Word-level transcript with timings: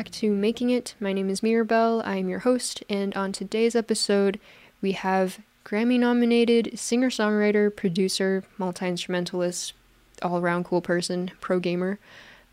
Back 0.00 0.12
to 0.12 0.34
Making 0.34 0.70
It. 0.70 0.94
My 0.98 1.12
name 1.12 1.28
is 1.28 1.42
Mirabelle. 1.42 2.00
I 2.06 2.16
am 2.16 2.30
your 2.30 2.38
host, 2.38 2.82
and 2.88 3.14
on 3.14 3.32
today's 3.32 3.76
episode, 3.76 4.40
we 4.80 4.92
have 4.92 5.40
Grammy 5.62 5.98
nominated 5.98 6.78
singer 6.78 7.10
songwriter, 7.10 7.76
producer, 7.76 8.42
multi 8.56 8.86
instrumentalist, 8.86 9.74
all 10.22 10.38
around 10.38 10.64
cool 10.64 10.80
person, 10.80 11.32
pro 11.42 11.58
gamer, 11.58 11.98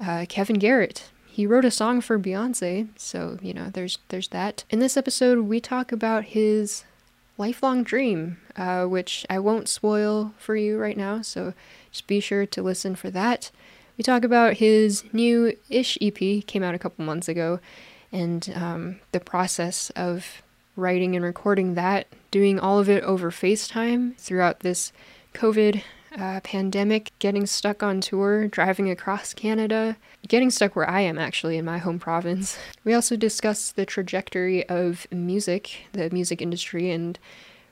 uh, 0.06 0.26
Kevin 0.28 0.60
Garrett. 0.60 1.10
He 1.26 1.48
wrote 1.48 1.64
a 1.64 1.72
song 1.72 2.02
for 2.02 2.20
Beyonce, 2.20 2.90
so 2.98 3.40
you 3.42 3.54
know 3.54 3.70
there's 3.72 3.98
there's 4.10 4.28
that. 4.28 4.66
In 4.70 4.80
this 4.80 4.98
episode, 4.98 5.40
we 5.46 5.62
talk 5.62 5.94
about 5.94 6.26
his 6.26 6.84
lifelong 7.38 7.82
dream, 7.82 8.40
uh, 8.58 8.88
which 8.88 9.26
I 9.30 9.40
won't 9.40 9.70
spoil 9.70 10.34
for 10.38 10.58
you 10.58 10.78
right 10.78 10.98
now. 10.98 11.22
So 11.22 11.54
just 11.92 12.08
be 12.08 12.20
sure 12.20 12.46
to 12.46 12.62
listen 12.62 12.94
for 12.98 13.10
that. 13.12 13.52
We 13.98 14.04
talk 14.04 14.24
about 14.24 14.54
his 14.58 15.04
new 15.12 15.58
ish 15.70 15.98
EP, 16.02 16.46
came 16.46 16.64
out 16.64 16.76
a 16.76 16.80
couple 16.80 17.04
months 17.04 17.28
ago, 17.28 17.60
and 18.12 18.52
um, 18.56 19.00
the 19.12 19.20
process 19.20 19.90
of 19.92 20.42
writing 20.76 21.16
and 21.16 21.26
recording 21.26 21.74
that, 21.74 22.08
doing 22.30 22.60
all 22.60 22.80
of 22.80 22.90
it 22.90 23.04
over 23.04 23.32
FaceTime 23.32 24.16
throughout 24.18 24.60
this 24.60 24.94
COVID 25.34 25.82
uh, 26.18 26.40
pandemic, 26.42 27.12
getting 27.20 27.46
stuck 27.46 27.84
on 27.84 28.00
tour, 28.00 28.48
driving 28.48 28.90
across 28.90 29.34
Canada, 29.34 29.98
getting 30.28 30.50
stuck 30.50 30.76
where 30.76 30.90
I 30.90 31.02
am 31.02 31.18
actually 31.18 31.58
in 31.58 31.66
my 31.66 31.80
home 31.80 32.00
province. 32.00 32.58
We 32.84 32.94
also 32.94 33.18
discuss 33.18 33.72
the 33.72 33.86
trajectory 33.86 34.68
of 34.70 35.08
music, 35.12 35.88
the 35.92 36.10
music 36.10 36.42
industry, 36.42 36.90
and 36.90 37.20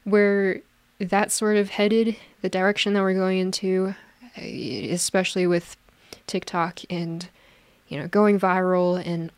where 0.03 0.61
that's 0.99 1.33
sort 1.33 1.55
of 1.55 1.69
headed, 1.69 2.17
the 2.41 2.49
direction 2.49 2.93
that 2.93 3.01
we're 3.01 3.13
going 3.13 3.37
into, 3.37 3.95
uh, 4.37 4.41
especially 4.41 5.47
with 5.47 5.77
TikTok 6.27 6.79
and 6.89 7.27
you 7.87 7.99
know 7.99 8.07
going 8.07 8.39
viral 8.39 9.01
and 9.05 9.31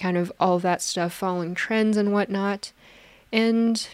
kind 0.00 0.16
of 0.16 0.32
all 0.40 0.58
that 0.58 0.82
stuff, 0.82 1.12
following 1.12 1.54
trends 1.54 1.96
and 1.96 2.12
whatnot, 2.12 2.72
and 3.32 3.88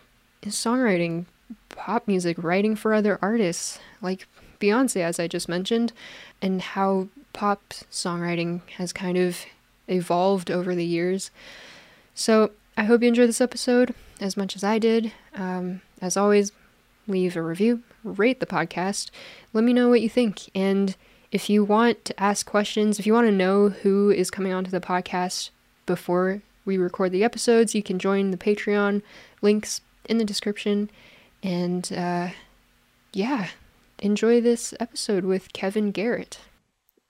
songwriting, 0.45 1.27
pop 1.69 2.06
music, 2.08 2.36
writing 2.42 2.75
for 2.75 2.95
other 2.95 3.19
artists 3.20 3.78
like 4.01 4.27
Beyonce, 4.61 5.03
as 5.03 5.19
I 5.19 5.27
just 5.27 5.48
mentioned, 5.48 5.92
and 6.41 6.62
how 6.62 7.08
pop 7.33 7.62
songwriting 7.91 8.61
has 8.77 8.92
kind 8.92 9.19
of 9.19 9.45
evolved 9.89 10.51
over 10.51 10.75
the 10.75 10.84
years. 10.84 11.31
So 12.14 12.53
I 12.77 12.84
hope 12.84 13.03
you 13.03 13.08
enjoyed 13.08 13.28
this 13.28 13.41
episode 13.41 13.95
as 14.20 14.36
much 14.36 14.56
as 14.56 14.64
I 14.64 14.78
did. 14.78 15.12
Um, 15.34 15.81
as 16.01 16.17
always, 16.17 16.53
leave 17.06 17.36
a 17.36 17.42
review, 17.42 17.83
rate 18.05 18.41
the 18.41 18.47
podcast, 18.47 19.11
let 19.53 19.64
me 19.64 19.73
know 19.73 19.89
what 19.89 20.01
you 20.01 20.08
think, 20.08 20.48
and 20.55 20.97
if 21.33 21.48
you 21.48 21.64
want 21.64 22.05
to 22.06 22.20
ask 22.20 22.47
questions, 22.47 22.98
if 22.98 23.06
you 23.06 23.12
want 23.12 23.27
to 23.27 23.33
know 23.33 23.69
who 23.69 24.11
is 24.11 24.31
coming 24.31 24.53
onto 24.53 24.70
the 24.70 24.81
podcast 24.81 25.50
before 25.86 26.42
we 26.64 26.77
record 26.77 27.12
the 27.12 27.25
episodes, 27.25 27.75
you 27.75 27.83
can 27.83 27.98
join 27.98 28.31
the 28.31 28.36
Patreon. 28.36 29.03
Links 29.42 29.81
in 30.06 30.19
the 30.19 30.25
description. 30.25 30.91
And 31.42 31.91
uh, 31.92 32.31
yeah, 33.12 33.48
enjoy 34.01 34.41
this 34.41 34.75
episode 34.81 35.25
with 35.25 35.53
Kevin 35.53 35.92
Garrett. 35.92 36.41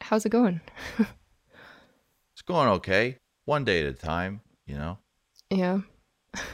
How's 0.02 0.24
it 0.24 0.30
going? 0.30 0.60
it's 0.98 2.42
going 2.46 2.68
okay. 2.68 3.16
One 3.46 3.64
day 3.64 3.80
at 3.80 3.86
a 3.86 3.92
time, 3.92 4.42
you 4.66 4.76
know? 4.76 4.98
Yeah. 5.50 5.80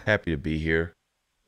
Happy 0.06 0.31
to 0.31 0.37
be 0.37 0.59
here. 0.59 0.92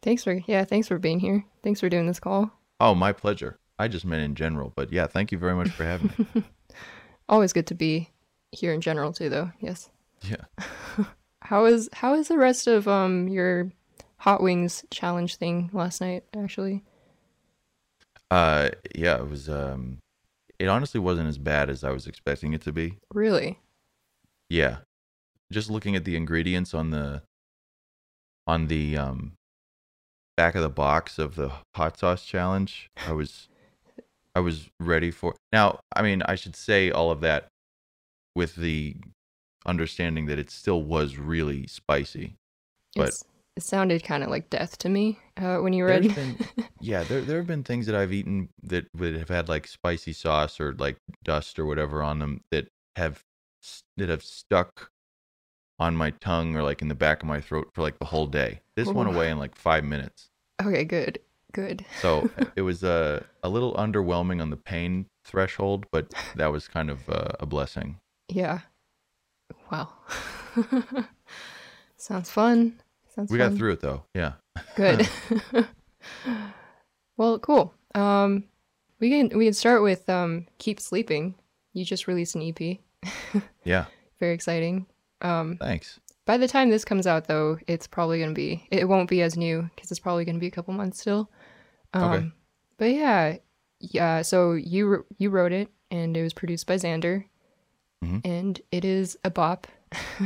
Thanks 0.03 0.25
for, 0.25 0.41
yeah, 0.47 0.65
thanks 0.65 0.89
for 0.89 0.99
being 0.99 1.21
here. 1.21 1.45
Thanks 1.63 1.81
for 1.81 1.89
doing 1.89 2.07
this 2.07 2.21
call. 2.21 2.51
Oh, 2.79 2.95
my 2.95 3.13
pleasure. 3.13 3.59
I 3.79 3.89
just 3.89 4.05
meant 4.05 4.23
in 4.23 4.35
general, 4.35 4.73
but 4.75 4.93
yeah, 4.93 5.07
thank 5.07 5.33
you 5.33 5.39
very 5.39 5.55
much 5.55 5.71
for 5.71 5.85
having 5.85 6.13
me. 6.35 6.43
Always 7.29 7.53
good 7.53 7.67
to 7.69 7.75
be 7.75 8.11
here 8.53 8.73
in 8.73 8.81
general 8.81 9.13
too, 9.13 9.29
though. 9.29 9.53
Yes. 9.61 9.91
Yeah. 10.23 10.45
how 11.43 11.67
is 11.67 11.89
how 11.93 12.15
is 12.15 12.29
the 12.29 12.39
rest 12.39 12.67
of 12.67 12.89
um 12.89 13.29
your 13.29 13.71
hot 14.19 14.43
wings 14.43 14.85
challenge 14.91 15.37
thing 15.37 15.71
last 15.73 16.01
night? 16.01 16.25
Actually. 16.37 16.83
Uh, 18.31 18.71
yeah, 18.95 19.17
it 19.17 19.29
was. 19.29 19.49
Um, 19.49 19.99
it 20.59 20.67
honestly 20.67 21.01
wasn't 21.01 21.29
as 21.29 21.39
bad 21.39 21.71
as 21.71 21.85
I 21.85 21.91
was 21.91 22.07
expecting 22.07 22.53
it 22.53 22.63
to 22.63 22.73
be. 22.73 22.99
Really. 23.15 23.59
Yeah, 24.51 24.79
just 25.53 25.71
looking 25.71 25.97
at 25.97 26.05
the 26.05 26.17
ingredients 26.17 26.75
on 26.75 26.91
the 26.91 27.23
on 28.47 28.67
the 28.67 28.97
um 28.97 29.33
back 30.37 30.55
of 30.55 30.63
the 30.63 30.69
box 30.69 31.19
of 31.19 31.37
the 31.37 31.53
hot 31.75 31.99
sauce 31.99 32.25
challenge, 32.25 32.91
I 33.07 33.13
was 33.13 33.48
I 34.39 34.41
was 34.41 34.71
ready 34.79 35.11
for. 35.11 35.35
Now, 35.53 35.81
I 35.97 36.03
mean, 36.03 36.23
I 36.23 36.37
should 36.37 36.55
say 36.55 36.93
all 36.93 37.11
of 37.11 37.21
that 37.23 37.49
with 38.37 38.55
the 38.55 38.95
understanding 39.67 40.27
that 40.27 40.39
it 40.39 40.49
still 40.49 40.81
was 40.81 41.17
really 41.17 41.67
spicy. 41.67 42.37
But 42.95 43.09
it's, 43.09 43.25
it 43.57 43.65
sounded 43.65 44.05
kind 44.05 44.23
of 44.23 44.31
like 44.31 44.49
death 44.49 44.79
to 44.79 44.89
me 44.89 45.19
uh, 45.39 45.57
when 45.57 45.73
you 45.73 45.85
read. 45.85 46.15
Been, 46.15 46.39
yeah, 46.81 47.03
there 47.03 47.21
there 47.23 47.39
have 47.39 47.49
been 47.49 47.65
things 47.65 47.87
that 47.87 47.97
I've 47.97 48.13
eaten 48.13 48.49
that 48.63 48.87
would 48.97 49.17
have 49.17 49.29
had 49.29 49.49
like 49.49 49.67
spicy 49.67 50.13
sauce 50.13 50.61
or 50.61 50.73
like 50.75 50.99
dust 51.25 51.59
or 51.59 51.67
whatever 51.67 52.01
on 52.01 52.21
them 52.21 52.43
that 52.53 52.69
have 52.95 53.25
that 53.97 54.09
have 54.09 54.23
stuck 54.23 54.93
on 55.81 55.97
my 55.97 56.11
tongue 56.11 56.55
or 56.55 56.63
like 56.63 56.81
in 56.81 56.87
the 56.87 56.95
back 56.95 57.25
of 57.25 57.29
my 57.29 57.41
throat 57.41 57.71
for 57.75 57.83
like 57.83 57.99
the 57.99 58.05
whole 58.05 58.29
day. 58.29 58.61
This 58.77 58.87
went 58.87 59.09
away 59.09 59.33
in 59.33 59.41
like 59.41 59.57
five 59.57 59.83
minutes. 59.83 60.31
Okay, 60.63 60.85
good. 60.85 61.19
Good. 61.53 61.85
so 62.01 62.31
it 62.57 62.63
was 62.63 62.83
a 62.83 63.25
a 63.43 63.49
little 63.49 63.75
underwhelming 63.75 64.41
on 64.41 64.51
the 64.51 64.57
pain 64.57 65.07
threshold, 65.25 65.87
but 65.91 66.13
that 66.37 66.53
was 66.53 66.69
kind 66.69 66.91
of 66.91 67.09
uh, 67.09 67.33
a 67.41 67.47
blessing. 67.47 67.99
Yeah. 68.29 68.61
Wow. 69.71 69.91
Sounds 71.97 72.31
fun. 72.31 72.81
Sounds 73.15 73.31
we 73.31 73.39
fun. 73.39 73.51
got 73.51 73.59
through 73.59 73.73
it 73.73 73.81
though. 73.81 74.05
Yeah. 74.15 74.33
Good. 74.77 75.09
well, 77.17 77.39
cool. 77.39 77.75
Um, 77.95 78.45
we 79.01 79.11
can 79.11 79.37
we 79.37 79.47
can 79.47 79.55
start 79.55 79.83
with 79.83 80.09
um, 80.09 80.47
"Keep 80.59 80.81
Sleeping." 80.81 81.35
You 81.73 81.85
just 81.85 82.07
released 82.07 82.35
an 82.35 82.43
EP. 82.43 82.79
yeah. 83.65 83.87
Very 84.19 84.35
exciting. 84.35 84.87
Um, 85.21 85.57
Thanks. 85.61 86.01
By 86.27 86.37
the 86.37 86.49
time 86.49 86.71
this 86.71 86.85
comes 86.85 87.07
out, 87.07 87.27
though, 87.27 87.59
it's 87.67 87.87
probably 87.87 88.21
gonna 88.21 88.33
be 88.35 88.67
it 88.71 88.87
won't 88.87 89.09
be 89.09 89.23
as 89.23 89.37
new 89.37 89.71
because 89.75 89.91
it's 89.91 90.01
probably 90.01 90.25
gonna 90.25 90.39
be 90.39 90.47
a 90.47 90.53
couple 90.53 90.75
months 90.75 91.01
still. 91.01 91.31
Um, 91.93 92.13
okay. 92.13 92.31
But 92.79 92.91
yeah, 92.91 93.37
yeah. 93.81 94.23
So 94.23 94.53
you 94.53 95.05
you 95.19 95.31
wrote 95.31 95.53
it, 95.53 95.69
and 95.91 96.17
it 96.17 96.23
was 96.23 96.33
produced 96.33 96.67
by 96.67 96.75
Xander, 96.75 97.25
mm-hmm. 98.05 98.19
and 98.25 98.61
it 98.71 98.85
is 98.85 99.19
a 99.25 99.31
bop. 99.31 99.67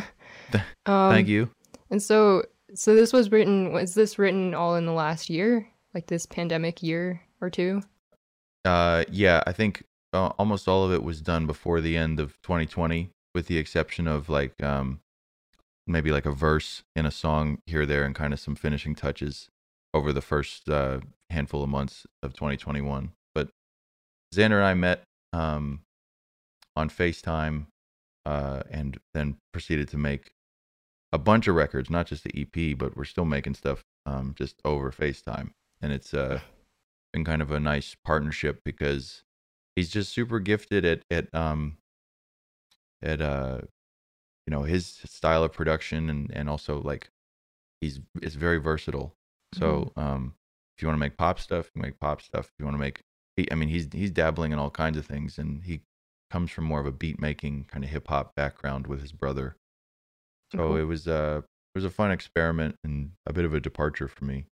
um, 0.86 1.12
Thank 1.12 1.28
you. 1.28 1.50
And 1.90 2.02
so 2.02 2.44
so 2.74 2.94
this 2.94 3.12
was 3.12 3.30
written. 3.30 3.72
Was 3.72 3.94
this 3.94 4.18
written 4.18 4.54
all 4.54 4.76
in 4.76 4.86
the 4.86 4.92
last 4.92 5.30
year, 5.30 5.68
like 5.94 6.06
this 6.06 6.26
pandemic 6.26 6.82
year 6.82 7.22
or 7.40 7.50
two? 7.50 7.82
Uh, 8.64 9.04
yeah. 9.10 9.42
I 9.46 9.52
think 9.52 9.82
uh, 10.12 10.30
almost 10.38 10.68
all 10.68 10.84
of 10.84 10.92
it 10.92 11.02
was 11.02 11.20
done 11.20 11.46
before 11.46 11.80
the 11.80 11.96
end 11.96 12.20
of 12.20 12.40
2020, 12.42 13.10
with 13.34 13.46
the 13.46 13.58
exception 13.58 14.06
of 14.06 14.28
like 14.28 14.62
um 14.62 15.00
maybe 15.86 16.12
like 16.12 16.26
a 16.26 16.32
verse 16.32 16.82
in 16.94 17.06
a 17.06 17.10
song 17.10 17.58
here 17.66 17.84
there 17.84 18.04
and 18.04 18.14
kind 18.14 18.32
of 18.32 18.40
some 18.40 18.54
finishing 18.54 18.94
touches 18.94 19.48
over 19.92 20.12
the 20.12 20.20
first 20.20 20.68
uh, 20.68 21.00
handful 21.32 21.62
of 21.62 21.69
months 21.69 22.06
of 22.22 22.34
2021. 22.34 23.12
But 23.34 23.50
Xander 24.34 24.56
and 24.56 24.65
I 24.65 24.75
met 24.75 25.03
um, 25.32 25.81
on 26.76 26.88
FaceTime 26.88 27.66
uh, 28.25 28.62
and 28.70 28.98
then 29.15 29.37
proceeded 29.53 29.88
to 29.88 29.97
make 29.97 30.32
a 31.12 31.18
bunch 31.18 31.48
of 31.48 31.54
records, 31.54 31.91
not 31.91 32.06
just 32.06 32.24
the 32.24 32.33
EP, 32.41 32.78
but 32.78 32.97
we're 32.97 33.04
still 33.04 33.24
making 33.24 33.54
stuff 33.54 33.83
um, 34.06 34.34
just 34.36 34.56
over 34.65 34.91
FaceTime. 34.91 35.51
And 35.80 35.92
it's 35.92 36.15
uh, 36.15 36.41
been 37.12 37.24
kind 37.24 37.42
of 37.42 37.51
a 37.51 37.60
nice 37.60 37.97
partnership 38.04 38.60
because 38.65 39.22
he's 39.77 39.91
just 39.91 40.12
super 40.12 40.39
gifted 40.39 40.84
at 40.84 41.03
at 41.10 41.34
um, 41.34 41.77
at 43.03 43.21
uh, 43.21 43.59
you 44.47 44.51
know 44.51 44.62
his 44.62 45.01
style 45.04 45.42
of 45.45 45.53
production 45.53 46.09
and 46.09 46.30
and 46.33 46.48
also 46.48 46.80
like 46.80 47.10
he's 47.80 48.01
it's 48.22 48.34
very 48.34 48.59
versatile. 48.59 49.15
So 49.54 49.92
mm-hmm. 49.97 50.01
um, 50.01 50.34
you 50.82 50.88
want 50.88 50.96
to 50.96 51.00
make 51.00 51.16
pop 51.16 51.38
stuff, 51.38 51.70
you 51.74 51.82
make 51.82 51.98
pop 52.00 52.20
stuff. 52.20 52.46
If 52.46 52.52
you 52.58 52.64
want 52.64 52.74
to 52.74 52.80
make, 52.80 53.00
he, 53.36 53.50
I 53.50 53.54
mean, 53.54 53.68
he's 53.68 53.88
he's 53.92 54.10
dabbling 54.10 54.52
in 54.52 54.58
all 54.58 54.70
kinds 54.70 54.98
of 54.98 55.06
things, 55.06 55.38
and 55.38 55.62
he 55.64 55.80
comes 56.32 56.50
from 56.50 56.64
more 56.64 56.80
of 56.80 56.86
a 56.86 56.92
beat 56.92 57.20
making 57.20 57.64
kind 57.64 57.84
of 57.84 57.90
hip 57.90 58.08
hop 58.08 58.34
background 58.34 58.86
with 58.86 59.02
his 59.02 59.12
brother. 59.12 59.54
So 60.50 60.58
mm-hmm. 60.58 60.80
it 60.80 60.84
was 60.84 61.06
uh 61.06 61.42
it 61.44 61.78
was 61.78 61.84
a 61.84 61.90
fun 61.90 62.10
experiment 62.10 62.76
and 62.84 63.12
a 63.26 63.32
bit 63.32 63.44
of 63.44 63.54
a 63.54 63.60
departure 63.60 64.08
for 64.08 64.24
me. 64.24 64.46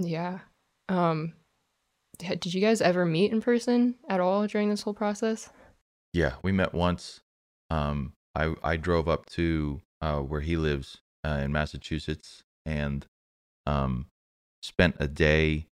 Yeah. 0.00 0.40
Um 0.88 1.34
did 2.18 2.52
you 2.52 2.60
guys 2.60 2.82
ever 2.82 3.06
meet 3.06 3.32
in 3.32 3.40
person 3.40 3.94
at 4.08 4.20
all 4.20 4.46
during 4.46 4.68
this 4.68 4.82
whole 4.82 4.92
process? 4.92 5.48
Yeah, 6.12 6.34
we 6.42 6.50
met 6.50 6.74
once. 6.74 7.20
Um 7.70 8.12
I 8.34 8.54
I 8.62 8.76
drove 8.76 9.08
up 9.08 9.26
to 9.30 9.80
uh 10.00 10.18
where 10.18 10.40
he 10.40 10.56
lives 10.56 10.98
uh, 11.24 11.40
in 11.42 11.52
Massachusetts 11.52 12.42
and 12.66 13.06
um 13.66 14.06
spent 14.62 14.96
a 14.98 15.06
day, 15.06 15.66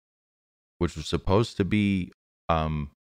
which 0.78 0.96
was 0.96 1.08
supposed 1.08 1.58
to 1.58 1.66
be 1.66 2.12
um, 2.50 2.92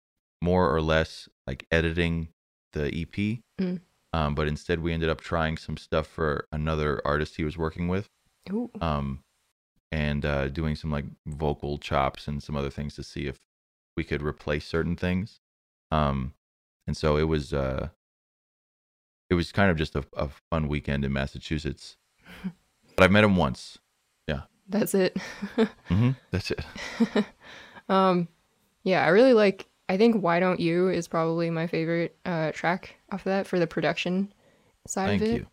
more 0.41 0.73
or 0.73 0.81
less 0.81 1.29
like 1.45 1.65
editing 1.71 2.29
the 2.73 2.87
EP. 2.87 3.39
Mm. 3.59 3.81
Um, 4.13 4.35
but 4.35 4.47
instead, 4.47 4.79
we 4.79 4.93
ended 4.93 5.09
up 5.09 5.21
trying 5.21 5.57
some 5.57 5.77
stuff 5.77 6.07
for 6.07 6.47
another 6.51 7.01
artist 7.05 7.35
he 7.35 7.43
was 7.43 7.57
working 7.57 7.87
with, 7.87 8.09
Ooh. 8.51 8.71
um, 8.81 9.19
and 9.91 10.25
uh, 10.25 10.47
doing 10.47 10.75
some 10.75 10.91
like 10.91 11.05
vocal 11.25 11.77
chops 11.77 12.27
and 12.27 12.41
some 12.41 12.55
other 12.55 12.69
things 12.69 12.95
to 12.95 13.03
see 13.03 13.27
if 13.27 13.37
we 13.95 14.03
could 14.03 14.21
replace 14.21 14.65
certain 14.65 14.95
things. 14.95 15.39
Um, 15.91 16.33
and 16.87 16.95
so 16.95 17.17
it 17.17 17.23
was 17.23 17.53
uh, 17.53 17.89
it 19.29 19.33
was 19.33 19.51
kind 19.51 19.69
of 19.69 19.77
just 19.77 19.95
a, 19.95 20.05
a 20.15 20.29
fun 20.49 20.67
weekend 20.67 21.03
in 21.03 21.11
Massachusetts. 21.11 21.97
but 22.95 23.03
I've 23.03 23.11
met 23.11 23.23
him 23.23 23.35
once. 23.35 23.77
Yeah. 24.27 24.41
That's 24.69 24.93
it. 24.93 25.17
hmm 25.87 26.11
That's 26.31 26.51
it. 26.51 26.59
um, 27.89 28.27
yeah, 28.83 29.03
I 29.05 29.09
really 29.09 29.33
like. 29.33 29.67
I 29.89 29.97
think 29.97 30.21
"Why 30.21 30.39
Don't 30.39 30.59
You" 30.59 30.89
is 30.89 31.07
probably 31.07 31.49
my 31.49 31.67
favorite 31.67 32.15
uh, 32.25 32.51
track 32.51 32.95
off 33.11 33.21
of 33.21 33.25
that 33.25 33.47
for 33.47 33.59
the 33.59 33.67
production 33.67 34.33
side 34.87 35.07
Thank 35.07 35.21
of 35.21 35.27
it. 35.29 35.47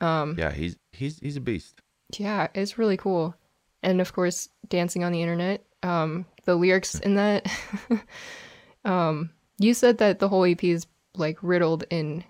you. 0.00 0.06
Um, 0.06 0.36
Yeah, 0.38 0.52
he's 0.52 0.76
he's 0.92 1.18
he's 1.18 1.36
a 1.36 1.40
beast. 1.40 1.80
yeah, 2.16 2.48
it's 2.54 2.78
really 2.78 2.96
cool. 2.96 3.34
And 3.82 4.00
of 4.00 4.12
course, 4.12 4.48
"Dancing 4.68 5.04
on 5.04 5.12
the 5.12 5.22
Internet." 5.22 5.64
Um, 5.82 6.26
the 6.44 6.54
lyrics 6.56 6.98
in 7.00 7.14
that. 7.16 7.46
um, 8.84 9.30
you 9.58 9.74
said 9.74 9.98
that 9.98 10.18
the 10.18 10.28
whole 10.28 10.44
EP 10.44 10.62
is 10.64 10.86
like 11.16 11.38
riddled 11.42 11.84
in 11.90 12.24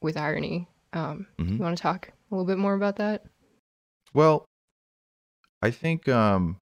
with 0.00 0.16
irony. 0.16 0.68
Um, 0.92 1.26
Mhm. 1.38 1.52
you 1.58 1.62
want 1.62 1.76
to 1.76 1.82
talk 1.82 2.08
a 2.08 2.34
little 2.34 2.46
bit 2.46 2.58
more 2.58 2.74
about 2.74 2.96
that? 2.96 3.24
Well, 4.14 4.44
I 5.62 5.70
think 5.70 6.08
um 6.08 6.56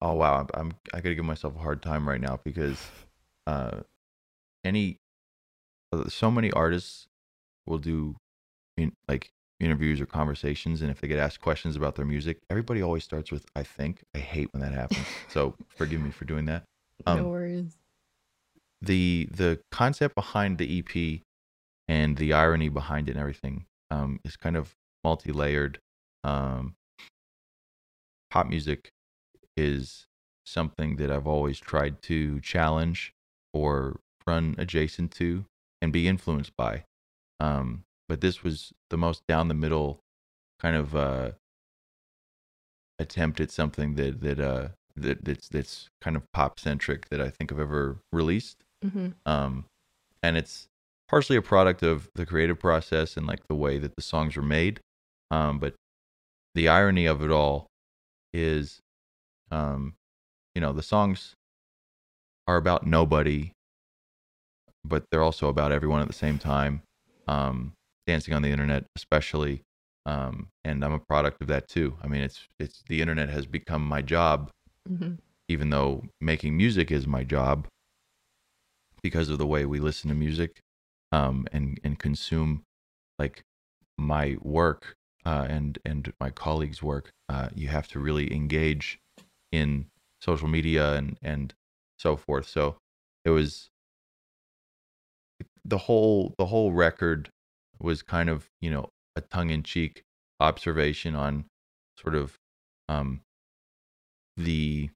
Oh 0.00 0.14
wow, 0.14 0.40
I'm, 0.40 0.48
I'm 0.54 0.72
I 0.92 1.00
got 1.00 1.08
to 1.10 1.14
give 1.14 1.24
myself 1.24 1.56
a 1.56 1.58
hard 1.58 1.82
time 1.82 2.08
right 2.08 2.20
now 2.20 2.38
because 2.44 2.78
uh 3.46 3.80
any 4.64 4.96
uh, 5.92 6.08
so 6.08 6.30
many 6.30 6.50
artists 6.52 7.06
will 7.66 7.78
do 7.78 8.16
in, 8.76 8.92
like 9.08 9.30
interviews 9.60 10.00
or 10.00 10.06
conversations 10.06 10.82
and 10.82 10.90
if 10.90 11.00
they 11.00 11.08
get 11.08 11.18
asked 11.18 11.40
questions 11.40 11.74
about 11.74 11.96
their 11.96 12.04
music, 12.04 12.38
everybody 12.48 12.80
always 12.82 13.02
starts 13.04 13.32
with 13.32 13.44
I 13.56 13.62
think. 13.64 14.02
I 14.14 14.18
hate 14.18 14.48
when 14.52 14.60
that 14.62 14.72
happens. 14.72 15.06
so, 15.28 15.54
forgive 15.76 16.00
me 16.00 16.10
for 16.10 16.24
doing 16.24 16.44
that. 16.46 16.62
no 17.06 17.12
Um, 17.14 17.28
worries. 17.30 17.76
the 18.80 19.28
the 19.32 19.58
concept 19.72 20.14
behind 20.14 20.58
the 20.58 20.78
EP 20.78 21.20
and 21.88 22.16
the 22.18 22.32
irony 22.32 22.68
behind 22.68 23.08
it 23.08 23.12
and 23.12 23.20
everything 23.20 23.64
um, 23.90 24.20
is 24.24 24.36
kind 24.36 24.56
of 24.56 24.74
multi-layered. 25.02 25.80
Um, 26.24 26.74
pop 28.30 28.46
music 28.48 28.90
is 29.58 30.06
something 30.46 30.96
that 30.96 31.10
I've 31.10 31.26
always 31.26 31.58
tried 31.58 32.00
to 32.02 32.40
challenge 32.40 33.12
or 33.52 34.00
run 34.26 34.54
adjacent 34.58 35.10
to 35.12 35.44
and 35.82 35.92
be 35.92 36.08
influenced 36.08 36.56
by. 36.56 36.84
Um, 37.40 37.84
but 38.08 38.20
this 38.20 38.42
was 38.42 38.72
the 38.90 38.96
most 38.96 39.22
down 39.26 39.48
the 39.48 39.54
middle 39.54 40.00
kind 40.60 40.76
of 40.76 40.94
uh, 40.96 41.32
attempt 42.98 43.40
at 43.40 43.50
something 43.50 43.94
that 43.94 44.20
that 44.22 44.40
uh, 44.40 44.68
that 44.96 45.24
that's 45.24 45.48
that's 45.48 45.88
kind 46.00 46.16
of 46.16 46.22
pop 46.32 46.58
centric 46.58 47.08
that 47.10 47.20
I 47.20 47.30
think 47.30 47.52
I've 47.52 47.60
ever 47.60 47.98
released. 48.12 48.56
Hmm 48.82 49.08
um, 49.26 49.64
and 50.22 50.36
it's 50.36 50.68
partially 51.08 51.36
a 51.36 51.42
product 51.42 51.82
of 51.82 52.08
the 52.14 52.26
creative 52.26 52.58
process 52.58 53.16
and 53.16 53.26
like 53.26 53.46
the 53.48 53.54
way 53.54 53.78
that 53.78 53.96
the 53.96 54.02
songs 54.02 54.36
were 54.36 54.42
made. 54.42 54.80
Um, 55.30 55.58
but 55.58 55.74
the 56.54 56.68
irony 56.68 57.06
of 57.06 57.22
it 57.22 57.30
all 57.30 57.66
is 58.32 58.80
um, 59.50 59.94
you 60.54 60.60
know 60.60 60.72
the 60.72 60.82
songs 60.82 61.34
are 62.46 62.56
about 62.56 62.86
nobody 62.86 63.52
but 64.84 65.04
they're 65.10 65.22
also 65.22 65.48
about 65.48 65.72
everyone 65.72 66.00
at 66.00 66.06
the 66.06 66.14
same 66.14 66.38
time 66.38 66.82
um, 67.26 67.72
dancing 68.06 68.34
on 68.34 68.42
the 68.42 68.50
internet 68.50 68.84
especially 68.96 69.62
um, 70.06 70.48
and 70.64 70.84
i'm 70.84 70.92
a 70.92 70.98
product 70.98 71.40
of 71.42 71.48
that 71.48 71.68
too. 71.68 71.96
I 72.02 72.06
mean 72.08 72.22
it's 72.22 72.48
it's 72.58 72.82
the 72.88 73.00
internet 73.00 73.28
has 73.30 73.46
become 73.46 73.82
my 73.82 74.02
job 74.02 74.50
hmm 74.86 75.14
even 75.50 75.70
though 75.70 76.04
making 76.20 76.54
music 76.56 76.90
is 76.90 77.06
my 77.06 77.24
job 77.24 77.66
because 79.02 79.30
of 79.30 79.38
the 79.38 79.46
way 79.46 79.64
we 79.64 79.80
listen 79.80 80.08
to 80.08 80.14
music 80.14 80.60
um, 81.12 81.46
and 81.52 81.80
and 81.82 81.98
consume 81.98 82.62
like 83.18 83.42
my 83.96 84.36
work 84.40 84.94
uh, 85.26 85.46
and 85.48 85.78
and 85.84 86.12
my 86.20 86.30
colleagues' 86.30 86.82
work, 86.82 87.10
uh, 87.28 87.48
you 87.54 87.68
have 87.68 87.88
to 87.88 87.98
really 87.98 88.32
engage 88.34 88.98
in 89.52 89.86
social 90.20 90.48
media 90.48 90.94
and 90.94 91.18
and 91.22 91.54
so 91.98 92.16
forth. 92.16 92.48
So 92.48 92.76
it 93.24 93.30
was 93.30 93.70
the 95.64 95.78
whole 95.78 96.34
the 96.38 96.46
whole 96.46 96.72
record 96.72 97.30
was 97.80 98.02
kind 98.02 98.28
of 98.28 98.48
you 98.60 98.70
know 98.70 98.88
a 99.16 99.20
tongue 99.20 99.50
in 99.50 99.62
cheek 99.62 100.02
observation 100.40 101.14
on 101.14 101.44
sort 102.00 102.14
of 102.14 102.36
um, 102.88 103.20
the 104.36 104.90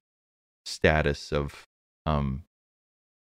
status 0.65 1.31
of 1.31 1.63
um, 2.05 2.43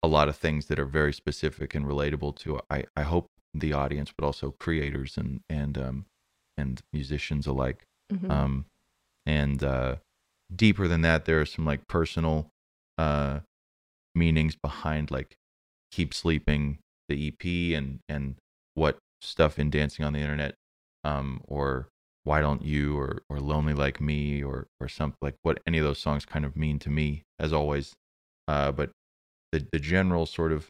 a 0.04 0.07
lot 0.07 0.30
of 0.30 0.36
things 0.36 0.68
that 0.68 0.80
are 0.80 0.86
very 0.86 1.13
specific 1.13 1.75
and 1.75 1.86
relatable 1.86 2.36
to 2.38 2.60
I, 2.69 2.86
I 2.95 3.04
hope 3.04 3.27
the 3.54 3.74
audience, 3.74 4.13
but 4.15 4.25
also 4.25 4.51
creators 4.60 5.18
and 5.18 5.42
and 5.50 5.77
um, 5.77 6.06
and 6.57 6.81
musicians 6.94 7.48
alike. 7.48 7.83
hmm 8.12 8.31
Um, 8.31 8.65
and 9.25 9.63
uh, 9.63 9.98
deeper 10.54 10.88
than 10.88 11.01
that, 11.01 11.25
there 11.25 11.42
are 11.42 11.46
some 11.46 11.66
like 11.66 11.88
personal 11.88 12.50
uh, 12.98 13.40
meanings 14.16 14.56
behind 14.56 15.12
like 15.12 15.36
"Keep 15.92 16.13
Sleeping" 16.13 16.80
the 17.07 17.28
EP 17.28 17.78
and 17.78 18.00
and 18.10 18.36
what 18.75 18.98
stuff 19.22 19.60
in 19.60 19.69
dancing 19.69 20.06
on 20.06 20.13
the 20.13 20.19
internet 20.19 20.56
um, 21.04 21.42
or 21.48 21.90
why 22.24 22.42
don't 22.42 22.63
you 22.63 22.98
or 22.98 23.22
or 23.30 23.40
lonely 23.40 23.74
like 23.74 24.00
me 24.01 24.44
or 24.44 24.68
or 24.80 24.88
something 24.88 25.18
like 25.22 25.36
what 25.42 25.60
any 25.66 25.78
of 25.78 25.84
those 25.84 26.00
songs 26.00 26.25
kind 26.25 26.46
of 26.46 26.56
mean 26.56 26.80
to 26.80 26.90
me 26.90 27.24
as 27.40 27.54
always. 27.54 27.94
Uh 28.48 28.72
but 28.72 28.92
the 29.51 29.66
the 29.72 29.80
general 29.80 30.25
sort 30.25 30.51
of 30.51 30.69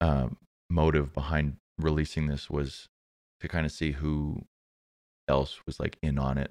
um 0.00 0.36
motive 0.70 1.12
behind 1.12 1.56
releasing 1.78 2.26
this 2.26 2.50
was 2.50 2.86
to 3.40 3.48
kind 3.48 3.66
of 3.66 3.72
see 3.72 3.92
who 3.92 4.42
else 5.28 5.60
was 5.66 5.80
like 5.80 5.96
in 6.02 6.18
on 6.18 6.38
it 6.38 6.50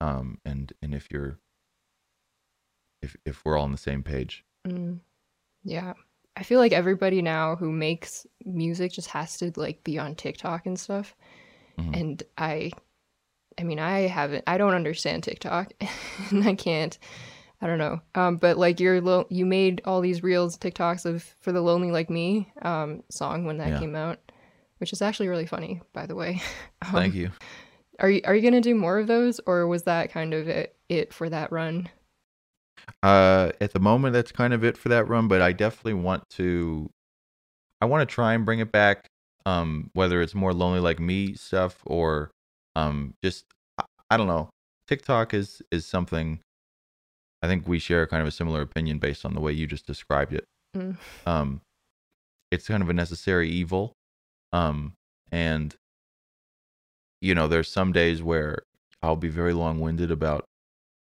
um 0.00 0.38
and 0.44 0.72
and 0.82 0.94
if 0.94 1.08
you're 1.10 1.38
if 3.02 3.16
if 3.24 3.44
we're 3.44 3.56
all 3.56 3.64
on 3.64 3.72
the 3.72 3.78
same 3.78 4.02
page 4.02 4.44
Mm, 4.66 4.98
yeah. 5.62 5.92
I 6.36 6.42
feel 6.42 6.58
like 6.58 6.72
everybody 6.72 7.22
now 7.22 7.54
who 7.54 7.70
makes 7.70 8.26
music 8.44 8.90
just 8.92 9.06
has 9.10 9.36
to 9.38 9.52
like 9.54 9.84
be 9.84 9.96
on 9.96 10.16
TikTok 10.16 10.66
and 10.66 10.76
stuff. 10.78 11.14
Mhm. 11.78 11.96
And 11.96 12.22
I 12.36 12.72
I 13.58 13.62
mean, 13.62 13.78
I 13.78 14.00
haven't 14.08 14.42
I 14.48 14.58
don't 14.58 14.74
understand 14.74 15.22
TikTok 15.22 15.72
and 16.30 16.42
I 16.44 16.54
can't 16.56 16.98
I 17.60 17.68
don't 17.68 17.78
know. 17.78 18.00
Um 18.16 18.38
but 18.38 18.58
like 18.58 18.80
you're 18.80 19.00
lo- 19.00 19.28
you 19.30 19.46
made 19.46 19.82
all 19.84 20.00
these 20.00 20.24
reels 20.24 20.58
TikToks 20.58 21.06
of 21.06 21.22
for 21.40 21.52
the 21.52 21.60
lonely 21.62 21.92
like 21.92 22.10
me 22.10 22.52
um 22.62 23.04
song 23.08 23.44
when 23.44 23.58
that 23.58 23.68
Yeah. 23.70 23.78
came 23.78 23.94
out, 23.94 24.18
which 24.78 24.92
is 24.92 25.00
actually 25.00 25.28
really 25.28 25.46
funny 25.46 25.80
by 25.92 26.06
the 26.06 26.16
way. 26.16 26.42
Um, 26.82 26.92
thank 26.92 27.14
you 27.14 27.30
Are 28.00 28.10
you 28.10 28.20
are 28.24 28.34
you 28.34 28.42
going 28.42 28.54
to 28.54 28.60
do 28.60 28.74
more 28.74 28.98
of 28.98 29.06
those 29.06 29.40
or 29.46 29.66
was 29.66 29.84
that 29.84 30.10
kind 30.10 30.34
of 30.34 30.48
it, 30.48 30.76
it 30.88 31.12
for 31.12 31.28
that 31.28 31.50
run? 31.52 31.88
Uh, 33.02 33.50
at 33.60 33.72
the 33.72 33.80
moment, 33.80 34.12
that's 34.12 34.32
kind 34.32 34.52
of 34.52 34.64
it 34.64 34.76
for 34.76 34.88
that 34.90 35.08
run. 35.08 35.28
But 35.28 35.42
I 35.42 35.52
definitely 35.52 35.94
want 35.94 36.28
to. 36.30 36.90
I 37.80 37.86
want 37.86 38.08
to 38.08 38.12
try 38.12 38.34
and 38.34 38.44
bring 38.44 38.60
it 38.60 38.72
back. 38.72 39.06
Um, 39.44 39.90
whether 39.92 40.20
it's 40.22 40.34
more 40.34 40.52
lonely 40.52 40.80
like 40.80 40.98
me 40.98 41.34
stuff 41.34 41.78
or 41.86 42.30
um, 42.74 43.14
just 43.22 43.44
I, 43.78 43.84
I 44.10 44.16
don't 44.16 44.26
know. 44.26 44.50
TikTok 44.88 45.34
is 45.34 45.62
is 45.70 45.86
something. 45.86 46.40
I 47.42 47.48
think 47.48 47.68
we 47.68 47.78
share 47.78 48.06
kind 48.06 48.22
of 48.22 48.28
a 48.28 48.32
similar 48.32 48.60
opinion 48.62 48.98
based 48.98 49.24
on 49.24 49.34
the 49.34 49.40
way 49.40 49.52
you 49.52 49.66
just 49.66 49.86
described 49.86 50.32
it. 50.32 50.44
Mm. 50.76 50.96
Um, 51.26 51.60
it's 52.50 52.66
kind 52.66 52.82
of 52.82 52.88
a 52.88 52.94
necessary 52.94 53.50
evil. 53.50 53.92
Um, 54.52 54.94
and 55.30 55.74
you 57.26 57.34
know, 57.34 57.48
there's 57.48 57.68
some 57.68 57.92
days 57.92 58.22
where 58.22 58.60
I'll 59.02 59.16
be 59.16 59.28
very 59.28 59.52
long 59.52 59.80
winded 59.80 60.12
about 60.12 60.44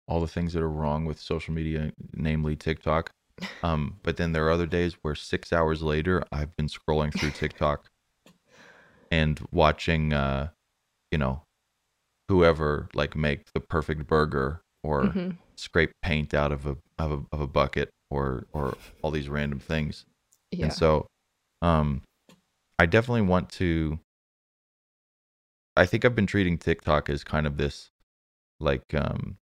all 0.07 0.19
the 0.19 0.27
things 0.27 0.53
that 0.53 0.63
are 0.63 0.69
wrong 0.69 1.05
with 1.05 1.19
social 1.19 1.53
media, 1.53 1.91
namely 2.13 2.55
TikTok. 2.55 3.11
Um, 3.61 3.99
but 4.03 4.17
then 4.17 4.31
there 4.31 4.45
are 4.47 4.51
other 4.51 4.65
days 4.65 4.95
where 5.03 5.15
six 5.15 5.53
hours 5.53 5.83
later, 5.83 6.23
I've 6.31 6.55
been 6.55 6.67
scrolling 6.67 7.13
through 7.13 7.31
TikTok 7.31 7.85
and 9.11 9.39
watching, 9.51 10.13
uh, 10.13 10.49
you 11.11 11.17
know, 11.19 11.43
whoever 12.29 12.89
like 12.93 13.15
make 13.15 13.41
the 13.53 13.59
perfect 13.59 14.07
burger 14.07 14.61
or 14.83 15.03
Mhm. 15.09 15.37
scrape 15.57 15.91
paint 16.01 16.33
out 16.33 16.51
of 16.51 16.65
a 16.65 16.77
of 16.97 17.11
a 17.11 17.23
of 17.31 17.41
a 17.41 17.47
bucket 17.47 17.89
or 18.09 18.45
or 18.53 18.77
all 19.03 19.11
these 19.11 19.29
random 19.29 19.59
things. 19.59 20.05
Yeah. 20.51 20.63
And 20.65 20.73
so, 20.73 21.07
um, 21.61 22.01
I 22.79 22.85
definitely 22.87 23.23
want 23.23 23.49
to. 23.61 23.99
I 25.77 25.85
think 25.85 26.05
I've 26.05 26.15
been 26.15 26.27
treating 26.27 26.57
TikTok 26.57 27.09
as 27.09 27.23
kind 27.23 27.47
of 27.47 27.57
this, 27.57 27.91
like, 28.59 28.93
um, 28.93 29.37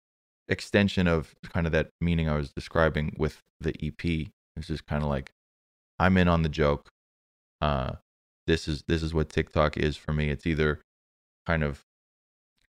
extension 0.49 1.07
of 1.07 1.35
kind 1.53 1.65
of 1.67 1.71
that 1.73 1.89
meaning 2.01 2.29
I 2.29 2.35
was 2.37 2.51
describing 2.51 3.15
with 3.17 3.39
the 3.61 3.73
EP. 3.83 4.27
It's 4.57 4.67
just 4.67 4.85
kind 4.87 5.03
of 5.03 5.09
like, 5.09 5.31
I'm 5.99 6.17
in 6.17 6.27
on 6.27 6.43
the 6.43 6.49
joke. 6.49 6.89
uh, 7.61 7.95
this 8.47 8.67
is 8.67 8.83
this 8.87 9.03
is 9.03 9.13
what 9.13 9.29
TikTok 9.29 9.77
is 9.77 9.97
for 9.97 10.13
me. 10.13 10.29
It's 10.29 10.45
either 10.47 10.81
kind 11.47 11.63
of 11.63 11.83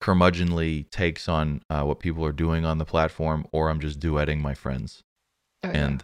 curmudgeonly 0.01 0.89
takes 0.91 1.27
on 1.29 1.61
uh, 1.69 1.83
what 1.83 1.99
people 1.99 2.25
are 2.25 2.31
doing 2.31 2.65
on 2.65 2.77
the 2.77 2.85
platform, 2.85 3.47
or 3.51 3.69
I'm 3.69 3.79
just 3.79 3.99
duetting 3.99 4.41
my 4.41 4.53
friends, 4.53 5.01
Oh, 5.63 5.71
yeah. 5.71 5.85
and 5.87 6.03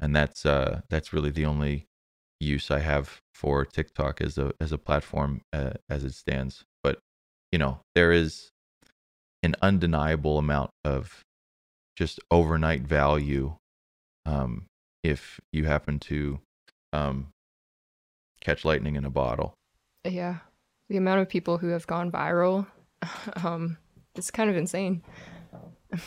and 0.00 0.16
that's 0.16 0.46
uh, 0.46 0.82
that's 0.90 1.12
really 1.12 1.30
the 1.30 1.46
only 1.46 1.86
use 2.40 2.70
I 2.70 2.80
have 2.80 3.20
for 3.34 3.64
TikTok 3.64 4.20
as 4.20 4.38
a 4.38 4.52
as 4.60 4.72
a 4.72 4.78
platform 4.78 5.42
uh, 5.52 5.72
as 5.90 6.04
it 6.04 6.14
stands. 6.14 6.64
You 7.52 7.58
know, 7.58 7.80
there 7.94 8.12
is 8.12 8.50
an 9.42 9.54
undeniable 9.62 10.38
amount 10.38 10.70
of 10.84 11.22
just 11.96 12.18
overnight 12.30 12.82
value 12.82 13.56
um, 14.24 14.66
if 15.04 15.38
you 15.52 15.64
happen 15.64 15.98
to 16.00 16.40
um, 16.92 17.28
catch 18.40 18.64
lightning 18.64 18.96
in 18.96 19.04
a 19.04 19.10
bottle. 19.10 19.54
yeah, 20.04 20.38
the 20.88 20.96
amount 20.96 21.20
of 21.20 21.28
people 21.28 21.58
who 21.58 21.68
have 21.68 21.86
gone 21.86 22.10
viral, 22.10 22.66
um, 23.44 23.76
it's 24.14 24.30
kind 24.30 24.50
of 24.50 24.56
insane. 24.56 25.02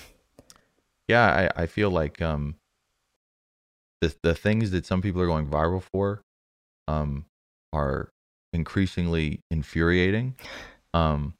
Yeah, 1.08 1.50
I, 1.56 1.64
I 1.64 1.66
feel 1.68 1.92
like 1.92 2.20
um, 2.20 2.56
the 4.02 4.16
the 4.24 4.34
things 4.34 4.72
that 4.72 4.88
some 4.88 5.04
people 5.04 5.22
are 5.22 5.28
going 5.28 5.48
viral 5.48 5.84
for 5.94 6.22
um, 6.88 7.25
are 7.72 8.10
increasingly 8.54 9.42
infuriating 9.52 10.36
um, 10.96 11.34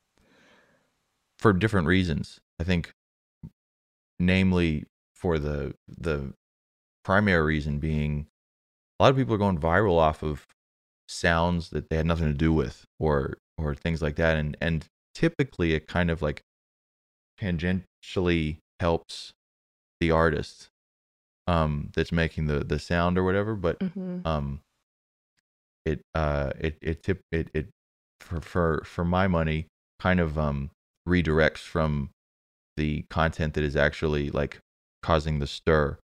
for 1.40 1.54
different 1.54 1.88
reasons. 1.88 2.40
I 2.60 2.64
think, 2.64 2.94
namely, 4.20 4.86
for 5.16 5.40
the 5.40 5.74
the 5.88 6.34
primary 7.04 7.46
reason 7.46 7.80
being 7.80 8.28
a 9.00 9.04
lot 9.04 9.12
of 9.12 9.18
people 9.18 9.36
are 9.36 9.40
going 9.40 9.60
viral 9.60 9.98
off 9.98 10.24
of 10.24 10.46
sounds 11.08 11.70
that 11.70 11.90
they 11.90 11.98
had 11.98 12.06
nothing 12.06 12.28
to 12.28 12.34
do 12.34 12.54
with 12.54 12.86
or 13.00 13.38
or 13.58 13.76
things 13.76 14.02
like 14.02 14.16
that. 14.18 14.38
And 14.38 14.58
and 14.62 14.86
typically 15.14 15.74
it 15.74 15.88
kind 15.88 16.12
of 16.12 16.22
like 16.22 16.44
tangentially 17.40 18.58
helps 18.80 19.34
the 20.00 20.12
artist 20.12 20.70
um 21.48 21.92
that's 21.96 22.12
making 22.12 22.48
the 22.48 22.64
the 22.64 22.80
sound 22.80 23.18
or 23.18 23.24
whatever. 23.24 23.56
But 23.56 23.82
hmm 23.82 24.20
um 24.26 24.62
it 25.86 26.02
uh 26.16 26.52
it 26.60 26.78
it 26.82 27.04
tip 27.04 27.22
it 27.32 27.50
it 27.54 27.70
for 28.26 28.42
for 28.42 28.84
for 28.86 29.06
my 29.06 29.28
money 29.28 29.68
kind 30.00 30.20
of 30.20 30.38
um 30.38 30.72
redirects 31.08 31.60
from 31.60 32.10
the 32.78 33.04
content 33.10 33.54
that 33.54 33.64
is 33.64 33.76
actually 33.76 34.30
like 34.30 34.60
causing 35.02 35.40
the 35.40 35.48
stir 35.48 35.98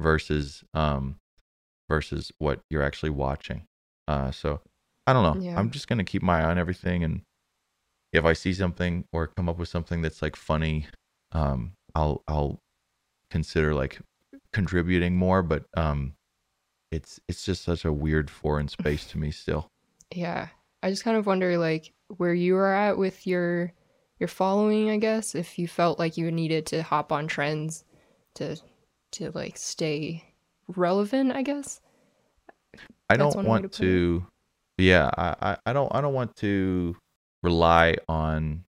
versus 0.00 0.64
um 0.74 1.16
versus 1.88 2.30
what 2.38 2.60
you're 2.68 2.82
actually 2.82 3.10
watching. 3.10 3.62
Uh 4.06 4.30
so 4.30 4.60
i 5.06 5.12
don't 5.12 5.22
know. 5.22 5.40
Yeah. 5.40 5.58
i'm 5.58 5.70
just 5.70 5.88
gonna 5.88 6.04
keep 6.04 6.22
my 6.22 6.40
eye 6.40 6.50
on 6.50 6.58
everything 6.58 7.02
and 7.04 7.22
if 8.12 8.24
i 8.24 8.32
see 8.32 8.52
something 8.52 9.04
or 9.12 9.26
come 9.28 9.48
up 9.48 9.58
with 9.58 9.68
something 9.68 10.02
that's 10.02 10.20
like 10.20 10.36
funny 10.36 10.86
um 11.32 11.72
i'll 11.94 12.22
i'll 12.28 12.58
consider 13.30 13.74
like 13.74 14.00
contributing 14.52 15.14
more 15.16 15.42
but 15.42 15.64
um 15.76 16.14
it's 16.90 17.20
it's 17.28 17.44
just 17.44 17.62
such 17.62 17.84
a 17.84 17.92
weird 17.92 18.30
foreign 18.30 18.68
space 18.68 19.06
to 19.06 19.18
me 19.18 19.30
still. 19.30 19.68
Yeah, 20.14 20.48
I 20.82 20.90
just 20.90 21.04
kind 21.04 21.16
of 21.16 21.26
wonder 21.26 21.58
like 21.58 21.92
where 22.16 22.34
you 22.34 22.56
are 22.56 22.72
at 22.72 22.98
with 22.98 23.26
your 23.26 23.72
your 24.18 24.28
following. 24.28 24.90
I 24.90 24.96
guess 24.98 25.34
if 25.34 25.58
you 25.58 25.68
felt 25.68 25.98
like 25.98 26.16
you 26.16 26.30
needed 26.30 26.66
to 26.66 26.82
hop 26.82 27.12
on 27.12 27.26
trends 27.26 27.84
to 28.34 28.56
to 29.12 29.30
like 29.32 29.56
stay 29.56 30.24
relevant. 30.68 31.32
I 31.32 31.42
guess. 31.42 31.80
I 33.10 33.16
That's 33.16 33.34
don't 33.34 33.46
want 33.46 33.72
to 33.74 33.78
to 33.78 34.26
yeah, 34.78 35.10
I, 35.16 35.34
I, 35.40 35.56
I 35.66 35.72
don't 35.72 35.94
I 35.94 36.00
don't 36.00 36.14
want 36.14 36.36
to 36.36 36.96
rely 37.42 37.96
on 38.08 38.64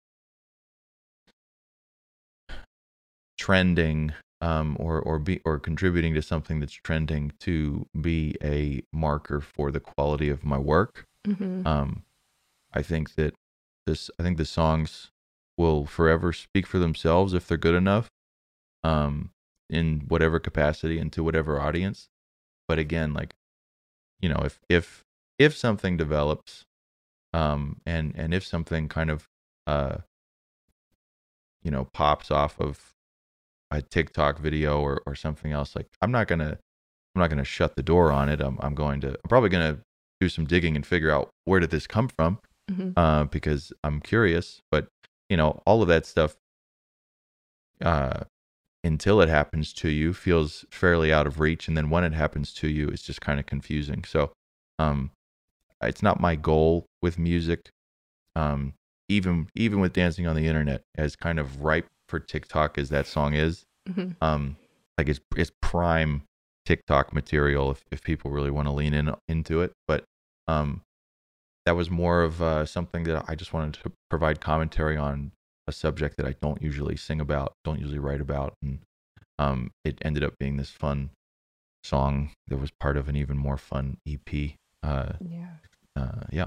trending 3.38 4.14
um 4.42 4.78
or 4.80 5.02
or 5.02 5.20
be 5.20 5.42
or 5.46 5.60
contributing 5.60 6.14
to 6.14 6.22
something 6.22 6.60
that's 6.60 6.74
trending 6.74 7.32
to 7.40 7.86
be 8.00 8.36
a 8.44 8.82
marker 8.94 9.42
for 9.42 9.72
the 9.72 9.80
quality 9.80 10.30
of 10.30 10.46
my 10.46 10.58
work. 10.58 11.06
Hmm 11.26 11.66
Um 11.66 12.04
I 12.74 12.82
think 12.82 13.16
that 13.16 13.36
this 13.86 14.10
I 14.20 14.24
think 14.24 14.38
the 14.38 14.46
songs 14.46 15.12
will 15.58 15.86
forever 15.86 16.34
speak 16.34 16.68
for 16.68 16.80
themselves 16.80 17.34
if 17.34 17.48
they're 17.48 17.58
good 17.58 17.76
enough 17.76 18.10
um 18.84 19.32
in 19.70 20.02
whatever 20.08 20.40
capacity 20.40 21.00
and 21.00 21.12
to 21.14 21.24
whatever 21.24 21.60
audience. 21.60 22.08
But 22.68 22.80
again, 22.80 23.14
like 23.14 23.34
you 24.20 24.30
know, 24.30 24.42
if 24.44 24.60
if 24.70 25.04
if 25.40 25.56
something 25.56 25.98
develops 25.98 26.66
um 27.34 27.82
and 27.86 28.14
and 28.16 28.34
if 28.34 28.46
something 28.46 28.88
kind 28.88 29.10
of 29.10 29.28
uh 29.68 29.98
you 31.64 31.72
know 31.72 31.86
pops 31.94 32.32
off 32.32 32.60
of 32.60 32.94
a 33.72 33.82
TikTok 33.82 34.40
video 34.40 34.80
or 34.80 35.02
or 35.06 35.16
something 35.16 35.52
else 35.52 35.76
like 35.76 35.88
I'm 36.02 36.12
not 36.12 36.28
to 36.40 36.60
I'm 37.16 37.20
not 37.20 37.30
to 37.40 37.46
shut 37.46 37.76
the 37.76 37.84
door 37.84 38.12
on 38.12 38.30
it. 38.30 38.42
I'm 38.42 38.58
I'm 38.62 38.76
going 38.76 39.02
to 39.02 39.10
I'm 39.10 39.30
probably 39.30 39.50
to 39.64 39.80
do 40.20 40.30
some 40.30 40.46
digging 40.46 40.76
and 40.76 40.86
figure 40.86 41.12
out 41.12 41.30
where 41.46 41.60
did 41.60 41.72
this 41.72 41.88
come 41.88 42.08
from 42.08 42.40
hmm 42.70 42.92
uh, 42.96 43.26
because 43.26 43.72
I'm 43.84 44.00
curious. 44.02 44.62
But 44.72 44.88
you 45.30 45.38
know, 45.38 45.62
all 45.66 45.82
of 45.82 45.88
that 45.88 46.06
stuff, 46.06 46.36
uh, 47.84 48.22
until 48.84 49.22
it 49.22 49.30
happens 49.30 49.74
to 49.74 49.90
you, 49.90 50.14
feels 50.14 50.66
fairly 50.70 51.12
out 51.12 51.28
of 51.28 51.40
reach, 51.40 51.68
and 51.68 51.76
then 51.76 51.90
when 51.90 52.04
it 52.04 52.14
happens 52.14 52.54
to 52.54 52.68
you, 52.68 52.88
it's 52.88 53.02
just 53.04 53.22
kind 53.22 53.40
of 53.40 53.46
confusing. 53.46 54.04
So, 54.04 54.32
um, 54.80 55.12
it's 55.82 56.04
not 56.04 56.20
my 56.20 56.36
goal 56.36 56.86
with 57.02 57.18
music, 57.20 57.70
um, 58.36 58.74
even 59.10 59.48
even 59.56 59.80
with 59.80 59.94
dancing 59.94 60.28
on 60.28 60.36
the 60.36 60.48
internet, 60.48 60.82
as 60.96 61.16
kind 61.16 61.40
of 61.40 61.62
ripe 61.64 61.88
for 62.08 62.20
TikTok 62.20 62.78
as 62.78 62.90
that 62.90 63.08
song 63.08 63.34
is. 63.34 63.64
hmm 63.94 64.12
Um, 64.22 64.58
like 64.98 65.10
it's 65.10 65.20
it's 65.36 65.52
prime 65.62 66.24
TikTok 66.66 67.14
material 67.14 67.72
if 67.72 67.84
if 67.92 68.02
people 68.02 68.32
really 68.32 68.52
want 68.52 68.68
to 68.68 68.72
lean 68.74 68.94
in 68.94 69.14
into 69.28 69.62
it. 69.62 69.72
But 69.88 70.04
um, 70.48 70.82
that 71.66 71.76
was 71.76 71.90
more 71.90 72.22
of 72.22 72.42
uh, 72.42 72.66
something 72.66 73.04
that 73.06 73.26
I 73.28 73.36
just 73.36 73.54
wanted 73.54 73.76
to 73.84 73.92
provide 74.10 74.40
commentary 74.42 74.98
on 74.98 75.32
a 75.68 75.72
subject 75.72 76.18
that 76.18 76.26
I 76.26 76.36
don't 76.42 76.62
usually 76.62 76.96
sing 76.96 77.20
about, 77.20 77.54
don't 77.64 77.80
usually 77.80 78.00
write 78.00 78.22
about, 78.22 78.54
and 78.62 78.80
um, 79.40 79.72
it 79.84 79.98
ended 80.04 80.24
up 80.24 80.34
being 80.40 80.58
this 80.58 80.70
fun 80.70 81.10
song 81.84 82.32
that 82.48 82.58
was 82.58 82.72
part 82.80 82.98
of 82.98 83.10
an 83.10 83.16
even 83.16 83.38
more 83.38 83.58
fun 83.58 83.98
EP. 84.08 84.52
Uh, 84.84 85.14
Yeah. 85.20 85.48
uh, 85.96 86.22
yeah. 86.32 86.46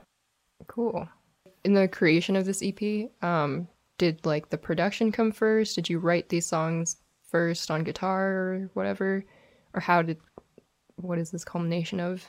Cool. 0.66 1.08
In 1.64 1.74
the 1.74 1.88
creation 1.88 2.36
of 2.36 2.44
this 2.44 2.62
EP, 2.62 3.10
um, 3.22 3.68
did 3.98 4.24
like 4.24 4.50
the 4.50 4.58
production 4.58 5.10
come 5.10 5.32
first? 5.32 5.74
Did 5.74 5.88
you 5.88 5.98
write 5.98 6.28
these 6.28 6.46
songs 6.46 6.96
first 7.28 7.70
on 7.70 7.84
guitar 7.84 8.30
or 8.30 8.70
whatever, 8.74 9.24
or 9.74 9.80
how 9.80 10.02
did? 10.02 10.18
What 10.96 11.18
is 11.18 11.30
this 11.30 11.44
culmination 11.44 12.00
of? 12.00 12.26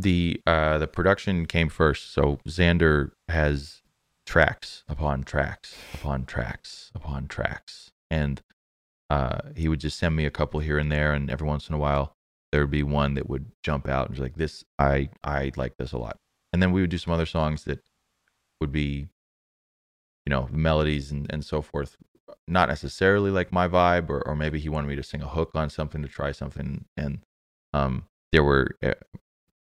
the 0.00 0.40
uh 0.46 0.78
the 0.78 0.86
production 0.86 1.44
came 1.44 1.68
first 1.68 2.12
so 2.12 2.38
xander 2.46 3.10
has 3.28 3.82
tracks 4.26 4.84
upon 4.88 5.24
tracks 5.24 5.76
upon 5.94 6.24
tracks 6.24 6.92
upon 6.94 7.26
tracks 7.26 7.90
and 8.10 8.40
uh 9.10 9.40
he 9.56 9.68
would 9.68 9.80
just 9.80 9.98
send 9.98 10.14
me 10.14 10.24
a 10.24 10.30
couple 10.30 10.60
here 10.60 10.78
and 10.78 10.92
there 10.92 11.12
and 11.12 11.30
every 11.30 11.46
once 11.46 11.68
in 11.68 11.74
a 11.74 11.78
while 11.78 12.14
there 12.52 12.60
would 12.60 12.70
be 12.70 12.82
one 12.82 13.14
that 13.14 13.28
would 13.28 13.50
jump 13.62 13.88
out 13.88 14.06
and 14.06 14.16
be 14.16 14.22
like 14.22 14.36
this 14.36 14.64
i 14.78 15.08
i 15.24 15.50
like 15.56 15.76
this 15.78 15.92
a 15.92 15.98
lot 15.98 16.18
and 16.52 16.62
then 16.62 16.70
we 16.70 16.80
would 16.80 16.90
do 16.90 16.98
some 16.98 17.12
other 17.12 17.26
songs 17.26 17.64
that 17.64 17.80
would 18.60 18.70
be 18.70 19.08
you 20.26 20.30
know 20.30 20.48
melodies 20.52 21.10
and 21.10 21.26
and 21.30 21.44
so 21.44 21.60
forth 21.60 21.96
not 22.46 22.68
necessarily 22.68 23.30
like 23.30 23.52
my 23.52 23.68
vibe 23.68 24.10
or, 24.10 24.26
or 24.26 24.34
maybe 24.36 24.58
he 24.58 24.68
wanted 24.68 24.88
me 24.88 24.96
to 24.96 25.02
sing 25.02 25.22
a 25.22 25.28
hook 25.28 25.50
on 25.54 25.70
something 25.70 26.02
to 26.02 26.08
try 26.08 26.32
something. 26.32 26.84
And 26.96 27.20
um 27.72 28.04
there 28.32 28.44
were 28.44 28.76
uh, 28.82 28.94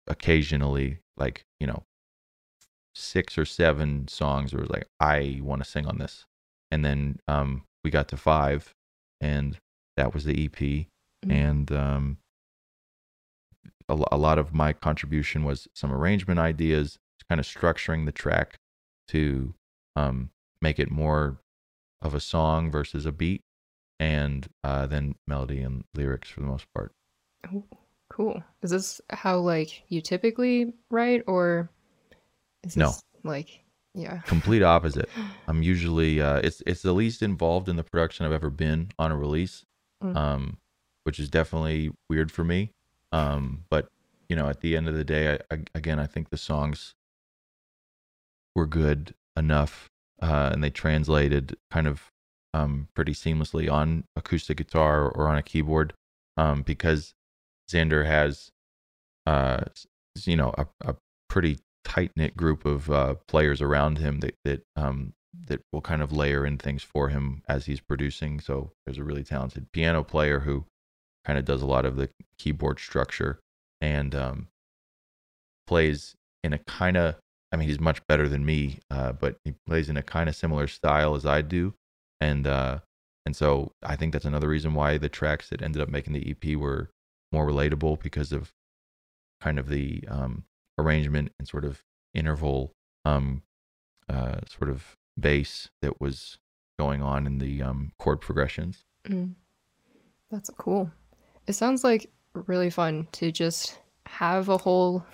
occasionally 0.06 0.98
like 1.16 1.44
you 1.60 1.66
know 1.66 1.84
six 2.94 3.38
or 3.38 3.44
seven 3.44 4.08
songs 4.08 4.52
where 4.52 4.60
it 4.60 4.68
was 4.68 4.70
like 4.70 4.88
i 5.00 5.40
want 5.42 5.62
to 5.62 5.68
sing 5.70 5.86
on 5.86 5.98
this. 5.98 6.24
And 6.70 6.84
then 6.84 7.18
um 7.28 7.64
we 7.84 7.90
got 7.90 8.08
to 8.08 8.16
five 8.16 8.74
and 9.20 9.58
that 9.96 10.14
was 10.14 10.24
the 10.24 10.44
ep 10.44 10.56
Mhm. 11.26 11.32
and 11.32 11.72
um 11.72 12.18
a, 13.88 13.98
a 14.12 14.16
lot 14.16 14.38
of 14.38 14.54
my 14.54 14.72
contribution 14.72 15.44
was 15.44 15.68
some 15.74 15.92
arrangement 15.92 16.38
ideas 16.38 16.98
kind 17.28 17.40
of 17.40 17.46
structuring 17.46 18.06
the 18.06 18.12
track 18.12 18.56
to 19.08 19.54
um 19.96 20.30
make 20.62 20.78
it 20.78 20.90
more 20.90 21.38
of 22.02 22.14
a 22.14 22.20
song 22.20 22.70
versus 22.70 23.06
a 23.06 23.12
beat 23.12 23.42
and 24.00 24.48
uh 24.62 24.86
then 24.86 25.14
melody 25.26 25.60
and 25.60 25.84
lyrics 25.94 26.28
for 26.30 26.40
the 26.40 26.46
most 26.46 26.66
part 26.74 26.92
Ooh, 27.52 27.64
cool. 28.10 28.42
Is 28.62 28.70
this 28.70 29.00
how 29.10 29.38
like 29.38 29.84
you 29.88 30.00
typically 30.00 30.72
write, 30.90 31.22
or 31.26 31.70
is 32.64 32.76
No. 32.76 32.88
this 32.88 33.02
like 33.24 33.64
yeah? 33.94 34.20
complete 34.26 34.62
opposite. 34.62 35.08
I'm 35.48 35.62
usually 35.62 36.20
uh, 36.20 36.38
it's 36.38 36.60
it's 36.66 36.82
the 36.82 36.92
least 36.92 37.22
involved 37.22 37.68
in 37.68 37.76
the 37.76 37.84
production 37.84 38.26
I've 38.26 38.32
ever 38.32 38.50
been 38.50 38.90
on 38.98 39.12
a 39.12 39.16
release, 39.16 39.64
Mm. 40.02 40.16
um, 40.16 40.58
which 41.04 41.18
is 41.18 41.28
definitely 41.30 41.90
weird 42.10 42.30
for 42.30 42.44
me. 42.44 42.72
Um, 43.12 43.64
but 43.70 43.88
you 44.28 44.36
know, 44.36 44.48
at 44.48 44.60
the 44.60 44.76
end 44.76 44.88
of 44.88 44.94
the 44.94 45.04
day, 45.04 45.34
I, 45.50 45.54
I, 45.54 45.58
again, 45.74 45.98
I 45.98 46.06
think 46.06 46.30
the 46.30 46.36
songs 46.36 46.94
were 48.54 48.66
good 48.66 49.14
enough, 49.36 49.88
uh, 50.20 50.50
and 50.52 50.62
they 50.62 50.70
translated 50.70 51.56
kind 51.70 51.86
of 51.86 52.10
um, 52.54 52.88
pretty 52.94 53.12
seamlessly 53.12 53.70
on 53.70 54.04
acoustic 54.16 54.56
guitar 54.56 55.08
or 55.08 55.28
on 55.28 55.36
a 55.36 55.42
keyboard, 55.42 55.92
um, 56.36 56.62
because 56.62 57.14
Xander 57.70 58.06
has, 58.06 58.50
uh, 59.26 59.64
you 60.24 60.36
know, 60.36 60.54
a, 60.56 60.66
a 60.80 60.96
pretty 61.28 61.58
tight 61.84 62.10
knit 62.16 62.36
group 62.36 62.64
of 62.64 62.90
uh, 62.90 63.14
players 63.26 63.62
around 63.62 63.98
him 63.98 64.20
that 64.20 64.34
that 64.44 64.62
um, 64.76 65.12
that 65.46 65.60
will 65.72 65.80
kind 65.80 66.02
of 66.02 66.12
layer 66.12 66.44
in 66.44 66.58
things 66.58 66.82
for 66.82 67.08
him 67.08 67.42
as 67.48 67.66
he's 67.66 67.80
producing. 67.80 68.40
So 68.40 68.72
there's 68.84 68.98
a 68.98 69.04
really 69.04 69.24
talented 69.24 69.70
piano 69.72 70.02
player 70.02 70.40
who 70.40 70.64
kind 71.24 71.38
of 71.38 71.44
does 71.44 71.62
a 71.62 71.66
lot 71.66 71.84
of 71.84 71.96
the 71.96 72.08
keyboard 72.38 72.80
structure 72.80 73.38
and 73.80 74.14
um, 74.14 74.48
plays 75.66 76.14
in 76.42 76.52
a 76.52 76.58
kind 76.58 76.96
of 76.96 77.16
I 77.52 77.56
mean 77.56 77.68
he's 77.68 77.80
much 77.80 78.06
better 78.06 78.28
than 78.28 78.44
me, 78.44 78.80
uh, 78.90 79.12
but 79.12 79.36
he 79.44 79.54
plays 79.66 79.88
in 79.88 79.96
a 79.96 80.02
kind 80.02 80.28
of 80.28 80.36
similar 80.36 80.66
style 80.66 81.14
as 81.14 81.26
I 81.26 81.42
do, 81.42 81.74
and 82.20 82.46
uh, 82.46 82.80
and 83.26 83.36
so 83.36 83.72
I 83.82 83.96
think 83.96 84.12
that's 84.12 84.24
another 84.24 84.48
reason 84.48 84.74
why 84.74 84.98
the 84.98 85.08
tracks 85.08 85.50
that 85.50 85.62
ended 85.62 85.82
up 85.82 85.88
making 85.88 86.12
the 86.12 86.30
EP 86.30 86.56
were 86.56 86.90
more 87.32 87.46
relatable 87.46 88.00
because 88.00 88.32
of 88.32 88.52
kind 89.40 89.58
of 89.58 89.68
the 89.68 90.04
um, 90.08 90.44
arrangement 90.78 91.32
and 91.38 91.46
sort 91.46 91.64
of 91.64 91.82
interval 92.14 92.72
um, 93.04 93.42
uh, 94.08 94.40
sort 94.48 94.70
of 94.70 94.96
bass 95.18 95.68
that 95.82 96.00
was 96.00 96.38
going 96.78 97.02
on 97.02 97.26
in 97.26 97.38
the 97.38 97.62
um, 97.62 97.92
chord 97.98 98.20
progressions. 98.20 98.84
Mm. 99.06 99.34
That's 100.30 100.50
cool. 100.50 100.90
It 101.46 101.54
sounds 101.54 101.84
like 101.84 102.10
really 102.32 102.70
fun 102.70 103.08
to 103.12 103.32
just 103.32 103.78
have 104.06 104.48
a 104.48 104.58
whole 104.58 105.04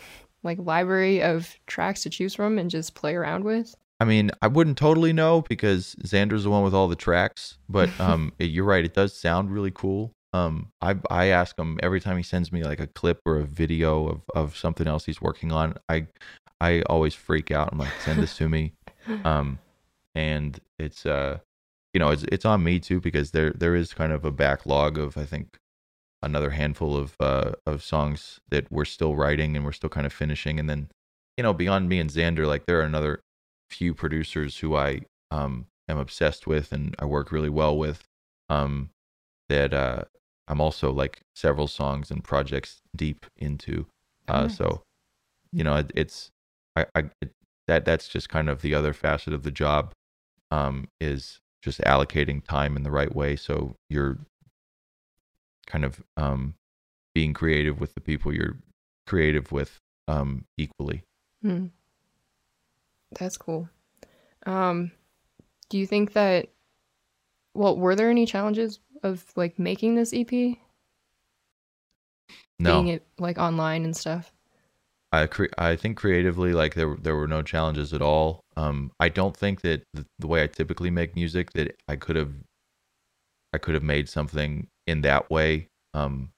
like 0.45 0.59
library 0.61 1.23
of 1.23 1.57
tracks 1.67 2.03
to 2.03 2.11
choose 2.11 2.35
from 2.35 2.59
and 2.59 2.71
just 2.71 2.95
play 2.95 3.15
around 3.15 3.45
with. 3.45 3.75
I 4.01 4.05
mean, 4.05 4.31
I 4.43 4.49
wouldn't 4.49 4.77
totally 4.77 5.13
know 5.13 5.43
because 5.43 5.95
Xander's 6.03 6.45
the 6.45 6.51
one 6.51 6.65
with 6.65 6.75
all 6.75 6.89
the 6.89 6.97
tracks, 6.97 7.59
but 7.69 7.89
um, 8.01 8.33
it, 8.39 8.51
you're 8.51 8.65
right. 8.65 8.85
It 8.85 8.95
does 8.95 9.17
sound 9.17 9.51
really 9.51 9.71
cool. 9.71 10.13
Um, 10.33 10.73
I 10.83 10.97
I 11.11 11.27
ask 11.27 11.57
him 11.59 11.79
every 11.83 12.01
time 12.01 12.17
he 12.17 12.23
sends 12.23 12.53
me 12.53 12.65
like 12.65 12.81
a 12.81 12.89
clip 12.89 13.21
or 13.25 13.39
a 13.39 13.45
video 13.45 14.09
of, 14.09 14.21
of 14.35 14.57
something 14.57 14.87
else 14.87 15.05
he's 15.05 15.23
working 15.23 15.53
on. 15.53 15.77
I 15.89 16.09
I 16.61 16.83
always 16.83 17.15
freak 17.15 17.51
out. 17.51 17.71
I'm 17.73 17.79
like, 17.79 17.93
send 18.01 18.23
this 18.23 18.37
to 18.39 18.49
me. 18.49 18.73
Um, 19.23 19.59
and 20.15 20.59
it's 20.79 21.05
uh, 21.05 21.39
you 21.93 22.01
know, 22.01 22.09
it's 22.09 22.25
it's 22.33 22.47
on 22.47 22.65
me 22.65 22.81
too 22.81 23.01
because 23.01 23.33
there 23.33 23.51
there 23.51 23.75
is 23.75 23.93
kind 23.93 24.13
of 24.13 24.25
a 24.25 24.31
backlog 24.31 24.99
of 24.99 25.19
I 25.19 25.27
think 25.27 25.59
another 26.25 26.51
handful 26.51 26.97
of 26.97 27.15
uh 27.21 27.53
of 27.67 27.83
songs 27.83 28.41
that 28.51 28.71
we're 28.71 28.85
still 28.85 29.15
writing 29.15 29.57
and 29.57 29.65
we're 29.65 29.73
still 29.73 29.91
kind 29.91 30.07
of 30.07 30.13
finishing, 30.13 30.59
and 30.59 30.69
then 30.69 30.89
you 31.37 31.43
know 31.43 31.53
beyond 31.53 31.89
me 31.89 32.01
and 32.01 32.11
Xander, 32.11 32.47
like 32.47 32.67
there 32.67 32.81
are 32.81 32.85
another 32.85 33.21
few 33.71 33.95
producers 33.95 34.59
who 34.59 34.77
I 34.77 35.03
um 35.31 35.67
am 35.89 35.99
obsessed 35.99 36.47
with 36.47 36.73
and 36.73 36.95
I 36.99 37.05
work 37.05 37.33
really 37.33 37.51
well 37.51 37.77
with. 37.77 38.05
Um, 38.49 38.91
that 39.49 39.73
uh 39.75 40.05
I'm 40.49 40.61
also 40.61 40.93
like 40.93 41.21
several 41.35 41.69
songs 41.69 42.11
and 42.11 42.23
projects 42.23 42.81
deep 42.95 43.27
into. 43.37 43.87
Uh, 44.29 44.43
nice. 44.43 44.57
So, 44.57 44.83
you 45.53 45.65
know, 45.65 45.77
it, 45.77 45.91
it's 45.95 46.31
I, 46.77 46.87
I 46.95 47.05
it, 47.21 47.33
that 47.67 47.85
that's 47.85 48.09
just 48.09 48.29
kind 48.29 48.51
of 48.51 48.61
the 48.63 48.75
other 48.75 48.93
facet 48.93 49.33
of 49.33 49.43
the 49.43 49.51
job. 49.51 49.93
Um, 50.51 50.89
is 51.01 51.41
just 51.65 51.81
allocating 51.81 52.45
time 52.45 52.77
in 52.77 52.83
the 52.83 52.91
right 52.91 53.15
way 53.17 53.35
so 53.35 53.75
you're 53.89 54.19
kind 55.67 55.85
of 55.85 56.03
um 56.17 56.55
being 57.15 57.33
creative 57.33 57.81
with 57.81 57.95
the 57.95 58.01
people 58.01 58.33
you're 58.33 58.59
creative 59.07 59.53
with 59.53 59.79
um 60.09 60.45
equally. 60.57 61.03
Hmm. 61.43 61.67
That's 63.19 63.37
cool. 63.37 63.69
Um, 64.47 64.91
do 65.69 65.79
you 65.79 65.87
think 65.87 66.13
that? 66.15 66.49
Well, 67.55 67.77
were 67.77 67.95
there 67.95 68.11
any 68.11 68.27
challenges 68.27 68.81
of 69.03 69.25
like 69.37 69.59
making 69.59 69.95
this 69.95 70.13
EP? 70.13 70.59
No. 72.59 72.83
Being 72.83 72.89
it 72.89 73.07
like 73.19 73.39
online 73.39 73.85
and 73.85 73.97
stuff. 73.97 74.33
I 75.13 75.27
cre- 75.27 75.45
I 75.59 75.77
think 75.77 75.97
creatively, 75.97 76.53
like 76.53 76.75
there 76.75 76.97
there 77.01 77.15
were 77.15 77.29
no 77.29 77.43
challenges 77.43 77.93
at 77.93 78.03
all. 78.03 78.41
Um, 78.57 78.91
I 78.99 79.09
don't 79.09 79.37
think 79.37 79.61
that 79.61 79.85
the, 79.93 80.05
the 80.19 80.27
way 80.27 80.43
I 80.43 80.49
typically 80.49 80.91
make 80.91 81.15
music 81.15 81.53
that 81.53 81.77
I 81.89 81.97
could 81.97 82.17
have, 82.17 82.33
I 83.53 83.59
could 83.59 83.75
have 83.75 83.83
made 83.85 84.09
something 84.09 84.67
in 84.87 85.03
that 85.03 85.31
way, 85.31 85.69
um, 85.93 86.31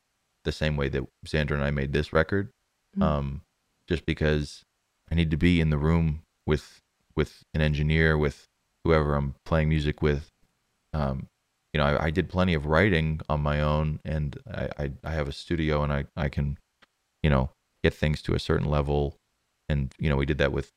the 0.44 0.52
same 0.52 0.76
way 0.76 0.88
that 0.88 1.04
Xander 1.26 1.52
and 1.52 1.62
I 1.62 1.70
made 1.70 1.92
this 1.92 2.12
record, 2.12 2.50
mm-hmm. 2.96 3.02
um, 3.02 3.42
just 3.88 4.06
because 4.06 4.62
I 5.11 5.14
need 5.14 5.30
to 5.30 5.37
be 5.37 5.61
in 5.61 5.70
the 5.70 5.78
room 5.78 6.22
with 6.46 6.80
with 7.14 7.42
an 7.54 7.61
engineer, 7.61 8.16
with 8.16 8.46
whoever 8.85 9.14
I'm 9.14 9.35
playing 9.44 9.70
music 9.70 10.02
with, 10.02 10.28
um, 10.92 11.28
you 11.72 11.78
know, 11.78 11.87
I, 11.87 12.04
I, 12.06 12.11
did 12.11 12.28
plenty 12.28 12.52
of 12.52 12.66
writing 12.66 13.20
on 13.28 13.40
my 13.40 13.61
own, 13.61 14.00
and 14.04 14.38
I, 14.52 14.68
I, 14.78 14.90
I 15.02 15.11
have 15.12 15.28
a 15.28 15.32
studio, 15.32 15.82
and 15.82 15.92
I 15.92 16.04
I 16.16 16.28
can, 16.28 16.59
you 17.22 17.30
know, 17.30 17.50
get 17.82 17.94
things 17.94 18.22
to 18.22 18.35
a 18.35 18.38
certain 18.38 18.68
level, 18.68 19.16
and 19.68 19.94
you 19.98 20.09
know, 20.09 20.16
we 20.16 20.26
did 20.26 20.38
that 20.38 20.52
with 20.52 20.72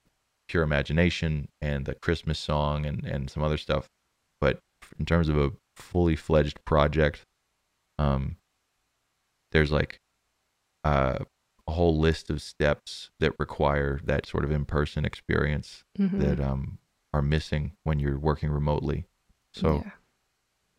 Pure 0.47 0.63
Imagination 0.63 1.49
and 1.61 1.85
the 1.85 1.95
Christmas 1.95 2.39
song 2.39 2.85
and 2.85 3.05
and 3.05 3.29
some 3.29 3.43
other 3.43 3.57
stuff, 3.57 3.87
but 4.41 4.59
in 4.97 5.05
terms 5.05 5.29
of 5.29 5.37
a 5.37 5.51
fully 5.75 6.15
fledged 6.15 6.63
project, 6.65 7.23
um, 7.99 8.37
there's 9.51 9.71
like 9.71 9.99
uh, 10.83 11.19
a 11.67 11.71
whole 11.71 11.97
list 11.97 12.29
of 12.29 12.41
steps 12.41 13.11
that 13.19 13.33
require 13.37 13.99
that 14.03 14.25
sort 14.25 14.43
of 14.43 14.51
in-person 14.51 15.05
experience 15.05 15.83
mm-hmm. 15.97 16.19
that 16.19 16.39
um 16.39 16.79
are 17.13 17.21
missing 17.21 17.73
when 17.83 17.99
you're 17.99 18.19
working 18.19 18.49
remotely. 18.49 19.05
So. 19.53 19.83
Yeah 19.85 19.91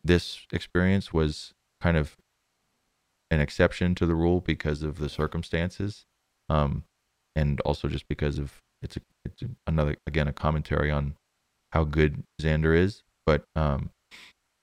this 0.03 0.45
experience 0.51 1.13
was 1.13 1.53
kind 1.79 1.97
of 1.97 2.17
an 3.29 3.39
exception 3.39 3.95
to 3.95 4.05
the 4.05 4.15
rule 4.15 4.41
because 4.41 4.83
of 4.83 4.97
the 4.97 5.09
circumstances, 5.09 6.05
um, 6.49 6.83
and 7.35 7.61
also 7.61 7.87
just 7.87 8.07
because 8.07 8.37
of 8.37 8.61
it's 8.81 8.97
a, 8.97 9.01
it's 9.23 9.43
another 9.67 9.95
again 10.05 10.27
a 10.27 10.33
commentary 10.33 10.91
on 10.91 11.15
how 11.71 11.83
good 11.83 12.23
Xander 12.41 12.77
is. 12.77 13.03
But 13.25 13.45
um, 13.55 13.91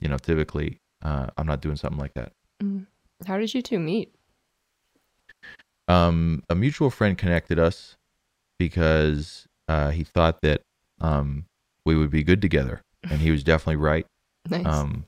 you 0.01 0.09
know, 0.09 0.19
typically 0.19 0.81
uh, 1.03 1.29
I'm 1.37 1.47
not 1.47 1.61
doing 1.61 1.77
something 1.77 2.01
like 2.01 2.15
that. 2.15 2.33
Mm. 2.63 2.87
How 3.27 3.39
did 3.39 3.53
you 3.55 3.63
two 3.63 3.79
meet? 3.79 4.15
Um, 5.87 6.43
a 6.49 6.55
mutual 6.55 6.91
friend 6.91 7.17
connected 7.17 7.59
us 7.59 7.97
because 8.59 9.47
uh, 9.69 9.91
he 9.91 10.05
thought 10.05 10.43
that 10.43 10.63
um, 11.01 11.47
we 11.85 11.97
would 11.97 12.11
be 12.11 12.23
good 12.23 12.43
together, 12.43 12.83
and 13.09 13.21
he 13.21 13.31
was 13.31 13.43
definitely 13.45 13.77
right. 13.77 14.07
Nice. 14.49 14.67
Um, 14.67 15.07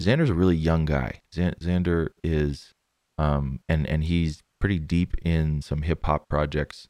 Xander's 0.00 0.30
a 0.30 0.34
really 0.34 0.56
young 0.56 0.84
guy. 0.84 1.20
Xander 1.34 2.08
is, 2.24 2.72
um, 3.18 3.60
and 3.68 3.86
and 3.86 4.04
he's 4.04 4.42
pretty 4.60 4.78
deep 4.78 5.14
in 5.22 5.62
some 5.62 5.82
hip 5.82 6.04
hop 6.04 6.28
projects, 6.28 6.88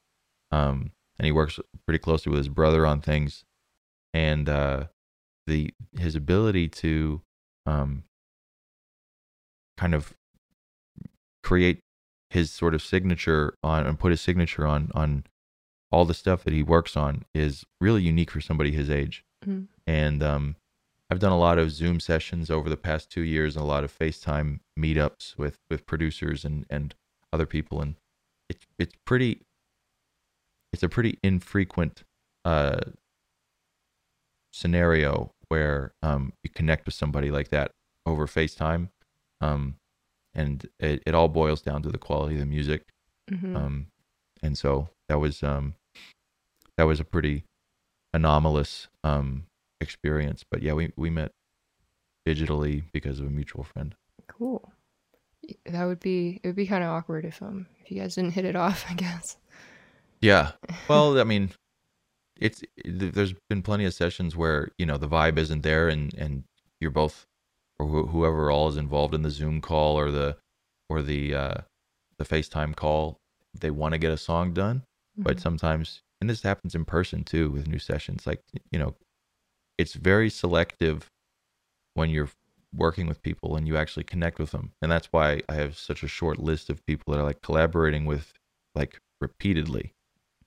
um, 0.52 0.92
and 1.18 1.26
he 1.26 1.32
works 1.32 1.58
pretty 1.86 1.98
closely 1.98 2.30
with 2.30 2.38
his 2.38 2.48
brother 2.48 2.86
on 2.86 3.00
things, 3.00 3.44
and 4.14 4.48
uh, 4.48 4.84
the 5.46 5.72
his 5.98 6.14
ability 6.14 6.68
to, 6.68 7.22
um, 7.66 8.04
kind 9.80 9.94
of 9.94 10.12
create 11.42 11.80
his 12.28 12.50
sort 12.50 12.74
of 12.74 12.82
signature 12.82 13.54
on 13.62 13.86
and 13.86 13.98
put 13.98 14.10
his 14.10 14.20
signature 14.20 14.66
on 14.66 14.90
on 14.94 15.24
all 15.90 16.04
the 16.04 16.14
stuff 16.14 16.44
that 16.44 16.52
he 16.52 16.62
works 16.62 16.96
on 16.96 17.24
is 17.34 17.64
really 17.80 18.02
unique 18.02 18.30
for 18.30 18.40
somebody 18.40 18.70
his 18.70 18.90
age, 18.90 19.24
mm-hmm. 19.44 19.64
and 19.86 20.22
um, 20.22 20.56
I've 21.10 21.18
done 21.18 21.32
a 21.32 21.38
lot 21.38 21.58
of 21.58 21.72
Zoom 21.72 21.98
sessions 21.98 22.50
over 22.50 22.68
the 22.68 22.76
past 22.76 23.10
two 23.10 23.22
years 23.22 23.56
and 23.56 23.64
a 23.64 23.66
lot 23.66 23.82
of 23.82 23.98
FaceTime 23.98 24.60
meetups 24.78 25.36
with 25.36 25.58
with 25.70 25.86
producers 25.86 26.44
and 26.44 26.66
and 26.70 26.94
other 27.32 27.46
people, 27.46 27.80
and 27.80 27.96
it's 28.48 28.66
it's 28.78 28.94
pretty 29.04 29.40
it's 30.72 30.84
a 30.84 30.88
pretty 30.88 31.18
infrequent 31.24 32.04
uh, 32.44 32.80
scenario 34.52 35.32
where 35.48 35.92
um, 36.02 36.32
you 36.44 36.50
connect 36.50 36.86
with 36.86 36.94
somebody 36.94 37.30
like 37.32 37.48
that 37.48 37.72
over 38.06 38.26
FaceTime, 38.26 38.90
um, 39.40 39.76
and 40.34 40.68
it, 40.78 41.02
it 41.06 41.14
all 41.14 41.28
boils 41.28 41.62
down 41.62 41.82
to 41.82 41.90
the 41.90 41.98
quality 41.98 42.34
of 42.34 42.40
the 42.40 42.46
music, 42.46 42.84
mm-hmm. 43.30 43.56
um, 43.56 43.86
and 44.42 44.56
so 44.56 44.88
that 45.08 45.18
was 45.18 45.42
um, 45.42 45.74
that 46.76 46.84
was 46.84 47.00
a 47.00 47.04
pretty 47.04 47.44
anomalous 48.12 48.88
um, 49.04 49.44
experience. 49.80 50.44
But 50.50 50.62
yeah, 50.62 50.72
we 50.72 50.92
we 50.96 51.10
met 51.10 51.32
digitally 52.26 52.84
because 52.92 53.20
of 53.20 53.26
a 53.26 53.30
mutual 53.30 53.64
friend. 53.64 53.94
Cool. 54.28 54.72
That 55.66 55.84
would 55.86 56.00
be 56.00 56.40
it 56.42 56.48
would 56.48 56.56
be 56.56 56.66
kind 56.66 56.84
of 56.84 56.90
awkward 56.90 57.24
if 57.24 57.42
um 57.42 57.66
if 57.80 57.90
you 57.90 58.00
guys 58.00 58.14
didn't 58.14 58.32
hit 58.32 58.44
it 58.44 58.56
off, 58.64 58.84
I 58.88 58.94
guess. 58.94 59.36
Yeah. 60.20 60.52
Well, 60.88 61.20
I 61.20 61.24
mean, 61.24 61.50
it's 62.40 62.62
there's 62.84 63.34
been 63.48 63.62
plenty 63.62 63.84
of 63.84 63.94
sessions 63.94 64.36
where 64.36 64.70
you 64.78 64.86
know 64.86 64.96
the 64.96 65.08
vibe 65.08 65.38
isn't 65.38 65.62
there, 65.62 65.88
and 65.88 66.12
and 66.14 66.44
you're 66.80 66.90
both 66.90 67.26
or 67.80 67.86
wh- 68.06 68.10
whoever 68.10 68.50
all 68.50 68.68
is 68.68 68.76
involved 68.76 69.14
in 69.14 69.22
the 69.22 69.30
Zoom 69.30 69.60
call 69.60 69.98
or 69.98 70.10
the 70.10 70.36
or 70.88 71.02
the 71.02 71.34
uh, 71.34 71.54
the 72.18 72.24
FaceTime 72.24 72.76
call 72.76 73.16
they 73.58 73.70
want 73.70 73.92
to 73.94 73.98
get 73.98 74.12
a 74.12 74.16
song 74.16 74.52
done, 74.52 74.82
but 75.16 75.36
Mhm. 75.38 75.40
sometimes 75.40 76.02
and 76.20 76.28
this 76.30 76.42
happens 76.42 76.74
in 76.74 76.84
person 76.84 77.24
too 77.24 77.50
with 77.50 77.66
new 77.66 77.78
sessions 77.78 78.26
like 78.26 78.42
you 78.70 78.78
know 78.78 78.94
it's 79.78 79.94
very 79.94 80.28
selective 80.28 81.08
when 81.94 82.10
you're 82.10 82.28
working 82.74 83.06
with 83.06 83.22
people 83.22 83.56
and 83.56 83.66
you 83.66 83.76
actually 83.76 84.04
connect 84.04 84.38
with 84.38 84.50
them 84.52 84.72
and 84.82 84.92
that's 84.92 85.08
why 85.08 85.40
i 85.48 85.54
have 85.54 85.76
such 85.76 86.02
a 86.04 86.08
short 86.08 86.38
list 86.38 86.68
of 86.70 86.84
people 86.86 87.12
that 87.12 87.18
i 87.18 87.22
like 87.24 87.40
collaborating 87.40 88.04
with 88.04 88.32
like 88.74 88.98
repeatedly 89.20 89.92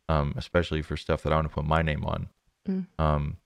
um 0.08 0.34
especially 0.38 0.82
for 0.82 0.96
stuff 0.96 1.24
that 1.24 1.34
i 1.34 1.36
want 1.36 1.48
to 1.50 1.54
put 1.54 1.66
my 1.66 1.82
name 1.82 2.06
on 2.06 2.30
Mm. 2.70 2.86
um 2.98 3.38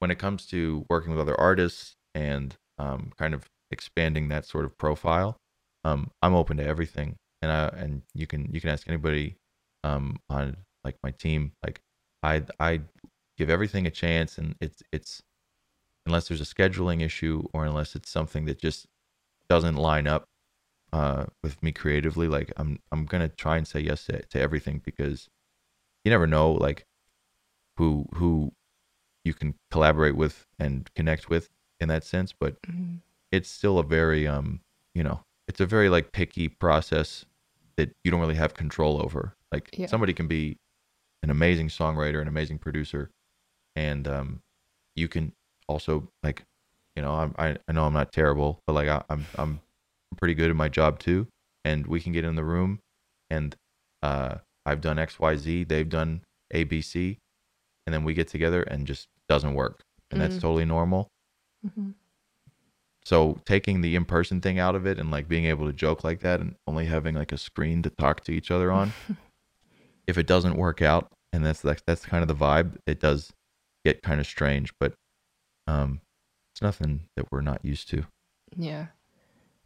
when 0.00 0.10
it 0.10 0.18
comes 0.18 0.44
to 0.46 0.84
working 0.90 1.12
with 1.12 1.20
other 1.20 1.40
artists 1.40 1.94
and 2.14 2.56
um 2.78 3.12
kind 3.18 3.34
of 3.34 3.48
expanding 3.70 4.28
that 4.28 4.44
sort 4.46 4.64
of 4.64 4.76
profile 4.78 5.36
um 5.84 6.10
i'm 6.22 6.34
open 6.34 6.56
to 6.56 6.64
everything. 6.64 7.16
And 7.42 7.52
i 7.52 7.66
and 7.68 8.02
you 8.14 8.26
can 8.26 8.48
you 8.52 8.60
can 8.60 8.70
ask 8.70 8.88
anybody 8.88 9.36
um 9.84 10.16
on 10.30 10.56
like 10.82 10.96
my 11.02 11.10
team 11.12 11.52
like 11.64 11.80
i 12.22 12.42
i 12.60 12.80
give 13.36 13.50
everything 13.50 13.86
a 13.86 13.90
chance 13.90 14.38
and 14.38 14.54
it's 14.60 14.82
it's 14.92 15.22
unless 16.06 16.28
there's 16.28 16.40
a 16.40 16.44
scheduling 16.44 17.02
issue 17.02 17.42
or 17.52 17.64
unless 17.64 17.94
it's 17.96 18.10
something 18.10 18.44
that 18.46 18.58
just 18.58 18.86
doesn't 19.48 19.76
line 19.76 20.06
up 20.06 20.24
uh 20.92 21.24
with 21.42 21.62
me 21.62 21.72
creatively 21.72 22.28
like 22.28 22.52
i'm 22.56 22.78
i'm 22.92 23.04
gonna 23.06 23.28
try 23.28 23.56
and 23.56 23.66
say 23.66 23.80
yes 23.80 24.06
to, 24.06 24.22
to 24.26 24.40
everything 24.40 24.80
because 24.84 25.28
you 26.04 26.10
never 26.10 26.26
know 26.26 26.52
like 26.52 26.86
who 27.76 28.06
who 28.14 28.52
you 29.24 29.34
can 29.34 29.54
collaborate 29.70 30.16
with 30.16 30.46
and 30.58 30.90
connect 30.94 31.28
with 31.28 31.50
in 31.80 31.88
that 31.88 32.04
sense 32.04 32.32
but 32.32 32.56
Mhm. 32.62 33.00
it's 33.32 33.48
still 33.48 33.78
a 33.78 33.82
very 33.82 34.26
um 34.26 34.60
you 34.94 35.02
know 35.02 35.20
it's 35.48 35.60
a 35.60 35.66
very 35.66 35.88
like 35.88 36.12
picky 36.12 36.48
process 36.48 37.24
that 37.76 37.90
you 38.04 38.10
don't 38.10 38.20
really 38.20 38.34
have 38.36 38.54
control 38.54 39.02
over 39.02 39.34
like 39.52 39.70
Yeah. 39.76 39.86
somebody 39.86 40.12
can 40.12 40.28
be 40.28 40.56
an 41.22 41.30
amazing 41.30 41.68
songwriter 41.68 42.20
an 42.22 42.28
amazing 42.28 42.58
producer 42.58 43.10
and 43.76 44.06
um 44.06 44.40
you 44.94 45.08
can 45.08 45.32
also 45.68 46.08
like 46.22 46.42
you 46.94 47.02
know 47.02 47.12
I'm, 47.12 47.34
I, 47.38 47.56
I 47.68 47.72
know 47.72 47.84
i'm 47.84 47.92
not 47.92 48.12
terrible 48.12 48.60
but 48.66 48.74
like 48.74 48.88
I, 48.88 49.02
i'm 49.08 49.26
i'm 49.36 49.60
pretty 50.16 50.34
good 50.34 50.50
at 50.50 50.56
my 50.56 50.68
job 50.68 50.98
too 51.00 51.26
and 51.64 51.86
we 51.86 52.00
can 52.00 52.12
get 52.12 52.24
in 52.24 52.36
the 52.36 52.44
room 52.44 52.78
and 53.30 53.56
uh 54.02 54.36
i've 54.64 54.80
done 54.80 54.96
xyz 54.98 55.66
they've 55.68 55.88
done 55.88 56.22
abc 56.54 57.16
and 57.86 57.92
then 57.92 58.04
we 58.04 58.14
get 58.14 58.28
together 58.28 58.62
and 58.62 58.86
just 58.86 59.08
doesn't 59.28 59.54
work 59.54 59.82
and 60.10 60.20
that's 60.20 60.36
Mhm. 60.36 60.40
totally 60.40 60.64
normal 60.64 61.08
Mhm. 61.64 61.94
so 63.04 63.38
taking 63.44 63.80
the 63.80 63.96
in-person 63.96 64.40
thing 64.40 64.58
out 64.58 64.74
of 64.74 64.86
it 64.86 64.98
and 64.98 65.10
like 65.10 65.28
being 65.28 65.44
able 65.46 65.66
to 65.66 65.72
joke 65.72 66.04
like 66.04 66.20
that 66.20 66.40
and 66.40 66.54
only 66.66 66.86
having 66.86 67.14
like 67.14 67.32
a 67.32 67.38
screen 67.38 67.82
to 67.82 67.90
talk 67.90 68.22
to 68.24 68.32
each 68.32 68.50
other 68.50 68.70
on 68.72 68.92
if 70.06 70.18
it 70.18 70.26
doesn't 70.26 70.56
work 70.56 70.82
out 70.82 71.12
and 71.32 71.44
that's 71.44 71.60
that's, 71.60 71.82
that's 71.86 72.04
kind 72.06 72.22
of 72.22 72.28
the 72.28 72.34
vibe 72.34 72.76
it 72.86 73.00
does 73.00 73.32
get 73.84 74.02
kind 74.02 74.20
of 74.20 74.26
strange 74.26 74.72
but 74.78 74.94
um 75.66 76.00
it's 76.54 76.62
nothing 76.62 77.00
that 77.16 77.30
we're 77.32 77.40
not 77.40 77.64
used 77.64 77.88
to 77.90 78.04
Yeah. 78.56 78.86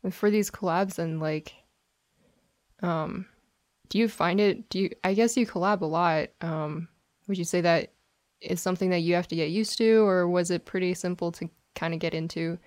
And 0.03 0.15
for 0.15 0.31
these 0.31 0.51
collabs 0.51 0.99
and 0.99 1.21
like 1.21 1.53
um 2.83 3.27
do 3.89 3.99
you 3.99 4.09
find 4.09 4.41
it 4.41 4.69
do 4.69 4.79
you 4.81 4.91
I 5.05 5.15
guess 5.15 5.37
you 5.37 5.47
collab 5.47 5.81
a 5.83 5.87
lot. 5.87 6.29
Um 6.41 6.89
would 7.27 7.37
you 7.39 7.45
say 7.45 7.61
that 7.61 7.93
is 8.41 8.63
something 8.63 8.91
that 8.91 9.01
you 9.01 9.15
have 9.15 9.29
to 9.29 9.37
get 9.37 9.51
used 9.51 9.77
to 9.79 10.07
or 10.07 10.29
was 10.29 10.51
it 10.51 10.65
pretty 10.65 10.95
simple 10.95 11.33
to 11.33 11.51
kind 11.79 11.95
of 11.95 12.01
get 12.01 12.15
into? 12.15 12.59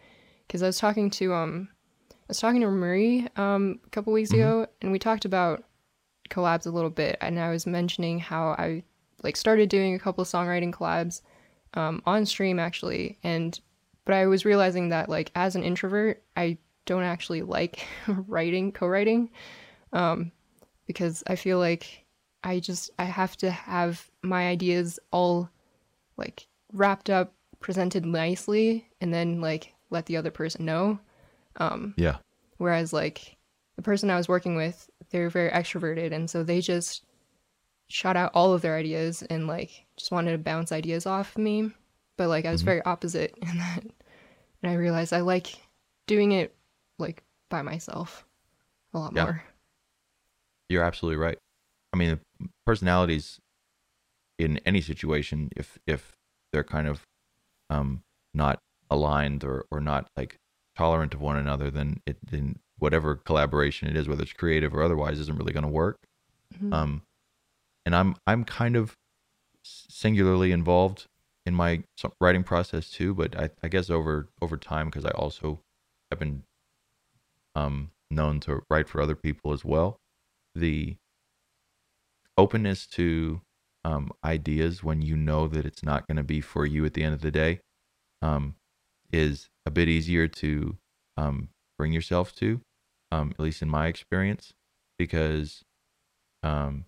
Cuz 0.50 0.62
I 0.63 0.67
was 0.67 0.78
talking 0.80 1.10
to 1.12 1.34
um 1.34 1.69
I 2.12 2.26
was 2.30 2.39
talking 2.39 2.62
to 2.62 2.69
Marie 2.69 3.28
um 3.36 3.80
a 3.86 3.89
couple 3.89 4.13
weeks 4.13 4.32
Mhm. 4.32 4.36
ago 4.36 4.67
and 4.82 4.91
we 4.91 5.00
talked 5.00 5.26
about 5.26 5.63
collabs 6.30 6.65
a 6.65 6.69
little 6.71 6.89
bit 6.89 7.17
and 7.21 7.39
I 7.39 7.50
was 7.52 7.65
mentioning 7.67 8.19
how 8.19 8.50
I 8.58 8.84
like 9.24 9.36
started 9.36 9.69
doing 9.69 9.93
a 9.95 10.00
couple 10.00 10.24
songwriting 10.26 10.71
collabs 10.74 11.21
um 11.74 12.02
on 12.06 12.26
stream 12.26 12.60
actually 12.60 13.17
and 13.24 13.60
but 14.06 14.15
I 14.15 14.26
was 14.28 14.45
realizing 14.45 14.89
that 14.89 15.10
like 15.10 15.32
as 15.36 15.56
an 15.56 15.63
introvert, 15.63 16.24
I 16.36 16.58
don't 16.88 17.04
actually 17.04 17.43
like 17.43 17.86
writing, 18.08 18.71
co-writing, 18.71 19.30
um, 19.93 20.32
because 20.88 21.24
I 21.28 21.36
feel 21.36 21.60
like 21.60 22.04
I 22.43 22.60
just 22.60 22.89
I 22.97 23.04
have 23.04 23.38
to 23.38 23.52
have 23.52 24.10
my 24.24 24.47
ideas 24.47 25.00
all 25.12 25.52
like 26.17 26.47
wrapped 26.74 27.12
up, 27.12 27.34
presented 27.62 28.06
nicely, 28.06 28.89
and 29.00 29.13
then 29.13 29.39
like 29.41 29.74
let 29.89 30.06
the 30.08 30.17
other 30.17 30.32
person 30.32 30.65
know. 30.65 31.00
Um, 31.58 31.93
yeah 31.97 32.17
whereas 32.58 32.93
like 32.93 33.38
the 33.76 33.82
person 33.82 34.10
I 34.10 34.17
was 34.17 34.28
working 34.28 34.56
with, 34.56 34.89
they're 35.10 35.30
very 35.30 35.50
extroverted, 35.50 36.12
and 36.12 36.30
so 36.30 36.43
they 36.43 36.62
just 36.62 37.06
shot 37.88 38.15
out 38.15 38.32
all 38.34 38.54
of 38.54 38.62
their 38.62 38.76
ideas 38.78 39.21
and 39.24 39.47
like 39.47 39.86
just 39.97 40.12
wanted 40.12 40.32
to 40.32 40.38
bounce 40.38 40.71
ideas 40.71 41.06
off 41.06 41.36
of 41.36 41.41
me. 41.41 41.71
But 42.17 42.28
like 42.30 42.45
I 42.45 42.52
was 42.52 42.62
Mhm. 42.62 42.65
very 42.65 42.82
opposite 42.84 43.34
in 43.41 43.58
that, 43.58 43.84
and 43.84 44.71
I 44.71 44.76
realized 44.76 45.13
I 45.13 45.21
like 45.21 45.56
doing 46.08 46.32
it 46.34 46.56
like 47.00 47.24
by 47.50 47.62
myself 47.62 48.26
a 48.93 49.00
lot 49.00 49.13
Yeah. 49.13 49.24
more. 49.24 49.43
you're 50.69 50.84
absolutely 50.84 51.17
right 51.17 51.38
i 51.93 51.97
mean 51.97 52.19
personalities 52.65 53.39
in 54.39 54.58
any 54.65 54.80
situation 54.82 55.50
if 55.58 55.78
if 55.86 56.13
they're 56.54 56.63
kind 56.63 56.88
of 56.88 57.02
um 57.71 58.03
not 58.34 58.60
aligned 58.89 59.43
or 59.43 59.65
or 59.71 59.79
not 59.81 60.07
like 60.17 60.38
tolerant 60.77 61.13
of 61.13 61.21
one 61.21 61.38
another 61.38 61.71
then 61.71 61.99
it 62.05 62.17
then 62.29 62.60
whatever 62.79 63.15
collaboration 63.15 63.88
it 63.88 63.95
is 63.95 64.07
whether 64.07 64.23
it's 64.23 64.34
creative 64.34 64.73
or 64.75 64.84
otherwise 64.84 65.19
isn't 65.19 65.38
really 65.38 65.53
going 65.53 65.63
to 65.63 65.69
work 65.84 65.97
Mhm. 66.62 66.73
um 66.73 67.01
and 67.86 67.95
i'm 67.95 68.15
i'm 68.27 68.43
kind 68.43 68.75
of 68.75 68.97
singularly 69.63 70.51
involved 70.51 71.05
in 71.45 71.53
my 71.55 71.84
writing 72.19 72.43
process 72.43 72.89
too 72.89 73.13
but 73.13 73.38
i, 73.38 73.49
I 73.63 73.67
guess 73.69 73.89
over 73.89 74.27
over 74.41 74.57
time 74.57 74.88
because 74.88 75.05
i 75.05 75.12
also 75.12 75.62
have 76.12 76.19
been 76.19 76.43
um 77.55 77.91
known 78.10 78.39
to 78.41 78.62
write 78.69 78.89
for 78.89 79.01
other 79.01 79.15
people 79.15 79.53
as 79.53 79.63
well 79.63 79.97
the 80.55 80.97
openness 82.38 82.86
to 82.88 83.41
um 83.84 84.12
ideas 84.24 84.84
when 84.84 85.02
you 85.02 85.15
know 85.15 85.48
that 85.48 85.65
it's 85.65 85.84
not 85.84 86.08
going 86.08 86.17
to 86.17 86.24
be 86.24 86.39
for 86.41 86.65
you 86.65 86.86
at 86.86 86.94
the 86.94 87.04
end 87.04 87.13
of 87.13 87.22
the 87.22 87.32
day 87.32 87.60
um 88.22 88.56
is 89.12 89.48
a 89.65 89.72
bit 89.72 89.88
easier 89.88 90.28
to 90.28 90.78
um 91.17 91.50
bring 91.78 91.91
yourself 91.91 92.34
to 92.36 92.62
um 93.12 93.32
at 93.32 93.39
least 93.39 93.62
in 93.62 93.70
my 93.70 93.88
experience 93.88 94.54
because 94.98 95.63
um 96.44 96.86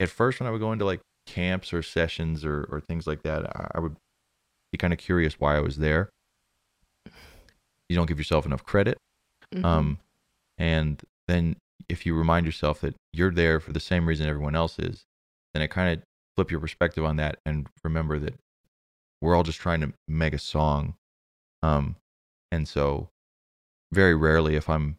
at 0.00 0.08
first 0.08 0.38
when 0.40 0.46
I 0.46 0.50
would 0.50 0.60
go 0.60 0.72
into 0.72 0.84
like 0.84 1.00
camps 1.26 1.72
or 1.72 1.82
sessions 1.82 2.44
or, 2.44 2.68
or 2.70 2.80
things 2.80 3.06
like 3.06 3.22
that, 3.22 3.44
I, 3.56 3.68
I 3.74 3.80
would 3.80 3.96
be 4.72 4.78
kind 4.78 4.92
of 4.92 4.98
curious 4.98 5.40
why 5.40 5.56
I 5.56 5.60
was 5.60 5.76
there. 5.76 6.08
You 7.88 7.96
don't 7.96 8.06
give 8.06 8.18
yourself 8.18 8.46
enough 8.46 8.64
credit. 8.64 8.98
Mhm. 9.54 9.64
Um, 9.64 9.98
and 10.58 11.02
then 11.26 11.56
if 11.88 12.04
you 12.04 12.14
remind 12.14 12.46
yourself 12.46 12.80
that 12.82 12.94
you're 13.12 13.30
there 13.30 13.60
for 13.60 13.72
the 13.72 13.80
same 13.80 14.06
reason 14.06 14.28
everyone 14.28 14.54
else 14.54 14.78
is, 14.78 15.04
then 15.54 15.62
it 15.62 15.68
kind 15.68 15.96
of 15.96 16.04
flip 16.36 16.50
your 16.50 16.60
perspective 16.60 17.04
on 17.04 17.16
that 17.16 17.38
and 17.44 17.68
remember 17.82 18.18
that 18.18 18.34
we're 19.20 19.34
all 19.34 19.42
just 19.42 19.60
trying 19.60 19.80
to 19.80 19.92
make 20.06 20.32
a 20.32 20.38
song. 20.38 20.94
Um, 21.62 21.96
and 22.52 22.68
so 22.68 23.08
very 23.92 24.14
rarely 24.14 24.54
if 24.54 24.68
I'm 24.68 24.96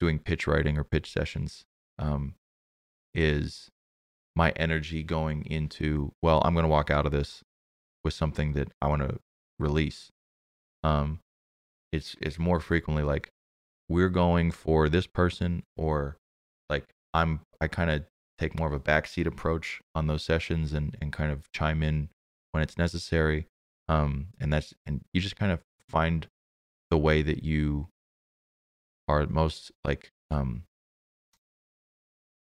doing 0.00 0.18
pitch 0.18 0.46
writing 0.46 0.78
or 0.78 0.84
pitch 0.84 1.12
sessions, 1.12 1.64
um, 1.98 2.34
is 3.14 3.70
my 4.34 4.50
energy 4.56 5.02
going 5.02 5.44
into 5.46 6.12
well 6.22 6.40
i'm 6.44 6.54
going 6.54 6.64
to 6.64 6.68
walk 6.68 6.90
out 6.90 7.06
of 7.06 7.12
this 7.12 7.42
with 8.04 8.14
something 8.14 8.52
that 8.54 8.68
i 8.80 8.86
want 8.86 9.02
to 9.02 9.18
release 9.58 10.10
um 10.82 11.20
it's 11.92 12.16
it's 12.20 12.38
more 12.38 12.60
frequently 12.60 13.02
like 13.02 13.30
we're 13.88 14.08
going 14.08 14.50
for 14.50 14.88
this 14.88 15.06
person 15.06 15.62
or 15.76 16.16
like 16.70 16.84
i'm 17.12 17.40
i 17.60 17.68
kind 17.68 17.90
of 17.90 18.04
take 18.42 18.58
more 18.58 18.66
of 18.66 18.72
a 18.72 18.80
backseat 18.80 19.26
approach 19.26 19.80
on 19.94 20.06
those 20.06 20.24
sessions 20.24 20.72
and 20.72 20.96
and 21.00 21.12
kind 21.12 21.30
of 21.30 21.50
chime 21.52 21.82
in 21.82 22.08
when 22.50 22.62
it's 22.62 22.76
necessary. 22.76 23.46
Um 23.88 24.28
and 24.40 24.52
that's 24.52 24.74
and 24.86 25.02
you 25.12 25.20
just 25.20 25.36
kind 25.36 25.52
of 25.52 25.60
find 25.88 26.26
the 26.90 26.98
way 26.98 27.22
that 27.22 27.44
you 27.44 27.88
are 29.08 29.26
most 29.26 29.70
like 29.84 30.10
um 30.30 30.64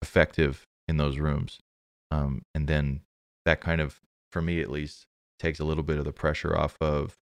effective 0.02 0.66
in 0.88 0.96
those 0.96 1.18
rooms. 1.18 1.60
Um, 2.10 2.42
and 2.54 2.66
then 2.68 3.00
that 3.46 3.60
kind 3.60 3.80
of 3.80 4.00
for 4.30 4.42
me 4.42 4.60
at 4.60 4.70
least 4.70 5.06
takes 5.38 5.60
a 5.60 5.64
little 5.64 5.82
bit 5.82 5.98
of 5.98 6.04
the 6.04 6.12
pressure 6.12 6.56
off 6.56 6.76
of 6.80 7.16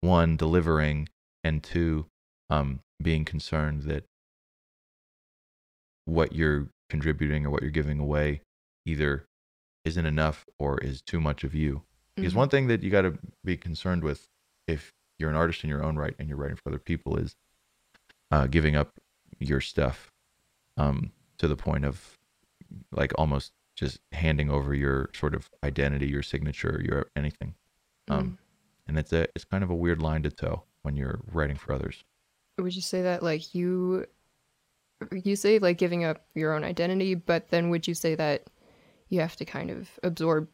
one 0.00 0.36
delivering 0.36 1.08
and 1.42 1.62
two 1.62 2.06
um, 2.48 2.80
being 3.02 3.24
concerned 3.24 3.82
that 3.82 4.04
what 6.04 6.34
you're 6.34 6.68
contributing 6.90 7.46
or 7.46 7.50
what 7.50 7.62
you're 7.62 7.70
giving 7.70 7.98
away 7.98 8.40
either 8.84 9.24
isn't 9.84 10.04
enough 10.06 10.44
or 10.58 10.78
is 10.78 11.00
too 11.00 11.20
much 11.20 11.44
of 11.44 11.54
you 11.54 11.82
because 12.16 12.34
Mhm. 12.34 12.36
one 12.36 12.48
thing 12.50 12.66
that 12.66 12.82
you 12.82 12.90
got 12.90 13.02
to 13.02 13.18
be 13.44 13.56
concerned 13.56 14.02
with 14.02 14.28
if 14.66 14.92
you're 15.18 15.30
an 15.30 15.36
artist 15.36 15.64
in 15.64 15.70
your 15.70 15.82
own 15.82 15.96
right 15.96 16.14
and 16.18 16.28
you're 16.28 16.36
writing 16.36 16.56
for 16.56 16.68
other 16.70 16.78
people 16.78 17.16
is 17.16 17.34
uh, 18.30 18.46
giving 18.46 18.76
up 18.76 18.98
your 19.38 19.60
stuff 19.60 20.10
um, 20.76 21.12
to 21.38 21.48
the 21.48 21.56
point 21.56 21.84
of 21.84 22.18
like 22.92 23.12
almost 23.16 23.52
just 23.74 24.00
handing 24.12 24.50
over 24.50 24.74
your 24.74 25.08
sort 25.14 25.34
of 25.34 25.48
identity, 25.64 26.06
your 26.06 26.22
signature, 26.22 26.82
your 26.84 27.06
anything. 27.16 27.54
Um, 28.08 28.38
and 28.86 28.98
it's 28.98 29.12
a 29.12 29.26
it's 29.34 29.44
kind 29.44 29.64
of 29.64 29.70
a 29.70 29.74
weird 29.74 30.02
line 30.02 30.22
to 30.24 30.30
toe 30.30 30.64
when 30.82 30.96
you're 30.96 31.20
writing 31.32 31.56
for 31.56 31.72
others. 31.72 32.04
Would 32.58 32.74
you 32.76 32.82
say 32.82 33.02
that 33.02 33.22
like 33.22 33.54
you 33.54 34.06
you 35.12 35.36
say 35.36 35.58
like 35.58 35.78
giving 35.78 36.04
up 36.04 36.24
your 36.34 36.54
own 36.54 36.64
identity, 36.64 37.14
but 37.14 37.48
then 37.50 37.70
would 37.70 37.86
you 37.88 37.94
say 37.94 38.14
that 38.14 38.44
you 39.08 39.20
have 39.20 39.36
to 39.36 39.44
kind 39.44 39.70
of 39.70 39.88
absorb 40.02 40.48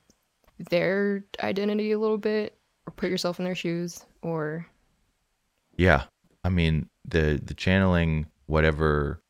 their 0.70 1.24
identity 1.42 1.92
a 1.92 1.98
little 1.98 2.18
bit 2.18 2.56
or 2.87 2.92
put 2.92 3.11
yourself 3.11 3.38
in 3.38 3.44
their 3.44 3.54
shoes 3.54 4.04
or 4.22 4.66
Yeah. 5.76 6.04
I 6.44 6.48
mean, 6.48 6.88
the 7.04 7.40
the 7.42 7.54
channeling 7.54 8.26
whatever 8.46 9.20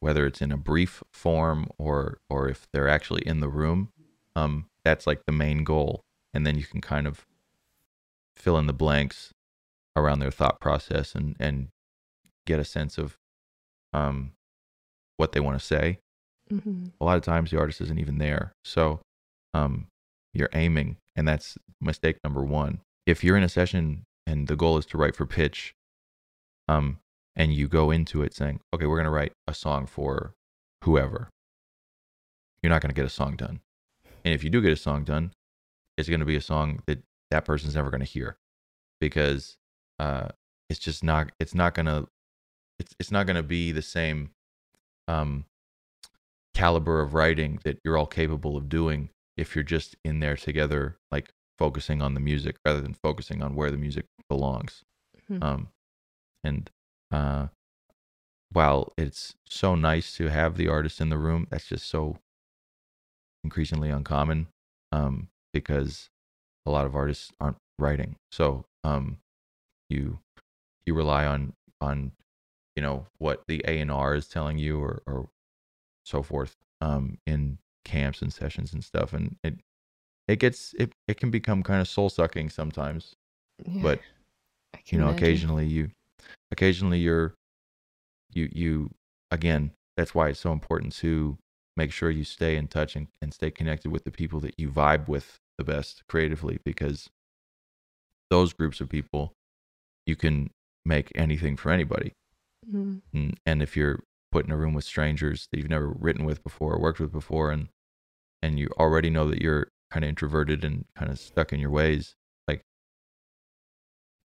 whether 0.00 0.26
it's 0.26 0.40
in 0.40 0.52
a 0.52 0.56
brief 0.56 1.02
form 1.12 1.68
or 1.76 2.20
or 2.30 2.48
if 2.48 2.66
they're 2.72 2.88
actually 2.88 3.22
in 3.26 3.40
the 3.40 3.48
room, 3.48 3.92
um 4.34 4.66
that's 4.84 5.06
like 5.06 5.24
the 5.26 5.32
main 5.32 5.64
goal 5.64 6.00
and 6.32 6.46
then 6.46 6.56
you 6.56 6.64
can 6.64 6.80
kind 6.80 7.06
of 7.06 7.26
fill 8.36 8.56
in 8.58 8.66
the 8.66 8.72
blanks 8.72 9.32
around 9.96 10.20
their 10.20 10.30
thought 10.30 10.60
process 10.60 11.14
and 11.14 11.36
and 11.38 11.68
get 12.46 12.58
a 12.58 12.64
sense 12.64 12.96
of 12.98 13.18
um 13.92 14.32
what 15.18 15.32
they 15.32 15.40
want 15.40 15.58
to 15.60 15.64
say. 15.64 15.98
mm-hmm. 16.50 16.86
A 17.00 17.04
lot 17.04 17.18
of 17.18 17.22
times 17.22 17.50
the 17.50 17.58
artist 17.58 17.82
isn't 17.82 17.98
even 17.98 18.18
there. 18.18 18.52
So 18.64 19.00
um 19.52 19.86
you're 20.32 20.50
aiming 20.54 20.96
and 21.14 21.28
that's 21.28 21.58
mistake 21.80 22.16
number 22.24 22.42
1. 22.42 22.80
If 23.06 23.22
you're 23.22 23.36
in 23.36 23.42
a 23.42 23.48
session 23.48 24.04
and 24.26 24.48
the 24.48 24.56
goal 24.56 24.78
is 24.78 24.86
to 24.86 24.98
write 24.98 25.14
for 25.16 25.26
pitch 25.26 25.74
um 26.68 26.98
and 27.36 27.52
you 27.52 27.68
go 27.68 27.90
into 27.92 28.22
it 28.22 28.34
saying, 28.34 28.60
"Okay, 28.74 28.86
we're 28.86 28.96
going 28.96 29.04
to 29.04 29.10
write 29.10 29.32
a 29.46 29.54
song 29.54 29.86
for 29.86 30.34
whoever." 30.82 31.28
You're 32.62 32.70
not 32.70 32.82
going 32.82 32.90
to 32.90 32.96
get 33.00 33.06
a 33.06 33.10
song 33.10 33.36
done. 33.36 33.60
And 34.24 34.34
if 34.34 34.42
you 34.42 34.50
do 34.50 34.60
get 34.60 34.72
a 34.72 34.76
song 34.76 35.04
done, 35.04 35.30
it's 35.96 36.08
going 36.08 36.18
to 36.20 36.26
be 36.26 36.34
a 36.34 36.40
song 36.40 36.82
that 36.86 37.02
that 37.30 37.44
person's 37.44 37.76
never 37.76 37.90
going 37.90 38.00
to 38.00 38.06
hear 38.06 38.36
because 39.00 39.56
uh 39.98 40.28
it's 40.68 40.80
just 40.80 41.04
not 41.04 41.30
it's 41.38 41.54
not 41.54 41.74
going 41.74 41.86
to 41.86 42.08
it's 42.78 42.94
it's 42.98 43.10
not 43.10 43.26
going 43.26 43.36
to 43.36 43.42
be 43.42 43.72
the 43.72 43.82
same 43.82 44.30
um 45.08 45.44
caliber 46.54 47.00
of 47.00 47.14
writing 47.14 47.58
that 47.64 47.78
you're 47.84 47.96
all 47.96 48.06
capable 48.06 48.56
of 48.56 48.68
doing 48.68 49.10
if 49.36 49.54
you're 49.54 49.62
just 49.64 49.96
in 50.04 50.20
there 50.20 50.36
together 50.36 50.96
like 51.10 51.30
focusing 51.58 52.02
on 52.02 52.14
the 52.14 52.20
music 52.20 52.56
rather 52.64 52.80
than 52.80 52.94
focusing 52.94 53.42
on 53.42 53.54
where 53.54 53.70
the 53.70 53.76
music 53.78 54.06
belongs 54.28 54.82
Hmm. 55.28 55.42
um 55.42 55.68
and 56.42 56.70
uh 57.10 57.48
while 58.50 58.92
it's 58.96 59.34
so 59.46 59.74
nice 59.74 60.14
to 60.16 60.28
have 60.28 60.56
the 60.56 60.68
artist 60.68 61.00
in 61.00 61.10
the 61.10 61.18
room 61.18 61.46
that's 61.50 61.66
just 61.68 61.86
so 61.86 62.16
increasingly 63.44 63.90
uncommon 63.90 64.48
um 64.92 65.28
because 65.52 66.08
a 66.66 66.70
lot 66.70 66.86
of 66.86 66.94
artists 66.96 67.30
aren't 67.40 67.56
writing 67.78 68.16
so 68.32 68.64
um 68.84 69.18
you 69.88 70.18
you 70.86 70.94
rely 70.94 71.24
on 71.26 71.52
on 71.80 72.12
you 72.78 72.82
know 72.82 73.08
what 73.18 73.42
the 73.48 73.60
A&R 73.66 74.14
is 74.14 74.28
telling 74.28 74.56
you 74.56 74.78
or 74.80 75.02
or 75.08 75.28
so 76.04 76.22
forth 76.22 76.56
um 76.80 77.18
in 77.26 77.58
camps 77.84 78.22
and 78.22 78.32
sessions 78.32 78.72
and 78.72 78.84
stuff 78.84 79.12
and 79.12 79.34
it 79.42 79.56
it 80.28 80.38
gets 80.38 80.74
it, 80.78 80.92
it 81.08 81.18
can 81.18 81.32
become 81.32 81.64
kind 81.64 81.80
of 81.80 81.88
soul 81.88 82.08
sucking 82.08 82.48
sometimes 82.48 83.16
Yeah, 83.66 83.82
but 83.82 84.00
you 84.92 84.98
know 84.98 85.08
imagine. 85.08 85.16
occasionally 85.16 85.66
you 85.66 85.90
occasionally 86.52 87.00
you're 87.00 87.34
you 88.32 88.48
you 88.52 88.90
again 89.32 89.72
that's 89.96 90.14
why 90.14 90.28
it's 90.28 90.40
so 90.40 90.52
important 90.52 90.92
to 90.92 91.36
make 91.76 91.92
sure 91.92 92.10
you 92.10 92.24
stay 92.24 92.56
in 92.56 92.68
touch 92.68 92.94
and, 92.96 93.08
and 93.20 93.34
stay 93.34 93.50
connected 93.50 93.90
with 93.90 94.04
the 94.04 94.12
people 94.12 94.40
that 94.40 94.54
you 94.58 94.70
vibe 94.70 95.08
with 95.08 95.38
the 95.58 95.64
best 95.64 96.04
creatively 96.08 96.58
because 96.64 97.10
those 98.30 98.52
groups 98.52 98.80
of 98.80 98.88
people 98.88 99.32
you 100.06 100.16
can 100.16 100.50
make 100.84 101.10
anything 101.16 101.56
for 101.56 101.70
anybody 101.72 102.12
Mhm. 102.68 103.02
and, 103.12 103.40
and 103.46 103.62
if 103.62 103.76
you're 103.76 104.00
put 104.30 104.44
in 104.44 104.50
a 104.52 104.56
room 104.56 104.74
with 104.74 104.84
strangers 104.84 105.48
that 105.50 105.58
you've 105.58 105.70
never 105.70 105.88
written 105.88 106.24
with 106.24 106.42
before 106.42 106.74
or 106.74 106.80
worked 106.80 107.00
with 107.00 107.12
before 107.12 107.50
and 107.50 107.68
and 108.42 108.58
you 108.58 108.68
already 108.78 109.10
know 109.10 109.28
that 109.30 109.40
you're 109.40 109.68
kind 109.90 110.04
of 110.04 110.08
introverted 110.08 110.64
and 110.64 110.84
kind 110.94 111.10
of 111.10 111.18
stuck 111.18 111.52
in 111.52 111.58
your 111.60 111.70
ways 111.70 112.14
like 112.46 112.60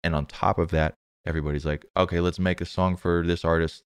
and 0.04 0.14
on 0.14 0.26
top 0.26 0.58
of 0.58 0.70
that 0.70 0.94
everybody's 1.24 1.64
like 1.64 1.86
okay 1.96 2.20
let's 2.20 2.38
make 2.38 2.60
a 2.60 2.66
song 2.66 2.96
for 2.96 3.24
this 3.26 3.44
artist. 3.44 3.82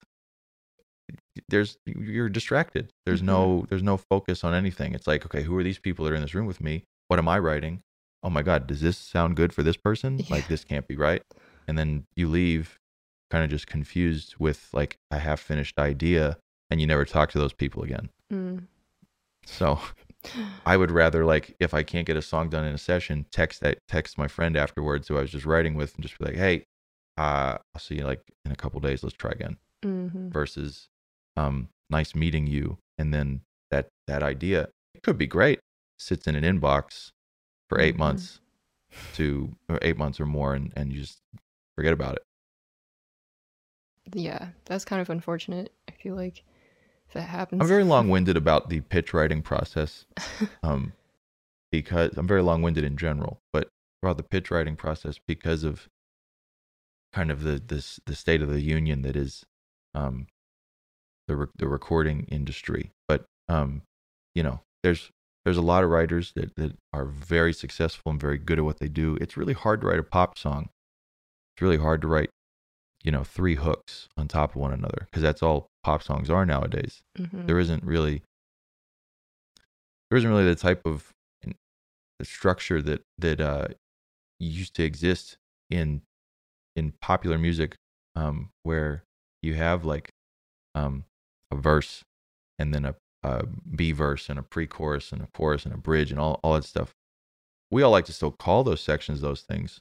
There's 1.48 1.76
you're 1.86 2.28
distracted. 2.28 2.92
There's 3.06 3.22
no 3.22 3.64
there's 3.68 3.82
no 3.82 3.96
focus 3.96 4.44
on 4.44 4.54
anything. 4.54 4.94
It's 4.94 5.06
like 5.06 5.24
okay 5.26 5.42
who 5.42 5.56
are 5.56 5.62
these 5.62 5.78
people 5.78 6.04
that 6.04 6.12
are 6.12 6.16
in 6.16 6.22
this 6.22 6.34
room 6.34 6.46
with 6.46 6.60
me? 6.60 6.84
What 7.08 7.18
am 7.18 7.28
i 7.28 7.38
writing? 7.38 7.82
Oh 8.22 8.30
my 8.30 8.42
god 8.42 8.66
does 8.66 8.80
this 8.80 8.98
sound 8.98 9.36
good 9.36 9.52
for 9.52 9.62
this 9.62 9.76
person? 9.76 10.18
Yeah. 10.28 10.34
like 10.36 10.48
this 10.48 10.64
can't 10.64 10.86
be 10.88 10.96
right. 10.96 11.22
And 11.66 11.78
then 11.78 12.04
you 12.16 12.28
leave 12.28 12.78
kind 13.30 13.44
of 13.44 13.50
just 13.50 13.66
confused 13.66 14.34
with 14.38 14.68
like 14.72 14.96
a 15.10 15.18
half 15.18 15.40
finished 15.40 15.78
idea 15.78 16.36
and 16.70 16.80
you 16.80 16.86
never 16.86 17.04
talk 17.04 17.30
to 17.30 17.38
those 17.38 17.52
people 17.52 17.82
again 17.82 18.08
Mm. 18.32 18.66
so 19.44 19.80
i 20.66 20.76
would 20.76 20.90
rather 20.90 21.24
like 21.24 21.56
if 21.58 21.72
i 21.74 21.82
can't 21.82 22.06
get 22.06 22.16
a 22.16 22.22
song 22.22 22.48
done 22.48 22.64
in 22.64 22.74
a 22.74 22.78
session 22.78 23.26
text 23.32 23.60
that 23.60 23.78
text 23.88 24.18
my 24.18 24.28
friend 24.28 24.56
afterwards 24.56 25.08
who 25.08 25.16
i 25.16 25.20
was 25.20 25.30
just 25.30 25.46
writing 25.46 25.74
with 25.74 25.94
and 25.94 26.02
just 26.02 26.18
be 26.18 26.24
like 26.26 26.36
hey 26.36 26.62
uh 27.18 27.56
i'll 27.74 27.80
see 27.80 27.96
you 27.96 28.04
like 28.04 28.20
in 28.44 28.52
a 28.52 28.56
couple 28.56 28.78
days 28.80 29.02
let's 29.02 29.16
try 29.16 29.30
again 29.30 29.56
Mhm. 29.84 30.30
versus 30.30 30.88
um 31.36 31.68
nice 31.88 32.14
meeting 32.14 32.46
you 32.46 32.78
and 32.98 33.12
then 33.14 33.40
that 33.70 33.88
that 34.06 34.22
idea 34.22 34.68
it 34.94 35.02
could 35.02 35.18
be 35.18 35.26
great 35.26 35.58
sits 35.98 36.26
in 36.26 36.34
an 36.36 36.44
inbox 36.44 37.10
for 37.68 37.80
8 37.80 37.94
Mhm. 37.94 37.98
months 37.98 38.40
to 39.14 39.56
or 39.68 39.78
8 39.82 39.96
months 39.96 40.20
or 40.20 40.26
more 40.26 40.54
and 40.54 40.72
and 40.76 40.92
you 40.92 41.00
just 41.00 41.18
forget 41.76 41.92
about 41.92 42.14
it 42.16 42.22
Yeah, 44.12 44.48
that's 44.64 44.84
kind 44.84 45.00
of 45.00 45.10
unfortunate. 45.10 45.72
I 45.88 45.92
feel 45.92 46.14
like 46.14 46.42
if 47.08 47.14
that 47.14 47.22
happens. 47.22 47.60
I'm 47.60 47.68
very 47.68 47.84
long-winded 47.94 48.36
about 48.36 48.68
the 48.68 48.80
pitch 48.80 49.12
writing 49.14 49.42
process, 49.42 50.06
um, 50.62 50.92
because 51.70 52.16
I'm 52.16 52.26
very 52.26 52.42
long-winded 52.42 52.84
in 52.84 52.96
general, 52.96 53.40
but 53.52 53.68
about 54.02 54.16
the 54.16 54.22
pitch 54.22 54.50
writing 54.50 54.76
process 54.76 55.18
because 55.26 55.64
of 55.64 55.88
kind 57.12 57.30
of 57.30 57.42
the 57.42 57.60
this 57.64 58.00
the 58.06 58.14
state 58.14 58.42
of 58.42 58.50
the 58.50 58.60
union 58.60 59.02
that 59.02 59.16
is 59.16 59.44
um, 59.94 60.26
the 61.28 61.36
re- 61.36 61.46
the 61.56 61.68
recording 61.68 62.26
industry. 62.30 62.92
But 63.08 63.24
um, 63.48 63.82
you 64.34 64.42
know, 64.42 64.60
there's 64.82 65.10
there's 65.44 65.56
a 65.56 65.62
lot 65.62 65.84
of 65.84 65.90
writers 65.90 66.32
that 66.36 66.56
that 66.56 66.76
are 66.92 67.04
very 67.04 67.52
successful 67.52 68.10
and 68.10 68.20
very 68.20 68.38
good 68.38 68.58
at 68.58 68.64
what 68.64 68.78
they 68.78 68.88
do. 68.88 69.16
It's 69.20 69.36
really 69.36 69.54
hard 69.54 69.80
to 69.80 69.88
write 69.88 69.98
a 69.98 70.04
pop 70.04 70.38
song. 70.38 70.68
It's 71.54 71.62
really 71.62 71.78
hard 71.78 72.02
to 72.02 72.08
write, 72.08 72.30
you 73.02 73.10
know, 73.10 73.24
three 73.24 73.54
hooks 73.54 74.08
on 74.16 74.28
top 74.28 74.50
of 74.50 74.56
one 74.56 74.72
another 74.72 75.06
because 75.06 75.22
that's 75.22 75.42
all 75.42 75.68
pop 75.82 76.02
songs 76.02 76.28
are 76.30 76.44
nowadays 76.44 77.02
Mhm. 77.18 77.46
there 77.46 77.58
isn't 77.58 77.82
really 77.84 78.22
there 80.10 80.18
isn't 80.18 80.30
really 80.30 80.44
the 80.44 80.54
type 80.54 80.82
of 80.84 81.12
the 82.18 82.24
structure 82.24 82.82
that 82.82 83.02
that 83.18 83.40
uh 83.40 83.68
used 84.38 84.74
to 84.74 84.82
exist 84.84 85.38
in 85.70 86.02
in 86.76 86.92
popular 87.00 87.38
music 87.38 87.76
um 88.14 88.50
where 88.62 89.04
you 89.42 89.54
have 89.54 89.84
like 89.86 90.10
um 90.74 91.04
a 91.50 91.56
verse 91.56 92.04
and 92.58 92.74
then 92.74 92.84
a, 92.84 92.94
a 93.22 93.46
B 93.46 93.92
verse 93.92 94.28
and 94.28 94.38
a 94.38 94.42
pre-chorus 94.42 95.12
and 95.12 95.22
a 95.22 95.28
chorus 95.28 95.64
and 95.64 95.72
a 95.72 95.78
bridge 95.78 96.10
and 96.10 96.20
all 96.20 96.38
all 96.42 96.54
that 96.54 96.64
stuff 96.64 96.94
we 97.70 97.82
all 97.82 97.90
like 97.90 98.04
to 98.04 98.12
still 98.12 98.30
call 98.32 98.64
those 98.64 98.82
sections 98.82 99.22
those 99.22 99.40
things 99.40 99.80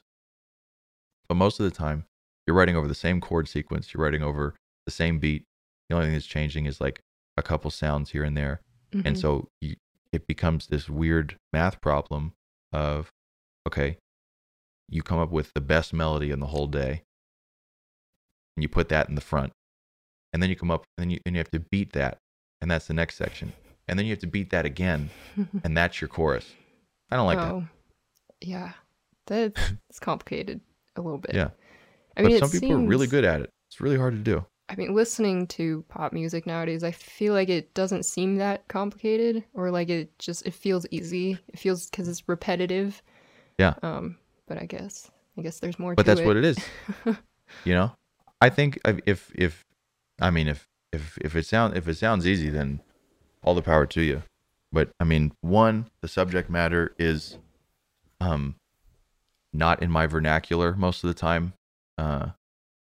but 1.28 1.34
most 1.34 1.60
of 1.60 1.64
the 1.64 1.70
time 1.76 2.06
you're 2.50 2.56
writing 2.58 2.74
over 2.74 2.88
the 2.88 2.94
same 2.96 3.20
chord 3.20 3.46
sequence 3.48 3.94
you're 3.94 4.02
writing 4.02 4.24
over 4.24 4.56
the 4.86 4.90
same 4.90 5.20
beat 5.20 5.44
the 5.88 5.94
only 5.94 6.06
thing 6.08 6.14
that's 6.14 6.26
changing 6.26 6.66
is 6.66 6.80
like 6.80 6.98
a 7.36 7.42
couple 7.42 7.70
sounds 7.70 8.10
here 8.10 8.24
and 8.24 8.36
there. 8.36 8.60
And 8.92 9.14
Mhm. 9.14 9.20
so 9.20 9.48
you, 9.60 9.76
it 10.12 10.26
becomes 10.26 10.66
this 10.66 10.88
weird 10.88 11.36
math 11.52 11.80
problem 11.80 12.32
of 12.72 13.08
okay 13.68 13.98
you 14.88 15.00
come 15.02 15.20
up 15.20 15.30
with 15.30 15.52
the 15.54 15.60
best 15.60 15.92
melody 15.92 16.32
in 16.32 16.40
the 16.40 16.46
whole 16.46 16.66
day 16.66 17.02
and 18.56 18.62
you 18.64 18.68
put 18.68 18.88
that 18.88 19.08
in 19.08 19.14
the 19.14 19.20
front 19.20 19.52
and 20.32 20.42
then 20.42 20.50
you 20.50 20.56
come 20.56 20.72
up 20.72 20.82
and 20.98 21.04
then 21.04 21.10
you, 21.10 21.18
and 21.24 21.36
you 21.36 21.38
have 21.38 21.50
to 21.52 21.60
beat 21.60 21.92
that 21.92 22.18
and 22.60 22.68
that's 22.68 22.88
the 22.88 22.94
next 22.94 23.14
section 23.14 23.52
and 23.86 23.96
then 23.96 24.06
you 24.06 24.10
have 24.12 24.18
to 24.20 24.26
beat 24.26 24.50
that 24.50 24.66
again 24.66 25.10
and 25.64 25.76
that's 25.76 26.00
your 26.00 26.08
chorus. 26.08 26.52
I 27.12 27.16
don't 27.16 27.26
like 27.26 27.38
that. 27.38 27.52
Oh, 27.54 27.64
yeah, 28.40 28.72
that's 29.26 29.72
it's 29.88 30.00
complicated 30.00 30.60
a 30.96 31.00
little 31.00 31.18
bit. 31.18 31.34
yeah 31.34 31.50
I 32.20 32.28
mean, 32.28 32.38
but 32.40 32.50
some 32.50 32.60
people 32.60 32.76
are 32.76 32.86
really 32.86 33.06
good 33.06 33.24
at 33.24 33.40
it 33.40 33.50
it's 33.68 33.80
really 33.80 33.96
hard 33.96 34.12
to 34.14 34.20
do 34.20 34.44
I 34.68 34.76
mean, 34.76 34.94
listening 34.94 35.48
to 35.48 35.84
pop 35.88 36.12
music 36.12 36.46
nowadays, 36.46 36.84
I 36.84 36.92
feel 36.92 37.34
like 37.34 37.48
it 37.48 37.74
doesn't 37.74 38.04
seem 38.04 38.36
that 38.36 38.68
complicated, 38.68 39.42
or 39.52 39.72
like 39.72 39.88
it 39.88 40.16
just 40.20 40.46
it 40.46 40.54
feels 40.54 40.86
easy. 40.92 41.40
It 41.48 41.58
feels 41.58 41.90
because 41.90 42.06
it's 42.06 42.28
repetitive. 42.28 43.02
Yeah. 43.58 43.74
Um, 43.82 44.16
but 44.46 44.62
I 44.62 44.66
guess 44.66 45.10
I 45.36 45.42
guess 45.42 45.58
there's 45.58 45.76
more. 45.76 45.96
but 45.96 46.06
that's 46.06 46.20
it. 46.20 46.26
what 46.26 46.36
it 46.36 46.44
is 46.44 46.56
you 47.64 47.74
know 47.74 47.90
i 48.40 48.48
think 48.48 48.78
if 48.84 49.00
if- 49.06 49.32
if 49.34 49.64
i 50.20 50.30
mean 50.30 50.46
if 50.46 50.68
if 50.92 51.18
if 51.18 51.34
it 51.34 51.46
sound 51.46 51.76
if 51.76 51.88
it 51.88 51.96
sounds 51.96 52.24
easy 52.24 52.48
then 52.48 52.80
all 53.42 53.54
the 53.54 53.62
power 53.62 53.86
to 53.86 54.02
you. 54.02 54.22
But 54.72 54.90
I 55.00 55.04
mean, 55.04 55.32
one, 55.40 55.90
the 56.00 56.08
subject 56.08 56.48
matter 56.48 56.94
is 56.98 57.38
um 58.20 58.56
not 59.52 59.82
in 59.82 59.90
my 59.90 60.06
vernacular 60.06 60.74
most 60.74 61.02
of 61.02 61.08
the 61.08 61.14
time. 61.14 61.54
Uh 62.00 62.30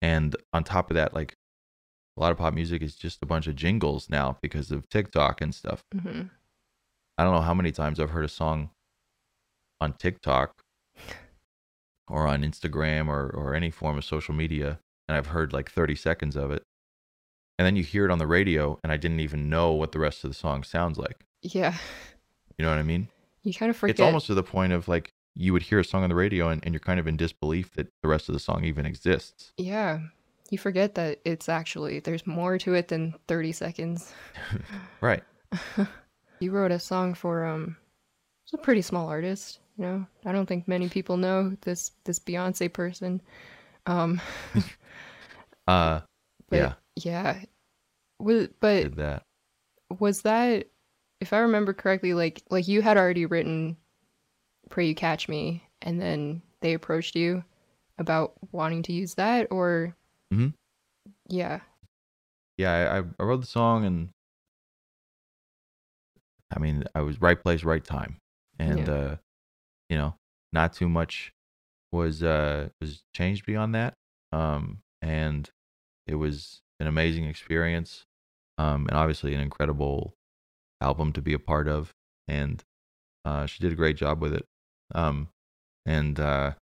and 0.02 0.36
on 0.52 0.64
top 0.64 0.90
of 0.90 0.96
that, 0.96 1.14
like 1.14 1.34
a 2.16 2.20
lot 2.20 2.32
of 2.32 2.38
pop 2.38 2.52
music 2.54 2.82
is 2.82 2.94
just 2.94 3.22
a 3.22 3.26
bunch 3.26 3.46
of 3.46 3.56
jingles 3.56 4.08
now 4.10 4.36
because 4.42 4.70
of 4.70 4.88
TikTok 4.88 5.40
and 5.40 5.54
stuff. 5.54 5.82
hmm 5.92 6.22
I 7.16 7.22
don't 7.22 7.32
know 7.32 7.40
how 7.40 7.54
many 7.54 7.70
times 7.70 8.00
I've 8.00 8.10
heard 8.10 8.24
a 8.24 8.28
song 8.28 8.70
on 9.80 9.92
TikTok 9.92 10.62
or 12.08 12.26
on 12.26 12.42
Instagram 12.42 13.06
or, 13.08 13.30
or 13.30 13.54
any 13.54 13.70
form 13.70 13.96
of 13.96 14.04
social 14.04 14.34
media, 14.34 14.78
and 15.08 15.16
I've 15.16 15.28
heard 15.28 15.52
like 15.52 15.70
30 15.70 15.94
seconds 15.94 16.34
of 16.34 16.50
it. 16.50 16.64
And 17.56 17.64
then 17.64 17.76
you 17.76 17.84
hear 17.84 18.04
it 18.04 18.10
on 18.10 18.18
the 18.18 18.26
radio, 18.26 18.80
and 18.82 18.90
I 18.90 18.96
didn't 18.96 19.20
even 19.20 19.48
know 19.48 19.70
what 19.72 19.92
the 19.92 20.00
rest 20.00 20.24
of 20.24 20.30
the 20.30 20.34
song 20.34 20.64
sounds 20.64 20.98
like. 20.98 21.24
Yeah. 21.40 21.76
You 22.58 22.64
know 22.64 22.70
what 22.70 22.78
I 22.78 22.82
mean? 22.82 23.08
You 23.44 23.54
kind 23.54 23.70
of 23.70 23.76
forget. 23.76 23.94
It's 23.94 24.00
almost 24.00 24.26
to 24.26 24.34
the 24.34 24.42
point 24.42 24.72
of 24.72 24.88
like 24.88 25.12
you 25.34 25.52
would 25.52 25.62
hear 25.62 25.78
a 25.80 25.84
song 25.84 26.02
on 26.04 26.08
the 26.08 26.14
radio, 26.14 26.48
and, 26.48 26.62
and 26.64 26.72
you're 26.74 26.80
kind 26.80 27.00
of 27.00 27.06
in 27.06 27.16
disbelief 27.16 27.72
that 27.74 27.88
the 28.02 28.08
rest 28.08 28.28
of 28.28 28.32
the 28.34 28.38
song 28.38 28.64
even 28.64 28.86
exists. 28.86 29.52
Yeah. 29.56 30.00
You 30.50 30.58
forget 30.58 30.94
that 30.94 31.20
it's 31.24 31.48
actually, 31.48 32.00
there's 32.00 32.26
more 32.26 32.58
to 32.58 32.74
it 32.74 32.88
than 32.88 33.14
30 33.28 33.52
seconds. 33.52 34.12
Right. 35.00 35.22
You 36.40 36.50
wrote 36.50 36.72
a 36.72 36.78
song 36.80 37.14
for, 37.14 37.44
um, 37.46 37.76
it's 38.44 38.52
a 38.54 38.58
pretty 38.58 38.82
small 38.82 39.08
artist, 39.08 39.60
you 39.78 39.84
know? 39.84 40.06
I 40.26 40.32
don't 40.32 40.46
think 40.46 40.66
many 40.68 40.88
people 40.88 41.16
know 41.16 41.56
this, 41.62 41.92
this 42.04 42.18
Beyonce 42.18 42.70
person. 42.72 43.22
Um, 43.86 44.20
Uh, 45.66 46.00
but 46.50 46.56
Yeah. 46.56 46.72
yeah. 46.96 47.40
Was, 48.18 48.48
but 48.60 48.82
did 48.82 48.96
that. 48.96 49.22
was 49.98 50.22
that, 50.22 50.66
if 51.20 51.32
I 51.32 51.38
remember 51.38 51.72
correctly, 51.72 52.14
like, 52.14 52.42
like 52.50 52.68
you 52.68 52.82
had 52.82 52.96
already 52.96 53.26
written 53.26 53.76
Pray 54.70 54.86
You 54.86 54.94
Catch 54.94 55.28
Me, 55.28 55.62
and 55.82 56.00
then 56.00 56.42
they 56.60 56.74
approached 56.74 57.16
you 57.16 57.44
about 57.98 58.34
wanting 58.52 58.82
to 58.84 58.92
use 58.92 59.14
that, 59.14 59.46
or, 59.50 59.96
Mhm. 60.32 60.54
yeah. 61.28 61.60
yeah, 62.56 62.72
I, 62.72 62.98
I- 62.98 63.10
I 63.18 63.22
wrote 63.24 63.40
the 63.40 63.46
song 63.46 63.84
and 63.84 64.10
I 66.54 66.58
mean, 66.58 66.84
I 66.94 67.00
was 67.00 67.20
right 67.20 67.40
place, 67.40 67.64
right 67.64 67.82
time. 67.84 68.18
And 68.58 68.86
Yeah. 68.86 68.92
uh, 68.94 69.16
you 69.88 69.96
know, 69.96 70.14
not 70.52 70.72
too 70.72 70.88
much 70.88 71.32
was 71.92 72.22
uh 72.22 72.70
was 72.80 73.04
changed 73.14 73.46
beyond 73.46 73.74
that. 73.74 73.94
Um 74.32 74.82
and 75.02 75.50
it 76.06 76.16
was 76.16 76.62
an 76.80 76.86
amazing 76.86 77.24
experience. 77.24 78.04
Um 78.58 78.86
and 78.88 78.96
obviously 78.96 79.34
an 79.34 79.40
incredible 79.40 80.14
album 80.80 81.12
to 81.14 81.22
be 81.22 81.34
a 81.34 81.38
part 81.38 81.68
of 81.68 81.92
and 82.28 82.62
uh 83.24 83.46
she 83.46 83.60
did 83.62 83.72
a 83.72 83.76
great 83.76 83.96
job 83.96 84.20
with 84.20 84.32
it. 84.34 84.46
Um 84.94 85.28
and 85.86 86.18
uh 86.18 86.54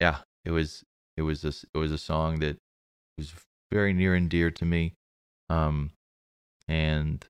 yeah, 0.00 0.18
it 0.44 0.50
was 0.50 0.84
it 1.16 1.22
was 1.22 1.44
a, 1.44 1.48
it 1.74 1.78
was 1.78 1.92
a 1.92 1.98
song 1.98 2.38
that 2.40 2.58
was 3.16 3.32
very 3.72 3.92
near 3.92 4.14
and 4.14 4.30
dear 4.30 4.50
to 4.50 4.64
me. 4.64 4.94
Um, 5.50 5.92
and 6.68 7.24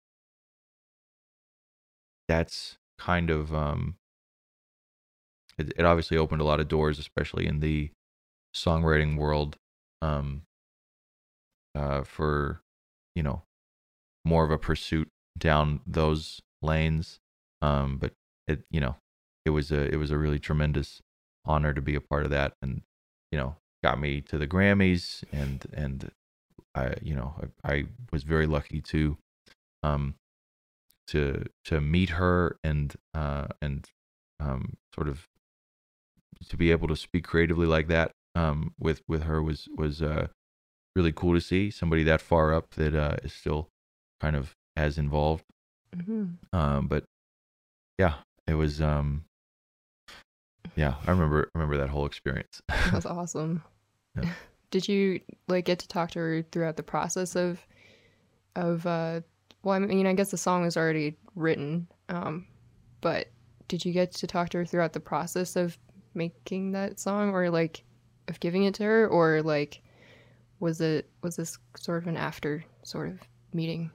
that's 2.29 2.77
kind 2.99 3.31
of 3.31 3.55
um, 3.55 3.97
it, 5.57 5.73
it 5.77 5.85
obviously 5.85 6.17
opened 6.17 6.41
a 6.41 6.45
lot 6.45 6.61
of 6.61 6.69
doors, 6.69 6.99
especially 6.99 7.47
in 7.47 7.61
the 7.61 7.91
songwriting 8.55 9.17
world. 9.17 9.57
Um, 10.03 10.43
uh, 11.75 12.03
for 12.03 12.61
you 13.15 13.23
know 13.23 13.43
more 14.25 14.45
of 14.45 14.51
a 14.51 14.59
pursuit 14.59 15.09
down 15.39 15.81
those 15.87 16.41
lanes. 16.63 17.19
Um, 17.63 17.99
but 17.99 18.13
it 18.47 18.63
you 18.71 18.81
know 18.81 18.97
it 19.49 19.53
was 19.53 19.73
a 19.73 19.91
it 19.93 19.97
was 19.97 20.11
a 20.11 20.19
really 20.19 20.39
tremendous 20.39 21.01
honor 21.47 21.73
to 21.73 21.81
be 21.81 21.95
a 21.95 22.03
part 22.03 22.25
of 22.25 22.31
that, 22.31 22.53
and 22.61 22.83
you 23.33 23.39
know 23.39 23.57
got 23.83 23.99
me 23.99 24.21
to 24.21 24.37
the 24.37 24.47
Grammys, 24.47 25.25
and 25.33 25.65
and 25.73 26.11
I 26.75 26.95
you 27.03 27.15
know 27.15 27.35
I, 27.65 27.73
I 27.73 27.85
was 28.13 28.25
very 28.25 28.47
lucky 28.47 28.83
to 28.93 29.17
um 29.83 30.15
to 31.09 31.47
to 31.65 31.81
meet 31.81 32.11
her 32.11 32.59
and 32.63 32.95
uh 33.15 33.47
and 33.63 33.89
um 34.39 34.77
sort 34.95 35.09
of 35.09 35.27
to 36.51 36.57
be 36.57 36.71
able 36.71 36.89
to 36.89 36.97
speak 36.97 37.25
creatively 37.25 37.67
like 37.67 37.89
that 37.89 38.13
um 38.35 38.75
with 38.79 39.01
with 39.09 39.23
her 39.23 39.43
was 39.43 39.67
was 39.75 40.03
uh 40.03 40.29
really 40.95 41.13
cool 41.13 41.33
to 41.33 41.41
see 41.41 41.71
somebody 41.71 42.03
that 42.05 42.21
far 42.21 42.53
up 42.53 42.75
that 42.75 42.95
uh 42.95 43.17
is 43.25 43.33
still 43.33 43.69
kind 44.21 44.37
of 44.37 44.55
as 44.77 44.99
involved. 44.99 45.45
Hmm 45.95 46.27
um 46.53 46.87
but 46.87 47.05
yeah 47.99 48.17
it 48.47 48.55
was 48.55 48.83
um 48.83 49.25
yeah 50.79 50.95
i 51.07 51.11
remember 51.11 51.51
remember 51.55 51.77
that 51.77 51.91
whole 51.91 52.07
experience 52.07 52.63
That's 52.93 53.05
awesome. 53.19 53.63
Yeah. 54.17 54.31
Did 54.71 54.87
you 54.87 55.21
like 55.49 55.65
get 55.65 55.79
to 55.79 55.89
talk 55.89 56.11
to 56.11 56.19
her 56.19 56.43
throughout 56.53 56.77
the 56.77 56.83
process 56.83 57.35
of 57.35 57.67
of 58.55 58.87
uh 58.87 59.23
well 59.63 59.75
I 59.75 59.79
mean 59.81 60.07
I 60.07 60.13
guess 60.13 60.31
the 60.31 60.37
song 60.37 60.63
was 60.63 60.77
already 60.77 61.17
written 61.35 61.89
um 62.09 62.47
but 63.01 63.29
did 63.67 63.85
you 63.85 63.93
get 63.93 64.13
to 64.13 64.27
talk 64.27 64.51
to 64.51 64.59
her 64.59 64.65
throughout 64.65 64.93
the 64.93 65.01
process 65.01 65.57
of 65.57 65.79
making 66.15 66.73
that 66.73 66.99
song 67.01 67.31
or 67.31 67.51
like 67.51 67.85
of 68.29 68.41
giving 68.41 68.65
it 68.65 68.75
to 68.75 68.85
her 68.85 69.09
or 69.09 69.43
like 69.43 69.83
was 70.61 70.81
it 70.81 71.09
was 71.23 71.37
this 71.37 71.59
sort 71.77 72.03
of 72.03 72.07
an 72.09 72.17
after 72.17 72.65
sort 72.83 73.09
of 73.09 73.21
meeting? 73.53 73.91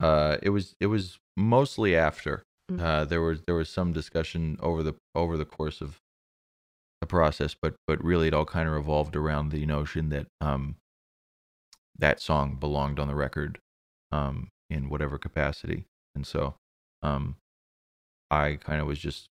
uh 0.00 0.36
it 0.42 0.50
was 0.50 0.76
it 0.80 0.86
was 0.86 1.18
mostly 1.36 1.96
after 1.96 2.42
Mm. 2.70 2.80
uh 2.80 3.04
there 3.04 3.20
was 3.20 3.42
there 3.42 3.54
was 3.54 3.68
some 3.68 3.92
discussion 3.92 4.56
over 4.60 4.82
the 4.82 4.94
over 5.14 5.36
the 5.36 5.44
course 5.44 5.82
of 5.82 6.00
the 7.00 7.06
process 7.06 7.54
but 7.60 7.74
but 7.86 8.02
really 8.02 8.28
it 8.28 8.34
all 8.34 8.46
kind 8.46 8.66
of 8.66 8.74
revolved 8.74 9.16
around 9.16 9.50
the 9.50 9.66
notion 9.66 10.08
that 10.08 10.26
um 10.40 10.76
that 11.98 12.20
song 12.20 12.56
belonged 12.56 12.98
on 12.98 13.08
the 13.08 13.14
record 13.14 13.58
um 14.12 14.48
in 14.70 14.88
whatever 14.88 15.18
capacity 15.18 15.84
and 16.14 16.26
so 16.26 16.54
um 17.02 17.36
i 18.30 18.56
kind 18.56 18.80
of 18.80 18.86
was 18.86 18.98
just 18.98 19.28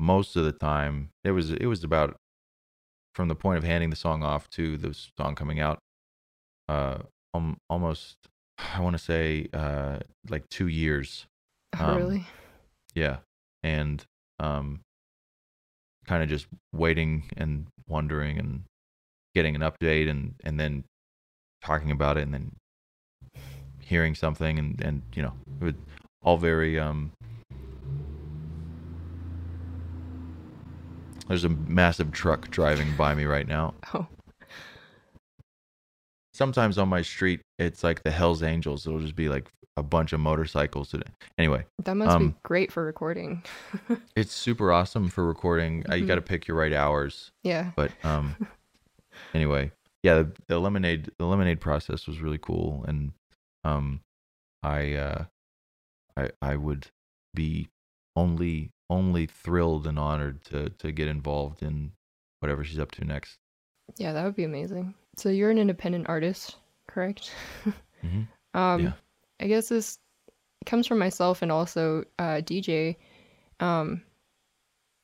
most 0.00 0.36
of 0.36 0.44
the 0.44 0.52
time 0.52 1.10
it 1.24 1.32
was 1.32 1.50
it 1.50 1.66
was 1.66 1.84
about 1.84 2.16
from 3.14 3.28
the 3.28 3.34
point 3.34 3.58
of 3.58 3.64
handing 3.64 3.90
the 3.90 3.96
song 3.96 4.22
off 4.22 4.48
to 4.50 4.76
the 4.76 4.94
song 5.18 5.34
coming 5.34 5.60
out 5.60 5.78
uh 6.68 6.98
um, 7.34 7.58
almost 7.68 8.16
i 8.74 8.80
want 8.80 8.96
to 8.96 9.02
say 9.02 9.48
uh 9.52 9.98
like 10.28 10.48
2 10.48 10.68
years 10.68 11.26
Oh, 11.78 11.84
Um, 11.84 11.96
really? 11.96 12.26
yeah. 12.94 13.18
And 13.62 14.04
um 14.40 14.80
kind 16.06 16.22
of 16.22 16.28
just 16.28 16.46
waiting 16.72 17.24
and 17.36 17.66
wondering 17.88 18.38
and 18.38 18.62
getting 19.34 19.54
an 19.54 19.60
update 19.62 20.08
and 20.08 20.34
and 20.44 20.58
then 20.58 20.84
talking 21.62 21.90
about 21.90 22.16
it 22.16 22.22
and 22.22 22.32
then 22.32 22.52
hearing 23.80 24.14
something 24.14 24.58
and 24.58 24.80
and 24.80 25.02
you 25.14 25.22
know, 25.22 25.34
it 25.60 25.64
was 25.64 25.74
all 26.22 26.36
very 26.38 26.78
um 26.78 27.12
There's 31.28 31.44
a 31.44 31.50
massive 31.50 32.10
truck 32.10 32.48
driving 32.50 32.96
by 32.96 33.14
me 33.14 33.24
right 33.24 33.46
now. 33.46 33.74
Oh. 33.94 34.06
Sometimes 36.32 36.78
on 36.78 36.88
my 36.88 37.02
street, 37.02 37.40
it's 37.58 37.82
like 37.82 38.04
the 38.04 38.12
Hell's 38.12 38.44
Angels. 38.44 38.86
It'll 38.86 39.00
just 39.00 39.16
be 39.16 39.28
like 39.28 39.48
a 39.78 39.82
bunch 39.82 40.12
of 40.12 40.20
motorcycles. 40.20 40.90
today. 40.90 41.10
Anyway, 41.38 41.64
That 41.84 41.94
must 41.94 42.14
Um, 42.16 42.30
be 42.30 42.34
great 42.42 42.72
for 42.72 42.84
recording. 42.84 43.42
it's 44.16 44.32
super 44.32 44.72
awesome 44.72 45.08
for 45.08 45.24
recording. 45.26 45.84
Uh, 45.88 45.94
you 45.94 46.06
got 46.06 46.16
to 46.16 46.22
pick 46.22 46.46
your 46.48 46.56
right 46.56 46.72
hours. 46.72 47.30
yeah. 47.42 47.70
But 47.76 47.92
um, 48.04 48.36
anyway, 49.34 49.72
yeah, 50.02 50.14
the, 50.22 50.32
the 50.48 50.58
lemonade 50.58 51.10
the 51.18 51.26
lemonade 51.26 51.60
process 51.60 52.06
was 52.06 52.20
really 52.20 52.38
cool, 52.38 52.84
and 52.88 53.12
um, 53.64 54.00
I 54.62 54.94
uh, 54.94 55.24
I 56.16 56.30
I 56.42 56.56
would 56.56 56.86
be 57.34 57.68
only 58.16 58.70
only 58.90 59.26
thrilled 59.26 59.86
and 59.86 59.98
honored 59.98 60.44
to 60.46 60.70
to 60.70 60.92
get 60.92 61.08
involved 61.08 61.62
in 61.62 61.92
whatever 62.40 62.64
she's 62.64 62.78
up 62.78 62.90
to 62.92 63.04
next. 63.04 63.36
Yeah, 63.96 64.12
that 64.12 64.24
would 64.24 64.36
be 64.36 64.44
amazing. 64.44 64.94
So 65.16 65.28
you're 65.30 65.50
an 65.50 65.58
independent 65.58 66.08
artist, 66.08 66.56
correct? 66.88 67.32
Mhm. 68.04 68.28
Um, 68.54 68.80
Yeah. 68.80 68.92
I 69.40 69.46
guess 69.46 69.68
this 69.68 69.98
comes 70.66 70.86
from 70.86 70.98
myself 70.98 71.42
and 71.42 71.52
also 71.52 72.04
uh, 72.18 72.40
DJ. 72.44 72.96
Um, 73.60 74.02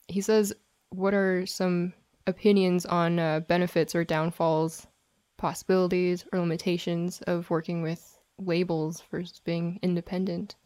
he 0.08 0.20
says, 0.20 0.52
"What 0.90 1.14
are 1.14 1.46
some 1.46 1.92
opinions 2.26 2.86
on 2.86 3.18
uh, 3.18 3.40
benefits 3.40 3.94
or 3.94 4.04
downfalls, 4.04 4.86
possibilities 5.38 6.24
or 6.32 6.40
limitations 6.40 7.22
of 7.22 7.48
working 7.50 7.82
with 7.82 8.18
labels 8.38 9.02
versus 9.10 9.40
being 9.44 9.78
independent?" 9.82 10.56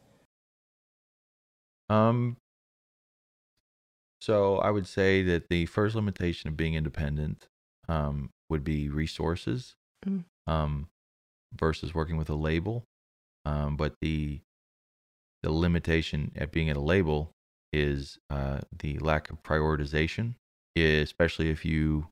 Um. 1.89 2.37
So 4.21 4.59
I 4.59 4.71
would 4.71 4.87
say 4.87 5.23
that 5.23 5.49
the 5.49 5.67
first 5.67 5.95
limitation 5.95 6.49
of 6.49 6.57
being 6.57 6.75
independent 6.75 7.49
um, 7.89 8.31
would 8.49 8.65
be 8.65 8.89
resources 8.89 9.75
Mm. 10.07 10.25
um, 10.47 10.89
versus 11.53 11.93
working 11.95 12.17
with 12.17 12.29
a 12.31 12.35
label. 12.35 12.85
Um, 13.49 13.77
but 13.77 13.95
the 14.03 14.41
the 15.43 15.51
limitation 15.51 16.33
at 16.37 16.53
being 16.53 16.69
at 16.69 16.77
a 16.77 16.81
label 16.81 17.33
is 17.73 18.19
uh, 18.29 18.59
the 18.77 18.99
lack 18.99 19.31
of 19.31 19.43
prioritization, 19.43 20.35
especially 20.77 21.49
if 21.49 21.65
you 21.65 22.09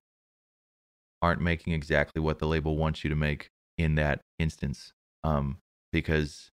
aren't 1.21 1.43
making 1.43 1.75
exactly 1.75 2.23
what 2.23 2.39
the 2.39 2.47
label 2.47 2.77
wants 2.77 3.05
you 3.05 3.11
to 3.11 3.17
make 3.17 3.51
in 3.77 3.97
that 3.97 4.21
instance. 4.39 4.95
Um, 5.25 5.59
because 5.93 6.51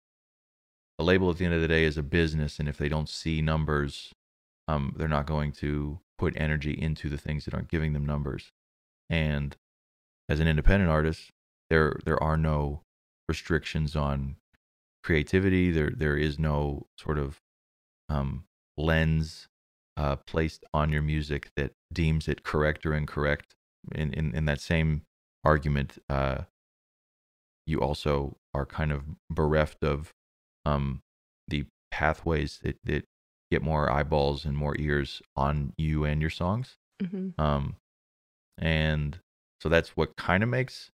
a 0.98 1.02
label 1.02 1.30
at 1.30 1.38
the 1.38 1.44
end 1.44 1.54
of 1.54 1.60
the 1.60 1.68
day 1.68 1.84
is 1.84 1.98
a 1.98 2.02
business, 2.02 2.60
and 2.60 2.68
if 2.68 2.78
they 2.78 2.88
don't 2.88 3.08
see 3.08 3.42
numbers, 3.42 4.12
um, 4.68 4.94
they're 4.96 5.08
not 5.08 5.26
going 5.26 5.50
to 5.52 5.98
put 6.18 6.34
energy 6.36 6.72
into 6.72 7.08
the 7.08 7.18
things 7.18 7.44
that 7.46 7.54
aren't 7.54 7.70
giving 7.70 7.94
them 7.94 8.06
numbers. 8.06 8.52
And 9.10 9.56
as 10.28 10.38
an 10.38 10.46
independent 10.46 10.90
artist, 10.90 11.30
there 11.68 11.96
there 12.04 12.22
are 12.22 12.36
no 12.36 12.82
restrictions 13.28 13.96
on 13.96 14.36
creativity. 15.08 15.70
There 15.70 15.90
there 15.96 16.18
is 16.18 16.38
no 16.38 16.86
sort 16.98 17.18
of 17.18 17.40
um, 18.10 18.44
lens 18.76 19.48
uh, 19.96 20.16
placed 20.16 20.66
on 20.74 20.92
your 20.92 21.00
music 21.00 21.48
that 21.56 21.72
deems 21.90 22.28
it 22.28 22.42
correct 22.42 22.84
or 22.84 22.92
incorrect. 22.92 23.54
In 23.94 24.12
in, 24.12 24.34
in 24.34 24.44
that 24.44 24.60
same 24.60 25.02
argument, 25.44 25.98
uh, 26.10 26.42
you 27.66 27.80
also 27.80 28.36
are 28.52 28.66
kind 28.66 28.92
of 28.92 29.02
bereft 29.30 29.82
of 29.82 30.12
um, 30.66 31.00
the 31.48 31.64
pathways 31.90 32.58
that, 32.62 32.76
that 32.84 33.04
get 33.50 33.62
more 33.62 33.90
eyeballs 33.90 34.44
and 34.44 34.58
more 34.58 34.76
ears 34.78 35.22
on 35.34 35.72
you 35.78 36.04
and 36.04 36.20
your 36.20 36.30
songs. 36.30 36.76
Mm-hmm. 37.02 37.40
Um, 37.40 37.76
and 38.58 39.20
so 39.62 39.70
that's 39.70 39.96
what 39.96 40.16
kind 40.16 40.42
of 40.42 40.50
makes 40.50 40.90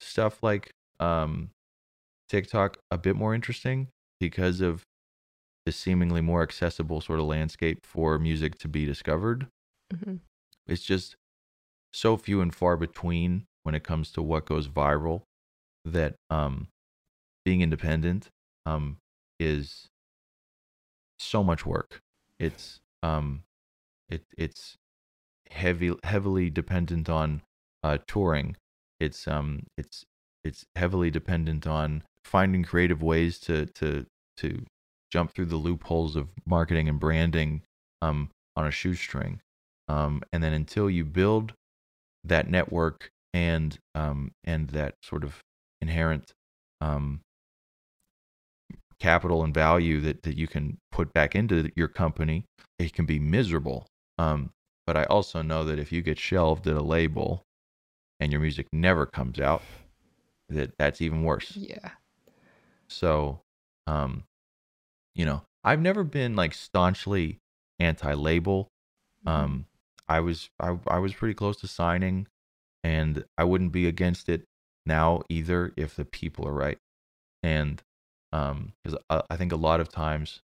stuff 0.00 0.42
like 0.42 0.72
um, 0.98 1.50
TikTok 2.30 2.78
a 2.90 2.96
bit 2.96 3.16
more 3.16 3.34
interesting 3.34 3.88
because 4.20 4.60
of 4.60 4.84
the 5.66 5.72
seemingly 5.72 6.20
more 6.20 6.42
accessible 6.42 7.00
sort 7.00 7.18
of 7.18 7.26
landscape 7.26 7.84
for 7.84 8.18
music 8.18 8.58
to 8.60 8.68
be 8.68 8.86
discovered. 8.86 9.48
Mm-hmm. 9.92 10.16
It's 10.66 10.82
just 10.82 11.16
so 11.92 12.16
few 12.16 12.40
and 12.40 12.54
far 12.54 12.76
between 12.76 13.46
when 13.64 13.74
it 13.74 13.82
comes 13.82 14.12
to 14.12 14.22
what 14.22 14.46
goes 14.46 14.68
viral 14.68 15.22
that 15.84 16.14
um, 16.30 16.68
being 17.44 17.62
independent 17.62 18.28
um, 18.64 18.98
is 19.40 19.88
so 21.18 21.42
much 21.42 21.66
work. 21.66 22.00
It's 22.38 22.78
um, 23.02 23.42
it 24.08 24.22
it's 24.38 24.76
heavy 25.50 25.94
heavily 26.04 26.48
dependent 26.48 27.08
on 27.08 27.42
uh, 27.82 27.98
touring. 28.06 28.56
It's 29.00 29.26
um 29.26 29.64
it's 29.76 30.04
it's 30.44 30.64
heavily 30.76 31.10
dependent 31.10 31.66
on 31.66 32.04
finding 32.24 32.62
creative 32.62 33.02
ways 33.02 33.38
to 33.40 33.66
to 33.66 34.06
to 34.38 34.64
jump 35.12 35.32
through 35.34 35.46
the 35.46 35.56
loopholes 35.56 36.16
of 36.16 36.28
marketing 36.46 36.88
and 36.88 37.00
branding 37.00 37.62
um 38.02 38.30
on 38.56 38.66
a 38.66 38.70
shoestring. 38.70 39.40
Um, 39.88 40.22
and 40.32 40.42
then 40.42 40.52
until 40.52 40.88
you 40.88 41.04
build 41.04 41.52
that 42.24 42.48
network 42.48 43.10
and 43.34 43.78
um 43.94 44.32
and 44.44 44.68
that 44.70 44.94
sort 45.02 45.24
of 45.24 45.40
inherent 45.80 46.32
um 46.80 47.20
capital 49.00 49.42
and 49.42 49.54
value 49.54 50.00
that, 50.02 50.22
that 50.22 50.36
you 50.36 50.46
can 50.46 50.76
put 50.92 51.12
back 51.12 51.34
into 51.34 51.70
your 51.74 51.88
company, 51.88 52.44
it 52.78 52.92
can 52.92 53.06
be 53.06 53.18
miserable. 53.18 53.86
Um, 54.18 54.50
but 54.86 54.96
I 54.96 55.04
also 55.04 55.42
know 55.42 55.64
that 55.64 55.78
if 55.78 55.90
you 55.90 56.02
get 56.02 56.18
shelved 56.18 56.66
at 56.66 56.76
a 56.76 56.82
label 56.82 57.42
and 58.20 58.30
your 58.30 58.40
music 58.40 58.66
never 58.72 59.06
comes 59.06 59.40
out, 59.40 59.62
that 60.50 60.72
that's 60.78 61.00
even 61.00 61.24
worse. 61.24 61.56
Yeah. 61.56 61.90
So, 62.90 63.40
um, 63.86 64.24
you 65.14 65.24
know, 65.24 65.42
I've 65.64 65.80
never 65.80 66.04
been 66.04 66.36
like 66.36 66.54
staunchly 66.54 67.38
anti-label. 67.78 68.68
Um, 69.26 69.66
I 70.08 70.20
was 70.20 70.50
I 70.58 70.78
I 70.86 70.98
was 70.98 71.14
pretty 71.14 71.34
close 71.34 71.56
to 71.58 71.66
signing, 71.68 72.26
and 72.82 73.24
I 73.36 73.44
wouldn't 73.44 73.72
be 73.72 73.86
against 73.86 74.28
it 74.28 74.44
now 74.86 75.22
either 75.28 75.72
if 75.76 75.94
the 75.94 76.04
people 76.04 76.48
are 76.48 76.54
right. 76.54 76.78
And 77.42 77.82
um, 78.32 78.72
because 78.82 78.98
I, 79.08 79.22
I 79.30 79.36
think 79.36 79.52
a 79.52 79.56
lot 79.56 79.80
of 79.80 79.88
times 79.88 80.40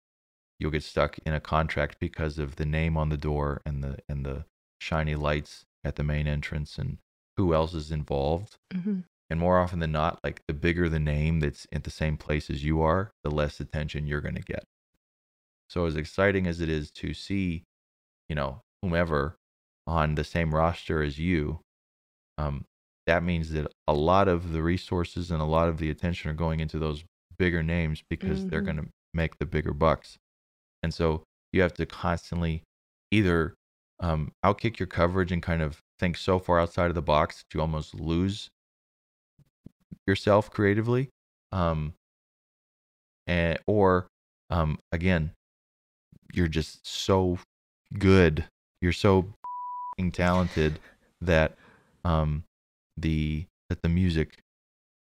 you'll 0.60 0.72
get 0.72 0.84
stuck 0.84 1.18
in 1.26 1.34
a 1.34 1.40
contract 1.40 1.98
because 2.00 2.40
of 2.40 2.56
the 2.56 2.66
name 2.66 2.98
on 2.98 3.10
the 3.10 3.18
door 3.18 3.62
and 3.66 3.84
the 3.84 4.00
and 4.10 4.26
the 4.26 4.46
shiny 4.80 5.16
lights 5.16 5.66
at 5.84 5.96
the 5.96 6.04
main 6.04 6.28
entrance 6.28 6.78
and 6.78 6.98
who 7.38 7.54
else 7.54 7.74
is 7.74 7.92
involved. 7.92 8.58
Mm-hmm. 8.74 9.02
And 9.30 9.40
more 9.40 9.60
often 9.60 9.80
than 9.80 9.92
not, 9.92 10.20
like 10.24 10.42
the 10.48 10.54
bigger 10.54 10.90
the 10.90 11.00
name 11.00 11.40
that's 11.40 11.68
at 11.72 11.84
the 11.84 11.92
same 11.92 12.18
place 12.18 12.50
as 12.50 12.64
you 12.64 12.82
are, 12.82 13.12
the 13.24 13.32
less 13.32 13.60
attention 13.60 14.08
you're 14.08 14.22
going 14.22 14.36
to 14.36 14.42
get. 14.42 14.64
So, 15.70 15.86
as 15.86 15.96
exciting 15.96 16.48
as 16.48 16.62
it 16.62 16.70
is 16.70 16.92
to 16.92 17.14
see, 17.14 17.64
you 18.30 18.36
know, 18.36 18.62
whomever 18.82 19.38
on 19.88 20.16
the 20.16 20.24
same 20.24 20.54
roster 20.56 21.04
as 21.04 21.20
you, 21.20 21.62
um, 22.38 22.66
that 23.08 23.24
means 23.24 23.52
that 23.52 23.72
a 23.88 23.94
lot 23.94 24.28
of 24.28 24.52
the 24.54 24.64
resources 24.64 25.32
and 25.32 25.42
a 25.42 25.46
lot 25.46 25.70
of 25.70 25.80
the 25.80 25.90
attention 25.90 26.32
are 26.32 26.36
going 26.36 26.62
into 26.62 26.80
those 26.80 27.06
bigger 27.38 27.64
names 27.64 28.04
because 28.10 28.46
they're 28.46 28.62
Mhm. 28.62 28.64
going 28.64 28.78
to 28.78 28.88
make 29.14 29.38
the 29.40 29.46
bigger 29.46 29.74
bucks. 29.74 30.18
And 30.84 30.94
so 30.94 31.24
you 31.54 31.62
have 31.62 31.74
to 31.76 31.86
constantly 31.86 32.64
either 33.12 33.56
um, 34.02 34.32
outkick 34.46 34.80
your 34.80 34.88
coverage 34.88 35.32
and 35.32 35.44
kind 35.44 35.62
of 35.62 35.80
think 36.00 36.18
so 36.18 36.40
far 36.40 36.60
outside 36.60 36.90
of 36.90 36.96
the 36.96 37.02
box 37.02 37.38
that 37.44 37.54
you 37.56 37.62
almost 37.62 37.96
lose 37.96 38.50
yourself 40.08 40.50
creatively, 40.50 41.10
um, 41.52 41.94
and 43.28 43.60
or 43.68 44.08
um, 44.50 44.80
again, 44.92 45.32
you're 46.34 46.48
just 46.48 46.86
so 46.86 47.40
good, 47.98 48.46
you're 48.82 48.92
so 48.92 49.34
talented 50.12 50.80
that 51.22 51.56
um, 52.04 52.44
the 52.98 53.46
that 53.70 53.82
the 53.82 53.90
music 53.90 54.40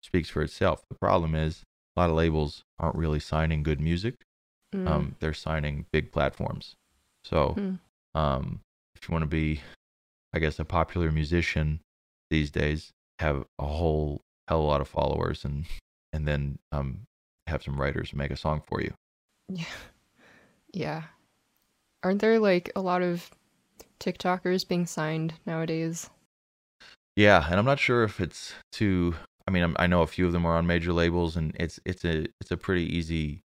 speaks 0.03 0.29
for 0.29 0.41
itself. 0.41 0.83
The 0.89 0.95
problem 0.95 1.35
is 1.35 1.63
a 1.95 2.01
lot 2.01 2.09
of 2.09 2.15
labels 2.15 2.63
aren't 2.79 2.95
really 2.95 3.19
signing 3.19 3.63
good 3.63 3.79
music. 3.79 4.15
Mm. 4.73 4.87
Um, 4.87 5.15
they're 5.19 5.33
signing 5.33 5.85
big 5.91 6.11
platforms. 6.11 6.75
So 7.23 7.53
Hmm. 7.53 7.75
um, 8.13 8.59
if 8.95 9.07
you 9.07 9.13
want 9.13 9.23
to 9.23 9.27
be, 9.27 9.61
I 10.33 10.39
guess, 10.39 10.59
a 10.59 10.65
popular 10.65 11.11
musician 11.11 11.79
these 12.29 12.51
days, 12.51 12.91
have 13.19 13.45
a 13.57 13.65
whole 13.65 14.21
hell 14.47 14.61
a 14.61 14.63
lot 14.63 14.81
of 14.81 14.87
followers 14.87 15.45
and 15.45 15.65
and 16.13 16.27
then 16.27 16.59
um, 16.71 17.01
have 17.47 17.63
some 17.63 17.79
writers 17.79 18.13
make 18.13 18.31
a 18.31 18.37
song 18.37 18.61
for 18.65 18.81
you. 18.81 18.93
Yeah. 19.49 19.65
Yeah. 20.73 21.03
Aren't 22.03 22.21
there 22.21 22.39
like 22.39 22.71
a 22.75 22.81
lot 22.81 23.01
of 23.01 23.31
TikTokers 23.99 24.67
being 24.67 24.85
signed 24.85 25.33
nowadays? 25.45 26.09
Yeah, 27.15 27.45
and 27.49 27.57
I'm 27.57 27.65
not 27.65 27.79
sure 27.79 28.03
if 28.03 28.19
it's 28.19 28.53
too. 28.71 29.15
I 29.47 29.51
mean, 29.51 29.63
I'm, 29.63 29.75
I 29.79 29.87
know 29.87 30.01
a 30.01 30.07
few 30.07 30.25
of 30.25 30.33
them 30.33 30.45
are 30.45 30.57
on 30.57 30.67
major 30.67 30.91
labels, 30.91 31.35
and 31.35 31.55
it's 31.59 31.79
it's 31.85 32.03
a 32.03 32.25
it's 32.41 32.51
a 32.51 32.57
pretty 32.57 32.83
easy 32.83 33.41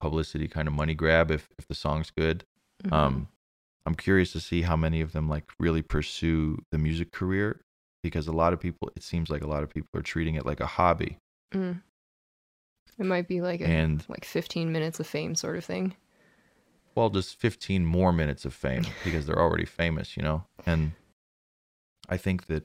publicity 0.00 0.48
kind 0.48 0.68
of 0.68 0.74
money 0.74 0.94
grab 0.94 1.30
if 1.30 1.48
if 1.58 1.66
the 1.66 1.74
song's 1.74 2.10
good. 2.10 2.44
Mhm. 2.84 2.92
Um, 2.92 3.28
I'm 3.84 3.94
curious 3.96 4.32
to 4.32 4.40
see 4.40 4.62
how 4.62 4.76
many 4.76 5.00
of 5.00 5.12
them 5.12 5.28
like 5.28 5.44
really 5.58 5.82
pursue 5.82 6.58
the 6.70 6.78
music 6.78 7.10
career 7.12 7.60
because 8.02 8.26
a 8.26 8.32
lot 8.32 8.52
of 8.52 8.60
people, 8.60 8.90
it 8.96 9.02
seems 9.02 9.30
like 9.30 9.42
a 9.42 9.48
lot 9.48 9.62
of 9.62 9.70
people 9.72 9.88
are 9.94 10.02
treating 10.02 10.34
it 10.34 10.46
like 10.46 10.60
a 10.60 10.66
hobby. 10.66 11.18
Mm. 11.54 11.82
It 12.98 13.06
might 13.06 13.28
be 13.28 13.40
like 13.40 13.60
a 13.60 13.66
And 13.66 14.04
like 14.08 14.24
15 14.24 14.70
minutes 14.70 15.00
of 15.00 15.06
fame 15.06 15.34
sort 15.34 15.56
of 15.56 15.64
thing. 15.64 15.94
well, 16.94 17.08
just 17.10 17.38
15 17.40 17.84
more 17.84 18.12
minutes 18.12 18.44
of 18.44 18.52
fame 18.54 18.84
because 19.04 19.26
they're 19.26 19.40
already 19.40 19.64
famous, 19.64 20.16
you 20.16 20.22
know? 20.22 20.44
And 20.66 20.92
I 22.08 22.16
think 22.16 22.46
that 22.46 22.64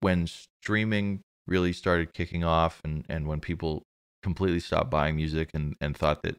when 0.00 0.26
streaming 0.26 1.20
really 1.46 1.72
started 1.72 2.12
kicking 2.12 2.44
off 2.44 2.80
and, 2.84 3.04
and 3.08 3.26
when 3.26 3.40
people 3.40 3.82
completely 4.22 4.60
stopped 4.60 4.90
buying 4.90 5.16
music 5.16 5.50
and, 5.54 5.74
and 5.80 5.96
thought 5.96 6.22
that 6.22 6.36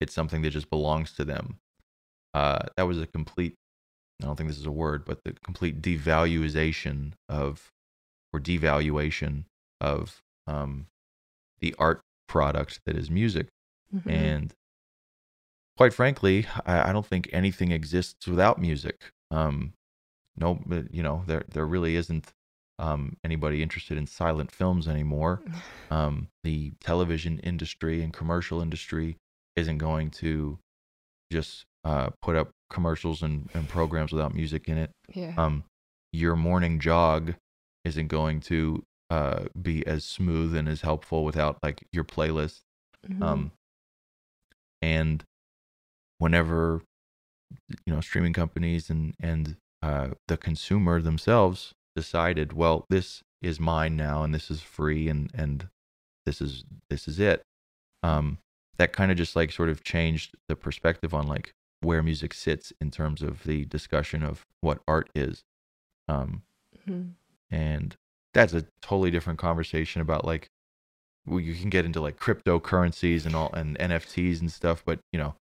it's 0.00 0.14
something 0.14 0.42
that 0.42 0.50
just 0.50 0.70
belongs 0.70 1.12
to 1.12 1.24
them, 1.24 1.56
uh, 2.34 2.66
that 2.76 2.86
was 2.86 3.00
a 3.00 3.06
complete, 3.06 3.54
I 4.22 4.26
don't 4.26 4.36
think 4.36 4.48
this 4.50 4.58
is 4.58 4.66
a 4.66 4.70
word, 4.70 5.04
but 5.04 5.20
the 5.24 5.34
complete 5.44 5.80
devaluation 5.80 7.12
of, 7.28 7.70
or 8.32 8.40
devaluation 8.40 9.44
of 9.80 10.20
um, 10.46 10.86
the 11.60 11.74
art 11.78 12.00
product 12.28 12.80
that 12.86 12.96
is 12.96 13.10
music. 13.10 13.48
Mhm. 13.94 14.10
And 14.10 14.54
quite 15.76 15.92
frankly, 15.92 16.46
I, 16.64 16.90
I 16.90 16.92
don't 16.92 17.06
think 17.06 17.28
anything 17.32 17.70
exists 17.70 18.26
without 18.26 18.60
music. 18.60 19.10
Um, 19.30 19.72
no, 20.36 20.60
you 20.90 21.02
know, 21.02 21.22
there 21.26 21.44
there 21.48 21.66
really 21.66 21.96
isn't 21.96 22.32
um, 22.78 23.16
anybody 23.24 23.62
interested 23.62 23.96
in 23.96 24.06
silent 24.06 24.50
films 24.50 24.86
anymore. 24.88 25.42
Um, 25.88 26.26
the 26.42 26.72
television 26.80 27.38
industry 27.38 28.02
and 28.02 28.12
commercial 28.12 28.60
industry 28.60 29.16
isn't 29.54 29.78
going 29.78 30.10
to 30.10 30.58
just 31.30 31.64
uh, 31.84 32.10
put 32.20 32.34
up 32.34 32.50
commercials 32.70 33.22
and, 33.22 33.48
and 33.54 33.68
programs 33.68 34.10
without 34.10 34.34
music 34.34 34.66
in 34.68 34.78
it. 34.78 34.90
yeah. 35.14 35.32
Um, 35.38 35.62
your 36.12 36.34
morning 36.34 36.80
jog 36.80 37.34
isn't 37.86 38.08
going 38.08 38.40
to 38.40 38.84
uh, 39.10 39.44
be 39.60 39.86
as 39.86 40.04
smooth 40.04 40.54
and 40.56 40.68
as 40.68 40.80
helpful 40.80 41.24
without 41.24 41.54
like 41.62 41.78
your 41.92 42.04
playlist 42.04 42.60
Mhm. 43.08 43.22
um 43.22 43.52
and 44.82 45.24
whenever 46.18 46.82
you 47.86 47.92
know 47.92 48.00
streaming 48.00 48.32
companies 48.32 48.90
and 48.90 49.14
and 49.20 49.56
uh, 49.82 50.08
the 50.26 50.36
consumer 50.36 51.00
themselves 51.00 51.74
decided, 51.94 52.52
well, 52.52 52.84
this 52.88 53.22
is 53.42 53.60
mine 53.60 53.96
now, 53.96 54.22
and 54.24 54.34
this 54.34 54.50
is 54.50 54.60
free, 54.62 55.08
and 55.08 55.30
and 55.34 55.68
this 56.24 56.40
is 56.40 56.64
this 56.90 57.06
is 57.06 57.20
it. 57.20 57.42
Um, 58.02 58.38
that 58.78 58.92
kind 58.92 59.10
of 59.10 59.16
just 59.16 59.36
like 59.36 59.52
sort 59.52 59.68
of 59.68 59.84
changed 59.84 60.34
the 60.48 60.56
perspective 60.56 61.14
on 61.14 61.26
like 61.28 61.52
where 61.80 62.02
music 62.02 62.34
sits 62.34 62.72
in 62.80 62.90
terms 62.90 63.22
of 63.22 63.44
the 63.44 63.64
discussion 63.66 64.22
of 64.22 64.44
what 64.60 64.80
art 64.88 65.08
is. 65.14 65.44
Um, 66.08 66.42
Mhm. 66.88 67.12
And 67.50 67.94
that's 68.34 68.52
a 68.52 68.66
totally 68.82 69.10
different 69.10 69.38
conversation 69.38 70.00
about 70.00 70.24
like 70.24 70.48
well, 71.26 71.40
you 71.40 71.54
can 71.54 71.70
get 71.70 71.84
into 71.84 72.00
like 72.00 72.18
cryptocurrencies 72.18 73.26
and 73.26 73.34
all 73.34 73.52
and 73.52 73.76
NFTs 73.78 74.40
and 74.40 74.50
stuff, 74.50 74.82
but 74.84 75.00
you 75.12 75.18
know, 75.18 75.34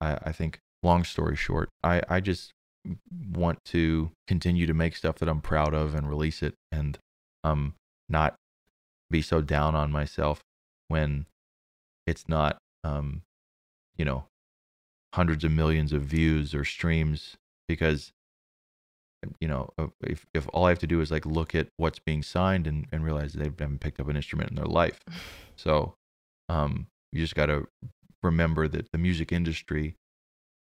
I, 0.00 0.18
I 0.26 0.32
think 0.32 0.58
long 0.82 1.04
story 1.04 1.36
short, 1.36 1.70
I, 1.82 2.02
I 2.08 2.20
just 2.20 2.52
want 3.32 3.58
to 3.66 4.10
continue 4.26 4.66
to 4.66 4.74
make 4.74 4.96
stuff 4.96 5.16
that 5.16 5.28
I'm 5.28 5.40
proud 5.40 5.74
of 5.74 5.94
and 5.94 6.08
release 6.08 6.42
it 6.42 6.54
and 6.72 6.98
um 7.44 7.74
not 8.08 8.34
be 9.10 9.20
so 9.20 9.40
down 9.42 9.74
on 9.74 9.92
myself 9.92 10.40
when 10.88 11.26
it's 12.06 12.26
not 12.28 12.56
um 12.84 13.20
you 13.98 14.04
know 14.04 14.24
hundreds 15.14 15.44
of 15.44 15.50
millions 15.50 15.92
of 15.92 16.02
views 16.02 16.54
or 16.54 16.64
streams 16.64 17.36
because 17.68 18.12
you 19.40 19.48
know 19.48 19.68
uh, 19.78 19.88
if 20.02 20.26
if 20.34 20.48
all 20.52 20.64
I 20.64 20.70
have 20.70 20.78
to 20.80 20.86
do 20.86 21.00
is 21.00 21.10
like 21.10 21.26
look 21.26 21.54
at 21.54 21.68
what's 21.76 21.98
being 21.98 22.22
signed 22.22 22.66
and 22.66 22.86
and 22.92 23.04
realize 23.04 23.32
they 23.34 23.44
haven't 23.44 23.80
picked 23.80 24.00
up 24.00 24.08
an 24.08 24.16
instrument 24.16 24.50
in 24.50 24.56
their 24.56 24.64
life 24.64 24.98
so 25.56 25.94
um 26.48 26.86
you 27.12 27.20
just 27.20 27.34
got 27.34 27.46
to 27.46 27.66
remember 28.22 28.68
that 28.68 28.90
the 28.92 28.98
music 28.98 29.32
industry 29.32 29.96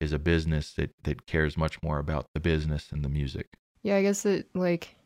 is 0.00 0.12
a 0.12 0.18
business 0.18 0.72
that 0.74 0.90
that 1.04 1.26
cares 1.26 1.56
much 1.56 1.82
more 1.82 1.98
about 1.98 2.26
the 2.34 2.40
business 2.40 2.86
than 2.86 3.02
the 3.02 3.09
music 3.09 3.48
Yeah, 3.82 3.96
I 3.96 4.02
guess 4.02 4.24
it 4.26 4.48
like 4.54 4.96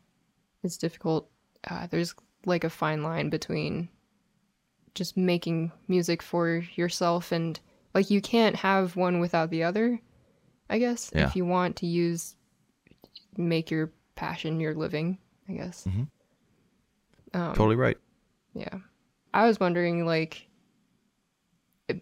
it's 0.63 0.77
difficult. 0.77 1.29
Uh, 1.69 1.87
there's 1.87 2.15
like 2.45 2.63
a 2.63 2.69
fine 2.69 3.03
line 3.03 3.29
between 3.29 3.89
just 4.95 5.17
making 5.17 5.71
music 5.87 6.21
for 6.21 6.63
yourself 6.75 7.31
and 7.31 7.59
like 7.93 8.09
you 8.09 8.21
can't 8.21 8.55
have 8.55 8.95
one 8.95 9.19
without 9.19 9.49
the 9.49 9.63
other. 9.63 9.99
I 10.69 10.79
guess 10.79 11.11
Yeah. 11.13 11.25
if 11.27 11.35
you 11.35 11.45
want 11.45 11.75
to 11.77 11.85
use 11.87 12.35
make 13.37 13.71
your 13.71 13.91
passion 14.15 14.59
your 14.59 14.73
living. 14.75 15.17
I 15.49 15.53
guess. 15.53 15.85
Mhm. 15.87 16.07
Um, 17.33 17.53
totally 17.55 17.75
right 17.75 17.97
Yeah. 18.53 18.79
I 19.33 19.47
was 19.47 19.59
wondering, 19.59 20.05
like, 20.05 20.47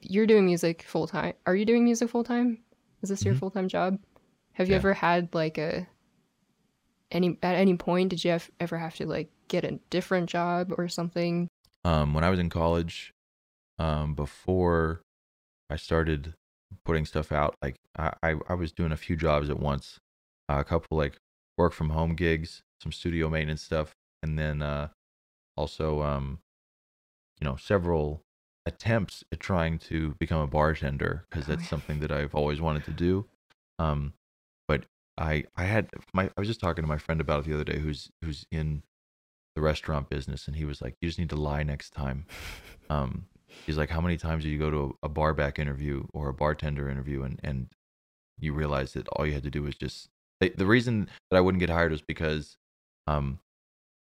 you're 0.02 0.28
doing 0.28 0.46
music 0.46 0.84
full 0.84 1.08
time. 1.08 1.34
Are 1.46 1.56
you 1.56 1.66
doing 1.66 1.84
music 1.84 2.10
full 2.10 2.24
time? 2.24 2.60
Is 3.02 3.10
this 3.10 3.24
your 3.26 3.34
Mhm. 3.36 3.40
full 3.40 3.52
time 3.52 3.68
job? 3.68 4.00
Have 4.54 4.68
you 4.68 4.74
Yeah. 4.74 4.78
ever 4.80 4.94
had 4.94 5.34
like 5.34 5.58
a 5.58 5.88
any 7.12 7.38
at 7.42 7.56
any 7.56 7.76
point 7.76 8.10
did 8.10 8.24
you 8.24 8.32
have, 8.32 8.50
ever 8.60 8.78
have 8.78 8.96
to 8.96 9.06
like 9.06 9.30
get 9.48 9.64
a 9.64 9.80
different 9.90 10.30
job 10.30 10.74
or 10.78 10.88
something? 10.88 11.48
um, 11.84 12.14
when 12.14 12.24
I 12.24 12.30
was 12.30 12.38
in 12.40 12.50
college, 12.50 13.12
um, 13.80 14.14
before 14.14 15.02
I 15.68 15.78
started 15.78 16.36
putting 16.84 17.06
stuff 17.08 17.32
out, 17.32 17.56
like 17.64 17.78
I, 17.98 18.14
I, 18.22 18.36
I 18.50 18.54
was 18.54 18.72
doing 18.72 18.92
a 18.92 18.98
few 18.98 19.16
jobs 19.16 19.50
at 19.50 19.60
once, 19.60 20.00
uh, 20.52 20.60
a 20.60 20.64
couple 20.64 20.98
like 20.98 21.18
work 21.58 21.74
from 21.74 21.90
home 21.90 22.16
gigs, 22.16 22.64
some 22.82 22.92
studio 22.92 23.30
maintenance 23.30 23.62
stuff, 23.62 23.96
and 24.24 24.38
then 24.38 24.62
uh, 24.62 24.90
also, 25.56 26.02
um, 26.02 26.40
you 27.40 27.46
know, 27.46 27.56
several 27.56 28.24
attempts 28.66 29.24
at 29.32 29.40
trying 29.40 29.80
to 29.80 30.16
become 30.20 30.42
a 30.42 30.48
bartender 30.48 31.26
because 31.30 31.46
Oh, 31.48 31.56
that's 31.56 31.68
something 31.68 32.00
that 32.00 32.12
I've 32.12 32.36
always 32.36 32.62
wanted 32.62 32.86
to 32.86 32.92
do. 32.92 33.26
Um, 33.80 34.14
but 34.68 34.86
I, 35.18 35.46
I 35.56 35.64
had 35.64 35.90
my, 36.14 36.26
I 36.26 36.40
was 36.40 36.48
just 36.48 36.60
talking 36.60 36.84
to 36.84 36.88
my 36.88 36.98
friend 36.98 37.20
about 37.20 37.40
it 37.40 37.46
the 37.48 37.56
other 37.56 37.64
day, 37.64 37.80
who's, 37.80 38.12
who's 38.24 38.46
in 38.52 38.84
the 39.56 39.62
restaurant 39.62 40.10
business 40.10 40.48
and 40.48 40.56
he 40.56 40.64
was 40.64 40.82
like 40.82 40.96
you 41.02 41.10
just 41.10 41.20
need 41.20 41.30
to 41.30 41.36
lie 41.36 41.64
next 41.64 41.92
time. 41.92 42.26
Um 42.90 43.28
he's 43.66 43.78
like 43.78 43.90
how 43.90 44.02
many 44.02 44.18
times 44.18 44.44
do 44.44 44.50
you 44.50 44.58
go 44.58 44.70
to 44.70 44.98
a, 45.04 45.06
a 45.06 45.10
bar 45.10 45.34
back 45.34 45.60
interview 45.60 46.04
or 46.14 46.28
a 46.28 46.34
bartender 46.34 46.90
interview? 46.90 47.24
And 47.24 47.40
and 47.42 47.68
you 48.38 48.54
realize 48.54 48.94
that 48.94 49.08
all 49.10 49.26
you 49.26 49.32
had 49.34 49.44
to 49.44 49.50
do 49.50 49.64
was 49.64 49.76
just 49.76 50.10
the, 50.50 50.66
reason 50.66 51.08
that 51.30 51.38
i 51.38 51.42
wouldn't 51.42 51.60
get 51.60 51.70
hired 51.70 51.92
was 51.92 52.02
because 52.02 52.58
um 53.08 53.40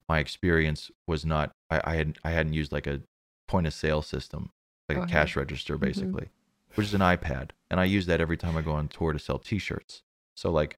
my 0.09 0.19
experience 0.19 0.91
was 1.07 1.25
not 1.25 1.53
i 1.71 1.81
i 1.85 1.95
had 1.97 2.19
i 2.25 2.31
hadn't 2.31 2.53
used 2.53 2.73
like 2.73 2.87
a 2.87 3.01
point 3.49 3.67
of 3.67 3.75
sale 3.75 4.03
system 4.03 4.51
like 4.89 4.99
Oh, 4.99 5.03
a 5.03 5.05
yeah. 5.05 5.11
cash 5.11 5.37
register 5.37 5.77
Mhm. 5.77 5.81
basically 5.81 6.29
which 6.75 6.87
is 6.87 6.95
an 6.95 7.01
ipad 7.01 7.51
and 7.71 7.81
i 7.81 7.85
use 7.85 8.07
that 8.07 8.21
every 8.21 8.37
time 8.37 8.57
i 8.57 8.63
go 8.63 8.73
on 8.73 8.89
tour 8.89 9.13
to 9.13 9.19
sell 9.19 9.39
t-shirts 9.39 10.03
so 10.37 10.51
like 10.51 10.77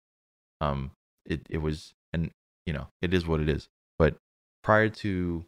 um 0.60 0.90
it 1.24 1.46
it 1.48 1.58
was 1.58 1.94
and 2.12 2.30
you 2.66 2.72
know 2.72 2.88
it 3.02 3.14
is 3.14 3.26
what 3.26 3.40
it 3.40 3.48
is 3.48 3.68
but 3.98 4.16
prior 4.62 4.88
to 4.88 5.44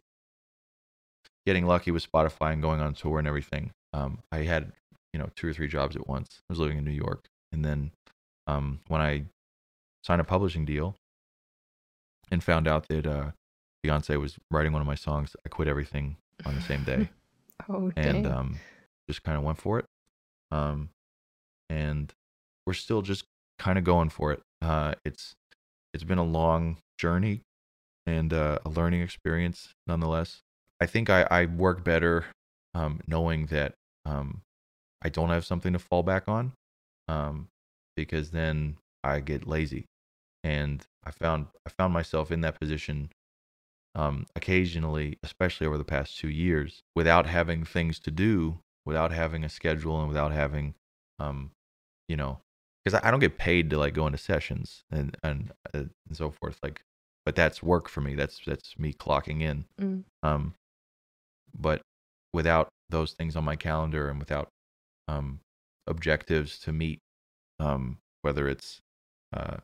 getting 1.45 1.65
lucky 1.65 1.89
with 1.91 2.09
Spotify 2.09 2.53
and 2.53 2.61
going 2.61 2.79
on 2.79 2.93
tour 2.93 3.17
and 3.17 3.27
everything, 3.27 3.71
um, 3.93 4.19
I 4.31 4.39
had 4.43 4.71
you 5.13 5.19
know 5.19 5.29
two 5.35 5.47
or 5.47 5.53
three 5.53 5.67
jobs 5.67 5.95
at 5.95 6.07
once. 6.07 6.41
I 6.47 6.53
was 6.53 6.59
living 6.59 6.77
in 6.77 6.85
New 6.85 6.91
York, 6.91 7.25
and 7.51 7.65
then 7.65 7.91
um, 8.47 8.79
when 8.87 9.01
I 9.01 9.23
signed 10.03 10.21
a 10.21 10.23
publishing 10.23 10.65
deal 10.65 10.95
and 12.31 12.43
found 12.43 12.67
out 12.67 12.87
that 12.89 13.05
uh, 13.07 13.31
Beyonce 13.85 14.19
was 14.19 14.37
writing 14.51 14.71
one 14.71 14.81
of 14.81 14.87
my 14.87 14.95
songs, 14.95 15.35
I 15.45 15.49
quit 15.49 15.67
everything 15.67 16.17
on 16.45 16.55
the 16.55 16.61
same 16.61 16.83
day 16.83 17.09
Oh 17.67 17.91
and 17.97 18.25
um, 18.25 18.59
just 19.09 19.23
kind 19.23 19.37
of 19.37 19.43
went 19.43 19.57
for 19.57 19.79
it. 19.79 19.85
Um, 20.51 20.89
and 21.69 22.13
we're 22.65 22.73
still 22.73 23.01
just 23.01 23.25
kind 23.57 23.77
of 23.77 23.83
going 23.83 24.09
for 24.09 24.31
it. 24.31 24.41
Uh, 24.61 24.93
it's 25.03 25.33
it's 25.93 26.03
been 26.03 26.17
a 26.17 26.23
long 26.23 26.77
journey 26.97 27.41
and 28.05 28.33
uh, 28.33 28.59
a 28.65 28.69
learning 28.69 29.01
experience 29.01 29.69
nonetheless. 29.87 30.41
I 30.81 30.85
think 30.85 31.09
I, 31.09 31.27
I 31.29 31.45
work 31.45 31.83
better 31.83 32.25
um, 32.73 33.01
knowing 33.07 33.47
that 33.47 33.73
um, 34.05 34.41
I 35.01 35.09
don't 35.09 35.29
have 35.29 35.45
something 35.45 35.73
to 35.73 35.79
fall 35.79 36.03
back 36.03 36.27
on 36.27 36.53
um, 37.07 37.47
because 37.95 38.31
then 38.31 38.77
I 39.03 39.19
get 39.19 39.47
lazy. 39.47 39.85
And 40.43 40.85
I 41.03 41.11
found 41.11 41.47
I 41.65 41.69
found 41.69 41.93
myself 41.93 42.31
in 42.31 42.41
that 42.41 42.59
position 42.59 43.09
um, 43.95 44.25
occasionally, 44.35 45.17
especially 45.23 45.67
over 45.67 45.77
the 45.77 45.83
past 45.83 46.17
two 46.17 46.29
years, 46.29 46.83
without 46.95 47.25
having 47.25 47.65
things 47.65 47.99
to 47.99 48.11
do, 48.11 48.59
without 48.85 49.11
having 49.11 49.43
a 49.43 49.49
schedule, 49.49 49.99
and 49.99 50.07
without 50.07 50.31
having, 50.31 50.75
um, 51.19 51.51
you 52.07 52.15
know, 52.15 52.39
because 52.83 52.99
I, 53.01 53.07
I 53.07 53.11
don't 53.11 53.19
get 53.19 53.37
paid 53.37 53.69
to 53.71 53.77
like 53.77 53.93
go 53.93 54.05
into 54.05 54.17
sessions 54.17 54.83
and 54.91 55.17
and 55.23 55.51
uh, 55.73 55.79
and 56.07 56.13
so 56.13 56.31
forth. 56.31 56.59
Like, 56.63 56.81
but 57.25 57.35
that's 57.35 57.63
work 57.63 57.89
for 57.89 58.01
me. 58.01 58.15
That's 58.15 58.39
that's 58.45 58.77
me 58.77 58.93
clocking 58.93 59.41
in. 59.41 59.65
Mm. 59.81 60.03
Um, 60.23 60.53
but 61.57 61.81
without 62.33 62.69
those 62.89 63.13
things 63.13 63.35
on 63.35 63.43
my 63.43 63.55
calendar 63.55 64.09
and 64.09 64.19
without 64.19 64.49
um 65.07 65.39
objectives 65.87 66.59
to 66.59 66.71
meet, 66.71 66.99
um, 67.59 67.97
whether 68.21 68.47
it's 68.47 68.81
uh 69.33 69.57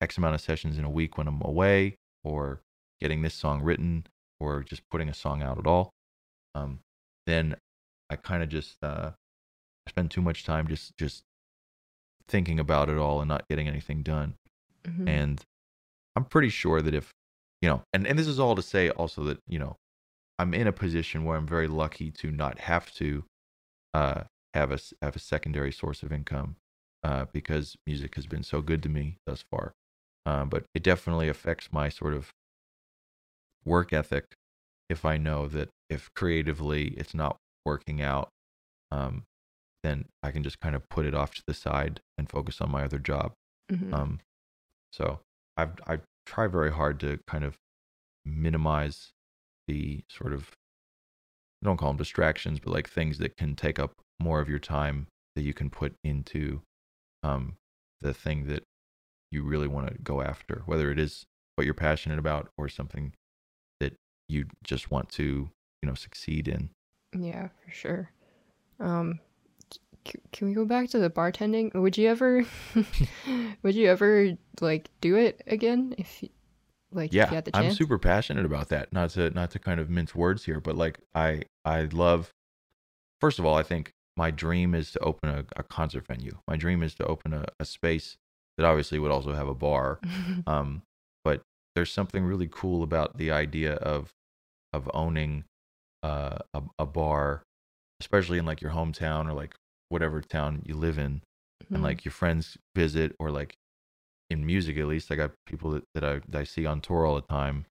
X 0.00 0.18
amount 0.18 0.34
of 0.34 0.40
sessions 0.40 0.78
in 0.78 0.84
a 0.84 0.90
week 0.90 1.16
when 1.16 1.26
I'm 1.26 1.40
away, 1.42 1.96
or 2.22 2.60
getting 3.00 3.22
this 3.22 3.34
song 3.34 3.62
written, 3.62 4.06
or 4.40 4.62
just 4.62 4.82
putting 4.90 5.08
a 5.08 5.14
song 5.14 5.42
out 5.42 5.58
at 5.58 5.66
all, 5.66 5.90
um, 6.54 6.80
then 7.26 7.56
I 8.10 8.16
kind 8.16 8.42
of 8.42 8.48
just 8.48 8.76
uh, 8.82 9.12
spend 9.88 10.10
too 10.10 10.22
much 10.22 10.44
time 10.44 10.68
just 10.68 10.96
just 10.96 11.24
thinking 12.28 12.58
about 12.58 12.88
it 12.88 12.98
all 12.98 13.20
and 13.20 13.28
not 13.28 13.48
getting 13.48 13.68
anything 13.68 14.02
done. 14.02 14.34
Mhm. 14.84 15.08
And 15.08 15.44
I'm 16.16 16.24
pretty 16.24 16.48
sure 16.50 16.82
that 16.82 16.94
if 16.94 17.12
you 17.62 17.68
know, 17.68 17.82
and 17.92 18.06
and 18.06 18.18
this 18.18 18.26
is 18.26 18.38
all 18.38 18.54
to 18.54 18.62
say 18.62 18.90
also 18.90 19.24
that 19.24 19.38
you 19.46 19.58
know, 19.58 19.76
I'm 20.38 20.52
in 20.54 20.66
a 20.66 20.72
position 20.72 21.24
where 21.24 21.36
I'm 21.36 21.46
very 21.46 21.68
lucky 21.68 22.10
to 22.12 22.30
not 22.30 22.58
have 22.60 22.92
to 22.96 23.24
uh, 23.94 24.24
have 24.54 24.72
a 24.72 24.78
have 25.02 25.16
a 25.16 25.20
secondary 25.20 25.72
source 25.72 26.02
of 26.02 26.12
income 26.12 26.56
uh, 27.04 27.26
because 27.32 27.76
music 27.86 28.14
has 28.16 28.26
been 28.26 28.42
so 28.42 28.60
good 28.62 28.82
to 28.82 28.88
me 28.88 29.18
thus 29.26 29.44
far. 29.50 29.72
Uh, 30.24 30.44
but 30.44 30.64
it 30.74 30.82
definitely 30.82 31.28
affects 31.28 31.72
my 31.72 31.88
sort 31.88 32.14
of 32.14 32.32
work 33.64 33.92
ethic 33.92 34.34
if 34.88 35.04
I 35.04 35.16
know 35.16 35.48
that 35.48 35.68
if 35.90 36.08
creatively 36.14 36.88
it's 36.96 37.14
not 37.14 37.36
working 37.64 38.00
out, 38.00 38.28
um, 38.90 39.24
then 39.82 40.06
I 40.22 40.30
can 40.30 40.42
just 40.42 40.60
kind 40.60 40.76
of 40.76 40.88
put 40.88 41.06
it 41.06 41.14
off 41.14 41.34
to 41.34 41.42
the 41.46 41.54
side 41.54 42.00
and 42.18 42.30
focus 42.30 42.60
on 42.60 42.70
my 42.70 42.84
other 42.84 42.98
job. 42.98 43.32
Mhm. 43.70 43.92
Um, 43.94 44.20
so 44.92 45.20
I've 45.56 45.74
I 45.86 46.00
try 46.26 46.46
very 46.48 46.72
hard 46.72 47.00
to 47.00 47.20
kind 47.26 47.44
of 47.44 47.56
minimize 48.24 49.12
the 49.68 50.02
sort 50.10 50.32
of 50.32 50.50
I 51.62 51.66
don't 51.66 51.76
call 51.76 51.90
them 51.90 51.96
distractions, 51.96 52.60
but 52.60 52.72
like 52.72 52.88
things 52.88 53.18
that 53.18 53.36
can 53.36 53.56
take 53.56 53.78
up 53.78 53.92
more 54.18 54.40
of 54.40 54.48
your 54.48 54.58
time 54.58 55.08
that 55.34 55.42
you 55.42 55.52
can 55.54 55.70
put 55.70 55.94
into 56.04 56.62
um, 57.26 57.56
the 58.00 58.14
thing 58.14 58.46
that 58.46 58.62
you 59.30 59.42
really 59.42 59.68
want 59.68 59.88
to 59.88 59.94
go 60.02 60.22
after, 60.22 60.62
whether 60.66 60.90
it 60.90 60.98
is 60.98 61.26
what 61.56 61.64
you're 61.64 61.74
passionate 61.74 62.18
about 62.18 62.50
or 62.56 62.68
something 62.68 63.12
that 63.80 63.94
you 64.28 64.46
just 64.62 64.90
want 64.90 65.08
to 65.10 65.50
you 65.82 65.88
know 65.88 65.94
succeed 65.94 66.48
in. 66.48 66.70
Yeah, 67.18 67.48
for 67.64 67.70
sure. 67.70 68.10
Um, 68.78 69.20
c- 70.06 70.20
can 70.32 70.48
we 70.48 70.54
go 70.54 70.64
back 70.64 70.90
to 70.90 70.98
the 70.98 71.10
bartending? 71.10 71.74
Would 71.74 71.96
you 71.96 72.08
ever, 72.08 72.44
would 73.62 73.74
you 73.74 73.88
ever 73.88 74.36
like 74.60 74.90
do 75.00 75.16
it 75.16 75.42
again 75.46 75.94
if, 75.98 76.22
you, 76.22 76.28
like, 76.92 77.10
if 77.10 77.14
yeah 77.14 77.30
you 77.30 77.34
had 77.34 77.44
the 77.44 77.56
i'm 77.56 77.72
super 77.72 77.98
passionate 77.98 78.46
about 78.46 78.68
that 78.68 78.92
not 78.92 79.10
to 79.10 79.30
not 79.30 79.50
to 79.50 79.58
kind 79.58 79.80
of 79.80 79.90
mince 79.90 80.14
words 80.14 80.44
here 80.44 80.60
but 80.60 80.76
like 80.76 80.98
i 81.14 81.42
i 81.64 81.82
love 81.92 82.30
first 83.20 83.38
of 83.38 83.44
all 83.44 83.54
i 83.54 83.62
think 83.62 83.92
my 84.16 84.30
dream 84.30 84.74
is 84.74 84.90
to 84.92 84.98
open 85.00 85.28
a, 85.28 85.44
a 85.56 85.62
concert 85.62 86.06
venue. 86.06 86.38
My 86.48 86.56
dream 86.56 86.82
is 86.82 86.94
to 86.96 87.06
open 87.06 87.32
a, 87.34 87.44
a 87.60 87.64
space 87.64 88.16
that 88.56 88.64
obviously 88.66 88.98
would 88.98 89.10
also 89.10 89.32
have 89.34 89.48
a 89.48 89.54
bar. 89.54 90.00
Um 90.46 90.82
but 91.24 91.42
there's 91.74 91.92
something 91.92 92.24
really 92.24 92.48
cool 92.50 92.82
about 92.82 93.16
the 93.18 93.30
idea 93.30 93.74
of 93.74 94.12
of 94.72 94.88
owning 94.94 95.44
uh, 96.02 96.38
a, 96.54 96.62
a 96.78 96.86
bar 96.86 97.42
especially 98.00 98.38
in 98.38 98.44
like 98.44 98.60
your 98.60 98.70
hometown 98.72 99.26
or 99.28 99.32
like 99.32 99.54
whatever 99.88 100.20
town 100.20 100.62
you 100.64 100.74
live 100.76 100.98
in 100.98 101.22
and 101.70 101.80
Mhm. 101.80 101.82
like 101.82 102.04
your 102.04 102.12
friends 102.12 102.56
visit 102.76 103.16
or 103.18 103.30
like 103.30 103.56
in 104.30 104.44
music 104.46 104.76
at 104.76 104.86
least 104.86 105.10
i 105.10 105.14
got 105.16 105.32
people 105.46 105.70
that, 105.70 105.84
that, 105.94 106.04
I, 106.04 106.20
that 106.28 106.38
i 106.40 106.44
see 106.44 106.66
on 106.66 106.80
tour 106.80 107.06
all 107.06 107.14
the 107.16 107.22
time 107.22 107.66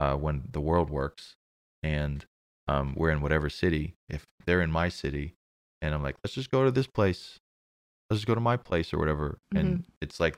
uh, 0.00 0.14
when 0.16 0.48
the 0.50 0.60
world 0.60 0.90
works. 0.90 1.36
And 1.82 2.24
um, 2.68 2.94
we're 2.96 3.10
in 3.10 3.20
whatever 3.22 3.48
city. 3.48 3.94
If 4.10 4.26
they're 4.44 4.60
in 4.60 4.70
my 4.70 4.88
city 4.90 5.35
and 5.82 5.94
i'm 5.94 6.02
like 6.02 6.16
let's 6.24 6.34
just 6.34 6.50
go 6.50 6.64
to 6.64 6.70
this 6.70 6.86
place 6.86 7.38
let's 8.10 8.20
just 8.20 8.26
go 8.26 8.34
to 8.34 8.40
my 8.40 8.56
place 8.56 8.92
or 8.92 8.98
whatever 8.98 9.38
and 9.54 9.84
it's 10.00 10.20
like 10.20 10.36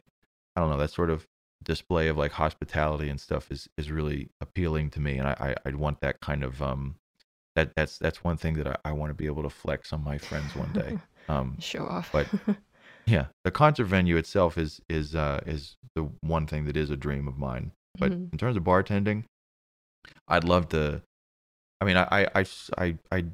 i 0.56 0.60
don't 0.60 0.70
know 0.70 0.76
that 0.78 0.90
sort 0.90 1.10
of 1.10 1.26
display 1.64 2.08
of 2.08 2.16
like 2.16 2.32
hospitality 2.32 3.08
and 3.08 3.20
stuff 3.20 3.50
is 3.50 3.68
is 3.76 3.90
really 3.90 4.28
appealing 4.40 4.90
to 4.90 5.00
me 5.00 5.18
and 5.18 5.26
i 5.28 5.54
i, 5.64 5.68
I 5.70 5.74
want 5.74 6.00
that 6.00 6.20
kind 6.20 6.44
of 6.44 6.62
um 6.62 6.96
that 7.56 7.72
that's 7.74 7.98
that's 7.98 8.22
one 8.22 8.36
thing 8.36 8.54
that 8.54 8.66
i, 8.66 8.76
I 8.84 8.92
want 8.92 9.10
to 9.10 9.14
be 9.14 9.26
able 9.26 9.42
to 9.42 9.50
flex 9.50 9.92
on 9.92 10.04
my 10.04 10.18
friends 10.18 10.54
one 10.54 10.72
day 10.72 10.96
um 11.28 11.56
show 11.60 11.84
off. 11.84 12.10
but- 12.12 12.28
yeah, 13.06 13.26
the 13.42 13.50
concert 13.50 13.86
venue 13.86 14.16
itself 14.18 14.58
is 14.58 14.80
is 14.88 15.14
uh 15.14 15.40
is 15.46 15.76
the 15.94 16.02
one 16.20 16.46
thing 16.46 16.66
that 16.66 16.76
is 16.76 16.90
a 16.90 16.96
dream 16.96 17.26
of 17.26 17.38
mine. 17.38 17.72
But 17.98 18.12
Mhm. 18.12 18.32
in 18.32 18.38
terms 18.38 18.56
of 18.56 18.64
bartending, 18.64 19.24
I'd 20.28 20.44
love 20.44 20.68
to. 20.70 21.02
I 21.80 21.84
mean, 21.86 21.96
I 21.96 22.28
I 22.34 22.44
I 22.76 22.98
I 23.10 23.24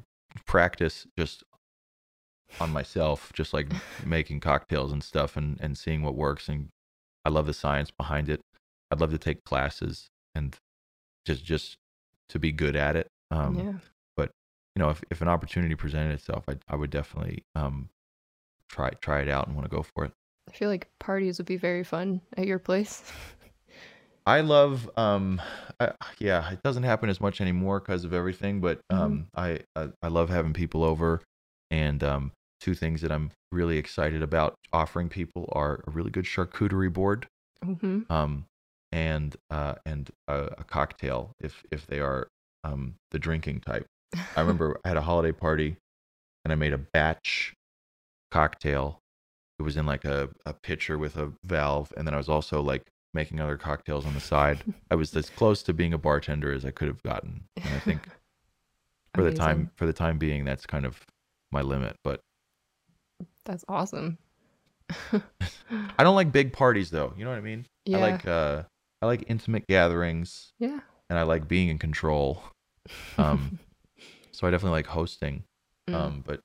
practice 0.45 1.07
just 1.17 1.43
on 2.59 2.71
myself, 2.71 3.31
just 3.33 3.53
like 3.53 3.67
making 4.03 4.39
cocktails 4.39 4.91
and 4.91 5.03
stuff, 5.03 5.35
and 5.37 5.57
and 5.61 5.77
seeing 5.77 6.01
what 6.03 6.15
works. 6.15 6.47
And 6.49 6.69
I 7.25 7.29
love 7.29 7.47
the 7.47 7.53
science 7.53 7.91
behind 7.91 8.29
it. 8.29 8.41
I'd 8.91 8.99
love 9.01 9.11
to 9.11 9.17
take 9.17 9.43
classes 9.43 10.07
and 10.33 10.55
just 11.25 11.43
just 11.43 11.75
to 12.29 12.39
be 12.39 12.51
good 12.51 12.75
at 12.75 12.95
it. 12.95 13.07
Um, 13.31 13.55
yeah. 13.57 13.73
you 14.75 14.83
know, 14.83 14.89
if, 14.89 15.01
if 15.09 15.21
an 15.21 15.27
opportunity 15.29 15.73
presented 15.75 16.13
itself, 16.13 16.43
I 16.47 16.57
I 16.67 16.75
would 16.75 16.89
definitely 16.89 17.43
um 17.55 17.89
try 18.69 18.89
try 19.01 19.21
it 19.21 19.29
out 19.29 19.47
and 19.47 19.55
want 19.55 19.69
to 19.69 19.75
go 19.75 19.83
for 19.95 20.05
it. 20.05 20.11
I 20.49 20.51
feel 20.51 20.69
like 20.69 20.89
parties 20.99 21.37
would 21.37 21.47
be 21.47 21.57
very 21.57 21.83
fun 21.83 22.21
at 22.37 22.45
your 22.45 22.59
place. 22.59 23.09
I 24.27 24.41
love 24.41 24.89
um 24.97 25.41
I, 25.79 25.91
yeah, 26.19 26.51
it 26.51 26.61
doesn't 26.63 26.83
happen 26.83 27.09
as 27.09 27.21
much 27.21 27.41
anymore 27.41 27.79
because 27.79 28.03
of 28.05 28.13
everything, 28.13 28.59
but 28.59 28.79
Mhm. 28.91 28.97
um 28.97 29.27
I, 29.35 29.59
I 29.75 29.89
I 30.01 30.07
love 30.07 30.29
having 30.29 30.53
people 30.53 30.83
over 30.83 31.21
and 31.71 32.03
um 32.03 32.31
two 32.59 32.73
things 32.73 33.01
that 33.01 33.11
I'm 33.11 33.31
really 33.51 33.77
excited 33.77 34.21
about 34.23 34.55
offering 34.73 35.09
people 35.09 35.49
are 35.53 35.83
a 35.87 35.91
really 35.91 36.11
good 36.11 36.25
charcuterie 36.25 36.91
board 36.91 37.27
hmm 37.63 38.01
um 38.09 38.45
and 38.91 39.35
uh 39.49 39.75
and 39.85 40.11
a, 40.27 40.49
a 40.57 40.63
cocktail 40.63 41.31
if 41.39 41.63
if 41.71 41.87
they 41.87 41.99
are 41.99 42.27
um 42.63 42.95
the 43.11 43.19
drinking 43.19 43.61
type. 43.61 43.85
I 44.35 44.39
remember 44.41 44.79
I 44.85 44.89
had 44.89 44.97
a 44.97 45.01
holiday 45.01 45.31
party 45.31 45.77
and 46.43 46.51
I 46.51 46.55
made 46.55 46.73
a 46.73 46.77
batch 46.77 47.53
cocktail. 48.31 48.99
It 49.59 49.63
was 49.63 49.77
in 49.77 49.85
like 49.85 50.05
a, 50.05 50.29
a 50.45 50.53
pitcher 50.53 50.97
with 50.97 51.15
a 51.17 51.31
valve, 51.43 51.93
and 51.95 52.05
then 52.05 52.13
I 52.13 52.17
was 52.17 52.29
also 52.29 52.61
like 52.61 52.83
making 53.13 53.39
other 53.39 53.57
cocktails 53.57 54.05
on 54.05 54.13
the 54.13 54.19
side. 54.19 54.63
I 54.91 54.95
was 54.95 55.15
as 55.15 55.29
close 55.29 55.63
to 55.63 55.73
being 55.73 55.93
a 55.93 55.97
bartender 55.97 56.51
as 56.53 56.65
I 56.65 56.71
could 56.71 56.87
have 56.87 57.01
gotten. 57.03 57.45
And 57.63 57.73
I 57.73 57.79
think 57.79 58.07
for 59.15 59.23
the 59.23 59.31
time 59.31 59.71
for 59.75 59.85
the 59.85 59.93
time 59.93 60.17
being 60.17 60.45
that's 60.45 60.65
kind 60.65 60.85
of 60.85 60.99
my 61.51 61.61
limit. 61.61 61.95
But 62.03 62.19
That's 63.45 63.65
awesome. 63.67 64.17
I 65.11 66.03
don't 66.03 66.15
like 66.15 66.31
big 66.31 66.53
parties 66.53 66.89
though. 66.91 67.13
You 67.17 67.23
know 67.23 67.31
what 67.31 67.37
I 67.37 67.41
mean? 67.41 67.65
yeah. 67.85 67.97
I 67.97 68.01
like 68.01 68.27
uh 68.27 68.63
I 69.01 69.05
like 69.05 69.23
intimate 69.27 69.67
gatherings 69.67 70.53
yeah. 70.59 70.79
and 71.09 71.19
I 71.19 71.23
like 71.23 71.47
being 71.47 71.69
in 71.69 71.77
control. 71.77 72.43
Um 73.17 73.59
so 74.31 74.47
I 74.47 74.51
definitely 74.51 74.77
like 74.77 74.87
hosting. 74.87 75.43
Mm. 75.89 75.93
um 75.93 76.23
but 76.25 76.39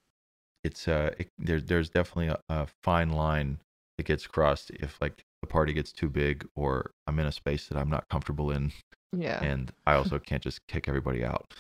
it's 0.65 0.87
uh 0.87 1.13
it, 1.19 1.29
there, 1.39 1.61
there's 1.61 1.89
definitely 1.89 2.29
a, 2.29 2.39
a 2.51 2.67
fine 2.83 3.11
line 3.11 3.59
that 3.97 4.05
gets 4.05 4.27
crossed 4.27 4.71
if 4.71 4.99
like 5.01 5.25
the 5.41 5.47
party 5.47 5.73
gets 5.73 5.91
too 5.93 6.11
big 6.11 6.47
or 6.55 6.91
i'm 7.07 7.19
in 7.19 7.25
a 7.25 7.33
space 7.33 7.69
that 7.69 7.79
i'm 7.79 7.89
not 7.89 8.07
comfortable 8.11 8.51
in 8.51 8.71
yeah. 9.17 9.43
and 9.43 9.73
i 9.87 9.95
also 9.95 10.19
can't 10.27 10.43
just 10.43 10.61
kick 10.67 10.89
everybody 10.89 11.25
out 11.25 11.55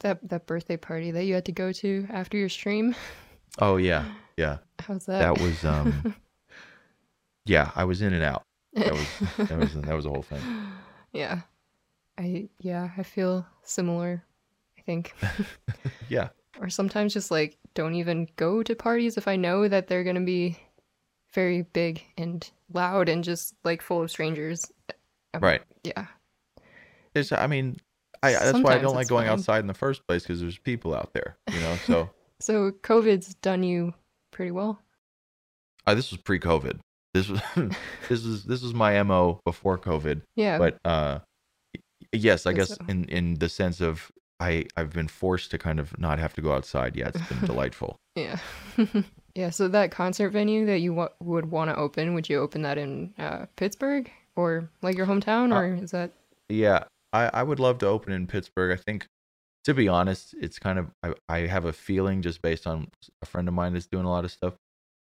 that 0.00 0.26
that 0.28 0.46
birthday 0.46 0.76
party 0.76 1.10
that 1.10 1.24
you 1.24 1.34
had 1.34 1.44
to 1.46 1.52
go 1.52 1.72
to 1.72 2.06
after 2.10 2.36
your 2.36 2.48
stream. 2.48 2.94
Oh 3.60 3.76
yeah 3.76 4.04
yeah 4.36 4.58
How's 4.80 5.06
that? 5.06 5.18
that 5.20 5.40
was 5.42 5.64
um 5.64 6.14
yeah 7.44 7.70
i 7.74 7.84
was 7.84 8.02
in 8.02 8.12
and 8.12 8.22
out 8.22 8.42
that 8.74 8.92
was 8.92 9.06
that 9.48 9.58
was 9.58 9.74
that 9.74 9.94
was 9.94 10.04
the 10.04 10.10
whole 10.10 10.22
thing 10.22 10.40
yeah. 11.12 11.40
I 12.18 12.48
yeah, 12.60 12.90
I 12.98 13.04
feel 13.04 13.46
similar. 13.62 14.24
I 14.76 14.82
think. 14.82 15.14
yeah 16.08 16.28
or 16.60 16.68
sometimes 16.68 17.14
just 17.14 17.30
like 17.30 17.56
don't 17.74 17.94
even 17.94 18.26
go 18.34 18.62
to 18.64 18.74
parties 18.74 19.16
if 19.16 19.28
I 19.28 19.36
know 19.36 19.68
that 19.68 19.86
they're 19.86 20.02
gonna 20.04 20.20
be 20.20 20.58
very 21.32 21.62
big 21.62 22.02
and 22.16 22.48
loud 22.72 23.08
and 23.08 23.22
just 23.22 23.54
like 23.64 23.80
full 23.82 24.02
of 24.02 24.10
strangers. 24.10 24.64
Um, 25.34 25.42
right 25.42 25.62
Yeah. 25.84 26.06
there's 27.14 27.30
i 27.32 27.46
mean 27.46 27.76
I, 28.22 28.32
that's 28.32 28.58
why 28.58 28.74
i 28.74 28.78
don't 28.78 28.94
like 28.96 29.06
going 29.08 29.26
fine. 29.26 29.32
outside 29.38 29.58
in 29.60 29.66
the 29.68 29.74
first 29.74 30.04
place 30.06 30.22
because 30.22 30.40
there's 30.40 30.58
people 30.58 30.94
out 30.94 31.12
there 31.12 31.36
you 31.52 31.60
know 31.60 31.76
so 31.86 32.10
So 32.40 32.70
COVID's 32.70 33.34
done 33.34 33.62
you 33.62 33.94
pretty 34.30 34.50
well. 34.52 34.80
uh, 35.86 35.94
this 35.94 36.10
was 36.10 36.20
pre-covid 36.20 36.78
this 37.14 37.28
was 37.28 37.40
this 38.08 38.24
was 38.24 38.44
this 38.44 38.62
was 38.62 38.74
my 38.74 39.02
mo 39.02 39.40
before 39.44 39.78
covid 39.78 40.20
Yeah. 40.36 40.58
but 40.58 40.76
uh 40.84 41.20
yes 42.12 42.46
i 42.46 42.52
Guess 42.52 42.68
guess 42.68 42.76
so. 42.78 42.84
in 42.88 43.04
in 43.04 43.34
the 43.36 43.48
sense 43.48 43.80
of 43.80 44.12
i 44.40 44.66
i've 44.76 44.90
been 44.92 45.08
forced 45.08 45.50
to 45.52 45.58
kind 45.58 45.80
of 45.80 45.98
not 45.98 46.18
have 46.18 46.34
to 46.34 46.42
go 46.42 46.52
outside 46.52 46.94
yeah 46.96 47.08
it's 47.08 47.20
been 47.28 47.44
delightful 47.52 47.96
yeah. 48.16 48.38
yeah. 49.36 49.50
So 49.50 49.68
that 49.68 49.92
concert 49.92 50.30
venue 50.30 50.66
that 50.66 50.80
you 50.80 50.92
wa- 50.92 51.10
would 51.20 51.52
want 51.52 51.70
to 51.70 51.76
open, 51.76 52.14
would 52.14 52.28
you 52.28 52.40
open 52.40 52.62
that 52.62 52.76
in 52.76 53.14
uh, 53.16 53.46
Pittsburgh 53.54 54.10
or 54.34 54.68
like 54.82 54.96
your 54.96 55.06
hometown, 55.06 55.52
Uh, 55.52 55.56
or 55.56 55.74
is 55.84 55.92
that? 55.92 56.10
yeah 56.48 56.82
i 57.12 57.30
i 57.32 57.42
would 57.42 57.60
love 57.60 57.78
to 57.78 57.86
open 57.86 58.12
in 58.12 58.26
pittsburgh 58.26 58.76
i 58.76 58.80
think 58.86 59.06
to 59.68 59.74
be 59.74 59.86
honest 59.86 60.34
it's 60.40 60.58
kind 60.58 60.78
of 60.78 60.90
i, 61.02 61.12
I 61.28 61.38
have 61.46 61.64
a 61.64 61.72
feeling 61.72 62.22
just 62.22 62.42
based 62.42 62.66
on 62.66 62.88
a 63.22 63.26
friend 63.26 63.46
of 63.46 63.54
mine 63.54 63.74
that's 63.74 63.86
doing 63.86 64.04
a 64.06 64.10
lot 64.10 64.24
of 64.24 64.32
stuff 64.32 64.54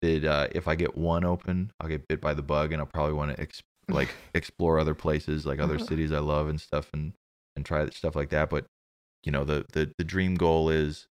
that 0.02 0.24
uh 0.24 0.48
if 0.52 0.66
i 0.66 0.74
get 0.74 0.96
one 0.96 1.24
open 1.24 1.70
i'll 1.80 1.88
get 1.88 2.08
bit 2.08 2.20
by 2.20 2.34
the 2.34 2.42
bug 2.42 2.72
and 2.72 2.80
i'll 2.80 2.86
probably 2.86 3.14
want 3.14 3.34
to 3.36 3.40
ex- 3.40 3.62
like 3.88 4.08
explore 4.34 4.78
other 4.78 4.94
places 4.94 5.46
like 5.46 5.60
other 5.60 5.76
Uh-huh. 5.76 5.84
cities 5.84 6.10
i 6.12 6.18
love 6.18 6.48
and 6.48 6.60
stuff 6.60 6.90
and 6.92 7.12
and 7.54 7.64
try 7.64 7.88
stuff 7.90 8.16
like 8.16 8.30
that 8.30 8.50
but 8.50 8.66
you 9.24 9.30
know 9.32 9.44
the 9.44 9.64
the, 9.72 9.92
the 9.98 10.04
dream 10.04 10.34
goal 10.34 10.68
is 10.70 11.06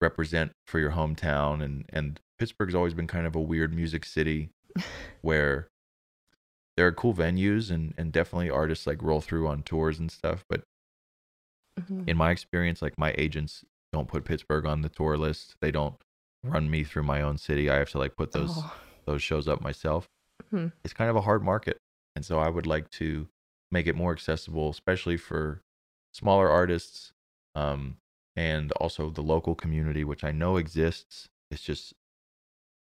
represent 0.00 0.52
for 0.66 0.78
your 0.78 0.92
hometown 0.92 1.62
and 1.62 1.84
and 1.92 2.20
pittsburgh's 2.38 2.74
always 2.74 2.94
been 2.94 3.06
kind 3.06 3.26
of 3.26 3.36
a 3.36 3.40
weird 3.40 3.74
music 3.74 4.04
city 4.04 4.50
where 5.22 5.68
there 6.76 6.86
are 6.86 6.92
cool 6.92 7.12
venues 7.14 7.70
and 7.70 7.92
and 7.98 8.12
definitely 8.12 8.48
artists 8.50 8.86
like 8.86 9.02
roll 9.02 9.20
through 9.20 9.46
on 9.46 9.62
tours 9.62 9.98
and 9.98 10.10
stuff 10.10 10.44
but 10.48 10.62
Mhm. 11.80 12.08
in 12.08 12.16
my 12.16 12.30
experience 12.30 12.82
like 12.82 12.98
my 12.98 13.14
agents 13.18 13.64
don't 13.92 14.08
put 14.08 14.24
pittsburgh 14.24 14.66
on 14.66 14.82
the 14.82 14.88
tour 14.88 15.16
list. 15.16 15.56
They 15.60 15.70
don't 15.70 15.96
run 16.44 16.70
me 16.70 16.84
through 16.84 17.02
my 17.04 17.20
own 17.22 17.38
city. 17.38 17.68
I 17.70 17.76
have 17.76 17.90
to 17.90 17.98
like 17.98 18.16
put 18.16 18.32
those 18.32 18.50
Oh, 18.56 18.72
those 19.06 19.22
shows 19.22 19.48
up 19.48 19.60
myself. 19.60 20.08
Hmm. 20.50 20.68
it's 20.84 20.94
kind 20.94 21.10
of 21.10 21.16
a 21.16 21.20
hard 21.20 21.42
market 21.44 21.78
and 22.16 22.24
so 22.24 22.38
i 22.40 22.48
would 22.48 22.66
like 22.66 22.90
to 22.90 23.28
make 23.70 23.86
it 23.86 23.94
more 23.94 24.10
accessible 24.12 24.70
especially 24.70 25.16
for 25.18 25.60
smaller 26.14 26.48
artists 26.48 27.12
um 27.54 27.98
and 28.36 28.72
also 28.72 29.10
the 29.10 29.22
local 29.22 29.54
community 29.54 30.02
which 30.04 30.24
i 30.24 30.32
know 30.32 30.56
exists. 30.56 31.28
It's 31.52 31.62
just 31.62 31.94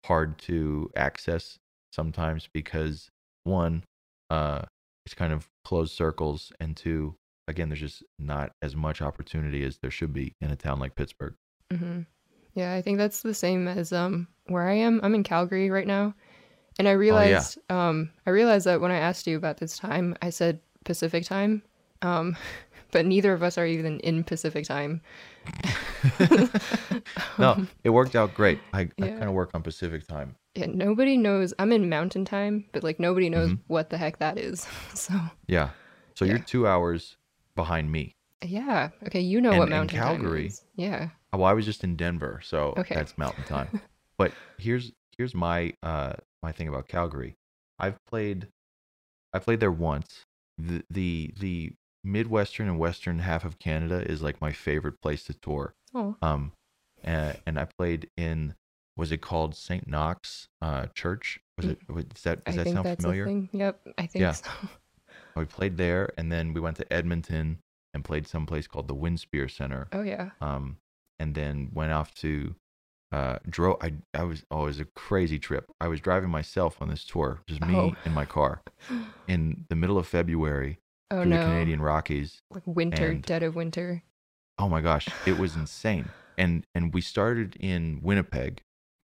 hard 0.07 0.39
to 0.39 0.91
access 0.97 1.59
sometimes 1.93 2.49
because 2.53 3.11
one 3.45 3.85
uh 4.31 4.63
it's 5.07 5.15
kind 5.15 5.33
of 5.33 5.49
closed 5.65 5.93
circles 5.93 6.53
and 6.61 6.77
two 6.77 7.17
again 7.51 7.69
there's 7.69 7.81
just 7.81 8.03
not 8.19 8.53
as 8.63 8.75
much 8.75 9.03
opportunity 9.03 9.63
as 9.65 9.79
there 9.79 9.91
should 9.91 10.13
be 10.13 10.35
in 10.41 10.51
a 10.51 10.57
town 10.57 10.79
like 10.79 10.95
pittsburgh 10.95 11.35
hmm 11.71 12.01
Yeah, 12.55 12.75
I 12.75 12.83
think 12.83 12.99
that's 12.99 13.23
the 13.23 13.35
same 13.35 13.69
as 13.69 13.93
um 13.93 14.27
where 14.47 14.67
I 14.69 14.75
am. 14.75 15.01
I'm 15.05 15.15
in 15.15 15.23
Calgary 15.23 15.71
right 15.71 15.87
now, 15.87 16.15
and 16.79 16.89
I 16.89 16.93
Oh, 16.93 16.95
yeah. 16.95 16.99
realized 16.99 17.59
um 17.71 18.11
I 18.27 18.31
realized 18.31 18.67
that 18.67 18.81
when 18.81 18.91
I 18.91 18.97
asked 18.99 19.27
you 19.27 19.37
about 19.37 19.59
this 19.59 19.79
time, 19.79 20.17
I 20.23 20.31
said 20.31 20.61
Pacific 20.85 21.25
time, 21.25 21.63
um 22.03 22.37
but 22.93 23.07
neither 23.07 23.33
of 23.33 23.43
us 23.43 23.57
are 23.59 23.67
even 23.67 24.01
in 24.01 24.25
Pacific 24.25 24.65
time. 24.65 25.01
no, 27.39 27.67
it 27.85 27.91
worked 27.91 28.17
out 28.17 28.35
great. 28.35 28.59
I, 28.73 28.89
I 29.01 29.07
kind 29.09 29.25
of 29.25 29.33
work 29.33 29.51
on 29.55 29.63
Pacific 29.63 30.07
time. 30.07 30.35
Yeah, 30.55 30.67
nobody 30.67 31.17
knows. 31.17 31.55
I'm 31.59 31.71
in 31.73 31.89
Mountain 31.89 32.25
Time, 32.25 32.65
but 32.73 32.83
like 32.83 32.99
nobody 32.99 33.31
knows 33.31 33.51
Mhm. 33.51 33.59
what 33.69 33.91
the 33.91 33.99
heck 33.99 34.19
that 34.19 34.39
is. 34.39 34.67
So 34.95 35.15
Yeah. 35.47 35.71
So 36.17 36.25
you're 36.25 36.39
two 36.39 36.67
hours 36.67 37.17
behind 37.55 37.91
me. 37.93 38.15
yeah, 38.45 38.91
okay, 39.07 39.21
you 39.21 39.41
know 39.41 39.51
And- 39.51 39.59
what 39.59 39.69
Mountain 39.69 39.99
Time 39.99 40.17
Calgary- 40.17 40.47
is. 40.47 40.65
Yeah. 40.77 41.11
Well, 41.33 41.45
I 41.45 41.53
was 41.53 41.65
just 41.67 41.85
in 41.85 41.95
Denver, 41.97 42.41
so 42.43 42.75
Okay. 42.79 42.95
that's 42.95 43.17
mountain 43.19 43.45
time. 43.45 43.81
but 44.19 44.33
here's 44.59 44.93
here's 45.19 45.35
my 45.35 45.75
uh 45.83 46.15
my 46.43 46.51
thing 46.53 46.67
about 46.69 46.89
Calgary. 46.89 47.37
I've 47.79 47.99
played 48.07 48.49
I 49.33 49.39
played 49.39 49.61
there 49.61 49.71
once. 49.73 50.25
The 50.59 50.83
the 50.91 51.33
the 51.39 51.73
midwestern 52.03 52.67
and 52.69 52.79
western 52.79 53.19
half 53.21 53.45
of 53.45 53.59
Canada 53.59 54.01
is 54.11 54.23
like 54.23 54.41
my 54.41 54.53
favorite 54.53 55.01
place 55.03 55.23
to 55.25 55.35
tour. 55.35 55.75
Oh, 55.95 56.17
Um 56.23 56.53
and, 57.05 57.39
and 57.47 57.59
I 57.61 57.67
played 57.79 58.09
in 58.17 58.55
was 58.97 59.13
it 59.13 59.21
called 59.23 59.55
St. 59.55 59.87
Knox 59.87 60.49
uh 60.63 60.87
church? 60.95 61.41
Was 61.59 61.67
it 61.67 61.79
was 61.89 62.07
that 62.25 62.45
does 62.45 62.59
I 62.59 62.65
that 62.65 62.73
sound 62.73 62.97
familiar? 62.99 63.27
thing. 63.27 63.49
Yep, 63.53 63.81
I 63.99 64.07
think 64.07 64.21
Yeah. 64.23 64.33
so. 64.33 64.51
We 65.41 65.47
played 65.47 65.77
there 65.77 66.13
and 66.17 66.31
then 66.31 66.53
we 66.53 66.61
went 66.61 66.77
to 66.77 66.93
Edmonton 66.93 67.59
and 67.95 68.05
played 68.05 68.27
someplace 68.27 68.67
called 68.67 68.87
the 68.89 68.95
Winspear 68.95 69.51
Center. 69.51 69.89
Oh 69.93 70.03
yeah. 70.03 70.31
um, 70.41 70.77
and 71.19 71.35
then 71.35 71.71
went 71.75 71.93
off 71.93 72.15
to 72.17 72.55
uh, 73.13 73.39
drove. 73.49 73.77
I 73.83 73.95
I 74.15 74.23
was 74.23 74.45
oh, 74.51 74.63
it 74.63 74.67
was 74.67 74.81
a 74.81 74.85
crazy 74.85 75.39
trip. 75.39 75.65
I 75.81 75.89
was 75.89 76.01
driving 76.01 76.31
myself 76.31 76.81
on 76.81 76.89
this 76.89 77.05
tour, 77.05 77.41
just 77.47 77.61
me 77.65 77.75
Oh. 77.75 77.97
in 78.05 78.13
my 78.15 78.25
car, 78.25 78.63
in 79.29 79.65
the 79.69 79.75
middle 79.77 79.99
of 79.99 80.07
February 80.07 80.79
Oh 81.11 81.23
through 81.23 81.31
no. 81.31 81.39
the 81.39 81.45
Canadian 81.45 81.83
Rockies. 81.83 82.41
Like 82.53 82.63
winter, 82.67 83.09
and- 83.09 83.23
dead 83.23 83.43
of 83.43 83.57
winter. 83.57 84.03
Oh 84.59 84.69
my 84.69 84.81
gosh, 84.81 85.09
it 85.27 85.39
was 85.39 85.57
insane. 85.57 86.09
And 86.39 86.65
and 86.75 86.95
we 86.95 87.01
started 87.01 87.57
in 87.59 88.01
Winnipeg, 88.03 88.63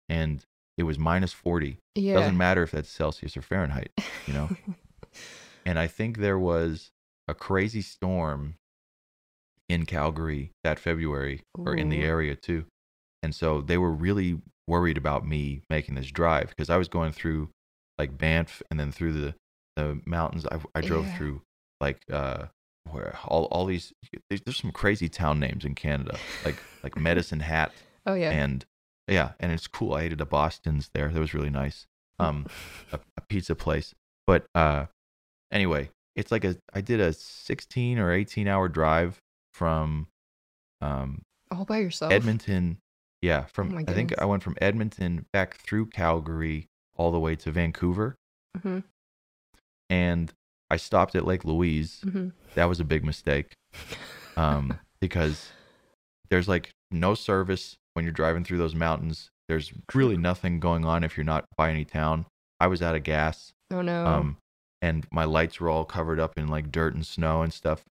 and 0.09 0.45
it 0.77 0.83
was 0.83 0.99
minus 0.99 1.33
forty. 1.33 1.79
Yeah. 1.95 2.13
Doesn't 2.13 2.37
matter 2.37 2.61
if 2.63 2.71
that's 2.71 2.89
Celsius 2.89 3.35
or 3.35 3.41
Fahrenheit, 3.41 3.91
you 4.27 4.33
know. 4.33 4.49
and 5.67 5.77
I 5.77 5.87
think 5.87 6.17
there 6.17 6.39
was 6.39 6.89
a 7.27 7.33
crazy 7.33 7.81
storm 7.81 8.55
in 9.69 9.85
Calgary 9.85 10.51
that 10.63 10.79
February 10.79 11.43
or 11.57 11.75
in 11.75 11.89
the 11.89 12.01
area 12.03 12.35
too. 12.35 12.65
And 13.21 13.35
so 13.35 13.61
they 13.61 13.77
were 13.77 13.91
really 13.91 14.39
worried 14.67 14.97
about 14.97 15.27
me 15.27 15.61
making 15.69 15.95
this 15.95 16.07
drive 16.07 16.49
because 16.49 16.69
I 16.69 16.77
was 16.77 16.87
going 16.87 17.11
through 17.11 17.49
like 17.97 18.17
Banff 18.17 18.61
and 18.71 18.79
then 18.79 18.91
through 18.91 19.13
the, 19.13 19.35
the 19.75 19.99
mountains. 20.05 20.45
I, 20.49 20.59
I 20.73 20.81
drove 20.81 21.05
Yeah. 21.07 21.17
through 21.17 21.41
like 21.81 22.01
uh 22.11 22.45
where 22.89 23.17
all, 23.25 23.45
all 23.45 23.65
these 23.65 23.91
there's, 24.29 24.41
there's 24.41 24.57
some 24.57 24.71
crazy 24.71 25.09
town 25.09 25.39
names 25.39 25.65
in 25.65 25.75
Canada 25.75 26.17
like 26.45 26.61
like 26.83 26.95
Medicine 27.09 27.41
Hat 27.41 27.73
oh 28.05 28.13
yeah. 28.13 28.31
and 28.31 28.65
yeah, 29.09 29.31
and 29.39 29.51
it's 29.51 29.67
cool. 29.67 29.93
I 29.93 30.01
ate 30.03 30.13
at 30.13 30.21
a 30.21 30.25
Boston's 30.25 30.89
there. 30.93 31.09
That 31.09 31.19
was 31.19 31.33
really 31.33 31.49
nice. 31.49 31.85
Um, 32.19 32.47
a, 32.91 32.99
a 33.15 33.21
pizza 33.29 33.53
place. 33.53 33.93
But 34.25 34.47
uh, 34.55 34.87
anyway, 35.51 35.89
it's 36.15 36.31
like 36.31 36.43
a 36.43 36.57
I 36.73 36.81
did 36.81 36.99
a 36.99 37.13
16 37.13 37.99
or 37.99 38.11
18 38.11 38.47
hour 38.47 38.67
drive 38.67 39.17
from 39.53 40.07
um 40.81 41.21
All 41.51 41.65
by 41.65 41.79
yourself. 41.79 42.11
Edmonton. 42.13 42.77
Yeah, 43.21 43.45
from 43.45 43.73
Oh 43.75 43.79
I 43.87 43.93
think. 43.93 44.13
I 44.19 44.25
went 44.25 44.43
from 44.43 44.55
Edmonton 44.61 45.25
back 45.33 45.55
through 45.57 45.87
Calgary 45.87 46.67
all 46.95 47.11
the 47.11 47.19
way 47.19 47.35
to 47.35 47.51
Vancouver, 47.51 48.15
hmm 48.61 48.79
and 49.89 50.31
I 50.69 50.77
stopped 50.77 51.15
at 51.15 51.25
Lake 51.25 51.45
Louise. 51.45 52.01
hmm 52.03 52.29
That 52.55 52.65
was 52.65 52.79
a 52.79 52.83
big 52.85 53.03
mistake. 53.03 53.53
um, 54.35 54.79
because 54.99 55.49
there's 56.29 56.47
like 56.47 56.71
no 56.91 57.15
service 57.15 57.75
when 57.93 58.03
you're 58.05 58.11
driving 58.11 58.43
through 58.43 58.57
those 58.57 58.75
mountains. 58.75 59.29
There's 59.47 59.71
really 59.93 60.17
nothing 60.17 60.59
going 60.59 60.83
on 60.85 61.03
if 61.03 61.15
you're 61.15 61.23
not 61.23 61.45
by 61.55 61.69
any 61.69 61.85
town. 61.85 62.25
I 62.59 62.67
was 62.67 62.81
out 62.81 62.95
of 62.95 63.03
gas, 63.03 63.51
Oh 63.71 63.81
no. 63.81 64.05
um, 64.05 64.37
and 64.81 65.07
my 65.11 65.23
lights 65.25 65.59
were 65.59 65.69
all 65.69 65.85
covered 65.85 66.19
up 66.19 66.37
in 66.37 66.47
like 66.47 66.71
dirt 66.71 66.93
and 66.93 67.05
snow 67.05 67.41
and 67.41 67.53
stuff. 67.53 67.83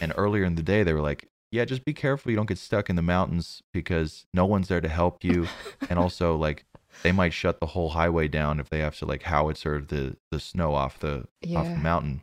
And 0.00 0.12
earlier 0.16 0.44
in 0.44 0.54
the 0.56 0.62
day, 0.62 0.82
they 0.82 0.92
were 0.92 1.00
like, 1.00 1.28
"Yeah, 1.50 1.64
just 1.64 1.84
be 1.84 1.94
careful 1.94 2.30
you 2.30 2.36
don't 2.36 2.48
get 2.48 2.58
stuck 2.58 2.90
in 2.90 2.96
the 2.96 3.02
mountains 3.02 3.62
because 3.72 4.26
no 4.34 4.44
one's 4.44 4.68
there 4.68 4.80
to 4.80 4.88
help 4.88 5.24
you, 5.24 5.46
and 5.88 5.98
also 5.98 6.36
like 6.36 6.64
they 7.02 7.12
might 7.12 7.32
shut 7.32 7.60
the 7.60 7.66
whole 7.66 7.90
highway 7.90 8.28
down 8.28 8.60
if 8.60 8.68
they 8.68 8.80
have 8.80 8.96
to 8.98 9.06
like 9.06 9.22
howitzer 9.24 9.80
the 9.80 10.16
the 10.30 10.40
snow 10.40 10.74
off 10.74 10.98
the 10.98 11.26
off 11.56 11.72
the 11.74 11.80
mountain." 11.80 12.20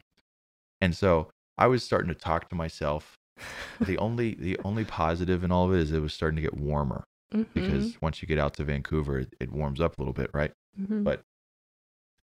And 0.82 0.96
so 0.96 1.30
I 1.58 1.68
was 1.68 1.84
starting 1.84 2.10
to 2.10 2.16
talk 2.20 2.50
to 2.50 2.56
myself 2.56 3.18
the 3.82 3.98
only 3.98 4.36
the 4.36 4.60
only 4.64 4.84
positive 4.86 5.44
in 5.44 5.52
all 5.52 5.66
of 5.66 5.74
it 5.74 5.80
is 5.80 5.92
it 5.92 6.02
was 6.02 6.14
starting 6.14 6.36
to 6.36 6.42
get 6.42 6.56
warmer 6.58 7.04
Mhm, 7.34 7.48
because 7.54 7.98
once 8.02 8.22
you 8.22 8.28
get 8.28 8.38
out 8.38 8.54
to 8.58 8.64
Vancouver, 8.64 9.20
it, 9.20 9.34
it 9.40 9.52
warms 9.52 9.82
up 9.82 9.98
a 9.98 10.02
little 10.02 10.14
bit, 10.14 10.30
right? 10.34 10.52
mhm. 10.80 11.04
but- 11.04 11.24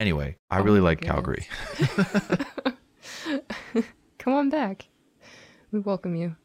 Anyway, 0.01 0.35
I 0.49 0.59
Oh 0.59 0.63
really 0.63 0.79
like 0.79 0.99
goodness. 1.01 1.13
Calgary. 1.13 1.47
Come 4.17 4.33
on 4.33 4.49
back. 4.49 4.87
We 5.71 5.79
welcome 5.79 6.15
you. 6.15 6.35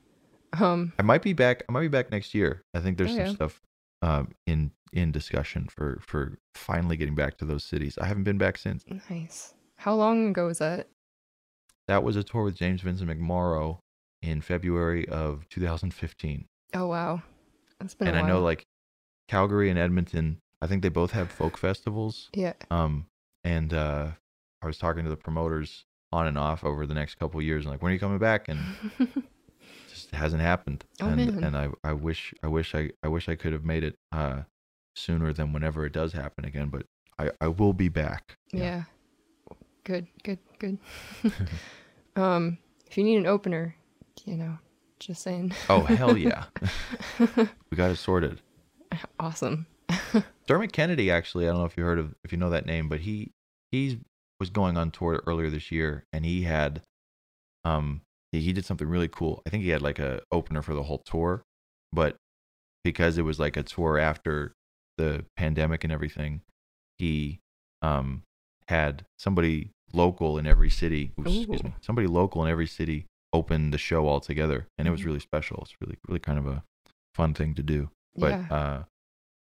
Um, 0.53 0.93
I 0.99 1.03
might 1.03 1.23
be 1.23 1.33
back. 1.33 1.63
I 1.67 1.73
might 1.73 1.81
be 1.81 1.89
back 1.89 2.11
next 2.11 2.35
year. 2.35 2.63
I 2.75 2.81
think 2.81 2.99
there's 2.99 3.13
Oh, 3.19 3.25
some 3.25 3.35
stuff 3.35 3.63
um, 4.03 4.33
in 4.47 4.73
in 4.93 5.11
discussion 5.11 5.69
for 5.69 5.99
for 6.03 6.37
finally 6.55 6.99
getting 6.99 7.15
back 7.15 7.39
to 7.39 7.47
those 7.47 7.65
cities. 7.65 7.97
I 7.97 8.05
haven't 8.05 8.25
been 8.25 8.37
back 8.37 8.59
since. 8.59 8.85
nice. 9.09 9.55
How 9.77 9.95
long 9.95 10.29
ago 10.29 10.47
was 10.49 10.59
that? 10.59 10.89
That 11.89 12.03
was 12.03 12.17
a 12.17 12.23
tour 12.23 12.43
with 12.45 12.57
James 12.57 12.83
Vincent 12.83 13.09
McMorrow 13.09 13.79
in 14.21 14.43
February 14.43 15.09
of 15.09 15.49
2015. 15.49 16.45
Oh 16.75 16.89
wow, 16.89 17.23
that's 17.81 17.95
been. 17.95 18.09
and 18.09 18.19
I 18.19 18.27
know 18.29 18.41
like 18.43 18.67
Calgary 19.29 19.71
and 19.71 19.79
Edmonton. 19.79 20.41
I 20.61 20.67
think 20.67 20.83
they 20.83 20.91
both 20.91 21.13
have 21.13 21.31
folk 21.33 21.57
festivals. 21.57 22.29
Yeah. 22.35 22.53
Um, 22.71 23.07
and 23.47 23.73
uh, 23.73 24.09
I 24.61 24.67
was 24.67 24.77
talking 24.77 25.05
to 25.05 25.11
the 25.11 25.17
promoters 25.17 25.85
on 26.13 26.27
and 26.27 26.37
off 26.37 26.65
over 26.65 26.85
the 26.85 26.95
next 26.95 27.15
couple 27.15 27.39
of 27.39 27.47
years, 27.47 27.65
and 27.65 27.73
like, 27.73 27.81
when 27.81 27.91
are 27.91 27.95
you 27.95 28.01
coming 28.01 28.19
back? 28.19 28.49
And 28.49 28.59
it 28.99 29.09
just 29.89 30.11
hasn't 30.11 30.43
happened. 30.43 30.85
Oh, 31.01 31.07
and 31.07 31.17
man. 31.17 31.45
and 31.45 31.57
I, 31.57 31.69
I 31.85 31.93
wish 31.93 32.35
I 32.43 32.49
wish 32.49 32.75
I 32.75 32.91
I 33.05 33.09
wish 33.09 33.29
I 33.29 33.37
could 33.37 33.53
have 33.53 33.65
made 33.65 33.85
it 33.85 33.97
uh 34.11 34.43
sooner 34.97 35.33
than 35.33 35.53
whenever 35.53 35.87
it 35.87 35.93
does 35.93 36.13
happen 36.13 36.45
again. 36.45 36.69
But 36.69 36.87
I 37.19 37.31
I 37.41 37.49
will 37.49 37.73
be 37.73 37.89
back. 37.89 38.37
yeah. 38.53 38.83
Good. 39.85 40.09
Good. 40.25 40.41
Good. 40.59 40.79
um, 42.17 42.59
if 42.87 42.99
you 42.99 43.05
need 43.05 43.19
an 43.19 43.27
opener, 43.27 43.77
you 44.25 44.37
know, 44.37 44.59
just 44.99 45.23
saying. 45.23 45.53
Oh 45.71 45.83
hell 45.83 46.19
yeah, 46.19 46.47
we 47.71 47.77
got 47.77 47.93
it 47.93 47.97
sorted. 47.97 48.41
awesome. 49.21 49.67
Dermot 50.49 50.73
Kennedy, 50.73 51.13
actually, 51.13 51.47
I 51.47 51.51
don't 51.51 51.61
know 51.61 51.67
if 51.67 51.77
you 51.77 51.85
heard 51.85 52.01
of 52.01 52.15
if 52.25 52.33
you 52.33 52.39
know 52.39 52.51
that 52.51 52.67
name, 52.67 52.89
but 52.89 53.01
he 53.01 53.33
he 53.73 54.01
was 54.41 54.51
going 54.51 54.77
on 54.77 54.91
tour 54.91 55.23
earlier 55.27 55.51
this 55.51 55.71
year, 55.73 56.05
and 56.13 56.25
he 56.25 56.43
had 56.43 56.83
um 57.65 58.03
he, 58.33 58.41
he 58.41 58.53
did 58.53 58.65
something 58.65 58.89
really 58.89 59.09
cool. 59.09 59.43
I 59.47 59.51
think 59.51 59.63
he 59.65 59.71
had 59.71 59.83
like 59.83 59.99
a 59.99 60.21
opener 60.33 60.63
for 60.63 60.75
the 60.75 60.83
whole 60.85 61.03
tour, 61.05 61.43
but 61.93 62.17
because 62.85 63.19
it 63.19 63.23
was 63.23 63.39
like 63.41 63.57
a 63.57 63.63
tour 63.63 63.99
after 63.99 64.53
the 64.97 65.25
pandemic 65.37 65.85
and 65.85 65.93
everything, 65.93 66.43
he 66.99 67.39
um 67.83 68.23
had 68.69 69.05
somebody 69.19 69.71
local 69.93 70.39
in 70.39 70.47
every 70.47 70.71
city. 70.71 71.13
oops, 71.21 71.31
excuse 71.37 71.63
me, 71.63 71.75
somebody 71.81 72.07
local 72.07 72.45
in 72.45 72.51
every 72.51 72.67
city 72.67 73.07
open 73.33 73.71
the 73.71 73.79
show 73.79 74.07
all 74.07 74.21
together, 74.21 74.67
and 74.79 74.87
it 74.89 74.91
was 74.91 75.01
Mhm. 75.03 75.07
really 75.07 75.21
special. 75.21 75.59
It's 75.63 75.75
really 75.81 75.97
really 76.09 76.21
kind 76.21 76.39
of 76.39 76.47
a 76.47 76.63
fun 77.15 77.33
thing 77.33 77.55
to 77.55 77.63
do 77.63 77.89
but 78.15 78.29
yeah. 78.33 78.47
uh 78.55 78.85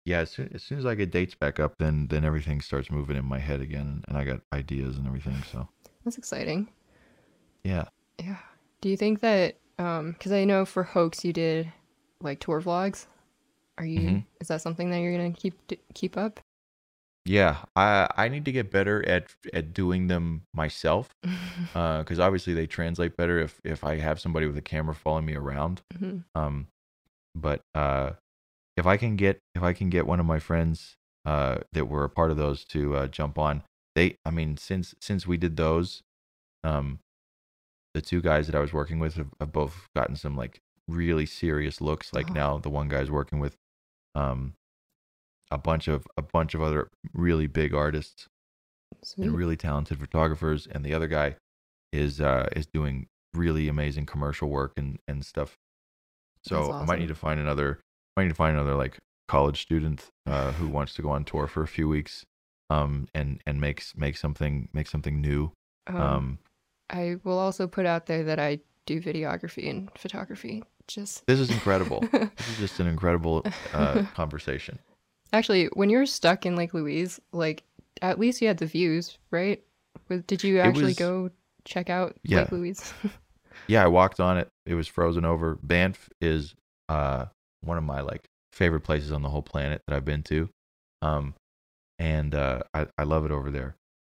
yeah 0.05 0.19
as 0.19 0.29
soon, 0.31 0.49
as 0.53 0.63
soon 0.63 0.77
as 0.77 0.85
i 0.85 0.95
get 0.95 1.11
dates 1.11 1.35
back 1.35 1.59
up 1.59 1.73
then 1.79 2.07
then 2.07 2.23
everything 2.23 2.61
starts 2.61 2.89
moving 2.91 3.17
in 3.17 3.25
my 3.25 3.39
head 3.39 3.59
again 3.61 4.03
and 4.07 4.17
i 4.17 4.23
got 4.23 4.39
ideas 4.53 4.97
and 4.97 5.07
everything 5.07 5.35
so 5.51 5.67
That's 6.03 6.17
exciting. 6.17 6.69
yeah 7.63 7.85
Yeah. 8.19 8.37
Do 8.81 8.89
you 8.89 8.97
think 8.97 9.21
that 9.21 9.57
um 9.79 10.11
because 10.13 10.31
I 10.31 10.45
know 10.45 10.63
for 10.65 10.83
hoax 10.83 11.25
you 11.25 11.33
did 11.33 11.71
like 12.21 12.39
tour 12.39 12.61
vlogs? 12.61 13.07
Are 13.77 13.85
you 13.85 13.99
Mhm. 13.99 14.23
is 14.39 14.47
that 14.47 14.61
something 14.61 14.89
that 14.91 14.99
you're 14.99 15.11
gonna 15.17 15.31
keep 15.33 15.55
keep 15.93 16.15
up? 16.17 16.39
yeah 17.27 17.65
i 17.75 18.07
i 18.17 18.29
need 18.29 18.45
to 18.45 18.51
get 18.51 18.69
better 18.69 19.03
at 19.09 19.33
at 19.51 19.73
doing 19.73 20.05
them 20.07 20.43
myself 20.53 21.09
uh 21.73 21.97
because 21.99 22.19
obviously 22.19 22.53
they 22.53 22.67
translate 22.67 23.17
better 23.17 23.39
if 23.39 23.59
if 23.63 23.83
i 23.83 23.97
have 23.97 24.19
somebody 24.19 24.45
with 24.45 24.55
a 24.57 24.61
camera 24.61 24.93
following 24.93 25.25
me 25.25 25.33
around 25.33 25.81
Mhm. 25.97 26.23
um 26.35 26.67
but 27.33 27.61
uh 27.73 28.11
if 28.77 28.85
i 28.85 28.97
can 28.97 29.15
get 29.15 29.39
if 29.55 29.63
i 29.63 29.73
can 29.73 29.89
get 29.89 30.05
one 30.07 30.19
of 30.19 30.25
my 30.25 30.39
friends 30.39 30.95
uh 31.25 31.57
that 31.73 31.85
were 31.87 32.03
a 32.03 32.09
part 32.09 32.31
of 32.31 32.37
those 32.37 32.63
to 32.65 32.95
uh 32.95 33.07
jump 33.07 33.37
on 33.37 33.63
they 33.95 34.15
i 34.25 34.31
mean 34.31 34.57
since 34.57 34.93
since 35.01 35.25
we 35.27 35.37
did 35.37 35.55
those 35.57 36.01
um 36.63 36.99
the 37.93 38.01
two 38.01 38.21
guys 38.21 38.47
that 38.47 38.55
i 38.55 38.59
was 38.59 38.73
working 38.73 38.99
with 38.99 39.15
have, 39.15 39.29
have 39.39 39.51
both 39.51 39.87
gotten 39.95 40.15
some 40.15 40.35
like 40.35 40.59
really 40.87 41.25
serious 41.25 41.81
looks 41.81 42.13
like 42.13 42.29
Oh. 42.29 42.33
now 42.33 42.57
the 42.57 42.69
one 42.69 42.87
guy's 42.89 43.09
working 43.09 43.39
with 43.39 43.55
um 44.13 44.53
a 45.51 45.57
bunch 45.57 45.87
of 45.87 46.05
a 46.17 46.21
bunch 46.21 46.53
of 46.53 46.61
other 46.61 46.89
really 47.13 47.47
big 47.47 47.73
artists 47.73 48.27
Sweet. 49.03 49.25
and 49.27 49.35
really 49.37 49.55
talented 49.57 49.99
photographers 49.99 50.67
and 50.67 50.83
the 50.83 50.93
other 50.93 51.07
guy 51.07 51.35
is 51.91 52.19
uh 52.19 52.47
is 52.55 52.65
doing 52.67 53.07
really 53.33 53.67
amazing 53.67 54.05
commercial 54.05 54.49
work 54.49 54.73
and 54.77 54.97
and 55.07 55.25
stuff. 55.25 55.57
So 56.43 56.67
That's 56.67 56.83
I 56.83 56.85
might 56.85 56.99
need 56.99 57.09
to 57.09 57.15
find 57.15 57.39
another. 57.39 57.79
Might 58.17 58.23
need 58.23 58.29
to 58.29 58.35
find 58.35 58.55
another 58.55 58.75
like 58.75 58.97
college 59.27 59.61
student 59.61 60.09
uh, 60.25 60.51
who 60.53 60.67
wants 60.67 60.93
to 60.95 61.01
go 61.01 61.09
on 61.09 61.25
tour 61.25 61.47
for 61.47 61.63
a 61.63 61.67
few 61.67 61.87
weeks, 61.89 62.25
um, 62.69 63.07
and 63.13 63.41
and 63.45 63.59
makes 63.59 63.95
make 63.97 64.15
something 64.17 64.69
make 64.73 64.87
something 64.87 65.19
new. 65.21 65.51
Um, 65.87 65.97
Um, 66.01 66.39
I 66.89 67.17
will 67.23 67.37
also 67.39 67.67
put 67.67 67.85
out 67.85 68.05
there 68.05 68.23
that 68.23 68.39
I 68.39 68.59
do 68.85 69.01
videography 69.01 69.69
and 69.69 69.89
photography. 69.97 70.63
Just 70.87 71.25
this 71.27 71.39
is 71.39 71.49
incredible. 71.49 72.01
this 72.11 72.47
is 72.49 72.57
just 72.57 72.79
an 72.79 72.87
incredible 72.87 73.43
uh, 73.73 74.03
conversation. 74.13 74.77
actually, 75.33 75.65
when 75.73 75.89
you're 75.89 76.05
stuck 76.05 76.45
in 76.45 76.55
Lake 76.55 76.73
Louise, 76.73 77.19
like 77.33 77.63
at 78.01 78.19
least 78.19 78.41
you 78.41 78.47
had 78.47 78.59
the 78.59 78.65
views, 78.67 79.17
right? 79.31 79.61
Did 80.27 80.43
you 80.43 80.59
actually 80.59 80.83
was- 80.85 80.95
go 80.95 81.31
check 81.65 81.89
out 81.89 82.15
Yeah. 82.23 82.41
Lake 82.41 82.51
Louise? 82.51 82.93
Yeah, 83.67 83.83
I 83.83 83.87
walked 83.87 84.19
on 84.19 84.37
it. 84.37 84.47
It 84.67 84.75
was 84.75 84.87
frozen 84.87 85.25
over. 85.25 85.57
Banff 85.63 86.07
is 86.21 86.53
uh 86.87 87.25
one 87.65 87.77
of 87.77 87.83
my 87.83 88.01
like 88.01 88.27
favorite 88.53 88.81
places 88.81 89.11
on 89.11 89.21
the 89.21 89.29
whole 89.29 89.41
planet 89.43 89.81
that 89.87 89.95
I've 89.95 90.05
been 90.05 90.23
to. 90.23 90.49
Um 91.01 91.35
and 91.99 92.35
uh 92.35 92.63
I, 92.73 92.87
I 92.97 93.03
love 93.03 93.25
it 93.25 93.31
over 93.31 93.51
there. 93.51 93.75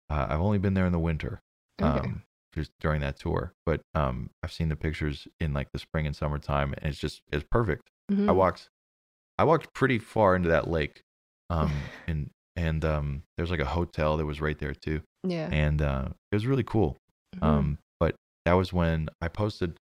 Uh, 0.09 0.27
I've 0.29 0.41
only 0.41 0.57
been 0.57 0.73
there 0.73 0.85
in 0.85 0.91
the 0.93 0.99
winter. 0.99 1.39
Okay. 1.81 2.13
Um 2.13 2.23
just 2.53 2.71
during 2.79 3.01
that 3.01 3.17
tour. 3.19 3.53
But 3.65 3.81
um 3.95 4.31
I've 4.43 4.51
seen 4.53 4.69
the 4.69 4.75
pictures 4.75 5.27
in 5.39 5.53
like 5.53 5.69
the 5.73 5.79
spring 5.79 6.07
and 6.07 6.15
summertime 6.15 6.73
and 6.73 6.85
it's 6.85 6.99
just 6.99 7.21
it's 7.31 7.45
perfect. 7.51 7.89
I 8.27 8.31
Mhm. 8.31 8.35
walked 8.35 8.69
I 9.37 9.43
walked 9.45 9.73
pretty 9.73 9.99
far 9.99 10.35
into 10.35 10.49
that 10.49 10.69
lake. 10.69 11.01
Um 11.49 11.91
and 12.07 12.29
and 12.55 12.83
um 12.85 13.23
there's 13.37 13.51
like 13.51 13.59
a 13.61 13.65
hotel 13.65 14.17
that 14.17 14.25
was 14.25 14.41
right 14.41 14.57
there 14.59 14.73
too. 14.73 15.01
yeah. 15.23 15.49
And 15.51 15.81
uh 15.81 16.09
it 16.31 16.35
was 16.35 16.47
really 16.47 16.63
cool. 16.63 16.97
Mhm. 17.35 17.41
Um, 17.43 17.79
but 17.99 18.15
that 18.45 18.53
was 18.53 18.73
when 18.73 19.09
I 19.21 19.27
posted 19.27 19.77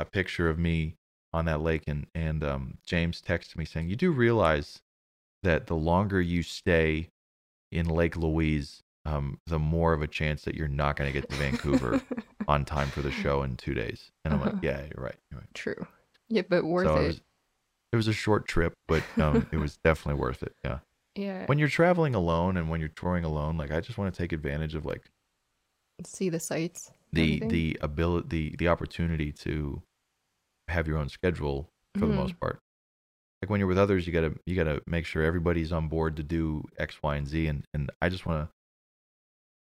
a 0.00 0.04
picture 0.04 0.48
of 0.48 0.58
me 0.58 0.96
on 1.32 1.44
that 1.46 1.60
lake, 1.60 1.84
and 1.86 2.06
and 2.14 2.42
um, 2.44 2.78
James 2.84 3.22
texted 3.22 3.56
me 3.56 3.64
saying, 3.64 3.88
"You 3.88 3.96
do 3.96 4.10
realize 4.12 4.80
that 5.42 5.66
the 5.66 5.76
longer 5.76 6.20
you 6.20 6.42
stay 6.42 7.08
in 7.70 7.86
Lake 7.88 8.16
Louise, 8.16 8.82
um, 9.04 9.38
the 9.46 9.58
more 9.58 9.92
of 9.92 10.02
a 10.02 10.06
chance 10.06 10.42
that 10.42 10.54
you're 10.54 10.68
not 10.68 10.96
going 10.96 11.08
to 11.08 11.12
get 11.18 11.28
to 11.30 11.36
Vancouver 11.36 12.02
on 12.48 12.64
time 12.64 12.90
for 12.90 13.02
the 13.02 13.10
show 13.10 13.42
in 13.42 13.56
two 13.56 13.74
days." 13.74 14.10
And 14.24 14.34
I'm 14.34 14.40
Uh-huh. 14.40 14.52
like, 14.54 14.62
"Yeah, 14.62 14.80
you're 14.82 15.04
right." 15.04 15.16
You're 15.30 15.40
right. 15.40 15.54
True. 15.54 15.86
Yeah, 16.28 16.42
but 16.48 16.64
worth 16.64 16.88
So 16.88 16.96
it. 16.96 17.02
it 17.02 17.06
was, 17.06 17.20
it 17.92 17.96
was 17.96 18.08
a 18.08 18.12
short 18.12 18.46
trip, 18.48 18.74
but 18.88 19.02
um, 19.20 19.46
it 19.52 19.56
was 19.58 19.76
definitely 19.84 20.20
worth 20.20 20.42
it. 20.42 20.54
Yeah. 20.64 20.78
yeah. 21.14 21.46
When 21.46 21.58
you're 21.58 21.68
traveling 21.68 22.14
alone 22.14 22.56
and 22.56 22.70
when 22.70 22.80
you're 22.80 22.88
touring 22.88 23.24
alone, 23.24 23.56
like 23.58 23.70
I 23.70 23.80
just 23.80 23.98
want 23.98 24.12
to 24.14 24.18
take 24.18 24.32
advantage 24.32 24.74
of 24.74 24.86
like 24.86 25.02
See 26.04 26.30
the 26.30 26.40
sights. 26.40 26.90
the 27.12 27.38
the 27.40 27.78
ability 27.82 28.28
the, 28.50 28.56
the 28.56 28.68
opportunity 28.68 29.30
to 29.32 29.82
have 30.72 30.88
your 30.88 30.98
own 30.98 31.08
schedule 31.08 31.68
for 31.94 32.06
the 32.06 32.12
Mhm. 32.12 32.16
most 32.16 32.40
part 32.40 32.58
like 33.42 33.50
when 33.50 33.58
you're 33.60 33.68
with 33.68 33.78
others 33.78 34.06
you 34.06 34.12
gotta 34.12 34.34
you 34.46 34.54
gotta 34.56 34.82
make 34.86 35.04
sure 35.06 35.22
everybody's 35.22 35.72
on 35.72 35.88
board 35.88 36.16
to 36.16 36.22
do 36.22 36.64
x 36.78 37.02
y 37.02 37.16
and 37.16 37.26
z 37.28 37.46
and 37.46 37.64
and 37.74 37.90
i 38.00 38.08
just 38.08 38.24
want 38.26 38.38
to 38.48 38.54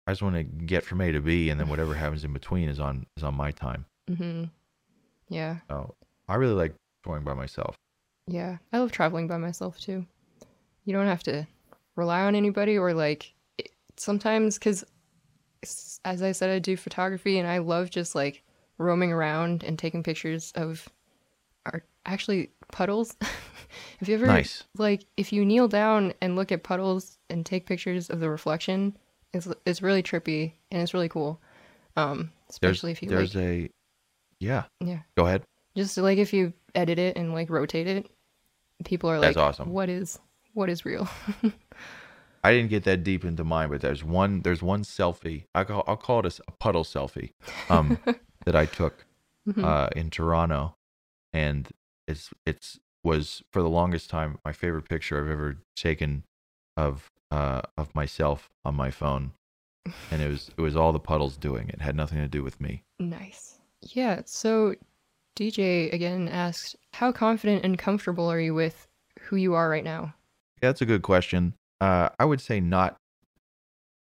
i 0.07 0.13
just 0.13 0.23
want 0.23 0.35
to 0.37 0.43
get 0.43 0.85
from 0.85 1.01
a 1.01 1.11
to 1.13 1.21
b 1.21 1.51
and 1.51 1.59
then 1.61 1.69
whatever 1.69 1.95
happens 2.03 2.25
in 2.25 2.33
between 2.33 2.69
is 2.69 2.81
on 2.81 3.07
is 3.17 3.23
on 3.23 3.35
my 3.35 3.51
time 3.51 3.85
Mm-hmm. 4.11 4.45
Yeah. 5.29 5.57
so 5.69 5.95
i 6.29 6.35
really 6.37 6.55
like 6.55 6.75
touring 7.05 7.25
by 7.25 7.35
myself 7.35 7.75
Yeah. 8.27 8.59
I 8.73 8.79
love 8.79 8.93
traveling 8.93 9.27
by 9.27 9.39
myself 9.39 9.79
too. 9.81 10.07
You 10.85 10.93
don't 10.93 11.07
have 11.07 11.23
to 11.25 11.47
rely 11.97 12.21
on 12.23 12.35
anybody 12.37 12.79
or 12.79 12.95
like 12.95 13.35
it, 13.59 13.71
sometimes 13.97 14.57
because 14.59 14.85
as 16.05 16.23
I 16.23 16.33
said, 16.33 16.49
I 16.51 16.59
do 16.59 16.77
photography 16.77 17.39
and 17.39 17.47
I 17.49 17.59
love 17.59 17.91
just 17.91 18.15
like 18.15 18.43
roaming 18.79 19.13
around 19.13 19.63
and 19.65 19.79
taking 19.79 20.03
pictures 20.03 20.53
of 20.55 20.89
art, 21.67 21.85
actually 22.07 22.51
puddles. 22.73 23.17
if 24.01 24.09
you 24.09 24.15
ever 24.15 24.27
nice 24.27 24.65
like 24.77 25.05
if 25.17 25.33
you 25.33 25.45
kneel 25.45 25.69
down 25.69 26.13
and 26.21 26.37
look 26.37 26.53
at 26.53 26.63
puddles 26.63 27.19
and 27.29 27.45
take 27.45 27.67
pictures 27.67 28.11
of 28.11 28.21
the 28.21 28.31
reflection, 28.31 28.97
it's 29.33 29.49
it's 29.67 29.83
really 29.83 30.03
trippy 30.03 30.53
and 30.71 30.83
it's 30.83 30.95
really 30.95 31.09
cool. 31.09 31.41
Um, 31.97 32.31
there's 32.61 32.77
especially 32.77 32.93
if 32.93 33.03
you 33.03 33.09
there's 33.09 33.35
like 33.35 33.45
a 33.45 33.71
yeah 34.39 34.65
yeah, 34.81 35.01
go 35.17 35.27
ahead 35.27 35.43
just 35.77 35.97
like 35.99 36.19
if 36.19 36.33
you 36.33 36.53
edit 36.75 36.99
it 36.99 37.17
and 37.17 37.33
like 37.33 37.51
rotate 37.51 37.87
it, 37.87 38.11
people 38.85 39.11
are 39.11 39.19
like, 39.19 39.35
That's 39.35 39.37
awesome. 39.37 39.71
What 39.71 39.89
is 39.89 40.19
what 40.55 40.69
is 40.69 40.85
real? 40.85 41.09
I 42.43 42.53
didn't 42.53 42.71
get 42.71 42.85
that 42.85 43.05
deep 43.05 43.25
into 43.25 43.45
mine, 43.45 43.69
but 43.69 43.83
there's 43.83 44.03
one 44.03 44.41
there's 44.43 44.63
one 44.63 44.83
selfie. 44.83 45.45
I 45.55 45.65
call 45.65 45.85
I'll 45.87 45.97
call 45.97 46.21
it 46.25 46.39
a, 46.39 46.43
a 46.49 46.53
puddle 46.53 46.85
selfie 46.85 47.33
um, 47.69 47.99
that 48.47 48.57
I 48.57 48.67
took 48.67 49.05
Mhm. 49.49 49.65
uh, 49.65 49.89
in 49.97 50.11
Toronto, 50.11 50.75
and 51.33 51.69
it's 52.09 52.31
it's 52.47 52.79
was 53.03 53.43
for 53.53 53.63
the 53.63 53.69
longest 53.69 54.11
time 54.11 54.39
my 54.45 54.53
favorite 54.53 54.89
picture 54.89 55.23
I've 55.23 55.31
ever 55.31 55.57
taken 55.77 56.25
of 56.77 57.09
uh, 57.31 57.63
of 57.79 57.95
myself 57.95 58.51
on 58.65 58.75
my 58.75 58.91
phone, 58.91 59.33
and 60.11 60.21
it 60.23 60.29
was 60.29 60.51
it 60.57 60.61
was 60.61 60.77
all 60.77 60.93
the 60.93 61.01
puddles 61.01 61.37
doing 61.37 61.69
it. 61.69 61.81
had 61.81 61.97
nothing 61.97 62.19
to 62.19 62.29
do 62.29 62.43
with 62.43 62.61
me. 62.61 62.83
nice. 62.99 63.59
Yeah. 63.83 64.23
So 64.27 64.75
DJ 65.37 65.91
again 65.93 66.29
asked, 66.29 66.77
how 66.93 67.13
confident 67.13 67.65
and 67.65 67.79
comfortable 67.79 68.31
are 68.31 68.41
you 68.41 68.53
with 68.53 68.87
who 69.21 69.37
you 69.37 69.55
are 69.55 69.71
right 69.71 69.85
now? 69.85 70.15
Yeah, 70.63 70.69
that's 70.69 70.83
a 70.83 70.87
good 70.87 71.03
question. 71.03 71.55
Uh, 71.81 72.11
I 72.19 72.25
would 72.27 72.41
say 72.43 72.61
not. 72.61 72.97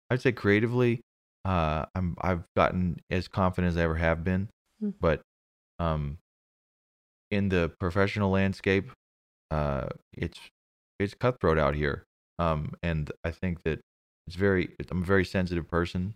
I'd 0.10 0.22
say 0.22 0.32
creatively, 0.32 1.02
uh, 1.46 1.86
I'm 1.96 2.16
I've 2.20 2.44
gotten 2.58 3.00
as 3.10 3.28
confident 3.28 3.72
as 3.72 3.78
I 3.78 3.84
ever 3.84 3.96
have 3.96 4.24
been, 4.24 4.50
Hmm. 4.82 4.90
but 5.00 5.22
um, 5.78 6.18
in 7.32 7.50
the 7.50 7.72
professional 7.80 8.32
landscape, 8.32 8.92
uh, 9.52 9.90
it's 10.14 10.40
it's 11.00 11.14
cutthroat 11.16 11.60
out 11.60 11.76
here. 11.76 12.06
Um, 12.40 12.74
and 12.84 13.12
I 13.24 13.32
think 13.32 13.64
that 13.64 13.82
it's 14.28 14.36
very. 14.38 14.76
I'm 14.92 15.04
a 15.04 15.06
very 15.06 15.26
sensitive 15.26 15.68
person, 15.68 16.16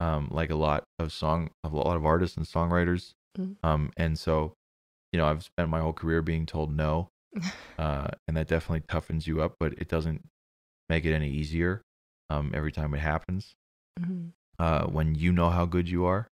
um, 0.00 0.28
like 0.30 0.50
a 0.50 0.56
lot 0.56 0.84
of 0.98 1.12
song, 1.12 1.50
of 1.64 1.72
a 1.72 1.76
lot 1.78 1.96
of 1.96 2.06
artists 2.06 2.36
and 2.36 2.46
songwriters. 2.46 3.12
Mhm. 3.38 3.56
Um, 3.62 3.92
and 3.96 4.18
so, 4.18 4.54
you 5.12 5.18
know, 5.18 5.26
I've 5.26 5.44
spent 5.44 5.70
my 5.70 5.80
whole 5.80 5.94
career 5.94 6.22
being 6.22 6.46
told 6.46 6.72
no, 6.76 7.08
uh, 7.78 8.08
and 8.28 8.36
that 8.36 8.48
definitely 8.48 8.82
toughens 8.88 9.26
you 9.26 9.42
up, 9.42 9.56
but 9.60 9.74
it 9.74 9.88
doesn't 9.88 10.22
make 10.88 11.04
it 11.04 11.14
any 11.14 11.30
easier 11.30 11.82
um, 12.30 12.52
every 12.54 12.72
time 12.72 12.94
it 12.94 13.00
happens. 13.00 13.54
Mhm. 13.98 14.32
Uh, 14.58 14.86
when 14.86 15.14
you 15.14 15.30
know 15.32 15.50
how 15.50 15.64
good 15.64 15.88
you 15.88 16.04
are, 16.04 16.26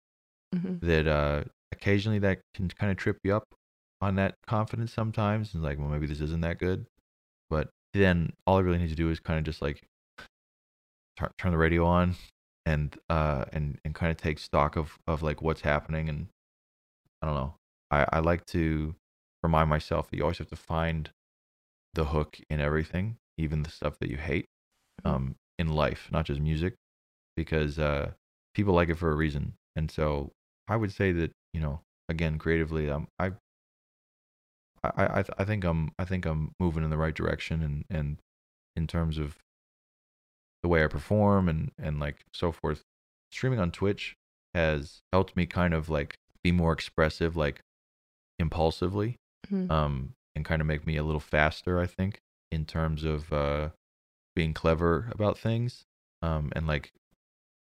Mhm. 0.53 0.81
that 0.81 1.07
uh, 1.07 1.43
occasionally 1.71 2.19
that 2.19 2.41
can 2.55 2.69
kind 2.69 2.91
of 2.91 2.97
trip 2.97 3.17
you 3.23 3.35
up 3.35 3.45
on 4.05 4.15
that 4.15 4.35
confidence 4.47 4.93
sometimes. 4.93 5.53
And 5.53 5.63
like, 5.63 5.79
well, 5.79 5.89
maybe 5.89 6.07
this 6.07 6.21
isn't 6.21 6.41
that 6.41 6.59
good. 6.59 6.85
But 7.49 7.69
then 7.93 8.33
all 8.47 8.57
I 8.57 8.61
really 8.61 8.79
need 8.79 8.89
to 8.89 8.95
do 8.95 9.09
is 9.09 9.19
kind 9.19 9.39
of 9.39 9.45
just 9.45 9.61
like 9.61 9.83
turn, 11.17 11.29
turn 11.37 11.51
the 11.51 11.57
radio 11.57 11.85
on 11.85 12.15
and 12.65 12.97
uh 13.09 13.45
and 13.53 13.79
and 13.85 13.93
kind 13.93 14.11
of 14.11 14.17
take 14.17 14.39
stock 14.39 14.75
of 14.75 14.97
of 15.07 15.21
like 15.21 15.41
what's 15.41 15.61
happening 15.61 16.09
and 16.09 16.27
I 17.21 17.27
don't 17.27 17.35
know. 17.35 17.55
I 17.91 18.05
I 18.13 18.19
like 18.19 18.45
to 18.47 18.95
remind 19.43 19.69
myself 19.69 20.09
that 20.09 20.17
you 20.17 20.23
always 20.23 20.39
have 20.39 20.49
to 20.49 20.55
find 20.55 21.09
the 21.93 22.05
hook 22.05 22.39
in 22.49 22.59
everything, 22.61 23.17
even 23.37 23.63
the 23.63 23.69
stuff 23.71 23.99
that 23.99 24.09
you 24.11 24.17
hate, 24.17 24.47
Mhm. 25.05 25.11
um, 25.11 25.35
in 25.59 25.69
life, 25.69 26.11
not 26.11 26.25
just 26.25 26.41
music, 26.41 26.75
because 27.37 27.79
uh, 27.79 28.13
people 28.55 28.73
like 28.73 28.89
it 28.89 28.95
for 28.95 29.11
a 29.11 29.15
reason. 29.15 29.55
And 29.75 29.91
so 29.91 30.31
I 30.67 30.77
would 30.77 30.91
say 30.93 31.11
that 31.13 31.31
you 31.53 31.61
know, 31.61 31.81
again, 32.09 32.37
creatively, 32.39 32.89
um, 32.89 33.07
I, 33.19 33.33
I, 34.97 35.19
I, 35.21 35.23
I 35.39 35.45
think 35.45 35.63
I'm, 35.63 35.91
I 35.99 36.05
think 36.05 36.25
I'm 36.25 36.53
moving 36.59 36.83
in 36.83 36.89
the 36.89 36.97
right 36.97 37.13
direction, 37.15 37.61
and 37.61 37.85
and 37.89 38.17
in 38.75 38.87
terms 38.87 39.17
of 39.17 39.37
the 40.63 40.69
way 40.69 40.83
I 40.83 40.87
perform 40.87 41.47
and 41.49 41.71
and 41.77 41.99
like 41.99 42.25
so 42.33 42.51
forth, 42.51 42.83
streaming 43.31 43.59
on 43.59 43.71
Twitch 43.71 44.15
has 44.53 45.01
helped 45.11 45.35
me 45.35 45.45
kind 45.45 45.73
of 45.73 45.89
like 45.89 46.15
be 46.43 46.51
more 46.51 46.73
expressive, 46.73 47.35
like 47.35 47.61
impulsively 48.39 49.17
Mhm. 49.47 49.71
um, 49.71 50.13
and 50.35 50.45
kind 50.45 50.61
of 50.61 50.67
make 50.67 50.85
me 50.87 50.97
a 50.97 51.03
little 51.03 51.19
faster, 51.21 51.79
I 51.79 51.87
think, 51.87 52.19
in 52.51 52.65
terms 52.65 53.03
of 53.03 53.31
uh, 53.33 53.69
being 54.35 54.53
clever 54.53 55.09
about 55.11 55.37
things 55.37 55.83
um, 56.21 56.51
and 56.55 56.67
like 56.67 56.91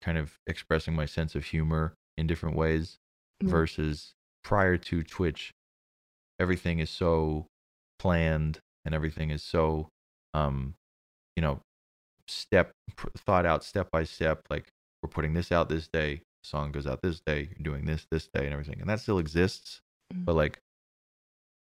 kind 0.02 0.18
of 0.18 0.38
expressing 0.46 0.94
my 0.94 1.06
sense 1.06 1.34
of 1.34 1.46
humor 1.46 1.94
in 2.16 2.26
different 2.26 2.56
ways 2.56 2.98
Yeah. 3.40 3.48
versus 3.50 4.14
prior 4.44 4.76
to 4.78 5.02
Twitch, 5.02 5.52
everything 6.44 6.78
is 6.78 6.90
so 6.90 7.46
planned 7.98 8.60
and 8.84 8.94
everything 8.94 9.30
is 9.30 9.42
so, 9.42 9.88
um, 10.34 10.74
you 11.36 11.42
know, 11.42 11.60
step 12.28 12.70
pr- 12.96 13.08
thought 13.26 13.46
out 13.46 13.64
step 13.64 13.88
by 13.90 14.04
step. 14.04 14.42
Like 14.50 14.66
we're 15.02 15.08
putting 15.16 15.34
this 15.34 15.50
out 15.50 15.68
this 15.68 15.88
day, 15.88 16.20
song 16.42 16.70
goes 16.70 16.86
out 16.86 17.00
this 17.02 17.20
day, 17.26 17.48
you're 17.50 17.64
doing 17.70 17.84
this 17.86 18.06
this 18.10 18.28
day, 18.34 18.44
and 18.44 18.52
everything, 18.52 18.78
and 18.80 18.88
that 18.90 19.00
still 19.00 19.18
exists. 19.18 19.80
Mhm. 20.12 20.24
But 20.26 20.34
like 20.34 20.58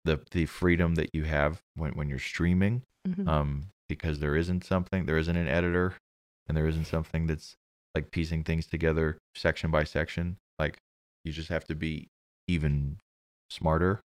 the 0.05 0.19
the 0.31 0.45
freedom 0.45 0.95
that 0.95 1.09
you 1.13 1.23
have 1.23 1.61
when 1.75 1.93
when 1.93 2.09
you're 2.09 2.19
streaming, 2.33 2.83
Mhm. 3.07 3.27
um, 3.27 3.63
because 3.89 4.19
there 4.19 4.35
isn't 4.35 4.63
something, 4.65 5.05
there 5.05 5.17
isn't 5.17 5.35
an 5.35 5.47
editor, 5.47 5.95
and 6.47 6.57
there 6.57 6.67
isn't 6.67 6.85
something 6.85 7.27
that's 7.27 7.55
like 7.95 8.11
piecing 8.11 8.43
things 8.43 8.65
together 8.67 9.17
section 9.35 9.71
by 9.71 9.83
section. 9.85 10.37
Like 10.59 10.77
you 11.23 11.31
just 11.31 11.49
have 11.49 11.65
to 11.65 11.75
be 11.75 12.07
even 12.47 12.97
smarter. 13.49 14.01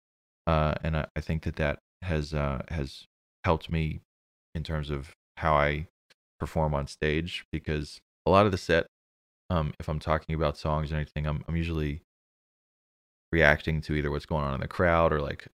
Uh, 0.46 0.74
and 0.82 0.96
I, 0.96 1.06
I 1.16 1.20
think 1.20 1.42
that 1.44 1.56
that 1.56 1.78
has 2.02 2.34
uh, 2.34 2.62
has 2.68 3.06
helped 3.44 3.70
me 3.70 4.00
in 4.54 4.62
terms 4.64 4.90
of 4.90 5.14
how 5.36 5.54
I 5.54 5.86
perform 6.40 6.74
on 6.74 6.86
stage 6.86 7.44
because 7.52 8.00
a 8.26 8.30
lot 8.30 8.46
of 8.46 8.52
the 8.52 8.58
set, 8.58 8.86
um, 9.50 9.74
if 9.80 9.88
I'm 9.88 10.00
talking 10.00 10.34
about 10.34 10.58
songs 10.58 10.92
or 10.92 10.96
anything, 10.96 11.26
I'm 11.26 11.44
I'm 11.48 11.56
usually 11.56 12.02
reacting 13.30 13.80
to 13.82 13.94
either 13.94 14.10
what's 14.10 14.26
going 14.26 14.44
on 14.44 14.54
in 14.54 14.60
the 14.60 14.68
crowd 14.68 15.12
or 15.12 15.20
like 15.20 15.46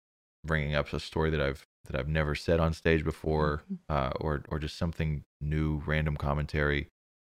bringing 0.44 0.74
up 0.74 0.92
a 0.92 1.00
story 1.00 1.30
that 1.30 1.40
I've 1.40 1.64
that 1.84 1.98
I've 1.98 2.08
never 2.08 2.34
said 2.34 2.60
on 2.60 2.72
stage 2.74 3.02
before, 3.04 3.62
Mhm. 3.70 3.78
uh, 3.88 4.12
or 4.20 4.42
or 4.48 4.58
just 4.58 4.76
something 4.76 5.24
new, 5.40 5.82
random 5.86 6.16
commentary, 6.16 6.88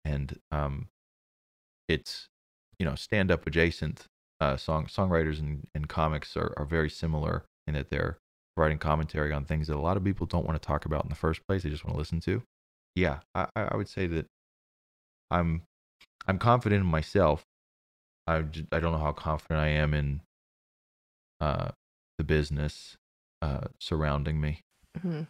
and 0.04 0.38
um, 0.52 0.89
it's 1.88 2.28
you 2.80 2.86
know 2.86 2.95
stand 2.95 3.32
up 3.32 3.45
adjacent. 3.47 4.08
Uh, 4.41 4.57
song 4.57 4.87
songwriters 4.87 5.39
and, 5.39 5.67
and 5.75 5.87
comics 5.87 6.35
are, 6.35 6.51
are 6.57 6.65
very 6.65 6.89
similar 6.89 7.45
in 7.67 7.75
that 7.75 7.91
they're 7.91 8.17
writing 8.57 8.79
commentary 8.79 9.31
on 9.31 9.45
things 9.45 9.67
that 9.67 9.75
a 9.75 9.79
lot 9.79 9.97
of 9.97 10.03
people 10.03 10.25
don't 10.25 10.47
want 10.47 10.59
to 10.59 10.67
talk 10.67 10.83
about 10.85 11.03
in 11.03 11.09
the 11.09 11.15
first 11.15 11.45
place. 11.47 11.61
They 11.61 11.69
just 11.69 11.85
want 11.85 11.93
to 11.93 11.99
listen 11.99 12.19
to. 12.21 12.41
Yeah, 12.95 13.19
I, 13.35 13.45
I 13.55 13.77
would 13.77 13.87
say 13.87 14.07
that 14.07 14.25
I'm 15.29 15.61
I'm 16.27 16.39
confident 16.39 16.81
in 16.81 16.87
myself. 16.89 17.45
I 18.25 18.37
I 18.71 18.79
don't 18.79 18.91
know 18.91 18.97
how 18.97 19.11
confident 19.11 19.59
I 19.59 19.67
am 19.67 19.93
in 19.93 20.21
uh, 21.39 21.69
the 22.17 22.23
business 22.23 22.97
uh, 23.43 23.67
surrounding 23.79 24.41
me. 24.41 24.61
Mhm. 24.99 25.27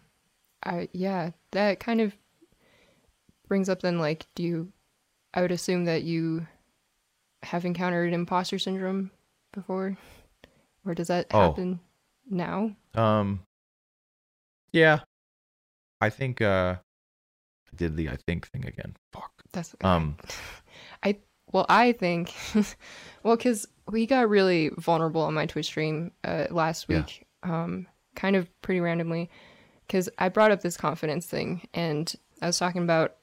I 0.63 0.87
yeah, 0.93 1.31
that 1.51 1.79
kind 1.81 1.99
of 2.01 2.13
brings 3.47 3.67
up 3.67 3.81
then 3.81 3.99
like 3.99 4.25
do 4.35 4.43
you 4.43 4.71
I 5.33 5.41
would 5.41 5.51
assume 5.51 5.83
that 5.85 6.03
you 6.03 6.47
have 7.43 7.65
encountered 7.65 8.13
imposter 8.13 8.59
syndrome 8.59 9.11
before 9.53 9.97
or 10.85 10.93
does 10.95 11.07
that 11.07 11.27
Oh. 11.31 11.39
happen 11.39 11.79
now? 12.29 12.75
Um, 12.93 13.41
yeah, 14.71 14.99
I 15.99 16.09
think 16.09 16.41
uh, 16.41 16.75
I 17.71 17.75
did 17.75 17.95
the 17.95 18.09
I 18.09 18.17
think 18.27 18.47
thing 18.47 18.65
again. 18.65 18.95
Fuck. 19.13 19.31
That's 19.51 19.75
Um, 19.81 20.17
I 21.03 21.17
well, 21.51 21.65
I 21.69 21.91
think 21.91 22.33
well 23.23 23.37
cuz 23.37 23.67
we 23.91 24.05
got 24.05 24.29
really 24.29 24.69
vulnerable 24.77 25.21
on 25.21 25.33
my 25.33 25.45
Twitch 25.45 25.65
stream 25.65 26.11
uh, 26.23 26.47
last 26.49 26.87
Yeah. 26.89 26.99
week. 26.99 27.25
Um 27.43 27.87
kind 28.15 28.35
of 28.35 28.49
pretty 28.61 28.79
randomly 28.79 29.29
cuz 29.89 30.09
I 30.17 30.29
brought 30.29 30.51
up 30.51 30.61
this 30.61 30.77
confidence 30.77 31.25
thing 31.27 31.67
and 31.73 32.13
I 32.41 32.47
was 32.47 32.57
talking 32.57 32.83
about 32.83 33.15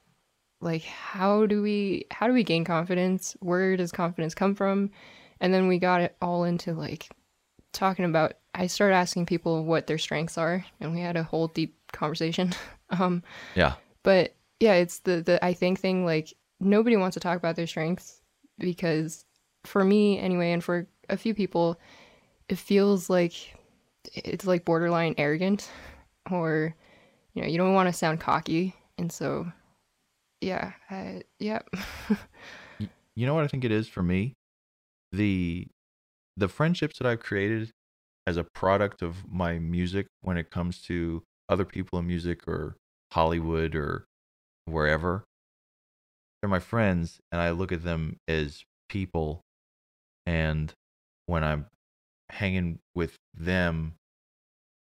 like 0.61 0.83
how 0.83 1.45
do 1.45 1.61
we 1.61 2.05
how 2.11 2.27
do 2.27 2.33
we 2.33 2.43
gain 2.43 2.63
confidence? 2.63 3.35
Where 3.39 3.77
does 3.77 3.91
confidence 3.91 4.33
come 4.33 4.55
from? 4.55 4.91
And 5.39 5.53
then 5.53 5.67
we 5.67 5.79
got 5.79 6.01
it 6.01 6.15
all 6.21 6.43
into 6.43 6.73
like 6.73 7.09
talking 7.71 8.05
about 8.05 8.33
I 8.53 8.67
started 8.67 8.95
asking 8.95 9.25
people 9.25 9.63
what 9.63 9.87
their 9.87 9.97
strengths 9.97 10.37
are 10.37 10.65
and 10.79 10.93
we 10.93 11.01
had 11.01 11.15
a 11.15 11.23
whole 11.23 11.47
deep 11.47 11.75
conversation. 11.91 12.53
um 12.89 13.23
yeah, 13.55 13.75
but 14.03 14.35
yeah, 14.59 14.73
it's 14.73 14.99
the 14.99 15.21
the 15.21 15.43
I 15.43 15.53
think 15.53 15.79
thing. 15.79 16.05
Like 16.05 16.33
nobody 16.59 16.97
wants 16.97 17.13
to 17.13 17.19
talk 17.19 17.37
about 17.37 17.55
their 17.55 17.67
strengths 17.67 18.21
because 18.57 19.25
for 19.65 19.83
me 19.83 20.19
anyway, 20.19 20.51
and 20.51 20.63
for 20.63 20.87
a 21.09 21.17
few 21.17 21.33
people, 21.33 21.79
it 22.49 22.57
feels 22.57 23.09
like 23.09 23.33
it's 24.13 24.45
like 24.45 24.65
borderline 24.65 25.15
arrogant, 25.17 25.69
or 26.29 26.75
you 27.33 27.41
know, 27.41 27.47
you 27.47 27.57
don't 27.57 27.73
want 27.73 27.87
to 27.87 27.93
sound 27.93 28.19
cocky, 28.19 28.75
and 28.97 29.11
so 29.11 29.51
yeah, 30.41 30.73
yeah, 31.39 31.59
you 33.15 33.25
know 33.25 33.33
what 33.33 33.43
I 33.43 33.47
think 33.47 33.63
it 33.63 33.71
is 33.71 33.87
for 33.87 34.03
me? 34.03 34.33
The 35.11 35.67
the 36.37 36.47
friendships 36.47 36.97
that 36.99 37.07
I've 37.07 37.19
created 37.19 37.71
as 38.25 38.37
a 38.37 38.43
product 38.43 39.01
of 39.01 39.29
my 39.29 39.59
music 39.59 40.07
when 40.21 40.37
it 40.37 40.51
comes 40.51 40.81
to 40.83 41.23
other 41.49 41.65
people 41.65 41.99
in 41.99 42.07
music 42.07 42.47
or 42.47 42.77
Hollywood 43.11 43.75
or 43.75 44.05
wherever. 44.65 45.23
They're 46.41 46.49
my 46.49 46.59
friends 46.59 47.19
and 47.31 47.41
I 47.41 47.51
look 47.51 47.71
at 47.71 47.83
them 47.83 48.17
as 48.27 48.63
people 48.87 49.41
and 50.25 50.71
when 51.25 51.43
I'm 51.43 51.65
hanging 52.29 52.79
with 52.95 53.15
them 53.33 53.95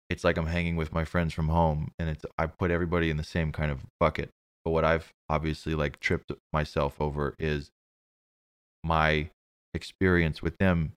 it's 0.10 0.24
like 0.24 0.38
I'm 0.38 0.46
hanging 0.46 0.76
with 0.76 0.94
my 0.94 1.06
friends 1.06 1.34
from 1.34 1.50
home 1.50 1.92
and 1.98 2.10
it's 2.10 2.26
I 2.38 2.46
put 2.46 2.70
everybody 2.70 3.10
in 3.10 3.18
the 3.18 3.24
same 3.24 3.52
kind 3.52 3.72
of 3.72 3.80
bucket. 4.00 4.30
But 4.64 4.72
what 4.72 4.86
I've 4.86 5.12
obviously 5.30 5.76
like 5.76 6.00
tripped 6.00 6.32
myself 6.54 7.00
over 7.02 7.36
is 7.40 7.72
my 8.84 9.30
experience 9.74 10.42
with 10.42 10.58
them 10.58 10.94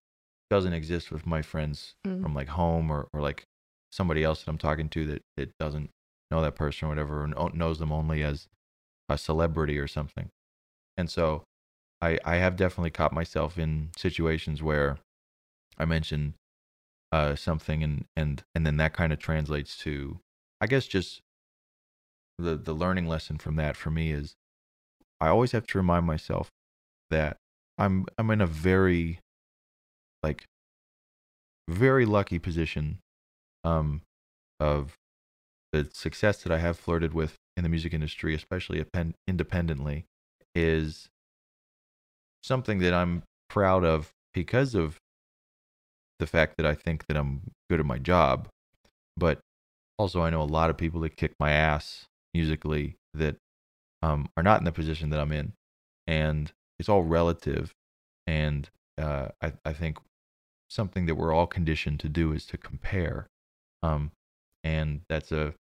doesn't 0.51 0.73
exist 0.73 1.11
with 1.11 1.27
my 1.27 1.43
friends 1.43 1.95
Mm. 2.07 2.23
from 2.23 2.35
like 2.35 2.49
home 2.49 2.91
or, 2.91 3.09
or 3.13 3.21
like 3.21 3.45
somebody 3.91 4.23
else 4.25 4.43
that 4.43 4.51
I'm 4.51 4.59
talking 4.59 4.89
to 4.91 5.07
that 5.07 5.23
it 5.37 5.53
doesn't 5.59 5.91
know 6.31 6.43
that 6.43 6.55
person 6.57 6.87
or 6.87 6.89
whatever 6.91 7.23
or 7.35 7.51
knows 7.51 7.79
them 7.79 7.93
only 7.93 8.23
as 8.23 8.49
a 9.09 9.17
celebrity 9.17 9.79
or 9.79 9.87
something. 9.87 10.29
And 10.97 11.11
so 11.11 11.45
I 12.01 12.19
I 12.25 12.37
have 12.37 12.57
definitely 12.57 12.91
caught 12.91 13.13
myself 13.13 13.59
in 13.59 13.91
situations 13.97 14.63
where 14.63 14.99
I 15.79 15.85
mention 15.85 16.35
uh 17.13 17.37
something 17.37 17.83
and 17.83 18.05
and 18.17 18.43
and 18.55 18.67
then 18.67 18.77
that 18.79 18.93
kind 18.93 19.13
of 19.13 19.19
translates 19.19 19.79
to 19.79 20.19
I 20.61 20.67
guess 20.67 20.87
just 20.87 21.21
the 22.39 22.57
the 22.57 22.73
learning 22.73 23.07
lesson 23.07 23.39
from 23.39 23.57
that 23.57 23.77
for 23.77 23.91
me 23.91 24.11
is 24.11 24.35
I 25.21 25.29
always 25.29 25.53
have 25.53 25.67
to 25.69 25.79
remind 25.79 26.07
myself 26.07 26.51
that 27.11 27.37
I'm 27.79 28.07
I'm 28.19 28.31
in 28.31 28.41
a 28.41 28.47
very 28.47 29.21
like 30.23 30.45
very 31.69 32.05
lucky 32.05 32.39
position 32.39 32.99
um 33.63 34.03
of 34.61 34.97
the 35.73 35.89
success 35.93 36.43
that 36.43 36.53
I 36.53 36.59
have 36.59 36.79
flirted 36.79 37.13
with 37.15 37.37
in 37.57 37.65
the 37.65 37.69
music 37.69 37.93
industry, 37.93 38.35
especially 38.35 38.85
independently, 39.27 40.05
is 40.55 41.09
something 42.45 42.79
that 42.79 42.95
I'm 42.95 43.25
proud 43.49 43.85
of 43.85 44.11
because 44.33 44.77
of 44.77 44.99
the 46.21 46.27
fact 46.29 46.55
that 46.59 46.67
I 46.67 46.75
think 46.75 47.07
that 47.07 47.17
I'm 47.17 47.51
good 47.69 47.81
at 47.81 47.87
my 47.87 47.99
job. 47.99 48.49
But 49.17 49.41
also, 49.99 50.23
I 50.23 50.31
know 50.31 50.43
a 50.43 50.45
lot 50.45 50.71
of 50.71 50.77
people 50.77 51.01
that 51.01 51.17
kick 51.17 51.33
my 51.41 51.51
ass 51.51 52.07
musically 52.35 52.97
that 53.15 53.37
um, 54.03 54.29
are 54.37 54.43
not 54.43 54.59
in 54.61 54.65
the 54.65 54.73
position 54.73 55.11
that 55.11 55.21
I'm 55.21 55.33
in, 55.33 55.53
and 56.07 56.53
it's 56.79 56.89
all 56.89 57.03
relative. 57.03 57.73
And 58.27 58.69
uh, 58.99 59.29
I, 59.41 59.53
I 59.65 59.73
think 59.73 59.99
something 60.69 61.07
that 61.07 61.15
we're 61.15 61.33
all 61.33 61.47
conditioned 61.47 62.01
to 62.01 62.09
do 62.09 62.33
is 62.33 62.45
to 62.47 62.59
compare, 62.59 63.29
um, 63.83 64.11
and 64.63 65.03
that's 65.09 65.33
a 65.33 65.55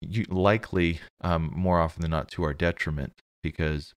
you, 0.00 0.24
likely 0.28 1.00
um, 1.20 1.52
more 1.54 1.80
often 1.80 2.02
than 2.02 2.10
not 2.10 2.28
to 2.32 2.42
our 2.42 2.54
detriment 2.54 3.12
because 3.42 3.94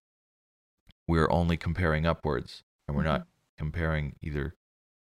we're 1.08 1.30
only 1.30 1.56
comparing 1.56 2.06
upwards 2.06 2.62
and 2.86 2.96
we're 2.96 3.02
not 3.02 3.26
comparing 3.58 4.14
either 4.22 4.54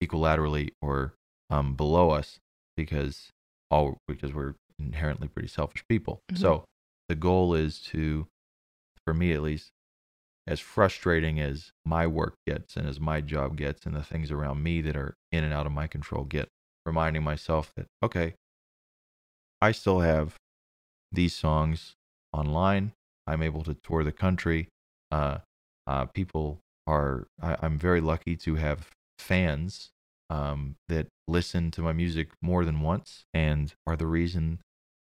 equilaterally 0.03 0.69
or 0.81 1.13
um, 1.49 1.75
below 1.75 2.11
us 2.11 2.39
because 2.75 3.31
all 3.71 3.97
because 4.07 4.33
we're 4.33 4.55
inherently 4.79 5.27
pretty 5.27 5.47
selfish 5.47 5.83
people. 5.87 6.21
Mhm. 6.31 6.37
So 6.37 6.65
the 7.09 7.15
goal 7.15 7.53
is 7.53 7.81
to, 7.83 8.27
for 9.05 9.13
me 9.13 9.33
at 9.33 9.41
least, 9.41 9.71
as 10.47 10.59
frustrating 10.59 11.39
as 11.39 11.73
my 11.85 12.07
work 12.07 12.35
gets 12.47 12.77
and 12.77 12.87
as 12.87 12.99
my 12.99 13.21
job 13.21 13.57
gets 13.57 13.85
and 13.85 13.95
the 13.95 14.03
things 14.03 14.31
around 14.31 14.63
me 14.63 14.81
that 14.81 14.95
are 14.95 15.15
in 15.31 15.43
and 15.43 15.53
out 15.53 15.65
of 15.65 15.71
my 15.71 15.87
control 15.87 16.23
get, 16.25 16.49
reminding 16.85 17.23
myself 17.23 17.73
that 17.75 17.87
okay, 18.03 18.35
I 19.61 19.71
still 19.71 19.99
have 20.01 20.35
these 21.11 21.35
songs 21.35 21.95
online. 22.33 22.93
I'm 23.27 23.41
able 23.41 23.63
to 23.63 23.75
tour 23.75 24.03
the 24.03 24.11
country. 24.11 24.69
Uh, 25.11 25.39
uh, 25.87 26.05
people 26.07 26.61
are. 26.87 27.27
I, 27.41 27.57
I'm 27.61 27.77
very 27.77 28.01
lucky 28.01 28.35
to 28.37 28.55
have 28.55 28.91
fans 29.19 29.91
um, 30.29 30.75
that 30.87 31.07
listen 31.27 31.71
to 31.71 31.81
my 31.81 31.93
music 31.93 32.29
more 32.41 32.65
than 32.65 32.81
once 32.81 33.25
and 33.33 33.73
are 33.85 33.95
the 33.95 34.07
reason 34.07 34.59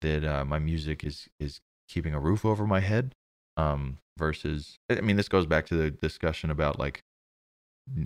that 0.02 0.24
uh, 0.24 0.46
my 0.46 0.60
music 0.60 1.04
is 1.04 1.28
is 1.40 1.60
keeping 1.88 2.14
a 2.14 2.20
roof 2.20 2.46
over 2.46 2.68
my 2.68 2.80
head. 2.80 3.14
Um, 3.56 3.98
versus, 4.18 4.78
I 4.90 5.02
mean, 5.02 5.16
this 5.16 5.30
goes 5.30 5.46
back 5.46 5.66
to 5.68 5.76
the 5.76 5.92
discussion 5.92 6.50
about 6.50 6.80
like, 6.80 7.02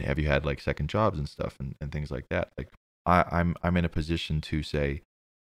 have 0.02 0.20
you 0.20 0.28
had 0.28 0.46
like 0.46 0.62
second 0.62 0.90
jobs 0.90 1.18
and 1.18 1.28
stuff 1.28 1.56
and, 1.60 1.76
and 1.82 1.92
things 1.92 2.12
like 2.12 2.26
that. 2.30 2.50
Like, 2.58 2.70
I, 3.06 3.26
I'm 3.32 3.56
I'm 3.64 3.78
in 3.78 3.86
a 3.86 3.90
position 3.90 4.42
to 4.42 4.62
say, 4.62 5.02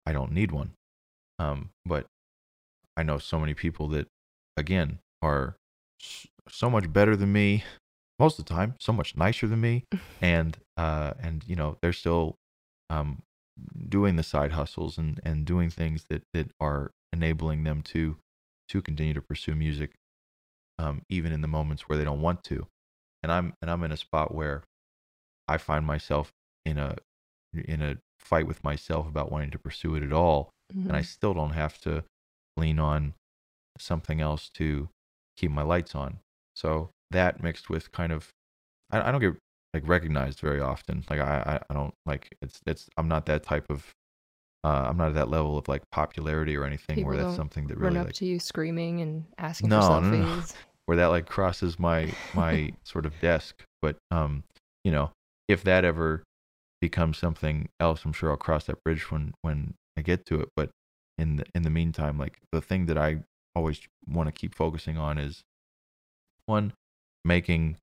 I 0.04 0.12
don't 0.12 0.32
need 0.32 0.50
one. 0.50 0.72
Um, 1.38 1.70
but 1.84 2.06
I 2.96 3.02
know 3.02 3.18
so 3.18 3.38
many 3.38 3.54
people 3.54 3.88
that, 3.88 4.08
again, 4.56 4.98
are 5.22 5.56
so 6.48 6.70
much 6.70 6.92
better 6.92 7.16
than 7.16 7.32
me 7.32 7.64
most 8.18 8.38
of 8.38 8.44
the 8.44 8.54
time, 8.54 8.74
so 8.80 8.92
much 8.92 9.16
nicer 9.16 9.46
than 9.46 9.60
me, 9.60 9.84
and 10.20 10.58
uh, 10.76 11.14
and 11.20 11.44
you 11.46 11.56
know 11.56 11.76
they're 11.82 11.92
still 11.92 12.36
um, 12.90 13.22
doing 13.88 14.16
the 14.16 14.22
side 14.22 14.52
hustles 14.52 14.98
and 14.98 15.20
and 15.24 15.44
doing 15.44 15.70
things 15.70 16.04
that 16.10 16.22
that 16.34 16.50
are 16.60 16.92
enabling 17.12 17.64
them 17.64 17.82
to 17.82 18.16
to 18.68 18.82
continue 18.82 19.14
to 19.14 19.22
pursue 19.22 19.54
music, 19.54 19.92
um, 20.78 21.02
even 21.08 21.32
in 21.32 21.40
the 21.40 21.48
moments 21.48 21.88
where 21.88 21.98
they 21.98 22.04
don't 22.04 22.20
want 22.20 22.44
to. 22.44 22.66
And 23.22 23.32
I'm 23.32 23.54
and 23.62 23.70
I'm 23.70 23.82
in 23.84 23.92
a 23.92 23.96
spot 23.96 24.34
where 24.34 24.64
I 25.48 25.58
find 25.58 25.86
myself 25.86 26.32
in 26.64 26.78
a 26.78 26.96
in 27.54 27.82
a 27.82 27.98
fight 28.20 28.46
with 28.46 28.64
myself 28.64 29.06
about 29.08 29.30
wanting 29.32 29.50
to 29.52 29.58
pursue 29.58 29.94
it 29.96 30.02
at 30.02 30.12
all 30.12 30.50
and 30.88 30.96
I 30.96 31.00
Mhm. 31.02 31.06
still 31.06 31.34
don't 31.34 31.52
have 31.52 31.78
to 31.82 32.04
lean 32.56 32.78
on 32.78 33.14
something 33.78 34.20
else 34.20 34.50
to 34.50 34.90
keep 35.36 35.50
my 35.50 35.62
lights 35.62 35.94
on. 35.94 36.20
So 36.54 36.90
that 37.10 37.42
mixed 37.42 37.70
with 37.70 37.92
kind 37.92 38.12
of, 38.12 38.28
I, 38.90 39.08
I 39.08 39.12
don't 39.12 39.20
get 39.20 39.34
like 39.74 39.86
recognized 39.86 40.40
very 40.40 40.60
often. 40.60 41.04
Like 41.10 41.20
I, 41.20 41.42
I, 41.46 41.60
I 41.70 41.74
don't 41.74 41.94
like 42.06 42.34
it's 42.42 42.60
it's 42.66 42.88
I'm 42.96 43.08
not 43.08 43.26
that 43.26 43.42
type 43.42 43.66
of, 43.70 43.92
uh, 44.64 44.86
I'm 44.88 44.96
not 44.96 45.08
at 45.08 45.14
that 45.14 45.30
level 45.30 45.58
of 45.58 45.68
like 45.68 45.82
popularity 45.90 46.56
or 46.56 46.64
anything 46.64 46.96
People 46.96 47.10
where 47.12 47.22
that's 47.24 47.36
something 47.36 47.66
that 47.68 47.76
really 47.76 47.96
run 47.96 48.00
up 48.02 48.06
like 48.06 48.14
to 48.14 48.26
you 48.26 48.38
screaming 48.38 49.00
and 49.00 49.24
asking 49.38 49.68
No, 49.70 49.80
for 49.80 50.00
no, 50.00 50.00
no. 50.00 50.24
selfies. 50.24 50.54
where 50.86 50.96
that 50.96 51.06
like 51.06 51.26
crosses 51.26 51.78
my 51.78 52.10
my 52.34 52.72
sort 52.84 53.06
of 53.06 53.12
desk. 53.20 53.62
But 53.82 53.96
um, 54.10 54.44
you 54.84 54.90
know, 54.90 55.10
if 55.48 55.62
that 55.64 55.84
ever 55.84 56.22
becomes 56.80 57.18
something 57.18 57.68
else, 57.78 58.04
I'm 58.04 58.12
sure 58.12 58.30
I'll 58.30 58.36
cross 58.36 58.64
that 58.66 58.82
bridge 58.84 59.10
when 59.10 59.34
when 59.42 59.74
I 59.96 60.02
get 60.02 60.24
to 60.26 60.40
it. 60.40 60.48
But 60.56 60.70
in 61.18 61.36
the 61.36 61.44
in 61.54 61.62
the 61.62 61.70
meantime, 61.70 62.18
like 62.18 62.38
the 62.52 62.60
thing 62.60 62.86
that 62.86 62.96
I 62.96 63.18
always 63.54 63.80
want 64.08 64.28
to 64.28 64.32
keep 64.32 64.54
focusing 64.54 64.96
on 64.96 65.18
is 65.18 65.42
one, 66.46 66.72
making 67.26 67.76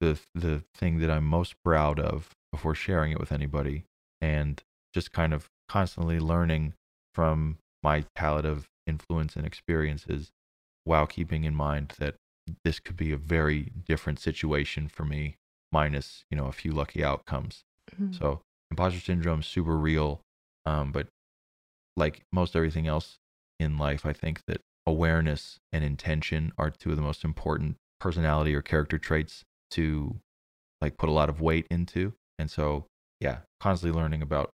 the 0.00 0.18
the 0.34 0.62
thing 0.74 0.98
that 1.00 1.10
I'm 1.10 1.24
most 1.24 1.54
proud 1.64 2.00
of 2.00 2.30
before 2.50 2.74
sharing 2.74 3.12
it 3.12 3.20
with 3.20 3.32
anybody, 3.32 3.84
and 4.20 4.62
just 4.94 5.12
kind 5.12 5.32
of 5.32 5.48
constantly 5.68 6.18
learning 6.18 6.74
from 7.14 7.58
my 7.82 8.04
palette 8.14 8.44
of 8.44 8.68
influence 8.86 9.36
and 9.36 9.46
experiences 9.46 10.30
while 10.84 11.06
keeping 11.06 11.44
in 11.44 11.54
mind 11.54 11.94
that 11.98 12.16
this 12.64 12.80
could 12.80 12.96
be 12.96 13.12
a 13.12 13.16
very 13.16 13.70
different 13.86 14.18
situation 14.18 14.88
for 14.88 15.04
me 15.04 15.36
minus 15.70 16.24
you 16.30 16.36
know 16.36 16.46
a 16.46 16.52
few 16.52 16.72
lucky 16.72 17.02
outcomes 17.04 17.62
Mhm. 17.92 18.18
so 18.18 18.40
imposter 18.70 19.00
syndrome 19.00 19.42
super 19.42 19.76
real 19.76 20.20
um, 20.66 20.92
but 20.92 21.06
like 21.96 22.22
most 22.32 22.56
everything 22.56 22.86
else 22.86 23.18
in 23.60 23.78
life 23.78 24.04
i 24.04 24.12
think 24.12 24.40
that 24.46 24.60
awareness 24.86 25.58
and 25.72 25.84
intention 25.84 26.52
are 26.58 26.70
two 26.70 26.90
of 26.90 26.96
the 26.96 27.02
most 27.02 27.24
important 27.24 27.76
personality 28.02 28.52
or 28.52 28.62
character 28.62 28.98
traits 28.98 29.44
to 29.70 30.16
like 30.80 30.96
put 30.96 31.08
a 31.08 31.12
lot 31.12 31.28
of 31.28 31.40
weight 31.40 31.66
into. 31.70 32.12
And 32.38 32.50
so 32.50 32.86
yeah 33.20 33.38
constantly 33.60 33.96
learning 33.96 34.20
about 34.20 34.50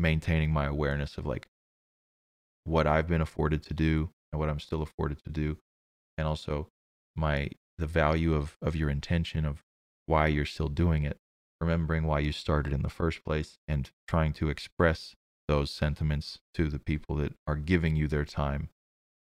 maintaining 0.00 0.50
my 0.50 0.66
awareness 0.66 1.16
of 1.16 1.24
like 1.24 1.46
what 2.64 2.86
i've 2.86 3.06
been 3.06 3.20
afforded 3.20 3.62
to 3.62 3.72
do 3.72 4.10
and 4.32 4.40
what 4.40 4.48
i'm 4.48 4.58
still 4.58 4.82
afforded 4.82 5.22
to 5.22 5.30
do. 5.30 5.56
And 6.18 6.26
also 6.26 6.66
my 7.14 7.48
the 7.78 7.86
value 7.86 8.34
of 8.34 8.56
of 8.60 8.74
your 8.74 8.90
intention 8.90 9.46
of 9.46 9.62
why 10.06 10.26
you're 10.26 10.44
still 10.44 10.68
doing 10.68 11.04
it 11.04 11.16
remembering 11.60 12.04
why 12.04 12.18
you 12.18 12.32
started 12.32 12.72
in 12.72 12.82
the 12.82 12.88
first 12.88 13.24
place 13.24 13.58
and 13.68 13.90
trying 14.08 14.32
to 14.32 14.48
express 14.48 15.14
those 15.46 15.70
sentiments 15.70 16.38
to 16.54 16.68
the 16.68 16.78
people 16.78 17.14
that 17.16 17.34
are 17.46 17.54
giving 17.54 17.94
you 17.94 18.08
their 18.08 18.24
time 18.24 18.70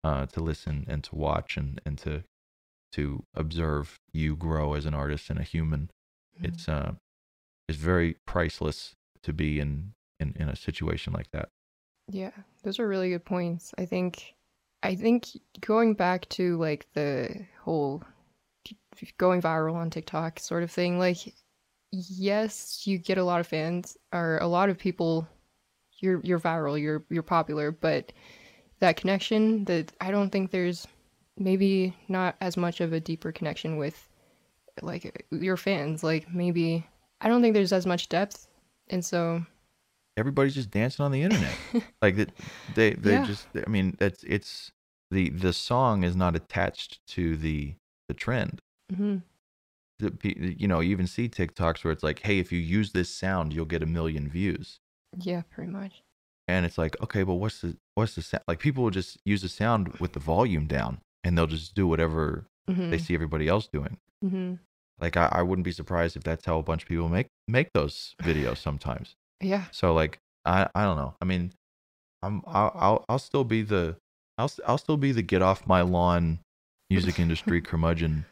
uh, 0.04 0.26
to 0.26 0.40
listen 0.40 0.86
and 0.88 1.04
to 1.04 1.16
watch 1.16 1.58
and 1.58 1.80
and 1.86 1.98
to 2.00 2.24
to 2.92 3.24
observe 3.36 4.00
you 4.14 4.36
grow 4.36 4.74
as 4.74 4.86
an 4.86 4.94
artist 4.94 5.30
and 5.30 5.40
a 5.40 5.44
human 5.44 5.90
Mhm. 6.40 6.46
it's 6.46 6.70
uh 6.70 6.94
it's 7.68 7.78
very 7.78 8.18
priceless 8.26 8.96
to 9.24 9.34
be 9.34 9.60
in 9.60 9.94
in, 10.20 10.34
in 10.40 10.50
a 10.50 10.56
situation 10.56 11.14
like 11.14 11.32
that 11.32 11.50
Yeah, 12.12 12.32
those 12.64 12.80
are 12.80 12.88
really 12.88 13.10
good 13.10 13.26
points. 13.26 13.74
I 13.78 13.86
think 13.86 14.34
I 14.84 14.96
think 14.96 15.28
going 15.62 15.94
back 15.94 16.28
to 16.30 16.58
like 16.58 16.88
the 16.94 17.46
whole 17.62 18.04
going 19.18 19.42
viral 19.42 19.76
on 19.76 19.90
TikTok 19.90 20.40
sort 20.40 20.64
of 20.64 20.72
thing, 20.72 21.00
like 21.00 21.34
yes, 21.92 22.86
you 22.88 22.98
get 22.98 23.18
a 23.18 23.24
lot 23.24 23.40
of 23.40 23.48
fans 23.48 23.98
or 24.14 24.38
a 24.40 24.48
lot 24.48 24.70
of 24.70 24.78
people 24.78 25.28
you're 26.00 26.22
you're 26.24 26.40
viral, 26.40 26.82
you're 26.82 27.04
you're 27.10 27.24
popular, 27.24 27.72
but 27.72 28.12
that 28.80 28.98
connection 28.98 29.66
that 29.66 29.92
I 30.02 30.12
don't 30.12 30.32
think 30.32 30.52
there's 30.52 30.88
maybe 31.40 31.96
not 32.08 32.36
as 32.42 32.58
much 32.58 32.82
of 32.82 32.94
a 32.94 33.00
deeper 33.00 33.32
connection 33.32 33.78
with 33.78 34.08
like 34.82 35.26
your 35.32 35.58
fans. 35.58 36.04
Like 36.04 36.34
maybe 36.34 36.86
I 37.22 37.28
don't 37.28 37.42
think 37.42 37.54
there's 37.54 37.74
as 37.74 37.86
much 37.86 38.10
depth. 38.10 38.48
And 38.90 39.04
so 39.04 39.46
everybody's 40.18 40.56
just 40.56 40.72
dancing 40.72 41.06
on 41.06 41.12
the 41.12 41.22
internet 41.22 41.54
like 42.02 42.18
that 42.18 42.32
they 42.76 42.92
they 42.92 43.12
Yeah. 43.14 43.26
just 43.26 43.48
i 43.66 43.70
mean 43.70 43.96
it's 44.02 44.24
it's 44.24 44.72
the 45.12 45.30
the 45.30 45.54
song 45.54 46.04
is 46.04 46.14
not 46.16 46.36
attached 46.36 47.00
to 47.08 47.38
the 47.38 47.76
the 48.10 48.14
trend 48.14 48.60
mhm. 48.92 49.22
the, 50.00 50.12
you 50.58 50.68
know 50.68 50.82
you 50.82 50.92
even 50.92 51.08
see 51.08 51.30
tiktoks 51.30 51.84
where 51.86 51.94
it's 51.94 52.04
like 52.04 52.20
hey 52.24 52.38
if 52.40 52.52
you 52.52 52.60
use 52.60 52.92
this 52.92 53.10
sound 53.10 53.54
you'll 53.54 53.64
get 53.66 53.82
a 53.84 53.86
million 53.86 54.28
views 54.28 54.80
yeah, 55.18 55.42
pretty 55.50 55.72
much. 55.72 56.04
and 56.50 56.66
it's 56.66 56.78
like 56.78 57.00
okay 57.02 57.24
but 57.24 57.36
what's 57.36 57.62
the 57.62 57.78
what's 57.96 58.16
the 58.16 58.22
sound 58.22 58.44
like 58.48 58.60
people 58.60 58.84
will 58.84 58.92
just 58.92 59.18
use 59.24 59.42
the 59.42 59.48
sound 59.50 59.94
with 60.00 60.12
the 60.14 60.20
volume 60.20 60.68
down 60.68 61.00
and 61.24 61.38
they'll 61.38 61.48
just 61.48 61.76
do 61.76 61.88
whatever 61.88 62.46
Mhm. 62.70 62.90
they 62.92 62.98
see 62.98 63.14
everybody 63.14 63.48
else 63.48 63.68
doing 63.68 63.98
Mhm. 64.24 64.60
like 65.00 65.18
I, 65.18 65.30
I 65.32 65.42
wouldn't 65.42 65.64
be 65.66 65.72
surprised 65.72 66.16
if 66.18 66.24
that's 66.24 66.46
how 66.46 66.60
a 66.60 66.64
bunch 66.64 66.84
of 66.84 66.90
people 66.90 67.10
make 67.10 67.28
make 67.48 67.72
those 67.74 68.16
videos 68.22 68.58
sometimes 68.58 69.16
Yeah. 69.42 69.66
So 69.72 69.94
like 69.94 70.20
I 70.46 70.68
I 70.76 70.84
don't 70.84 70.98
know. 70.98 71.16
I 71.22 71.26
mean, 71.26 71.54
I'm 72.22 72.42
I'll 72.48 72.72
I'll, 72.76 73.06
I'll 73.10 73.20
still 73.20 73.44
be 73.46 73.62
the 73.62 73.96
I'll 74.38 74.52
I'll 74.68 74.78
still 74.78 74.98
be 74.98 75.12
the 75.14 75.22
get 75.22 75.42
off 75.42 75.66
my 75.68 75.82
lawn 75.82 76.40
music 76.90 77.20
industry 77.26 77.62
curmudgeon 77.62 78.26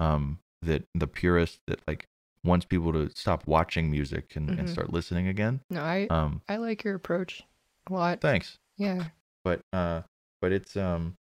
um 0.00 0.38
that 0.62 0.84
the 0.94 1.06
purist 1.06 1.58
that 1.66 1.80
like 1.86 2.06
wants 2.44 2.64
people 2.66 2.92
to 2.92 3.10
stop 3.14 3.46
watching 3.46 3.90
music 3.90 4.36
and, 4.36 4.50
and 4.50 4.68
Mhm. 4.68 4.72
start 4.72 4.92
listening 4.92 5.28
again. 5.28 5.60
No, 5.70 5.80
I 5.82 6.06
Um 6.10 6.40
I 6.48 6.56
like 6.56 6.84
your 6.84 6.94
approach 6.94 7.42
a 7.88 7.92
lot. 7.92 8.20
thanks. 8.20 8.58
Yeah. 8.78 9.08
But 9.44 9.60
uh 9.72 10.02
but 10.40 10.52
it's 10.52 10.76
um 10.76 11.14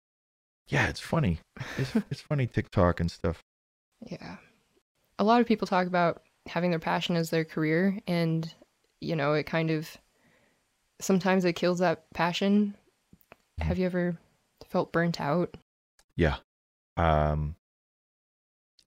yeah, 0.68 0.88
it's 0.88 1.00
funny. 1.00 1.40
It's 1.78 1.94
it's 2.10 2.20
funny 2.20 2.46
TikTok 2.46 3.00
and 3.00 3.10
stuff. 3.10 3.42
Yeah. 4.06 4.36
A 5.18 5.24
lot 5.24 5.40
of 5.40 5.46
people 5.46 5.66
talk 5.66 5.86
about 5.86 6.22
having 6.46 6.70
their 6.70 6.78
passion 6.80 7.14
as 7.16 7.30
their 7.30 7.44
career 7.44 7.98
and 8.06 8.52
you 9.00 9.16
know, 9.16 9.32
it 9.34 9.44
kind 9.44 9.70
of 9.70 9.96
sometimes 11.00 11.44
it 11.44 11.54
kills 11.54 11.78
that 11.80 12.04
passion. 12.14 12.74
Mhm. 13.60 13.64
Have 13.64 13.78
you 13.78 13.86
ever 13.86 14.16
felt 14.68 14.92
burnt 14.92 15.20
out? 15.20 15.56
Yeah. 16.16 16.36
Um 16.96 17.56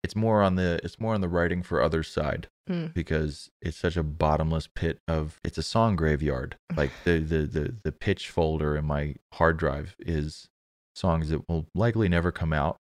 it's 0.04 0.16
more 0.16 0.42
on 0.44 0.56
the 0.56 0.80
it's 0.84 1.00
more 1.00 1.14
on 1.16 1.22
the 1.22 1.30
writing 1.30 1.64
for 1.64 1.82
other 1.82 2.04
side 2.04 2.48
Mm. 2.68 2.96
because 2.96 3.52
it's 3.62 3.78
such 3.78 3.96
a 3.96 4.02
bottomless 4.02 4.66
pit 4.66 4.98
of 5.08 5.40
it's 5.44 5.60
a 5.60 5.62
song 5.64 5.96
graveyard. 5.96 6.58
Like 6.76 6.90
the 7.04 7.20
the 7.20 7.46
the 7.46 7.76
the 7.84 7.92
pitch 7.92 8.30
folder 8.32 8.76
in 8.76 8.86
my 8.86 9.16
hard 9.34 9.58
drive 9.58 9.96
is 10.00 10.48
songs 10.96 11.30
that 11.30 11.48
will 11.50 11.66
likely 11.76 12.08
never 12.10 12.32
come 12.32 12.54
out 12.54 12.78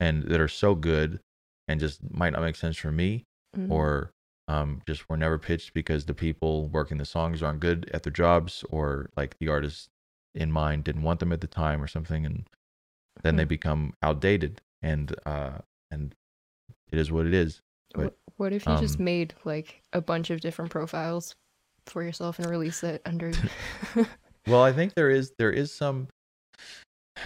and 0.00 0.24
that 0.24 0.40
are 0.40 0.48
so 0.48 0.74
good 0.74 1.20
and 1.68 1.80
just 1.80 2.00
might 2.12 2.32
not 2.32 2.42
make 2.42 2.56
sense 2.56 2.76
for 2.76 2.92
me 2.92 3.24
Mhm. 3.56 3.70
or 3.70 4.10
um, 4.48 4.80
just 4.86 5.08
were 5.08 5.16
never 5.16 5.38
pitched 5.38 5.74
because 5.74 6.04
the 6.04 6.14
people 6.14 6.68
working 6.68 6.98
the 6.98 7.04
songs 7.04 7.42
aren't 7.42 7.58
good 7.60 7.90
at 7.92 8.04
their 8.04 8.12
jobs 8.12 8.64
or 8.70 9.10
like 9.16 9.36
the 9.40 9.48
artist 9.48 9.88
in 10.34 10.52
mind 10.52 10.84
didn't 10.84 11.02
want 11.02 11.18
them 11.18 11.32
at 11.32 11.40
the 11.40 11.46
time 11.48 11.82
or 11.82 11.88
something 11.88 12.24
and 12.24 12.46
then 13.22 13.36
they 13.36 13.44
Hmm. 13.44 13.48
become 13.48 13.94
outdated 14.02 14.60
and 14.82 15.14
uh 15.24 15.58
and 15.90 16.14
it 16.92 16.98
is 16.98 17.10
what 17.10 17.26
it 17.26 17.34
is 17.34 17.60
but, 17.94 18.14
what 18.36 18.52
if 18.52 18.66
you 18.66 18.76
just 18.76 18.98
um, 19.00 19.04
made 19.04 19.34
like 19.44 19.82
a 19.94 20.00
bunch 20.02 20.28
of 20.30 20.40
different 20.40 20.70
profiles 20.70 21.34
for 21.86 22.02
yourself 22.02 22.38
and 22.38 22.48
release 22.48 22.84
it 22.84 23.00
under 23.06 23.32
well 24.46 24.62
i 24.62 24.72
think 24.72 24.94
there 24.94 25.10
is 25.10 25.32
there 25.38 25.50
is 25.50 25.72
some 25.72 26.06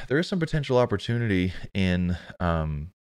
there 0.09 0.19
is 0.19 0.29
some 0.29 0.39
potential 0.39 0.79
opportunity 0.79 1.53
in 1.75 2.17
um 2.41 2.93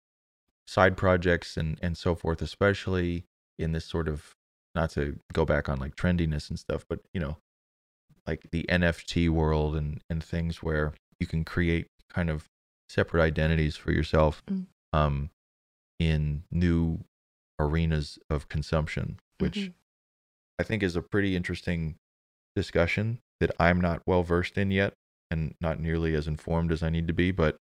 side 0.68 0.96
projects 0.98 1.58
and 1.58 1.78
and 1.82 1.98
so 1.98 2.16
forth 2.16 2.42
especially 2.42 3.26
in 3.58 3.72
this 3.72 3.86
sort 3.86 4.08
of 4.08 4.36
not 4.76 4.90
to 4.92 5.20
go 5.34 5.46
back 5.46 5.68
on 5.68 5.80
like 5.80 5.96
trendiness 5.96 6.50
and 6.50 6.60
stuff 6.60 6.86
but 6.88 7.00
you 7.14 7.20
know 7.20 7.38
like 8.28 8.42
the 8.52 8.66
nft 8.70 9.30
world 9.30 9.76
and 9.76 10.02
and 10.10 10.24
things 10.24 10.62
where 10.62 10.94
you 11.20 11.26
can 11.28 11.44
create 11.44 11.88
kind 12.10 12.30
of 12.30 12.48
separate 12.90 13.22
identities 13.24 13.76
for 13.76 13.92
yourself 13.92 14.44
Mm. 14.50 14.66
um 14.94 15.30
in 16.00 16.44
new 16.52 17.00
arenas 17.60 18.18
of 18.30 18.48
consumption 18.48 19.20
which 19.40 19.56
Mhm. 19.58 19.74
I 20.60 20.64
think 20.64 20.84
is 20.84 20.96
a 20.98 21.02
pretty 21.02 21.36
interesting 21.38 21.96
discussion 22.56 23.20
that 23.40 23.52
I'm 23.60 23.80
not 23.80 24.02
well 24.06 24.24
versed 24.24 24.58
in 24.58 24.72
yet 24.72 24.94
and 25.32 25.56
not 25.62 25.80
nearly 25.80 26.16
as 26.16 26.28
informed 26.28 26.72
as 26.72 26.84
I 26.84 26.90
need 26.90 27.08
to 27.08 27.14
be, 27.14 27.32
but 27.32 27.58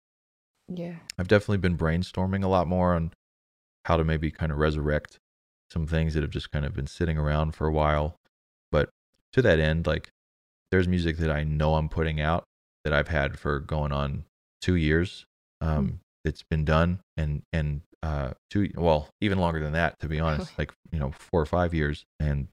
yeah. 0.67 0.95
I've 1.17 1.27
definitely 1.27 1.57
been 1.59 1.77
brainstorming 1.77 2.43
a 2.43 2.47
lot 2.47 2.67
more 2.67 2.95
on 2.95 3.11
how 3.85 3.97
to 3.97 4.03
maybe 4.03 4.31
kind 4.31 4.51
of 4.51 4.57
resurrect 4.57 5.17
some 5.71 5.85
things 5.87 6.13
that 6.13 6.23
have 6.23 6.31
just 6.31 6.51
kind 6.51 6.65
of 6.65 6.73
been 6.73 6.87
sitting 6.87 7.17
around 7.17 7.55
for 7.55 7.67
a 7.67 7.71
while. 7.71 8.15
But 8.71 8.89
to 9.33 9.41
that 9.43 9.59
end, 9.59 9.85
like 9.85 10.09
there's 10.71 10.87
music 10.87 11.17
that 11.17 11.29
I 11.31 11.43
know 11.43 11.75
I'm 11.75 11.89
putting 11.89 12.19
out 12.19 12.45
that 12.83 12.93
I've 12.93 13.09
had 13.09 13.37
for 13.39 13.59
going 13.59 13.91
on 13.91 14.25
two 14.61 14.75
years. 14.75 15.25
Um, 15.61 15.99
It's 16.23 16.43
been 16.43 16.65
done 16.65 16.99
and 17.17 17.43
and 17.53 17.81
uh 18.01 18.31
two 18.49 18.71
well 18.75 19.09
even 19.21 19.37
longer 19.39 19.59
than 19.59 19.73
that 19.73 19.99
to 19.99 20.07
be 20.07 20.19
honest, 20.25 20.57
like 20.57 20.73
you 20.91 20.99
know 20.99 21.11
four 21.11 21.41
or 21.41 21.45
five 21.45 21.73
years, 21.73 22.05
and 22.19 22.47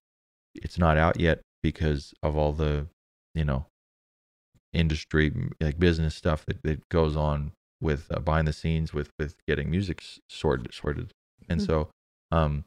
it's 0.55 0.79
not 0.79 0.99
out 0.99 1.19
yet 1.19 1.41
because 1.63 2.13
of 2.23 2.37
all 2.37 2.53
the 2.53 2.87
you 3.35 3.45
know 3.45 3.65
industry 4.73 5.33
like 5.61 5.79
business 5.79 6.15
stuff 6.15 6.45
that, 6.47 6.63
that 6.63 6.89
goes 6.89 7.17
on 7.17 7.53
with 7.81 8.07
uh, 8.11 8.19
behind 8.21 8.47
the 8.49 8.53
scenes 8.53 8.95
with 8.95 9.11
with 9.19 9.35
getting 9.47 9.71
music 9.71 10.03
sorted 10.31 10.73
sorted 10.73 11.11
and 11.49 11.61
Mhm. 11.61 11.67
so 11.67 11.89
um 12.31 12.65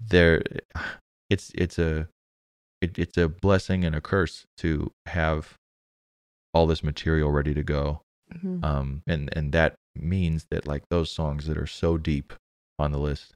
there 0.00 0.42
it's 1.28 1.50
it's 1.54 1.78
a 1.78 2.08
it, 2.80 2.98
it's 2.98 3.16
a 3.18 3.28
blessing 3.28 3.84
and 3.84 3.94
a 3.94 4.00
curse 4.00 4.44
to 4.56 4.90
have 5.06 5.54
all 6.54 6.66
this 6.66 6.82
material 6.82 7.30
ready 7.30 7.54
to 7.54 7.62
go 7.62 8.00
Mhm. 8.34 8.64
um 8.64 9.02
and 9.06 9.28
and 9.36 9.52
that 9.52 9.74
means 9.96 10.46
that 10.50 10.66
like 10.66 10.82
those 10.88 11.10
songs 11.10 11.46
that 11.46 11.58
are 11.58 11.66
so 11.66 11.98
deep 11.98 12.32
on 12.78 12.92
the 12.92 12.98
list 12.98 13.32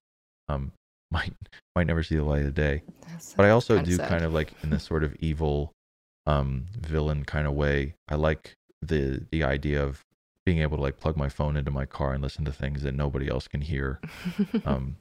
um 0.49 0.73
might 1.11 1.35
might 1.77 1.87
never 1.87 2.03
see 2.03 2.17
the 2.17 2.25
light 2.25 2.41
of 2.41 2.47
the 2.55 2.61
day 2.63 2.83
That's 3.09 3.35
but 3.35 3.45
i 3.47 3.51
also 3.51 3.79
do 3.81 3.97
sad. 3.97 4.09
kind 4.09 4.25
of 4.25 4.33
like 4.33 4.53
in 4.63 4.71
this 4.71 4.83
sort 4.85 5.05
of 5.05 5.15
evil 5.21 5.71
um 6.27 6.67
villain 6.79 7.25
kind 7.25 7.47
of 7.47 7.53
way 7.55 7.95
i 8.09 8.15
like 8.15 8.55
the 8.83 9.27
the 9.31 9.43
idea 9.43 9.83
of 9.83 10.05
being 10.47 10.59
able 10.61 10.77
to 10.77 10.83
like 10.83 10.99
plug 10.99 11.17
my 11.17 11.29
phone 11.29 11.57
into 11.57 11.71
my 11.71 11.87
car 11.87 12.13
and 12.13 12.23
listen 12.23 12.45
to 12.45 12.53
things 12.53 12.83
that 12.83 12.95
nobody 12.95 13.29
else 13.29 13.49
can 13.49 13.61
hear 13.63 14.01
um 14.65 14.97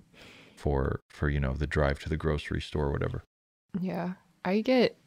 for 0.58 1.02
for 1.10 1.30
you 1.30 1.40
know 1.40 1.54
the 1.54 1.68
drive 1.68 2.00
to 2.00 2.10
the 2.10 2.18
grocery 2.18 2.62
store 2.62 2.86
or 2.88 2.92
whatever 2.92 3.24
Yeah. 3.80 4.14
I 4.46 4.62
get 4.62 4.98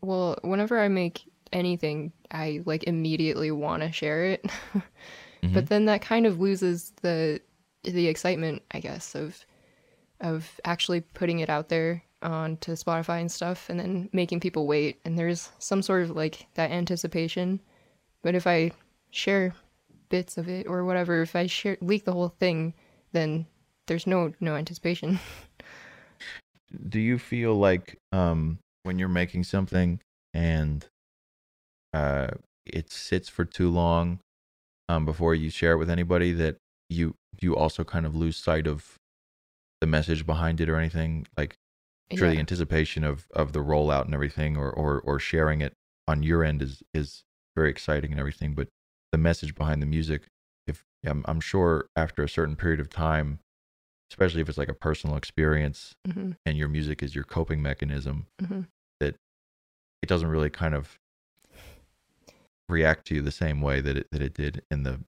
well, 0.00 0.38
whenever 0.42 0.78
I 0.78 0.88
make 0.88 1.22
anything, 1.52 2.12
I 2.30 2.60
like 2.64 2.84
immediately 2.84 3.50
want 3.50 3.82
to 3.82 3.90
share 3.92 4.24
it. 4.24 4.44
Mhm. 4.44 4.82
But 5.54 5.68
then 5.68 5.84
that 5.86 6.00
kind 6.02 6.26
of 6.26 6.40
loses 6.40 6.92
the 7.02 7.40
the 7.84 8.06
excitement, 8.08 8.62
I 8.70 8.80
guess, 8.80 9.14
of 9.14 9.44
of 10.20 10.60
actually 10.64 11.00
putting 11.02 11.40
it 11.40 11.50
out 11.50 11.68
there 11.68 12.02
onto 12.24 12.72
Spotify 12.72 13.20
and 13.20 13.30
stuff 13.30 13.68
and 13.68 13.78
then 13.78 14.08
making 14.12 14.40
people 14.40 14.66
wait 14.66 14.98
and 15.04 15.18
there's 15.18 15.50
some 15.58 15.82
sort 15.82 16.02
of 16.02 16.10
like 16.10 16.46
that 16.54 16.70
anticipation. 16.70 17.60
But 18.22 18.34
if 18.34 18.46
I 18.46 18.72
share 19.10 19.54
bits 20.08 20.38
of 20.38 20.48
it 20.48 20.66
or 20.66 20.84
whatever, 20.84 21.22
if 21.22 21.36
I 21.36 21.46
share 21.46 21.76
leak 21.80 22.04
the 22.04 22.12
whole 22.12 22.28
thing, 22.28 22.74
then 23.12 23.46
there's 23.86 24.06
no 24.06 24.32
no 24.40 24.56
anticipation. 24.56 25.20
do 26.88 26.98
you 26.98 27.18
feel 27.18 27.54
like 27.54 27.98
um 28.12 28.58
when 28.82 28.98
you're 28.98 29.08
making 29.08 29.44
something 29.44 30.00
and 30.32 30.86
uh 31.92 32.28
it 32.66 32.90
sits 32.90 33.28
for 33.28 33.44
too 33.44 33.70
long 33.70 34.18
um 34.88 35.04
before 35.04 35.34
you 35.34 35.50
share 35.50 35.72
it 35.72 35.78
with 35.78 35.90
anybody 35.90 36.32
that 36.32 36.56
you 36.88 37.14
you 37.40 37.54
also 37.56 37.84
kind 37.84 38.06
of 38.06 38.14
lose 38.14 38.36
sight 38.36 38.66
of 38.66 38.94
the 39.80 39.86
message 39.86 40.26
behind 40.26 40.60
it 40.60 40.68
or 40.68 40.76
anything 40.76 41.26
like 41.36 41.56
sure 42.12 42.30
the 42.30 42.38
anticipation 42.38 43.04
of 43.04 43.26
of 43.34 43.52
the 43.52 43.60
rollout 43.60 44.04
and 44.04 44.14
everything 44.14 44.56
or 44.56 44.70
or 44.70 45.00
or 45.00 45.18
sharing 45.18 45.60
it 45.60 45.72
on 46.06 46.22
your 46.22 46.44
end 46.44 46.62
is 46.62 46.82
is 46.92 47.22
very 47.56 47.70
exciting 47.70 48.10
and 48.10 48.20
everything 48.20 48.54
but 48.54 48.68
the 49.12 49.18
message 49.18 49.54
behind 49.54 49.80
the 49.80 49.86
music 49.86 50.26
if 50.66 50.82
I'm, 51.06 51.24
I'm 51.26 51.40
sure 51.40 51.86
after 51.96 52.22
a 52.22 52.28
certain 52.28 52.56
period 52.56 52.80
of 52.80 52.88
time 52.90 53.38
especially 54.10 54.40
if 54.42 54.48
it's 54.48 54.58
like 54.58 54.68
a 54.68 54.74
personal 54.74 55.16
experience 55.16 55.94
Mhm. 56.06 56.36
and 56.46 56.58
your 56.58 56.68
music 56.68 57.02
is 57.02 57.14
your 57.14 57.24
coping 57.24 57.62
mechanism 57.62 58.26
Mhm. 58.42 58.66
that 59.00 59.16
it 60.02 60.08
doesn't 60.08 60.28
really 60.28 60.50
kind 60.50 60.74
of 60.74 60.98
react 62.68 63.06
to 63.06 63.14
you 63.14 63.22
the 63.22 63.30
same 63.32 63.60
way 63.60 63.80
that 63.80 63.96
it 63.96 64.06
that 64.10 64.22
it 64.22 64.34
did 64.34 64.62
in 64.70 64.82
the 64.82 65.00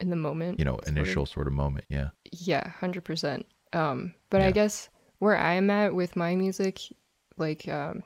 In 0.00 0.10
the 0.10 0.16
moment. 0.16 0.58
you 0.58 0.64
know 0.64 0.74
sort 0.76 0.88
of. 0.88 0.96
initial 0.96 1.26
sort 1.26 1.46
of 1.46 1.52
moment 1.52 1.84
yeah 1.88 2.10
Yeah, 2.32 2.68
hundred 2.68 3.04
percent. 3.04 3.46
Um, 3.72 4.14
but 4.30 4.40
I 4.42 4.50
guess 4.50 4.88
where 5.18 5.36
I'm 5.36 5.70
at 5.70 5.94
with 5.94 6.16
my 6.16 6.36
music, 6.36 6.80
like 7.36 7.66
um, 7.68 8.02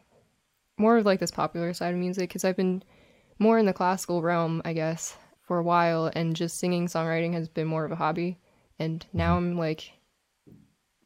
more 0.79 0.97
of 0.97 1.07
like 1.07 1.21
this 1.21 1.31
popular 1.31 1.73
side 1.75 1.95
of 1.95 2.01
music, 2.01 2.29
because 2.29 2.45
I've 2.45 2.57
been 2.57 2.83
more 3.39 3.59
in 3.59 3.67
the 3.67 3.73
classical 3.73 4.23
realm, 4.23 4.63
I 4.65 4.73
guess, 4.73 5.17
for 5.43 5.59
a 5.59 5.63
while, 5.63 6.11
and 6.15 6.37
just 6.37 6.59
singing 6.59 6.87
songwriting 6.87 7.33
has 7.35 7.49
been 7.49 7.67
more 7.67 7.85
of 7.85 7.93
a 7.93 7.97
hobby. 7.97 8.39
And 8.79 9.05
now 9.13 9.37
I'm 9.37 9.57
like 9.59 9.93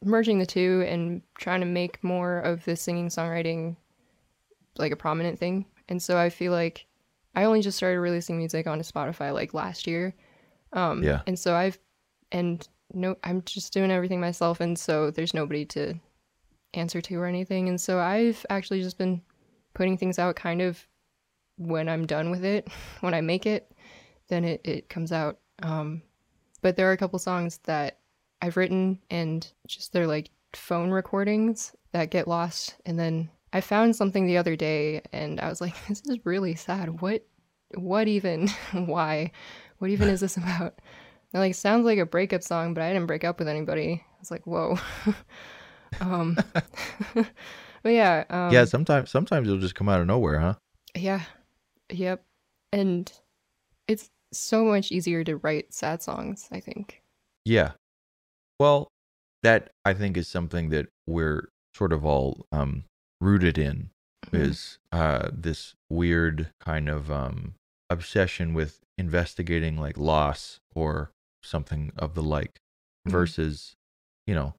merging 0.03 0.39
the 0.39 0.45
two 0.45 0.85
and 0.87 1.21
trying 1.37 1.59
to 1.59 1.65
make 1.65 2.03
more 2.03 2.39
of 2.39 2.63
the 2.65 2.75
singing 2.75 3.09
songwriting 3.09 3.75
like 4.77 4.91
a 4.91 4.95
prominent 4.97 5.39
thing. 5.39 5.65
And 5.89 6.01
so 6.01 6.17
I 6.17 6.29
feel 6.29 6.51
like 6.51 6.85
I 7.35 7.43
only 7.43 7.61
just 7.61 7.77
started 7.77 7.99
releasing 7.99 8.37
music 8.37 8.67
onto 8.67 8.83
Spotify 8.83 9.33
like 9.33 9.53
last 9.53 9.87
year. 9.87 10.15
Um, 10.73 11.03
Yeah. 11.03 11.21
And 11.27 11.37
so 11.37 11.55
I've, 11.55 11.79
and 12.31 12.67
no, 12.93 13.15
I'm 13.23 13.41
just 13.43 13.73
doing 13.73 13.91
everything 13.91 14.19
myself. 14.19 14.59
And 14.59 14.77
so 14.77 15.11
there's 15.11 15.33
nobody 15.33 15.65
to 15.65 15.95
answer 16.73 17.01
to 17.01 17.15
or 17.15 17.25
anything. 17.25 17.67
And 17.69 17.79
so 17.79 17.99
I've 17.99 18.45
actually 18.49 18.81
just 18.81 18.97
been 18.97 19.21
putting 19.73 19.97
things 19.97 20.19
out 20.19 20.35
kind 20.35 20.61
of 20.61 20.87
when 21.57 21.89
I'm 21.89 22.05
done 22.05 22.29
with 22.29 22.43
it, 22.43 22.67
when 23.01 23.13
I 23.13 23.21
make 23.21 23.45
it, 23.45 23.71
then 24.29 24.43
it, 24.43 24.61
it 24.63 24.89
comes 24.89 25.11
out. 25.11 25.39
Um, 25.61 26.01
but 26.61 26.75
there 26.75 26.89
are 26.89 26.93
a 26.93 26.97
couple 26.97 27.19
songs 27.19 27.59
that 27.63 27.99
I've 28.41 28.57
written 28.57 28.99
and 29.09 29.47
just 29.67 29.93
they're 29.93 30.07
like 30.07 30.29
phone 30.53 30.91
recordings 30.91 31.75
that 31.91 32.11
get 32.11 32.27
lost. 32.27 32.75
And 32.85 32.99
then 32.99 33.29
I 33.53 33.61
found 33.61 33.95
something 33.95 34.27
the 34.27 34.37
other 34.37 34.55
day 34.55 35.01
and 35.11 35.39
I 35.39 35.49
was 35.49 35.61
like, 35.61 35.75
this 35.87 36.01
is 36.05 36.25
really 36.25 36.55
sad. 36.55 37.01
What, 37.01 37.25
what 37.75 38.07
even, 38.07 38.49
why, 38.71 39.31
what 39.79 39.89
even 39.89 40.09
is 40.09 40.21
this 40.21 40.37
about? 40.37 40.79
It 41.37 41.39
like 41.39 41.55
sounds 41.55 41.85
like 41.85 41.99
a 41.99 42.05
breakup 42.05 42.41
song, 42.41 42.73
but 42.73 42.81
I 42.81 42.91
didn't 42.91 43.05
break 43.05 43.23
up 43.23 43.37
with 43.37 43.47
anybody. 43.47 44.03
I 44.03 44.19
was 44.19 44.31
like, 44.31 44.47
whoa. 44.47 44.79
um, 46.01 46.35
but 47.13 47.29
yeah, 47.85 48.23
um, 48.31 48.51
yeah 48.51 48.65
sometimes 48.65 49.11
sometimes 49.11 49.47
it'll 49.47 49.59
just 49.59 49.75
come 49.75 49.87
out 49.87 50.01
of 50.01 50.07
nowhere 50.07 50.39
huh 50.39 50.55
yeah. 50.95 51.21
Yep. 51.91 52.23
And 52.73 53.11
it's 53.87 54.09
so 54.33 54.65
much 54.65 54.91
easier 54.91 55.23
to 55.25 55.37
write 55.37 55.73
sad 55.73 56.01
songs, 56.01 56.49
I 56.51 56.59
think. 56.59 57.03
Yeah. 57.45 57.73
Well, 58.59 58.87
that 59.43 59.69
I 59.85 59.93
think 59.93 60.17
is 60.17 60.27
something 60.27 60.69
that 60.69 60.87
we're 61.05 61.49
sort 61.75 61.93
of 61.93 62.03
all 62.03 62.47
um, 62.51 62.85
rooted 63.21 63.59
in 63.59 63.91
Mhm. 64.25 64.39
is 64.39 64.79
uh, 64.91 65.29
this 65.31 65.75
weird 65.87 66.51
kind 66.59 66.89
of 66.89 67.11
um, 67.11 67.53
obsession 67.91 68.55
with 68.55 68.81
investigating 68.97 69.77
like 69.77 69.97
loss 69.97 70.59
or 70.73 71.11
something 71.47 71.91
of 71.97 72.13
the 72.13 72.23
like 72.23 72.59
Mhm. 73.07 73.11
versus, 73.11 73.75
you 74.27 74.35
know, 74.35 74.53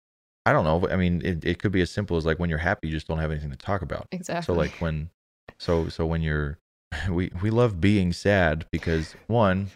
I 0.47 0.53
don't 0.53 0.65
know. 0.65 0.89
I 0.89 0.97
mean, 0.97 1.21
it, 1.25 1.45
it 1.45 1.59
could 1.59 1.73
be 1.73 1.83
as 1.83 1.91
simple 1.91 2.17
as 2.17 2.25
like 2.25 2.39
when 2.39 2.49
you're 2.51 2.59
happy, 2.59 2.89
you 2.89 2.93
just 2.95 3.07
don't 3.09 3.19
have 3.19 3.31
anything 3.31 3.51
to 3.51 3.57
talk 3.57 3.83
about. 3.83 4.07
Exactly. 4.13 4.55
So 4.55 4.59
like 4.59 4.81
when, 4.81 5.11
so 5.59 5.89
so 5.89 6.07
when 6.07 6.23
you're, 6.23 6.59
we 7.11 7.31
we 7.43 7.51
love 7.51 7.81
being 7.81 8.13
sad 8.13 8.67
because 8.73 9.15
one, 9.27 9.71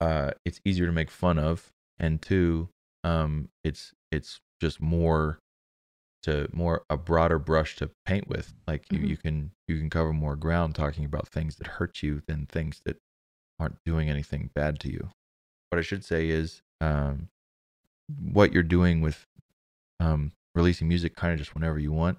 uh, 0.00 0.32
it's 0.44 0.60
easier 0.64 0.86
to 0.86 0.92
make 0.92 1.10
fun 1.10 1.38
of, 1.38 1.70
and 1.98 2.20
two, 2.20 2.68
um, 3.04 3.48
it's 3.62 3.92
it's 4.10 4.40
just 4.60 4.80
more 4.80 5.38
to 6.22 6.48
more 6.52 6.84
a 6.88 6.96
broader 6.96 7.38
brush 7.38 7.76
to 7.76 7.90
paint 8.06 8.28
with. 8.28 8.54
Like 8.66 8.90
you, 8.90 9.00
Mhm. 9.00 9.08
you 9.08 9.16
can 9.16 9.50
you 9.68 9.78
can 9.78 9.90
cover 9.90 10.12
more 10.12 10.36
ground 10.36 10.74
talking 10.74 11.04
about 11.04 11.28
things 11.28 11.56
that 11.56 11.66
hurt 11.66 12.02
you 12.02 12.22
than 12.26 12.46
things 12.46 12.80
that 12.86 12.96
aren't 13.60 13.78
doing 13.84 14.08
anything 14.10 14.50
bad 14.54 14.80
to 14.80 14.90
you. 14.90 15.10
What 15.74 15.80
I 15.80 15.82
should 15.82 16.04
say 16.04 16.28
is, 16.28 16.62
um, 16.80 17.30
what 18.32 18.52
you're 18.52 18.62
doing 18.62 19.00
with 19.00 19.26
um, 19.98 20.30
releasing 20.54 20.86
music 20.86 21.16
kind 21.16 21.32
of 21.32 21.38
just 21.40 21.52
whenever 21.52 21.80
you 21.80 21.90
want. 21.90 22.18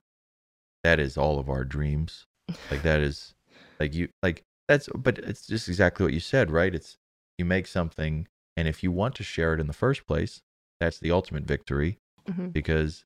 That 0.83 0.99
is 0.99 1.15
all 1.17 1.39
of 1.39 1.47
our 1.47 1.63
dreams. 1.63 2.25
Like 2.69 2.81
that 2.81 2.99
is 2.99 3.33
like 3.79 3.93
you 3.93 4.09
like 4.21 4.43
that's 4.67 4.89
but 4.93 5.19
it's 5.19 5.47
just 5.47 5.69
exactly 5.69 6.03
what 6.03 6.11
you 6.13 6.19
said, 6.19 6.51
right? 6.51 6.75
It's 6.75 6.97
you 7.37 7.45
make 7.45 7.65
something 7.65 8.27
and 8.57 8.67
if 8.67 8.83
you 8.83 8.91
want 8.91 9.15
to 9.15 9.23
share 9.23 9.53
it 9.53 9.61
in 9.61 9.67
the 9.67 9.73
first 9.73 10.05
place, 10.05 10.41
that's 10.81 10.99
the 10.99 11.11
ultimate 11.11 11.45
victory 11.45 11.97
Mhm. 12.27 12.51
because 12.51 13.05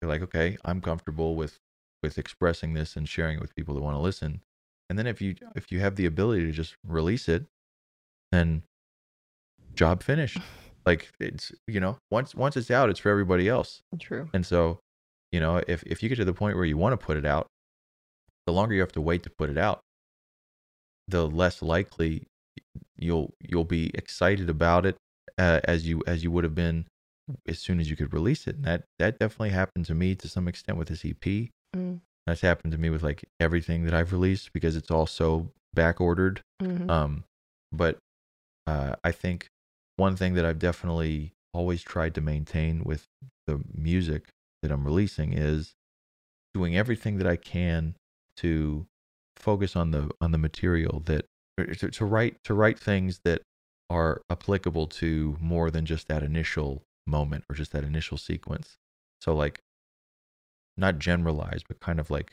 you're 0.00 0.08
like, 0.08 0.22
okay, 0.22 0.56
I'm 0.64 0.80
comfortable 0.80 1.36
with 1.36 1.58
with 2.02 2.16
expressing 2.16 2.72
this 2.72 2.96
and 2.96 3.06
sharing 3.06 3.36
it 3.36 3.42
with 3.42 3.54
people 3.54 3.74
that 3.74 3.82
want 3.82 3.94
to 3.96 4.00
listen. 4.00 4.40
And 4.88 4.98
then 4.98 5.06
if 5.06 5.20
you 5.20 5.34
if 5.54 5.70
you 5.70 5.80
have 5.80 5.96
the 5.96 6.06
ability 6.06 6.46
to 6.46 6.52
just 6.52 6.76
release 6.82 7.28
it, 7.28 7.44
then 8.30 8.62
job 9.74 10.02
finished. 10.02 10.38
Like 10.84 11.10
it's 11.20 11.52
you 11.68 11.78
know, 11.78 11.96
once 12.10 12.34
once 12.34 12.56
it's 12.56 12.70
out, 12.70 12.90
it's 12.90 12.98
for 12.98 13.08
everybody 13.10 13.48
else. 13.48 13.82
True. 14.00 14.28
And 14.34 14.44
so, 14.44 14.80
you 15.30 15.38
know, 15.38 15.62
if 15.68 15.82
if 15.84 16.02
you 16.02 16.08
get 16.08 16.16
to 16.16 16.24
the 16.24 16.34
point 16.34 16.56
where 16.56 16.64
you 16.64 16.76
want 16.76 16.98
to 16.98 17.06
put 17.06 17.16
it 17.16 17.24
out, 17.24 17.46
the 18.46 18.52
longer 18.52 18.74
you 18.74 18.80
have 18.80 18.92
to 18.92 19.00
wait 19.00 19.22
to 19.22 19.30
put 19.30 19.48
it 19.48 19.56
out, 19.58 19.80
the 21.06 21.26
less 21.28 21.62
likely 21.62 22.26
you'll 22.98 23.32
you'll 23.40 23.64
be 23.64 23.90
excited 23.94 24.50
about 24.50 24.84
it 24.86 24.96
uh, 25.38 25.60
as 25.64 25.86
you 25.86 26.02
as 26.06 26.24
you 26.24 26.30
would 26.30 26.44
have 26.44 26.54
been 26.54 26.86
as 27.46 27.58
soon 27.58 27.78
as 27.80 27.88
you 27.88 27.96
could 27.96 28.12
release 28.12 28.46
it. 28.46 28.56
And 28.56 28.64
that 28.64 28.82
that 28.98 29.18
definitely 29.18 29.50
happened 29.50 29.86
to 29.86 29.94
me 29.94 30.14
to 30.16 30.28
some 30.28 30.48
extent 30.48 30.78
with 30.78 30.88
this 30.88 31.04
EP. 31.04 31.48
Mm. 31.76 32.00
That's 32.26 32.40
happened 32.40 32.72
to 32.72 32.78
me 32.78 32.90
with 32.90 33.02
like 33.02 33.24
everything 33.40 33.84
that 33.84 33.94
I've 33.94 34.12
released 34.12 34.52
because 34.52 34.76
it's 34.76 34.90
all 34.90 35.06
so 35.06 35.50
back 35.74 36.00
ordered. 36.00 36.40
Mhm. 36.60 36.90
Um, 36.90 37.24
but 37.72 37.98
uh, 38.66 38.96
I 39.02 39.10
think 39.10 39.48
one 39.96 40.16
thing 40.16 40.34
that 40.34 40.44
I've 40.44 40.58
definitely 40.58 41.32
always 41.54 41.82
tried 41.82 42.14
to 42.14 42.20
maintain 42.20 42.82
with 42.84 43.06
the 43.46 43.60
music 43.74 44.28
that 44.62 44.70
I'm 44.70 44.84
releasing 44.84 45.32
is 45.32 45.74
doing 46.54 46.76
everything 46.76 47.18
that 47.18 47.26
I 47.26 47.36
can 47.36 47.96
to 48.38 48.86
focus 49.36 49.76
on 49.76 49.90
the 49.90 50.10
on 50.20 50.32
the 50.32 50.38
material 50.38 51.00
that 51.06 51.26
er, 51.58 51.66
to, 51.66 51.90
to 51.90 52.04
write 52.04 52.36
to 52.44 52.54
write 52.54 52.78
things 52.78 53.20
that 53.24 53.42
are 53.90 54.22
applicable 54.30 54.86
to 54.86 55.36
more 55.40 55.70
than 55.70 55.84
just 55.84 56.08
that 56.08 56.22
initial 56.22 56.82
moment 57.06 57.44
or 57.50 57.54
just 57.54 57.72
that 57.72 57.84
initial 57.84 58.16
sequence. 58.16 58.78
So 59.20 59.34
like 59.34 59.60
not 60.76 60.98
generalized, 60.98 61.66
but 61.68 61.80
kind 61.80 62.00
of 62.00 62.10
like 62.10 62.32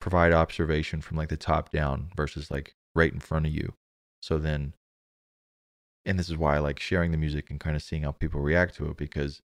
provide 0.00 0.32
observation 0.32 1.00
from 1.00 1.16
like 1.16 1.30
the 1.30 1.36
top 1.36 1.70
down 1.70 2.10
versus 2.16 2.50
like 2.50 2.74
right 2.94 3.12
in 3.12 3.20
front 3.20 3.46
of 3.46 3.52
you. 3.52 3.72
So 4.20 4.38
then 4.38 4.74
and 6.06 6.18
this 6.18 6.28
is 6.28 6.36
why 6.36 6.56
I 6.56 6.58
like 6.58 6.78
sharing 6.78 7.10
the 7.10 7.16
music 7.16 7.50
and 7.50 7.58
kind 7.58 7.76
of 7.76 7.82
seeing 7.82 8.02
how 8.02 8.12
people 8.12 8.40
react 8.40 8.76
to 8.76 8.86
it 8.90 8.96
because 8.96 9.40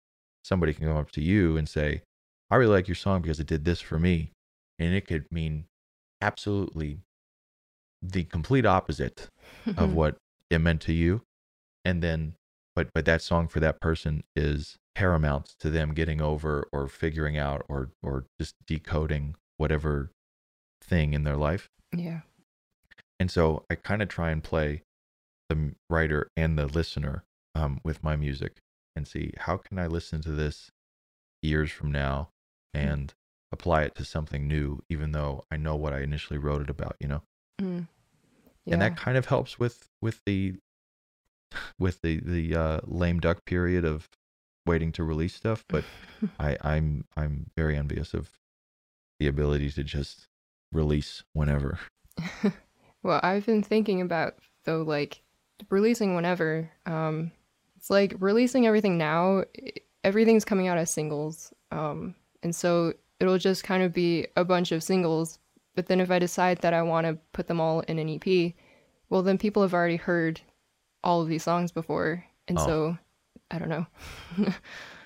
somebody 0.43 0.73
can 0.73 0.87
come 0.87 0.97
up 0.97 1.11
to 1.11 1.21
you 1.21 1.57
and 1.57 1.67
say, 1.67 2.01
I 2.49 2.55
really 2.55 2.73
like 2.73 2.87
your 2.87 2.95
song 2.95 3.21
because 3.21 3.39
it 3.39 3.47
did 3.47 3.65
this 3.65 3.81
for 3.81 3.99
me. 3.99 4.31
And 4.79 4.93
it 4.93 5.07
could 5.07 5.31
mean 5.31 5.65
absolutely 6.21 6.99
the 8.01 8.23
complete 8.23 8.65
opposite 8.65 9.27
of 9.77 9.93
what 9.95 10.17
it 10.49 10.59
meant 10.59 10.81
to 10.81 10.93
you. 10.93 11.21
And 11.83 12.01
then, 12.01 12.35
but, 12.75 12.89
but 12.93 13.05
that 13.05 13.21
song 13.21 13.47
for 13.47 13.59
that 13.59 13.81
person 13.81 14.23
is 14.35 14.77
paramount 14.95 15.53
to 15.59 15.69
them 15.69 15.93
getting 15.93 16.21
over 16.21 16.67
or 16.71 16.87
figuring 16.87 17.37
out 17.37 17.65
or, 17.67 17.89
or 18.01 18.25
just 18.39 18.55
decoding 18.65 19.35
whatever 19.57 20.11
thing 20.81 21.13
in 21.13 21.23
their 21.23 21.37
life. 21.37 21.69
Yeah. 21.95 22.21
And 23.19 23.31
so 23.31 23.63
I 23.69 23.75
kind 23.75 24.01
of 24.01 24.09
try 24.09 24.31
and 24.31 24.43
play 24.43 24.83
the 25.49 25.75
writer 25.89 26.29
and 26.35 26.57
the 26.57 26.67
listener 26.67 27.23
um, 27.55 27.79
with 27.83 28.03
my 28.03 28.15
music 28.15 28.57
and 28.95 29.07
see 29.07 29.33
how 29.37 29.57
can 29.57 29.79
I 29.79 29.87
listen 29.87 30.21
to 30.21 30.31
this 30.31 30.71
years 31.41 31.71
from 31.71 31.91
now 31.91 32.29
Mm. 32.75 32.91
and 32.91 33.13
apply 33.51 33.83
it 33.83 33.95
to 33.95 34.05
something 34.05 34.47
new, 34.47 34.83
even 34.89 35.11
though 35.13 35.45
I 35.49 35.57
know 35.57 35.75
what 35.75 35.93
I 35.93 36.01
initially 36.01 36.37
wrote 36.37 36.61
it 36.61 36.69
about, 36.69 36.95
you 36.99 37.07
know. 37.07 37.21
Mm. 37.61 37.87
Yeah. 38.65 38.73
And 38.73 38.81
that 38.81 38.97
kind 38.97 39.17
of 39.17 39.27
helps 39.27 39.57
with 39.57 39.89
with 40.01 40.21
the 40.25 40.55
with 41.79 42.01
the 42.01 42.19
the 42.19 42.55
uh, 42.55 42.79
lame 42.83 43.19
duck 43.19 43.45
period 43.45 43.85
of 43.85 44.09
waiting 44.65 44.91
to 44.93 45.03
release 45.03 45.35
stuff. 45.35 45.63
But 45.69 45.85
I 46.39 46.57
I'm 46.61 47.05
I'm 47.15 47.49
very 47.55 47.77
envious 47.77 48.13
of 48.13 48.31
the 49.19 49.27
ability 49.27 49.71
to 49.71 49.83
just 49.83 50.27
release 50.71 51.23
whenever. 51.33 51.79
well, 53.03 53.19
I've 53.23 53.45
been 53.45 53.63
thinking 53.63 54.01
about 54.01 54.35
though, 54.65 54.83
like 54.83 55.23
releasing 55.69 56.15
whenever. 56.15 56.69
Um, 56.85 57.31
it's 57.75 57.89
like 57.89 58.15
releasing 58.19 58.65
everything 58.67 58.97
now. 58.97 59.43
Everything's 60.03 60.45
coming 60.45 60.67
out 60.67 60.77
as 60.77 60.89
singles, 60.91 61.53
um, 61.71 62.15
and 62.43 62.55
so 62.55 62.93
it'll 63.19 63.37
just 63.37 63.63
kind 63.63 63.83
of 63.83 63.93
be 63.93 64.27
a 64.35 64.45
bunch 64.45 64.71
of 64.71 64.83
singles. 64.83 65.39
But 65.75 65.87
then 65.87 65.99
if 65.99 66.09
I 66.09 66.19
decide 66.19 66.59
that 66.59 66.73
I 66.73 66.81
want 66.81 67.05
to 67.07 67.17
put 67.33 67.47
them 67.47 67.59
all 67.59 67.81
in 67.81 67.99
an 67.99 68.09
EP, 68.09 68.53
well, 69.09 69.21
then 69.21 69.37
people 69.37 69.61
have 69.61 69.73
already 69.73 69.95
heard 69.97 70.41
all 71.03 71.21
of 71.21 71.27
these 71.29 71.43
songs 71.43 71.71
before, 71.71 72.23
and 72.47 72.57
Oh. 72.59 72.65
so 72.65 72.97
I 73.51 73.59
don't 73.59 73.69
know. 73.69 73.85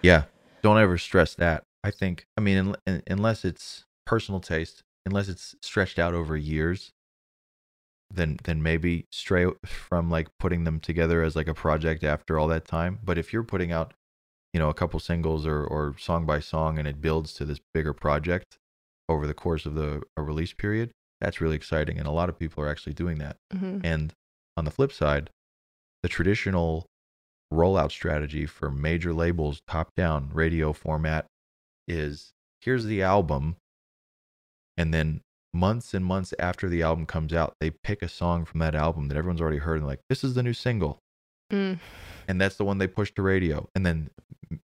Yeah, 0.01 0.23
don't 0.63 0.79
ever 0.79 0.97
stress 0.97 1.35
that. 1.35 1.63
I 1.83 1.91
think, 1.91 2.25
I 2.37 2.41
mean, 2.41 2.57
un- 2.57 2.75
un- 2.87 3.03
unless 3.07 3.45
it's 3.45 3.85
personal 4.05 4.39
taste, 4.39 4.83
unless 5.05 5.29
it's 5.29 5.55
stretched 5.61 5.99
out 5.99 6.13
over 6.15 6.35
years, 6.35 6.91
then 8.13 8.38
then 8.43 8.61
maybe 8.61 9.05
stray 9.11 9.47
from 9.65 10.09
like 10.09 10.27
putting 10.39 10.63
them 10.63 10.79
together 10.79 11.23
as 11.23 11.35
like 11.35 11.47
a 11.47 11.53
project 11.53 12.03
after 12.03 12.38
all 12.38 12.47
that 12.47 12.65
time. 12.65 12.99
But 13.03 13.17
if 13.17 13.33
you're 13.33 13.43
putting 13.43 13.71
out, 13.71 13.93
you 14.53 14.59
know, 14.59 14.69
a 14.69 14.73
couple 14.73 14.99
singles 14.99 15.45
or 15.45 15.63
or 15.63 15.95
song 15.97 16.25
by 16.25 16.39
song, 16.39 16.77
and 16.77 16.88
it 16.88 17.01
builds 17.01 17.33
to 17.33 17.45
this 17.45 17.59
bigger 17.73 17.93
project 17.93 18.57
over 19.09 19.27
the 19.27 19.33
course 19.33 19.65
of 19.65 19.75
the 19.75 20.01
a 20.17 20.21
release 20.21 20.53
period, 20.53 20.91
that's 21.19 21.41
really 21.41 21.55
exciting, 21.55 21.97
and 21.97 22.07
a 22.07 22.11
lot 22.11 22.29
of 22.29 22.39
people 22.39 22.63
are 22.63 22.69
actually 22.69 22.93
doing 22.93 23.17
that. 23.19 23.38
hmm 23.51 23.79
And 23.83 24.13
on 24.57 24.65
the 24.65 24.71
flip 24.71 24.91
side, 24.91 25.29
the 26.03 26.09
traditional 26.09 26.85
rollout 27.53 27.91
strategy 27.91 28.45
for 28.45 28.71
major 28.71 29.13
labels, 29.13 29.61
top 29.67 29.89
down 29.95 30.29
radio 30.33 30.73
format, 30.73 31.25
is 31.88 32.31
here's 32.61 32.85
the 32.85 33.01
album. 33.01 33.55
And 34.77 34.93
then 34.93 35.21
months 35.53 35.93
and 35.93 36.05
months 36.05 36.33
after 36.39 36.69
the 36.69 36.81
album 36.81 37.05
comes 37.05 37.33
out, 37.33 37.55
they 37.59 37.69
pick 37.71 38.01
a 38.01 38.07
song 38.07 38.45
from 38.45 38.59
that 38.59 38.75
album 38.75 39.07
that 39.07 39.17
everyone's 39.17 39.41
already 39.41 39.57
heard 39.57 39.77
and 39.77 39.87
like, 39.87 39.99
this 40.09 40.23
is 40.23 40.33
the 40.33 40.43
new 40.43 40.53
single. 40.53 40.99
Mm. 41.51 41.79
And 42.27 42.39
that's 42.39 42.55
the 42.55 42.63
one 42.63 42.77
they 42.77 42.87
push 42.87 43.11
to 43.13 43.21
radio. 43.21 43.67
And 43.75 43.85
then, 43.85 44.09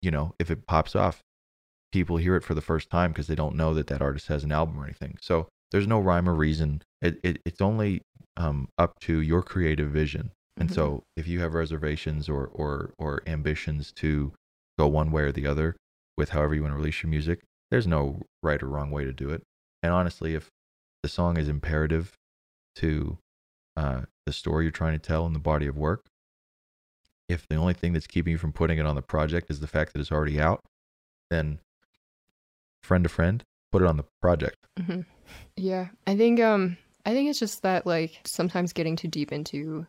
you 0.02 0.10
know, 0.12 0.34
if 0.40 0.50
it 0.50 0.66
pops 0.68 0.96
off, 0.96 1.22
people 1.92 2.18
hear 2.18 2.36
it 2.36 2.44
for 2.44 2.54
the 2.54 2.62
first 2.62 2.90
time 2.90 3.12
because 3.12 3.28
they 3.28 3.36
don't 3.36 3.56
know 3.56 3.74
that 3.74 3.88
that 3.88 4.02
artist 4.02 4.28
has 4.28 4.44
an 4.44 4.52
album 4.52 4.80
or 4.80 4.86
anything. 4.86 5.18
So 5.22 5.48
there's 5.72 5.88
no 5.88 6.00
rhyme 6.00 6.28
or 6.28 6.34
reason. 6.34 6.82
It, 7.02 7.20
it 7.24 7.42
it's 7.46 7.62
only 7.62 8.02
um, 8.38 8.70
up 8.78 9.00
to 9.02 9.20
your 9.22 9.44
creative 9.44 9.90
vision. 9.90 10.32
And 10.58 10.70
Mhm. 10.70 10.74
so 10.74 11.04
if 11.16 11.28
you 11.28 11.40
have 11.42 11.54
reservations 11.54 12.28
or 12.30 12.48
or 12.48 12.92
or 12.98 13.22
ambitions 13.28 13.92
to 13.94 14.34
go 14.80 14.88
one 14.88 15.12
way 15.12 15.24
or 15.24 15.32
the 15.32 15.48
other 15.48 15.76
with 16.18 16.30
however 16.30 16.56
you 16.56 16.62
want 16.62 16.74
to 16.74 16.78
release 16.78 17.04
your 17.04 17.10
music, 17.10 17.42
there's 17.70 17.88
no 17.88 18.22
right 18.42 18.62
or 18.62 18.68
wrong 18.68 18.90
way 18.92 19.06
to 19.06 19.14
do 19.14 19.30
it. 19.30 19.44
And 19.84 19.94
honestly, 19.94 20.34
if 20.36 20.50
the 21.04 21.10
song 21.10 21.38
is 21.38 21.48
imperative 21.48 22.14
to 22.76 23.18
uh, 23.76 24.02
the 24.26 24.34
story 24.34 24.66
you're 24.66 24.72
trying 24.72 24.94
to 24.94 25.00
tell 25.00 25.26
in 25.26 25.34
the 25.34 25.40
body 25.40 25.68
of 25.68 25.78
work, 25.78 26.06
if 27.30 27.48
the 27.48 27.56
only 27.56 27.74
thing 27.74 27.94
that's 27.94 28.08
keeping 28.08 28.32
you 28.32 28.38
from 28.38 28.54
putting 28.54 28.78
it 28.78 28.86
on 28.86 28.96
the 28.96 29.02
project 29.02 29.50
is 29.50 29.60
the 29.60 29.68
fact 29.68 29.94
that 29.94 30.00
it's 30.00 30.12
already 30.12 30.40
out, 30.40 30.64
then 31.30 31.60
friend 32.84 33.04
to 33.04 33.10
friend, 33.10 33.44
put 33.72 33.82
it 33.82 33.88
on 33.88 33.98
the 33.98 34.06
project. 34.22 34.58
hmm 34.78 35.02
Yeah, 35.56 35.88
I 36.06 36.16
think 36.16 36.40
um 36.40 36.78
I 37.06 37.14
think 37.14 37.30
it's 37.30 37.40
just 37.40 37.64
that 37.64 37.86
like 37.86 38.20
sometimes 38.26 38.74
getting 38.74 38.96
too 38.96 39.08
deep 39.08 39.32
into 39.32 39.88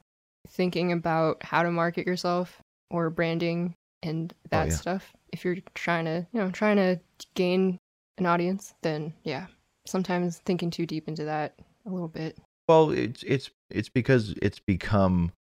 thinking 0.48 0.92
about 0.92 1.42
how 1.42 1.62
to 1.62 1.70
market 1.70 2.06
yourself 2.06 2.62
or 2.90 3.10
branding 3.10 3.74
and 4.02 4.32
that 4.50 4.68
yeah. 4.68 4.74
stuff. 4.74 5.12
If 5.32 5.44
you're 5.44 5.56
trying 5.74 6.04
to, 6.06 6.26
you 6.32 6.40
know, 6.40 6.50
trying 6.50 6.76
to 6.76 7.00
gain 7.34 7.78
an 8.18 8.26
audience, 8.26 8.74
then 8.82 9.14
yeah, 9.24 9.46
sometimes 9.86 10.38
thinking 10.38 10.70
too 10.70 10.86
deep 10.86 11.08
into 11.08 11.24
that 11.24 11.54
a 11.86 11.90
little 11.90 12.08
bit. 12.08 12.38
Well, 12.68 12.90
it's 12.90 13.22
it's 13.24 13.50
it's 13.70 13.88
because 13.88 14.34
it's 14.40 14.60
become 14.60 15.32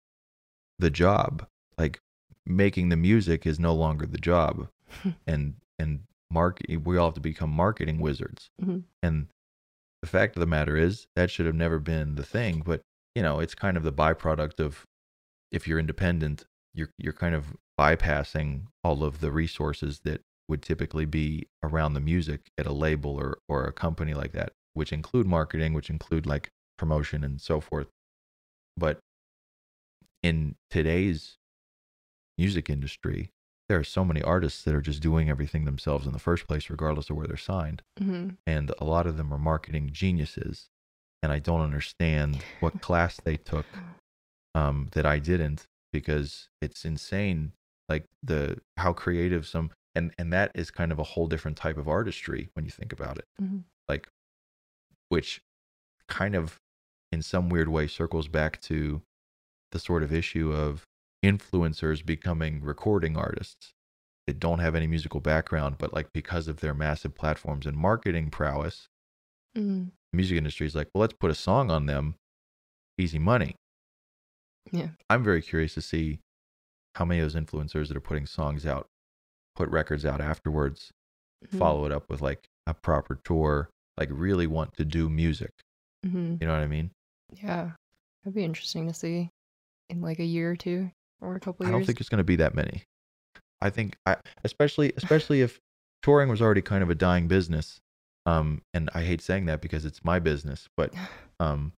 the 0.78 0.90
job. 0.90 1.46
Like 1.78 2.00
making 2.46 2.88
the 2.88 2.96
music 2.96 3.46
is 3.46 3.58
no 3.60 3.74
longer 3.74 4.06
the 4.06 4.18
job, 4.18 4.68
and 5.26 5.54
and 5.78 6.00
mark 6.30 6.60
we 6.68 6.96
all 6.96 7.08
have 7.08 7.14
to 7.14 7.20
become 7.20 7.50
marketing 7.50 7.98
wizards. 8.00 8.50
Mhm. 8.62 8.84
And 9.02 9.28
the 10.02 10.08
fact 10.08 10.36
of 10.36 10.40
the 10.40 10.46
matter 10.46 10.76
is 10.76 11.06
that 11.14 11.30
should 11.30 11.46
have 11.46 11.54
never 11.54 11.78
been 11.78 12.14
the 12.14 12.22
thing. 12.24 12.62
But 12.64 12.82
you 13.14 13.22
know, 13.22 13.40
it's 13.40 13.54
kind 13.54 13.76
of 13.76 13.82
the 13.82 13.92
byproduct 13.92 14.60
of 14.60 14.86
if 15.52 15.66
you're 15.68 15.78
independent, 15.78 16.44
you're 16.74 16.90
you're 16.98 17.12
kind 17.12 17.34
of 17.34 17.56
bypassing 17.78 18.66
all 18.84 19.04
of 19.04 19.20
the 19.20 19.30
resources 19.30 20.00
that 20.00 20.22
would 20.50 20.62
typically 20.62 21.06
be 21.06 21.46
around 21.62 21.94
the 21.94 22.00
music 22.00 22.40
at 22.58 22.66
a 22.66 22.72
label 22.72 23.12
or 23.16 23.38
or 23.48 23.64
a 23.64 23.72
company 23.72 24.12
like 24.12 24.32
that, 24.32 24.52
which 24.74 24.92
include 24.92 25.26
marketing, 25.26 25.72
which 25.72 25.88
include 25.88 26.26
like 26.26 26.50
promotion 26.76 27.24
and 27.24 27.40
so 27.40 27.60
forth. 27.60 27.88
But 28.76 28.98
in 30.22 30.56
today's 30.70 31.38
music 32.36 32.68
industry, 32.68 33.30
there 33.68 33.78
are 33.78 33.84
so 33.84 34.04
many 34.04 34.22
artists 34.22 34.62
that 34.64 34.74
are 34.74 34.80
just 34.80 35.00
doing 35.00 35.30
everything 35.30 35.64
themselves 35.64 36.06
in 36.06 36.12
the 36.12 36.18
first 36.18 36.46
place, 36.46 36.68
regardless 36.68 37.08
of 37.08 37.16
where 37.16 37.26
they're 37.26 37.36
signed. 37.36 37.82
hmm 37.98 38.30
And 38.46 38.72
a 38.78 38.84
lot 38.84 39.06
of 39.06 39.16
them 39.16 39.32
are 39.32 39.38
marketing 39.38 39.90
geniuses. 39.92 40.68
And 41.22 41.30
I 41.32 41.38
don't 41.38 41.60
understand 41.60 42.44
what 42.60 42.80
class 42.80 43.20
they 43.22 43.36
took 43.36 43.66
um, 44.54 44.88
that 44.92 45.06
I 45.06 45.18
didn't 45.18 45.66
because 45.92 46.48
it's 46.60 46.84
insane. 46.84 47.52
Like 47.88 48.06
the 48.22 48.58
how 48.78 48.92
creative 48.92 49.46
some 49.46 49.70
and 50.00 50.14
and 50.18 50.32
that 50.32 50.50
is 50.54 50.70
kind 50.70 50.90
of 50.92 50.98
a 50.98 51.02
whole 51.12 51.26
different 51.26 51.56
type 51.56 51.76
of 51.76 51.86
artistry 51.88 52.48
when 52.54 52.64
you 52.64 52.70
think 52.70 52.92
about 52.92 53.18
it. 53.18 53.26
Mhm. 53.40 53.64
like 53.88 54.08
which 55.08 55.40
kind 56.08 56.34
of 56.34 56.58
in 57.12 57.22
some 57.22 57.48
weird 57.48 57.68
way 57.68 57.86
circles 57.86 58.28
back 58.28 58.60
to 58.62 59.02
the 59.72 59.78
sort 59.78 60.02
of 60.02 60.12
issue 60.12 60.52
of 60.52 60.86
influencers 61.24 62.04
becoming 62.04 62.62
recording 62.62 63.16
artists. 63.16 63.72
That 64.26 64.38
don't 64.38 64.60
have 64.60 64.74
any 64.76 64.86
musical 64.86 65.20
background 65.20 65.76
but 65.78 65.92
like 65.92 66.12
because 66.12 66.46
of 66.46 66.60
their 66.60 66.74
massive 66.74 67.14
platforms 67.16 67.66
and 67.66 67.76
marketing 67.76 68.30
prowess 68.30 68.88
hmm 69.56 69.84
the 70.12 70.16
music 70.16 70.36
industry 70.38 70.66
is 70.66 70.74
like 70.74 70.88
well 70.94 71.00
let's 71.02 71.14
put 71.14 71.30
a 71.30 71.34
song 71.34 71.70
on 71.70 71.86
them. 71.86 72.14
Easy 72.98 73.18
money. 73.18 73.56
Yeah. 74.72 74.90
i'm 75.08 75.24
very 75.24 75.42
curious 75.42 75.74
to 75.74 75.82
see 75.82 76.20
how 76.94 77.04
many 77.04 77.20
of 77.20 77.24
those 77.32 77.40
influencers 77.42 77.88
that 77.88 77.96
are 77.96 78.00
putting 78.10 78.26
songs 78.26 78.66
out 78.66 78.86
put 79.56 79.68
records 79.70 80.04
out 80.04 80.20
afterwards 80.20 80.90
Mhm. 81.46 81.58
follow 81.58 81.84
it 81.86 81.92
up 81.92 82.08
with 82.10 82.20
like 82.22 82.48
a 82.66 82.74
proper 82.74 83.18
tour 83.24 83.70
like 83.96 84.08
really 84.12 84.46
want 84.46 84.74
to 84.76 84.84
do 84.84 85.08
music 85.08 85.52
hmm 86.04 86.36
you 86.40 86.46
know 86.46 86.52
what 86.52 86.62
i 86.62 86.66
mean 86.66 86.90
Yeah, 87.32 87.72
that'd 88.24 88.34
be 88.34 88.44
interesting 88.44 88.86
to 88.88 88.94
see 88.94 89.30
in 89.88 90.00
like 90.02 90.18
a 90.18 90.24
year 90.24 90.50
or 90.50 90.56
two 90.56 90.90
or 91.20 91.34
a 91.36 91.40
couple 91.40 91.64
I 91.64 91.68
years. 91.68 91.74
I 91.74 91.78
don't 91.78 91.86
think 91.86 92.00
it's 92.00 92.08
going 92.08 92.18
to 92.18 92.24
be 92.24 92.36
that 92.36 92.54
many. 92.54 92.84
I 93.60 93.70
think, 93.70 93.96
I, 94.06 94.16
especially 94.44 94.92
especially 94.96 95.40
if 95.42 95.58
touring 96.02 96.28
was 96.28 96.40
already 96.42 96.62
kind 96.62 96.82
of 96.82 96.90
a 96.90 96.94
dying 96.94 97.28
business. 97.28 97.80
Um, 98.26 98.62
and 98.74 98.90
I 98.94 99.02
hate 99.02 99.20
saying 99.20 99.46
that 99.46 99.60
because 99.60 99.84
it's 99.84 100.04
my 100.04 100.18
business, 100.18 100.68
but 100.76 100.94
um, 101.40 101.72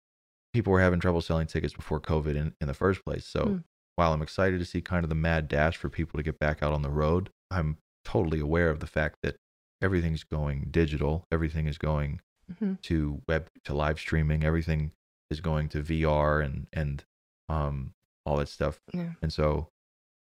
people 0.53 0.73
were 0.73 0.81
having 0.81 1.01
trouble 1.01 1.21
selling 1.21 1.47
tickets 1.47 1.75
before 1.75 2.01
COVID 2.01 2.37
in, 2.37 2.55
in 2.61 2.67
the 2.67 2.75
first 2.75 3.05
place. 3.05 3.27
So 3.27 3.41
Mm. 3.45 3.65
while 3.97 4.13
I'm 4.13 4.23
excited 4.23 4.59
to 4.61 4.65
see 4.65 4.81
kind 4.81 5.05
of 5.05 5.09
the 5.09 5.15
mad 5.15 5.49
dash 5.49 5.77
for 5.77 5.89
people 5.89 6.17
to 6.19 6.23
get 6.23 6.39
back 6.39 6.63
out 6.63 6.73
on 6.73 6.83
the 6.83 6.91
road, 6.91 7.31
I'm 7.51 7.79
totally 8.05 8.41
aware 8.41 8.71
of 8.71 8.81
the 8.81 8.87
fact 8.87 9.17
that 9.23 9.37
everything's 9.83 10.25
going 10.25 10.69
digital, 10.71 11.25
everything 11.33 11.67
is 11.67 11.79
going 11.79 12.21
hmm 12.59 12.75
to 12.83 13.23
web 13.29 13.49
to 13.65 13.75
live 13.75 13.99
streaming, 13.99 14.43
everything 14.45 14.93
is 15.31 15.41
going 15.41 15.69
to 15.71 15.83
VR 15.83 16.45
and 16.45 16.67
and 16.73 17.05
um 17.49 17.93
all 18.27 18.37
that 18.39 18.49
stuff. 18.49 18.81
Yeah. 18.93 19.13
And 19.23 19.33
so 19.33 19.69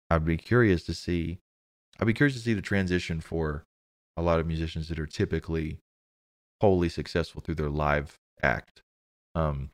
I'd 0.10 0.26
be 0.26 0.38
curious 0.38 0.84
to 0.86 0.94
see 0.94 1.40
I'd 2.00 2.08
be 2.08 2.14
curious 2.14 2.36
to 2.36 2.42
see 2.42 2.54
the 2.54 2.62
transition 2.62 3.22
for 3.22 3.64
a 4.18 4.22
lot 4.22 4.40
of 4.40 4.48
musicians 4.48 4.90
that 4.90 5.00
are 5.00 5.06
typically 5.08 5.80
wholly 6.62 6.90
successful 6.90 7.42
through 7.42 7.56
their 7.56 7.70
live 7.70 8.16
act. 8.42 8.82
Um 9.36 9.70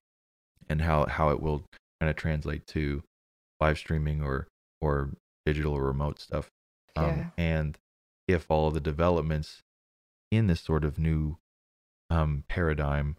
and 0.68 0.82
how 0.82 1.06
how 1.06 1.30
it 1.30 1.42
will 1.42 1.64
kind 2.00 2.10
of 2.10 2.16
translate 2.16 2.66
to 2.68 3.04
live 3.60 3.78
streaming 3.78 4.22
or 4.24 4.48
or 4.82 5.12
digital 5.46 5.74
or 5.74 5.84
remote 5.84 6.20
stuff. 6.20 6.50
Um 6.96 7.06
Yeah. 7.06 7.30
and 7.38 7.78
if 8.28 8.50
all 8.50 8.68
of 8.68 8.74
the 8.74 8.80
developments 8.80 9.62
in 10.32 10.48
this 10.48 10.62
sort 10.62 10.84
of 10.84 10.98
new 11.00 11.38
um 12.10 12.44
paradigm 12.48 13.16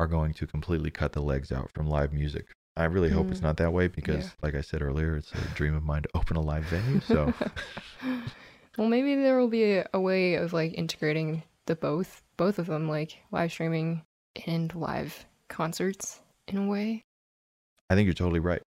are 0.00 0.06
going 0.06 0.34
to 0.34 0.46
completely 0.46 0.90
cut 0.90 1.12
the 1.12 1.22
legs 1.22 1.52
out 1.52 1.70
from 1.72 1.86
live 1.86 2.12
music. 2.12 2.46
I 2.76 2.84
really 2.84 3.10
hope 3.10 3.30
it's 3.30 3.40
Mm. 3.40 3.44
not 3.44 3.56
that 3.58 3.72
way 3.72 3.86
because 3.88 4.24
Yeah. 4.24 4.30
like 4.42 4.54
I 4.54 4.60
said 4.62 4.82
earlier, 4.82 5.16
it's 5.16 5.32
a 5.34 5.48
dream 5.54 5.74
of 5.74 5.82
mine 5.84 6.02
to 6.02 6.08
open 6.14 6.36
a 6.36 6.40
live 6.40 6.64
venue. 6.64 7.00
So 7.00 7.32
well, 8.78 8.88
maybe 8.88 9.14
there 9.16 9.38
will 9.38 9.48
be 9.48 9.74
a, 9.74 9.86
a 9.92 10.00
way 10.00 10.34
of 10.34 10.52
like 10.52 10.72
integrating 10.74 11.42
the 11.66 11.76
both, 11.76 12.22
both 12.36 12.58
of 12.58 12.66
them, 12.66 12.88
like 12.88 13.18
live 13.30 13.52
streaming 13.52 14.02
and 14.46 14.74
live 14.74 15.26
concerts 15.48 16.20
in 16.48 16.56
a 16.56 16.66
way. 16.66 17.02
I 17.90 17.94
think 17.94 18.06
you're 18.06 18.14
totally 18.14 18.40
right. 18.40 18.62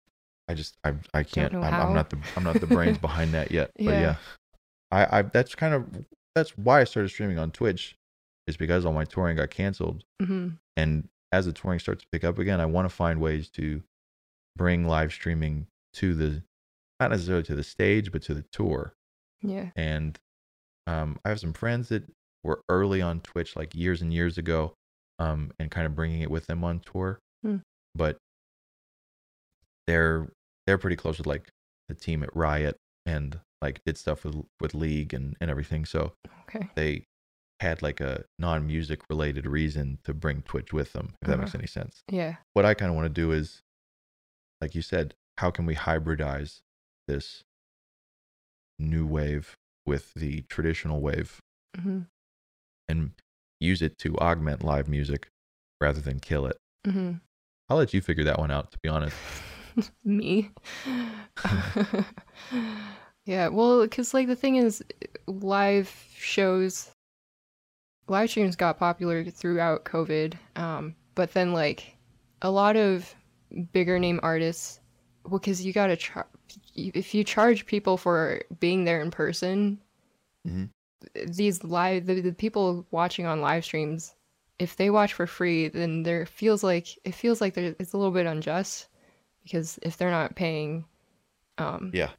I 0.49 0.55
just 0.55 0.77
I 0.83 0.95
I 1.15 1.23
can't 1.23 1.55
I'm. 1.55 1.75
I'm 1.75 1.93
not 1.95 2.11
the 2.11 2.19
I'm 2.37 2.43
not 2.45 2.61
the 2.61 2.67
brains 2.67 2.99
behind 3.03 3.35
that 3.35 3.53
yet. 3.53 3.71
But 3.77 3.85
Yeah. 3.85 4.01
yeah. 4.01 4.17
I 4.91 5.19
I 5.19 5.23
that's 5.23 5.55
kind 5.55 5.75
of 5.75 6.05
that's 6.35 6.57
why 6.57 6.81
I 6.81 6.85
started 6.85 7.09
streaming 7.09 7.39
on 7.39 7.51
Twitch 7.51 7.97
is 8.47 8.57
because 8.57 8.85
all 8.85 8.93
my 8.93 9.05
touring 9.05 9.37
got 9.37 9.51
canceled 9.51 10.05
hmm 10.23 10.51
and 10.77 11.09
as 11.33 11.47
the 11.47 11.53
touring 11.53 11.79
starts 11.79 12.03
to 12.03 12.09
pick 12.11 12.25
up 12.25 12.39
again, 12.39 12.61
I 12.61 12.67
want 12.67 12.89
to 12.89 12.95
find 12.95 13.21
ways 13.21 13.49
to 13.51 13.83
bring 14.57 14.87
live 14.87 15.13
streaming 15.13 15.67
to 15.95 16.15
the 16.15 16.43
not 16.99 17.11
necessarily 17.11 17.45
to 17.45 17.55
the 17.55 17.63
stage 17.63 18.11
but 18.13 18.23
to 18.23 18.35
the 18.35 18.45
tour. 18.53 18.95
Yeah. 19.43 19.71
and 19.77 20.19
um, 20.87 21.19
I 21.25 21.31
have 21.31 21.41
some 21.41 21.53
friends 21.53 21.89
that 21.89 22.03
were 22.43 22.63
early 22.69 23.01
on 23.01 23.21
Twitch, 23.21 23.57
like 23.57 23.75
years 23.75 24.03
and 24.03 24.13
years 24.13 24.39
ago, 24.39 24.75
um, 25.19 25.53
and 25.59 25.71
kind 25.71 25.87
of 25.87 25.95
bringing 25.95 26.21
it 26.23 26.31
with 26.31 26.47
them 26.47 26.65
on 26.65 26.81
tour. 26.81 27.21
Hmm. 27.43 27.59
But 27.95 28.19
they're 29.87 30.31
they're 30.67 30.79
pretty 30.79 30.97
close 30.97 31.19
with 31.19 31.27
like 31.27 31.49
the 31.89 31.95
team 31.95 32.23
at 32.23 32.35
Riot 32.35 32.77
and 33.07 33.39
like 33.63 33.83
did 33.85 33.97
stuff 33.99 34.25
with 34.25 34.37
with 34.61 34.75
League 34.75 35.13
and 35.15 35.37
and 35.41 35.51
everything. 35.51 35.85
So 35.85 36.13
Okay. 36.49 36.69
they 36.77 37.07
had 37.61 37.83
like 37.83 38.01
a 38.01 38.25
non 38.39 38.67
music 38.67 39.01
related 39.11 39.47
reason 39.47 39.99
to 40.05 40.15
bring 40.15 40.43
Twitch 40.43 40.73
with 40.73 40.93
them. 40.93 41.11
If 41.23 41.29
that 41.29 41.39
makes 41.39 41.51
Uh-huh. 41.55 41.59
any 41.61 41.67
sense. 41.67 42.03
Yeah. 42.11 42.37
What 42.55 42.65
I 42.65 42.75
kind 42.75 42.89
of 42.91 42.97
want 42.97 43.07
to 43.07 43.21
do 43.21 43.33
is, 43.33 43.63
like 44.61 44.75
you 44.75 44.83
said, 44.83 45.15
how 45.39 45.51
can 45.51 45.67
we 45.67 45.75
hybridize 45.75 46.61
this 47.07 47.45
new 48.79 49.07
wave 49.07 49.57
with 49.87 50.13
the 50.15 50.43
traditional 50.43 51.01
wave 51.01 51.39
hmm 51.79 52.01
and 52.89 53.11
use 53.61 53.83
it 53.83 53.99
to 53.99 54.17
augment 54.19 54.65
live 54.65 54.89
music 54.89 55.29
rather 55.81 56.01
than 56.01 56.19
kill 56.19 56.47
it. 56.47 56.57
hmm 56.87 57.13
I'll 57.69 57.77
let 57.77 57.95
you 57.95 58.01
figure 58.01 58.25
that 58.25 58.39
one 58.39 58.51
out, 58.51 58.73
to 58.73 58.79
be 58.83 58.89
honest. 58.89 59.17
Me. 60.05 60.51
yeah, 63.31 63.47
well, 63.47 63.83
because 63.83 64.13
like 64.13 64.27
the 64.27 64.35
thing 64.35 64.57
is, 64.57 64.83
live 65.29 65.89
shows, 66.17 66.91
live 68.09 68.29
streams 68.29 68.57
got 68.57 68.77
popular 68.77 69.25
throughout 69.25 69.85
COVID. 69.85 70.35
Um, 70.57 70.97
but 71.15 71.33
then 71.33 71.53
like 71.53 71.97
a 72.43 72.51
lot 72.51 72.75
of 72.75 73.15
bigger 73.73 74.01
name 74.01 74.19
artists, 74.25 74.81
well, 75.25 75.39
because 75.39 75.65
you 75.65 75.73
gotta 75.73 75.95
char- 75.97 76.27
if 76.75 77.15
you 77.15 77.23
charge 77.23 77.67
people 77.67 77.97
for 77.97 78.43
being 78.59 78.85
there 78.85 79.01
in 79.01 79.13
person, 79.13 79.81
Mhm. 80.45 80.71
these 81.27 81.63
live 81.63 82.07
the, 82.07 82.21
the 82.21 82.33
people 82.33 82.85
watching 82.91 83.27
on 83.27 83.41
live 83.41 83.65
streams 83.65 84.15
if 84.59 84.77
they 84.77 84.91
watch 84.91 85.15
for 85.15 85.27
free 85.27 85.69
then 85.69 86.03
there 86.03 86.27
feels 86.27 86.63
like 86.63 86.89
it 87.05 87.15
feels 87.15 87.41
like 87.41 87.57
it's 87.57 87.93
a 87.93 87.97
little 87.97 88.13
bit 88.13 88.27
unjust 88.27 88.89
because 89.43 89.79
if 89.83 89.97
they're 89.97 90.11
not 90.11 90.35
paying 90.35 90.85
um 91.59 91.91
Yeah. 91.95 92.11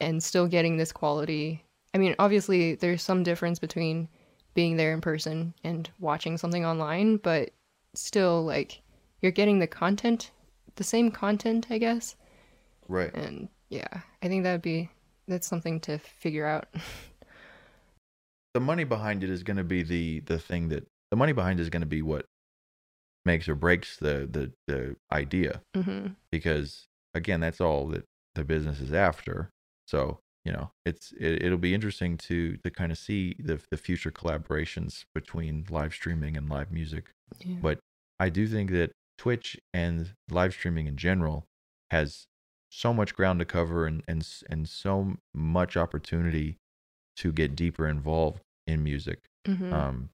And 0.00 0.22
still 0.22 0.46
getting 0.46 0.76
this 0.76 0.92
quality. 0.92 1.64
I 1.94 1.98
mean 1.98 2.14
obviously 2.18 2.74
there's 2.74 3.02
some 3.02 3.22
difference 3.22 3.58
between 3.58 4.08
being 4.54 4.76
there 4.76 4.92
in 4.92 5.00
person 5.00 5.54
and 5.64 5.88
watching 6.00 6.36
something 6.36 6.64
online 6.64 7.16
but 7.16 7.50
still 7.94 8.44
like 8.44 8.82
you're 9.20 9.32
getting 9.32 9.58
the 9.58 9.66
content 9.66 10.30
the 10.76 10.84
same 10.84 11.10
content 11.10 11.66
i 11.70 11.78
guess. 11.78 12.16
Right. 12.88 13.12
and 13.14 13.48
yeah 13.68 14.00
i 14.22 14.28
think 14.28 14.44
that'd 14.44 14.62
be 14.62 14.90
that's 15.26 15.46
something 15.46 15.80
to 15.80 15.98
figure 15.98 16.46
out. 16.46 16.68
The 18.54 18.60
money 18.60 18.84
behind 18.84 19.22
it 19.22 19.30
is 19.30 19.44
going 19.44 19.58
to 19.58 19.62
be 19.62 19.82
the 19.84 20.20
the 20.20 20.38
thing 20.38 20.70
that 20.70 20.84
the 21.10 21.16
money 21.16 21.32
behind 21.32 21.60
it 21.60 21.62
is 21.62 21.70
going 21.70 21.82
to 21.82 21.86
be 21.86 22.02
what 22.02 22.24
makes 23.24 23.48
or 23.48 23.54
breaks 23.54 23.98
the 23.98 24.26
the 24.28 24.52
the 24.66 24.96
idea. 25.12 25.60
Hmm 25.76 26.08
because 26.32 26.88
again, 27.14 27.40
that's 27.40 27.60
all 27.60 27.88
that 27.88 28.04
the 28.34 28.44
business 28.44 28.80
is 28.80 28.92
after. 28.92 29.50
So 29.88 30.20
you 30.44 30.52
know, 30.52 30.70
it's 30.86 31.12
it, 31.18 31.42
it'll 31.44 31.58
be 31.58 31.74
interesting 31.74 32.16
to 32.18 32.56
to 32.58 32.70
kind 32.70 32.92
of 32.92 32.98
see 32.98 33.34
the 33.38 33.60
the 33.70 33.76
future 33.76 34.10
collaborations 34.10 35.04
between 35.14 35.66
live 35.70 35.92
streaming 35.92 36.36
and 36.36 36.48
live 36.48 36.70
music. 36.70 37.10
yeah. 37.44 37.56
But 37.60 37.80
I 38.20 38.28
do 38.28 38.46
think 38.46 38.70
that 38.70 38.92
Twitch 39.18 39.58
and 39.74 40.14
live 40.30 40.52
streaming 40.52 40.86
in 40.86 40.96
general 40.96 41.44
has 41.90 42.26
so 42.70 42.92
much 42.92 43.14
ground 43.14 43.38
to 43.40 43.44
cover 43.44 43.86
and 43.86 44.02
and 44.06 44.26
and 44.48 44.68
so 44.68 45.16
much 45.34 45.76
opportunity 45.76 46.56
to 47.16 47.32
get 47.32 47.56
deeper 47.56 47.86
involved 47.88 48.40
in 48.66 48.82
music. 48.84 49.24
Mhm. 49.46 49.72
Um, 49.72 50.10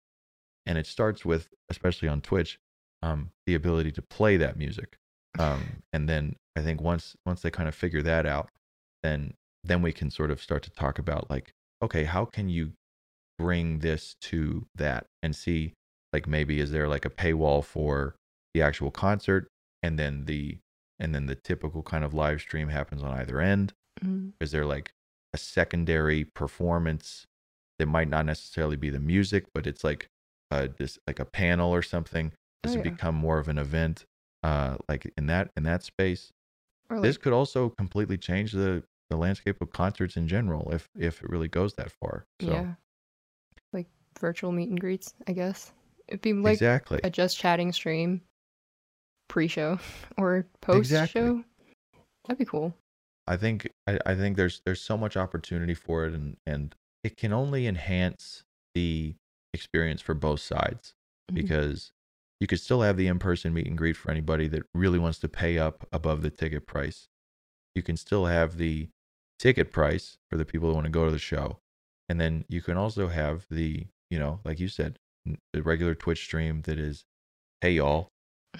and 0.66 0.78
it 0.78 0.86
starts 0.86 1.24
with, 1.24 1.48
especially 1.68 2.08
on 2.08 2.20
Twitch, 2.22 2.58
um, 3.02 3.30
the 3.46 3.54
ability 3.54 3.92
to 3.92 4.02
play 4.02 4.36
that 4.38 4.56
music. 4.56 4.96
Um, 5.36 5.82
and 5.92 6.08
then 6.08 6.36
I 6.56 6.62
think 6.62 6.80
once 6.80 7.16
once 7.26 7.42
they 7.42 7.50
kind 7.50 7.68
of 7.68 7.74
figure 7.74 8.02
that 8.02 8.24
out, 8.24 8.50
then 9.02 9.34
then 9.64 9.82
we 9.82 9.92
can 9.92 10.10
sort 10.10 10.30
of 10.30 10.40
start 10.42 10.62
to 10.64 10.70
talk 10.70 10.98
about 10.98 11.30
like, 11.30 11.52
okay, 11.82 12.04
how 12.04 12.24
can 12.24 12.48
you 12.48 12.72
bring 13.38 13.80
this 13.80 14.14
to 14.20 14.66
that 14.74 15.06
and 15.22 15.34
see 15.34 15.74
like 16.12 16.26
maybe 16.26 16.60
is 16.60 16.70
there 16.70 16.88
like 16.88 17.04
a 17.04 17.10
paywall 17.10 17.64
for 17.64 18.14
the 18.54 18.62
actual 18.62 18.90
concert 18.90 19.48
and 19.82 19.98
then 19.98 20.26
the 20.26 20.58
and 21.00 21.14
then 21.14 21.26
the 21.26 21.34
typical 21.34 21.82
kind 21.82 22.04
of 22.04 22.14
live 22.14 22.40
stream 22.40 22.68
happens 22.68 23.02
on 23.02 23.10
either 23.12 23.40
end 23.40 23.72
Mhm. 24.02 24.34
is 24.40 24.52
there 24.52 24.64
like 24.66 24.92
a 25.32 25.38
secondary 25.38 26.24
performance 26.24 27.26
that 27.78 27.86
might 27.86 28.08
not 28.08 28.26
necessarily 28.26 28.76
be 28.76 28.90
the 28.90 29.00
music 29.00 29.46
but 29.54 29.66
it's 29.66 29.82
like 29.84 30.06
uh 30.50 30.68
just 30.68 30.98
like 31.06 31.18
a 31.18 31.24
panel 31.24 31.74
or 31.74 31.82
something 31.82 32.32
does 32.62 32.74
Oh, 32.74 32.76
it 32.76 32.82
yeah. 32.84 32.90
become 32.92 33.14
more 33.14 33.38
of 33.38 33.48
an 33.48 33.58
event 33.58 34.04
uh 34.42 34.76
like 34.88 35.10
in 35.16 35.26
that 35.26 35.50
in 35.56 35.64
that 35.64 35.82
space 35.82 36.30
Or 36.90 36.96
this 37.02 37.16
could 37.16 37.32
also 37.32 37.70
completely 37.70 38.18
change 38.18 38.52
the 38.52 38.84
the 39.10 39.16
landscape 39.16 39.60
of 39.60 39.70
concerts 39.70 40.16
in 40.16 40.26
general 40.26 40.70
if 40.72 40.88
if 40.98 41.22
it 41.22 41.28
really 41.30 41.48
goes 41.48 41.74
that 41.74 41.90
far 41.92 42.26
so 42.40 42.50
yeah, 42.50 42.74
like 43.72 43.86
virtual 44.18 44.52
meet 44.52 44.68
and 44.70 44.80
greets. 44.80 45.14
I 45.26 45.32
guess 45.32 45.72
it'd 46.08 46.22
be 46.22 46.32
like 46.32 46.54
exactly 46.54 47.00
a 47.04 47.10
just 47.10 47.38
chatting 47.38 47.72
stream, 47.72 48.22
pre-show 49.28 49.78
or 50.18 50.46
post-show. 50.60 50.78
Exactly. 50.78 51.44
That'd 52.26 52.38
be 52.38 52.44
cool. 52.44 52.74
I 53.26 53.36
think 53.36 53.68
I, 53.86 53.98
I 54.06 54.14
think 54.14 54.36
there's 54.36 54.60
there's 54.64 54.80
so 54.80 54.96
much 54.96 55.16
opportunity 55.16 55.74
for 55.74 56.06
it 56.06 56.14
and 56.14 56.36
and 56.46 56.74
it 57.02 57.16
can 57.16 57.32
only 57.32 57.66
enhance 57.66 58.44
the 58.74 59.14
experience 59.52 60.00
for 60.00 60.14
both 60.14 60.40
sides 60.40 60.94
Mhm. 61.30 61.34
because 61.36 61.92
you 62.40 62.46
could 62.46 62.60
still 62.60 62.82
have 62.82 62.96
the 62.96 63.06
in-person 63.06 63.54
meet 63.54 63.66
and 63.66 63.78
greet 63.78 63.96
for 63.96 64.10
anybody 64.10 64.48
that 64.48 64.64
really 64.74 64.98
wants 64.98 65.18
to 65.20 65.28
pay 65.28 65.58
up 65.58 65.86
above 65.92 66.20
the 66.22 66.30
ticket 66.30 66.66
price. 66.66 67.08
You 67.74 67.82
can 67.82 67.96
still 67.96 68.26
have 68.26 68.56
the 68.56 68.88
ticket 69.38 69.72
price 69.72 70.16
for 70.30 70.36
the 70.36 70.44
people 70.44 70.68
that 70.68 70.74
want 70.74 70.84
to 70.84 70.90
go 70.90 71.04
to 71.04 71.10
the 71.10 71.18
show. 71.18 71.58
And 72.08 72.20
then 72.20 72.44
you 72.48 72.60
can 72.62 72.76
also 72.76 73.08
have 73.08 73.46
the, 73.50 73.86
you 74.10 74.18
know, 74.18 74.40
like 74.44 74.60
you 74.60 74.68
said, 74.68 74.98
the 75.52 75.62
regular 75.62 75.94
Twitch 75.94 76.22
stream 76.22 76.62
that 76.62 76.78
is, 76.78 77.04
hey 77.60 77.72
y'all, 77.72 78.08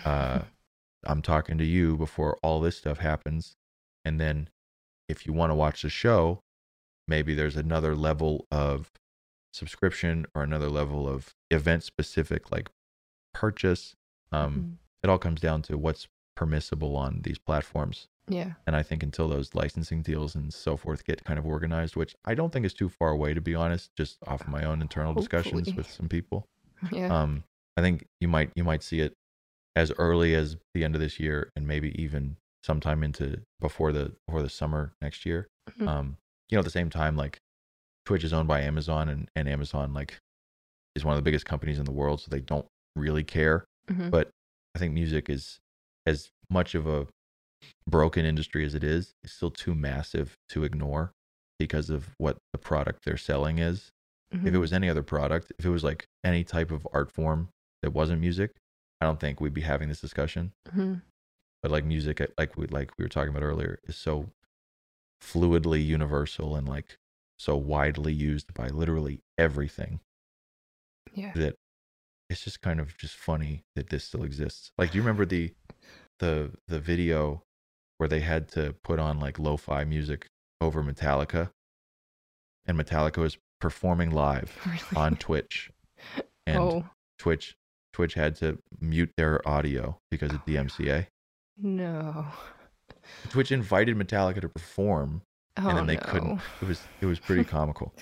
uh, 0.04 0.40
I'm 1.06 1.20
talking 1.22 1.58
to 1.58 1.64
you 1.64 1.96
before 1.96 2.38
all 2.42 2.60
this 2.60 2.78
stuff 2.78 2.98
happens. 2.98 3.54
And 4.04 4.18
then 4.20 4.48
if 5.08 5.26
you 5.26 5.32
want 5.32 5.50
to 5.50 5.54
watch 5.54 5.82
the 5.82 5.90
show, 5.90 6.40
maybe 7.06 7.34
there's 7.34 7.56
another 7.56 7.94
level 7.94 8.46
of 8.50 8.90
subscription 9.52 10.26
or 10.34 10.42
another 10.42 10.68
level 10.70 11.06
of 11.08 11.34
event 11.50 11.82
specific 11.84 12.50
like 12.50 12.70
purchase. 13.32 13.94
Um, 14.32 14.54
Mhm. 14.54 14.76
It 15.04 15.10
all 15.10 15.18
comes 15.18 15.40
down 15.42 15.60
to 15.62 15.76
what's 15.76 16.08
permissible 16.34 16.96
on 16.96 17.20
these 17.22 17.38
platforms. 17.38 18.08
Yeah. 18.28 18.52
And 18.66 18.74
I 18.74 18.82
think 18.82 19.02
until 19.02 19.28
those 19.28 19.54
licensing 19.54 20.02
deals 20.02 20.34
and 20.34 20.52
so 20.52 20.76
forth 20.76 21.04
get 21.04 21.24
kind 21.24 21.38
of 21.38 21.46
organized, 21.46 21.96
which 21.96 22.14
I 22.24 22.34
don't 22.34 22.52
think 22.52 22.64
is 22.64 22.72
too 22.74 22.88
far 22.88 23.10
away 23.10 23.34
to 23.34 23.40
be 23.40 23.54
honest, 23.54 23.90
just 23.96 24.18
off 24.26 24.40
of 24.40 24.48
my 24.48 24.64
own 24.64 24.80
internal 24.80 25.12
discussions 25.14 25.74
with 25.74 25.90
some 25.90 26.08
people. 26.08 26.46
Yeah. 26.92 27.06
Um, 27.22 27.44
I 27.78 27.80
think 27.80 28.04
you 28.20 28.28
might 28.28 28.50
you 28.54 28.62
might 28.64 28.82
see 28.82 29.00
it 29.00 29.14
as 29.74 29.90
early 29.98 30.34
as 30.34 30.56
the 30.74 30.84
end 30.84 30.94
of 30.94 31.00
this 31.00 31.18
year 31.18 31.50
and 31.56 31.66
maybe 31.66 31.90
even 32.00 32.36
sometime 32.62 33.02
into 33.02 33.40
before 33.60 33.90
the 33.92 34.12
before 34.26 34.42
the 34.42 34.50
summer 34.50 34.92
next 35.00 35.24
year. 35.24 35.48
Mhm. 35.70 35.88
Um, 35.88 36.16
you 36.50 36.56
know, 36.56 36.60
at 36.60 36.64
the 36.64 36.70
same 36.70 36.90
time, 36.90 37.16
like 37.16 37.38
Twitch 38.04 38.22
is 38.22 38.32
owned 38.34 38.48
by 38.48 38.60
Amazon 38.60 39.08
and, 39.08 39.30
and 39.34 39.48
Amazon 39.48 39.94
like 39.94 40.18
is 40.94 41.04
one 41.04 41.14
of 41.14 41.18
the 41.18 41.22
biggest 41.22 41.46
companies 41.46 41.78
in 41.78 41.84
the 41.86 41.92
world, 41.92 42.20
so 42.20 42.28
they 42.30 42.40
don't 42.40 42.66
really 42.96 43.24
care. 43.24 43.64
Mhm. 43.90 44.10
But 44.10 44.28
I 44.74 44.78
think 44.78 44.92
music 44.92 45.30
is 45.30 45.58
as 46.06 46.30
much 46.50 46.74
of 46.74 46.86
a 46.86 47.06
broken 47.88 48.24
industry 48.24 48.64
as 48.64 48.74
it 48.74 48.84
is, 48.84 49.14
it's 49.22 49.32
still 49.34 49.50
too 49.50 49.74
massive 49.74 50.36
to 50.50 50.64
ignore 50.64 51.12
because 51.58 51.90
of 51.90 52.14
what 52.18 52.38
the 52.52 52.58
product 52.58 53.04
they're 53.04 53.16
selling 53.16 53.58
is. 53.58 53.90
If 54.44 54.54
it 54.54 54.58
Mhm. 54.58 54.60
was 54.60 54.72
any 54.72 54.88
other 54.90 55.02
product, 55.02 55.52
if 55.58 55.64
it 55.64 55.70
was 55.70 55.84
like 55.84 56.06
any 56.24 56.44
type 56.44 56.70
of 56.70 56.86
art 56.92 57.10
form 57.12 57.48
that 57.82 57.92
wasn't 57.92 58.20
music, 58.20 58.52
I 59.00 59.06
don't 59.06 59.20
think 59.20 59.40
we'd 59.40 59.54
be 59.54 59.62
having 59.62 59.88
this 59.88 60.00
discussion. 60.00 60.52
Mhm. 60.66 61.02
But 61.62 61.70
like 61.72 61.84
music, 61.84 62.20
uh, 62.20 62.28
like 62.38 62.56
we 62.56 62.66
like 62.68 62.92
we 62.98 63.04
were 63.04 63.08
talking 63.08 63.30
about 63.30 63.42
earlier, 63.42 63.78
is 63.84 63.96
so 63.96 64.30
fluidly 65.22 65.84
universal 65.84 66.56
and 66.56 66.68
like 66.68 66.98
so 67.38 67.56
widely 67.56 68.12
used 68.12 68.54
by 68.54 68.68
literally 68.68 69.22
everything 69.38 70.00
Yeah. 71.12 71.32
that 71.34 71.56
it's 72.30 72.44
just 72.44 72.62
kind 72.62 72.80
of 72.80 72.96
just 72.98 73.16
funny 73.16 73.64
that 73.76 73.90
this 73.90 74.04
still 74.04 74.24
exists. 74.24 74.72
Like, 74.78 74.92
do 74.92 74.98
you 74.98 75.02
remember 75.02 75.26
the 75.26 75.54
the 76.20 76.52
the 76.68 76.80
video 76.80 77.42
where 77.98 78.08
they 78.08 78.20
had 78.20 78.48
to 78.48 78.74
put 78.82 78.98
on 78.98 79.20
like 79.20 79.38
lo-fi 79.38 79.84
music 79.84 80.26
over 80.60 80.82
Metallica, 80.82 81.50
and 82.66 82.78
Metallica 82.78 83.18
was 83.18 83.38
performing 83.60 84.10
live 84.10 84.56
Really? 84.66 84.96
on 84.96 85.16
Twitch, 85.16 85.70
and 86.46 86.58
oh 86.58 86.84
Twitch 87.18 87.56
Twitch 87.92 88.14
had 88.14 88.34
to 88.36 88.58
mute 88.80 89.12
their 89.16 89.46
audio 89.48 89.98
because 90.10 90.30
of 90.32 90.38
Oh 90.38 90.50
DMCA. 90.50 91.06
no. 91.58 92.26
Twitch 93.28 93.52
invited 93.52 93.96
Metallica 93.96 94.40
to 94.40 94.48
perform, 94.48 95.22
Oh 95.56 95.68
and 95.68 95.76
then 95.78 95.84
oh, 95.84 95.86
they 95.86 95.96
no. 95.96 96.02
couldn't. 96.02 96.40
It 96.62 96.68
was 96.68 96.80
it 97.00 97.06
was 97.06 97.18
pretty 97.20 97.44
comical. 97.56 97.94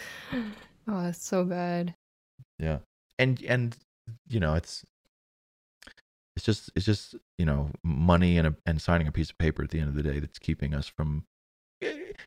Oh, 0.89 1.03
that's 1.03 1.25
so 1.25 1.45
bad. 1.45 1.95
Yeah. 2.59 2.79
And 3.19 3.43
and 3.43 3.77
you 4.29 4.41
know, 4.41 4.55
it's 4.55 4.85
it's 6.37 6.45
just 6.47 6.71
it's 6.75 6.87
just, 6.87 7.15
you 7.39 7.45
know, 7.47 7.71
money 7.85 8.39
and 8.39 8.47
a, 8.49 8.57
and 8.67 8.81
signing 8.81 9.07
a 9.09 9.13
piece 9.13 9.31
of 9.31 9.39
paper 9.39 9.63
at 9.65 9.71
the 9.71 9.81
end 9.81 9.89
of 9.89 9.95
the 9.95 10.03
day 10.03 10.19
that's 10.19 10.39
keeping 10.39 10.75
us 10.75 10.87
from 10.87 11.25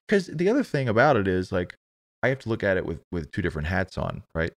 cuz 0.07 0.27
the 0.27 0.49
other 0.49 0.63
thing 0.63 0.87
about 0.89 1.15
it 1.17 1.27
is 1.27 1.51
like 1.51 1.75
I 2.23 2.29
have 2.29 2.39
to 2.39 2.49
look 2.49 2.63
at 2.63 2.77
it 2.77 2.85
with 2.85 3.01
with 3.11 3.31
two 3.31 3.41
different 3.41 3.67
hats 3.67 3.97
on, 3.97 4.23
right? 4.33 4.51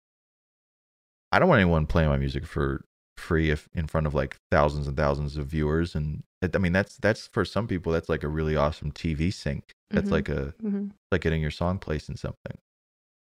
I 1.32 1.38
don't 1.38 1.48
want 1.48 1.60
anyone 1.60 1.86
playing 1.86 2.08
my 2.08 2.16
music 2.16 2.46
for 2.46 2.84
free 3.16 3.50
if 3.50 3.68
in 3.74 3.86
front 3.86 4.06
of 4.06 4.14
like 4.14 4.36
thousands 4.50 4.86
and 4.86 4.96
thousands 4.96 5.36
of 5.36 5.46
viewers 5.48 5.94
and 5.94 6.22
I 6.54 6.58
mean 6.58 6.72
that's 6.72 6.96
that's 6.98 7.26
for 7.26 7.44
some 7.44 7.66
people 7.66 7.92
that's 7.92 8.08
like 8.08 8.22
a 8.22 8.28
really 8.28 8.56
awesome 8.56 8.92
TV 8.92 9.30
sync. 9.32 9.72
That's 9.90 10.08
Mhm. 10.08 10.12
like 10.12 10.28
a 10.28 10.54
hmm 10.60 10.88
like 11.10 11.22
getting 11.22 11.40
your 11.40 11.50
song 11.50 11.78
placed 11.78 12.08
in 12.10 12.16
something. 12.16 12.58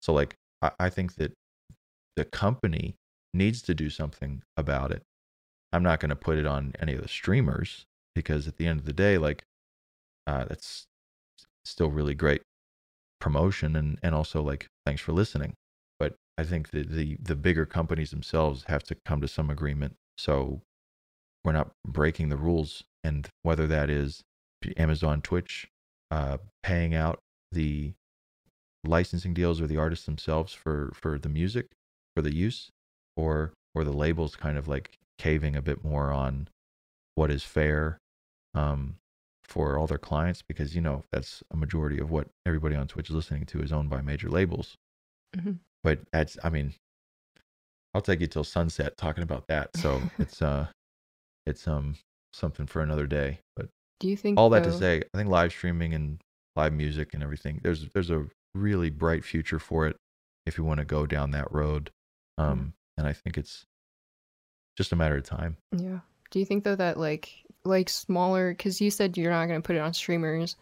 So 0.01 0.13
like 0.13 0.35
I, 0.61 0.71
I 0.79 0.89
think 0.89 1.15
that 1.15 1.33
the 2.15 2.25
company 2.25 2.95
needs 3.33 3.61
to 3.63 3.73
do 3.75 3.89
something 3.89 4.43
about 4.57 4.91
it. 4.91 5.03
I'm 5.73 5.83
not 5.83 5.99
going 5.99 6.09
to 6.09 6.15
put 6.15 6.37
it 6.37 6.45
on 6.45 6.73
any 6.79 6.93
of 6.93 7.01
the 7.01 7.07
streamers 7.07 7.85
because 8.13 8.47
at 8.47 8.57
the 8.57 8.67
end 8.67 8.79
of 8.79 8.85
the 8.85 8.93
day, 8.93 9.17
like 9.17 9.43
uh, 10.27 10.45
that's 10.45 10.85
still 11.65 11.91
really 11.91 12.15
great 12.15 12.41
promotion 13.19 13.75
and 13.75 13.99
and 14.01 14.15
also 14.15 14.41
like 14.41 14.67
thanks 14.85 15.01
for 15.01 15.13
listening. 15.13 15.53
But 15.99 16.15
I 16.37 16.43
think 16.43 16.71
that 16.71 16.89
the 16.89 17.17
the 17.21 17.35
bigger 17.35 17.65
companies 17.65 18.11
themselves 18.11 18.65
have 18.67 18.83
to 18.83 18.95
come 19.05 19.21
to 19.21 19.27
some 19.27 19.49
agreement 19.49 19.95
so 20.17 20.61
we're 21.43 21.51
not 21.51 21.71
breaking 21.87 22.29
the 22.29 22.37
rules 22.37 22.83
and 23.03 23.27
whether 23.41 23.65
that 23.67 23.89
is 23.89 24.21
Amazon 24.77 25.21
Twitch 25.21 25.67
uh, 26.11 26.37
paying 26.61 26.93
out 26.93 27.19
the 27.51 27.93
licensing 28.83 29.33
deals 29.33 29.59
or 29.59 29.67
the 29.67 29.77
artists 29.77 30.05
themselves 30.05 30.53
for 30.53 30.91
for 30.93 31.17
the 31.17 31.29
music 31.29 31.67
for 32.15 32.21
the 32.21 32.33
use 32.33 32.69
or 33.15 33.53
or 33.73 33.83
the 33.83 33.93
labels 33.93 34.35
kind 34.35 34.57
of 34.57 34.67
like 34.67 34.97
caving 35.21 35.55
a 35.55 35.61
bit 35.61 35.83
more 35.83 36.11
on 36.11 36.47
what 37.15 37.29
is 37.29 37.43
fair 37.43 37.97
um 38.55 38.95
for 39.43 39.77
all 39.77 39.85
their 39.87 39.97
clients 40.09 40.41
because 40.41 40.75
you 40.75 40.81
know 40.81 41.03
that's 41.11 41.43
a 41.53 41.57
majority 41.57 41.99
of 41.99 42.09
what 42.09 42.27
everybody 42.45 42.75
on 42.75 42.87
Twitch 42.87 43.09
is 43.09 43.15
listening 43.15 43.45
to 43.45 43.61
is 43.61 43.71
owned 43.71 43.89
by 43.89 44.01
major 44.01 44.29
labels 44.29 44.77
Mhm. 45.37 45.59
but 45.83 45.99
that's 46.11 46.37
i 46.43 46.49
mean 46.49 46.73
i'll 47.93 48.01
take 48.01 48.19
you 48.21 48.27
till 48.27 48.43
sunset 48.43 48.97
talking 48.97 49.23
about 49.23 49.45
that 49.47 49.75
so 49.75 50.01
it's 50.19 50.41
uh 50.41 50.67
it's 51.45 51.67
um 51.67 51.95
something 52.33 52.65
for 52.65 52.81
another 52.81 53.07
day 53.07 53.39
but 53.55 53.67
Do 53.99 54.07
you 54.09 54.17
think 54.17 54.39
all 54.39 54.49
that 54.51 54.63
to 54.63 54.71
say, 54.71 55.03
I 55.13 55.17
think 55.17 55.29
live 55.29 55.51
streaming 55.51 55.93
and 55.93 56.19
live 56.55 56.73
music 56.73 57.13
and 57.13 57.21
everything, 57.23 57.59
there's 57.63 57.87
there's 57.93 58.09
a 58.09 58.25
really 58.55 58.89
bright 58.89 59.23
future 59.23 59.59
for 59.59 59.85
it 59.87 59.95
if 60.45 60.57
you 60.57 60.63
want 60.63 60.79
to 60.79 60.85
go 60.85 61.05
down 61.05 61.31
that 61.31 61.51
road. 61.51 61.91
Um, 62.37 62.57
Mm. 62.59 62.73
and 62.97 63.07
I 63.07 63.13
think 63.13 63.37
it's 63.37 63.65
just 64.81 64.93
a 64.93 64.95
matter 64.95 65.17
of 65.17 65.23
time. 65.23 65.57
Yeah. 65.71 65.99
Do 66.31 66.39
you 66.39 66.45
think 66.45 66.63
though 66.63 66.75
that 66.75 66.97
like 66.97 67.31
like 67.63 67.89
smaller 67.89 68.53
cuz 68.55 68.81
you 68.81 68.89
said 68.89 69.17
you're 69.17 69.31
not 69.31 69.47
going 69.47 69.61
to 69.61 69.65
put 69.65 69.75
it 69.75 69.79
on 69.79 69.93
streamers 69.93 70.55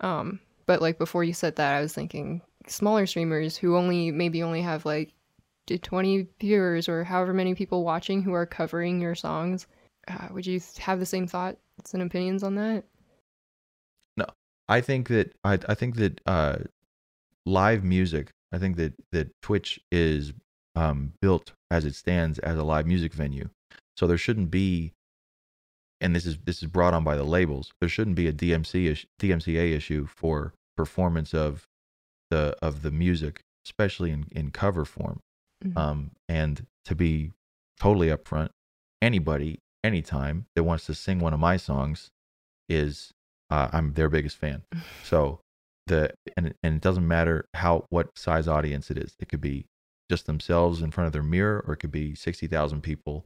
um 0.00 0.40
but 0.64 0.80
like 0.80 0.96
before 0.96 1.22
you 1.22 1.34
said 1.34 1.56
that 1.56 1.74
I 1.74 1.82
was 1.82 1.92
thinking 1.92 2.40
smaller 2.66 3.06
streamers 3.06 3.56
who 3.56 3.76
only 3.76 4.10
maybe 4.10 4.42
only 4.42 4.62
have 4.62 4.86
like 4.86 5.12
20 5.66 6.26
viewers 6.40 6.88
or 6.88 7.04
however 7.04 7.34
many 7.34 7.54
people 7.54 7.84
watching 7.84 8.22
who 8.22 8.32
are 8.32 8.46
covering 8.46 9.00
your 9.02 9.14
songs 9.14 9.66
uh, 10.08 10.28
would 10.30 10.46
you 10.46 10.60
have 10.78 10.98
the 10.98 11.06
same 11.06 11.26
thoughts 11.26 11.92
and 11.92 12.02
opinions 12.02 12.42
on 12.42 12.54
that? 12.56 12.84
No, 14.16 14.26
I 14.68 14.80
think 14.80 15.08
that 15.08 15.34
I 15.44 15.58
I 15.68 15.74
think 15.74 15.96
that 15.96 16.20
uh, 16.26 16.58
live 17.46 17.84
music. 17.84 18.30
I 18.52 18.58
think 18.58 18.76
that 18.76 18.94
that 19.12 19.30
Twitch 19.42 19.78
is 19.92 20.32
um, 20.74 21.12
built 21.20 21.52
as 21.70 21.84
it 21.84 21.94
stands 21.94 22.38
as 22.40 22.56
a 22.58 22.62
live 22.64 22.86
music 22.86 23.12
venue. 23.12 23.48
So 23.96 24.06
there 24.06 24.18
shouldn't 24.18 24.50
be, 24.50 24.92
and 26.00 26.14
this 26.14 26.26
is 26.26 26.38
this 26.44 26.62
is 26.62 26.68
brought 26.68 26.94
on 26.94 27.04
by 27.04 27.16
the 27.16 27.24
labels. 27.24 27.72
There 27.80 27.88
shouldn't 27.88 28.16
be 28.16 28.28
a 28.28 28.32
DMC 28.32 28.90
ish, 28.90 29.06
DMCA 29.20 29.72
issue 29.72 30.06
for 30.06 30.54
performance 30.76 31.34
of 31.34 31.66
the 32.30 32.56
of 32.62 32.82
the 32.82 32.90
music, 32.90 33.40
especially 33.66 34.10
in 34.10 34.26
in 34.30 34.50
cover 34.50 34.84
form. 34.84 35.20
Mhm. 35.64 35.76
Um, 35.76 36.10
and 36.28 36.66
to 36.84 36.94
be 36.94 37.32
totally 37.80 38.08
upfront, 38.08 38.50
anybody, 39.02 39.58
anytime 39.82 40.46
that 40.54 40.62
wants 40.62 40.86
to 40.86 40.94
sing 40.94 41.18
one 41.18 41.34
of 41.34 41.40
my 41.40 41.56
songs 41.56 42.10
is 42.68 43.12
uh, 43.50 43.68
I'm 43.72 43.94
their 43.94 44.08
biggest 44.08 44.36
fan. 44.36 44.62
So 45.04 45.40
the 45.86 46.12
and 46.36 46.54
and 46.62 46.76
it 46.76 46.82
doesn't 46.82 47.06
matter 47.08 47.46
how 47.54 47.86
what 47.88 48.16
size 48.16 48.46
audience 48.46 48.90
it 48.90 48.98
is. 48.98 49.16
It 49.18 49.28
could 49.28 49.40
be 49.40 49.64
just 50.10 50.26
themselves 50.26 50.82
in 50.82 50.90
front 50.90 51.06
of 51.06 51.12
their 51.12 51.22
mirror, 51.22 51.62
or 51.66 51.74
it 51.74 51.78
could 51.78 51.90
be 51.92 52.14
sixty 52.14 52.46
thousand 52.46 52.82
people 52.82 53.24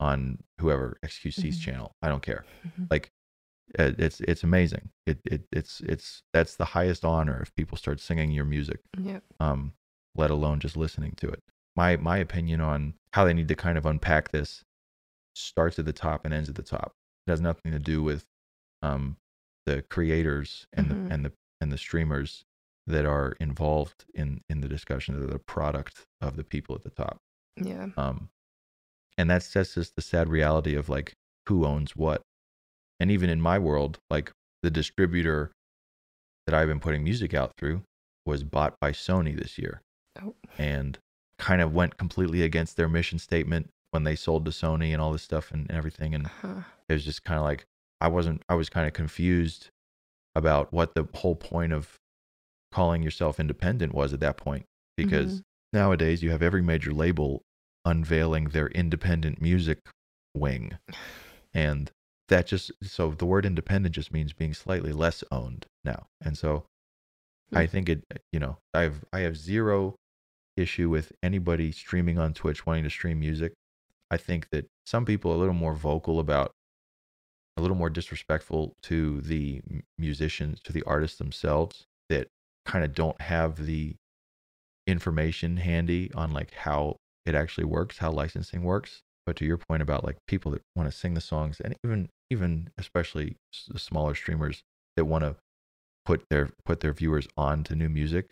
on 0.00 0.42
whoever 0.60 0.98
XQC's 1.04 1.58
Mhm. 1.58 1.62
channel. 1.62 1.92
I 2.02 2.08
don't 2.08 2.22
care. 2.22 2.44
Mhm. 2.66 2.88
Like 2.90 3.10
uh, 3.78 3.92
it's 3.98 4.20
it's 4.20 4.44
amazing. 4.44 4.90
It 5.06 5.20
it 5.24 5.42
it's 5.52 5.80
it's 5.80 6.22
that's 6.32 6.56
the 6.56 6.66
highest 6.66 7.04
honor 7.04 7.40
if 7.42 7.54
people 7.54 7.76
start 7.78 8.00
singing 8.00 8.30
your 8.30 8.44
music 8.44 8.80
Yep. 8.98 9.24
um, 9.40 9.72
let 10.14 10.30
alone 10.30 10.60
just 10.60 10.76
listening 10.76 11.12
to 11.16 11.28
it. 11.28 11.42
My 11.76 11.96
my 11.96 12.18
opinion 12.18 12.60
on 12.60 12.94
how 13.12 13.24
they 13.24 13.34
need 13.34 13.48
to 13.48 13.54
kind 13.56 13.78
of 13.78 13.86
unpack 13.86 14.30
this 14.30 14.62
starts 15.34 15.78
at 15.78 15.84
the 15.86 15.92
top 15.92 16.24
and 16.24 16.32
ends 16.34 16.48
at 16.48 16.54
the 16.54 16.62
top. 16.62 16.92
It 17.26 17.30
has 17.30 17.40
nothing 17.40 17.72
to 17.72 17.78
do 17.78 18.02
with 18.02 18.26
um, 18.82 19.16
the 19.66 19.82
creators 19.82 20.66
and 20.72 20.86
Mhm. 20.88 21.08
the 21.08 21.14
and 21.14 21.24
the 21.24 21.32
and 21.60 21.72
the 21.72 21.78
streamers 21.78 22.44
that 22.86 23.04
are 23.06 23.34
involved 23.40 24.04
in 24.14 24.40
in 24.48 24.60
the 24.60 24.68
discussion. 24.68 25.18
They're 25.18 25.28
the 25.28 25.38
product 25.38 26.04
of 26.20 26.36
the 26.36 26.44
people 26.44 26.74
at 26.74 26.82
the 26.82 26.90
top. 26.90 27.18
Yeah. 27.56 27.88
Um, 27.96 28.28
and 29.16 29.30
that's 29.30 29.52
that's 29.52 29.74
just 29.74 29.94
the 29.96 30.02
sad 30.02 30.28
reality 30.28 30.74
of 30.74 30.88
like 30.88 31.14
who 31.48 31.64
owns 31.64 31.94
what. 31.96 32.22
And 33.00 33.10
even 33.10 33.30
in 33.30 33.40
my 33.40 33.58
world, 33.58 33.98
like 34.10 34.32
the 34.62 34.70
distributor 34.70 35.52
that 36.46 36.54
I've 36.54 36.68
been 36.68 36.80
putting 36.80 37.04
music 37.04 37.34
out 37.34 37.52
through 37.58 37.82
was 38.26 38.44
bought 38.44 38.74
by 38.80 38.92
Sony 38.92 39.36
this 39.36 39.58
year. 39.58 39.80
Oh. 40.22 40.34
And 40.58 40.98
kind 41.38 41.60
of 41.60 41.74
went 41.74 41.96
completely 41.96 42.42
against 42.42 42.76
their 42.76 42.88
mission 42.88 43.18
statement 43.18 43.68
when 43.90 44.04
they 44.04 44.14
sold 44.16 44.44
to 44.44 44.50
Sony 44.50 44.92
and 44.92 45.02
all 45.02 45.12
this 45.12 45.22
stuff 45.22 45.50
and 45.50 45.70
everything. 45.70 46.14
And 46.14 46.26
Huh. 46.26 46.62
it 46.88 46.92
was 46.92 47.04
just 47.04 47.24
kind 47.24 47.38
of 47.38 47.44
like 47.44 47.64
I 48.00 48.08
wasn't 48.08 48.42
I 48.48 48.54
was 48.54 48.68
kind 48.68 48.86
of 48.86 48.92
confused 48.92 49.68
about 50.34 50.72
what 50.72 50.94
the 50.94 51.06
whole 51.14 51.36
point 51.36 51.72
of 51.72 51.96
calling 52.74 53.04
yourself 53.04 53.38
independent 53.38 53.94
was 53.94 54.12
at 54.12 54.18
that 54.18 54.36
point 54.36 54.66
because 54.96 55.42
nowadays 55.72 56.24
you 56.24 56.30
have 56.30 56.42
every 56.42 56.60
major 56.60 56.92
label 56.92 57.40
unveiling 57.84 58.46
their 58.46 58.66
independent 58.68 59.40
music 59.40 59.78
wing. 60.34 60.76
And 61.54 61.92
that 62.28 62.48
just 62.48 62.72
so 62.82 63.10
the 63.12 63.26
word 63.26 63.46
independent 63.46 63.94
just 63.94 64.12
means 64.12 64.32
being 64.32 64.54
slightly 64.54 64.90
less 64.90 65.22
owned 65.30 65.66
now. 65.84 66.06
And 66.20 66.36
so 66.36 66.64
Hmm. 67.50 67.58
I 67.58 67.66
think 67.66 67.88
it 67.88 68.02
you 68.32 68.40
know, 68.40 68.58
I've 68.74 69.04
I 69.12 69.20
have 69.20 69.36
zero 69.36 69.94
issue 70.56 70.90
with 70.90 71.12
anybody 71.22 71.70
streaming 71.70 72.18
on 72.18 72.34
Twitch 72.34 72.66
wanting 72.66 72.84
to 72.84 72.90
stream 72.90 73.20
music. 73.20 73.52
I 74.10 74.16
think 74.16 74.48
that 74.50 74.66
some 74.84 75.04
people 75.04 75.30
are 75.30 75.36
a 75.36 75.38
little 75.38 75.54
more 75.54 75.74
vocal 75.74 76.18
about 76.18 76.50
a 77.56 77.60
little 77.60 77.76
more 77.76 77.90
disrespectful 77.90 78.74
to 78.82 79.20
the 79.20 79.62
musicians, 79.96 80.60
to 80.64 80.72
the 80.72 80.82
artists 80.82 81.18
themselves 81.18 81.86
kind 82.64 82.84
of 82.84 82.94
don't 82.94 83.20
have 83.20 83.64
the 83.66 83.94
information 84.86 85.56
handy 85.58 86.10
on 86.14 86.32
like 86.32 86.52
how 86.54 86.96
it 87.26 87.34
actually 87.34 87.64
works, 87.64 87.98
how 87.98 88.10
licensing 88.10 88.62
works. 88.62 89.02
But 89.26 89.36
to 89.36 89.46
your 89.46 89.56
point 89.56 89.82
about 89.82 90.04
like 90.04 90.18
people 90.26 90.52
that 90.52 90.62
want 90.76 90.90
to 90.90 90.96
sing 90.96 91.14
the 91.14 91.20
songs 91.20 91.60
and 91.60 91.74
even 91.82 92.10
even 92.30 92.68
especially 92.76 93.36
the 93.68 93.78
smaller 93.78 94.14
streamers 94.14 94.62
that 94.96 95.06
want 95.06 95.24
to 95.24 95.36
put 96.04 96.24
their 96.28 96.50
put 96.66 96.80
their 96.80 96.92
viewers 96.92 97.26
on 97.36 97.64
to 97.64 97.74
new 97.74 97.88
music, 97.88 98.30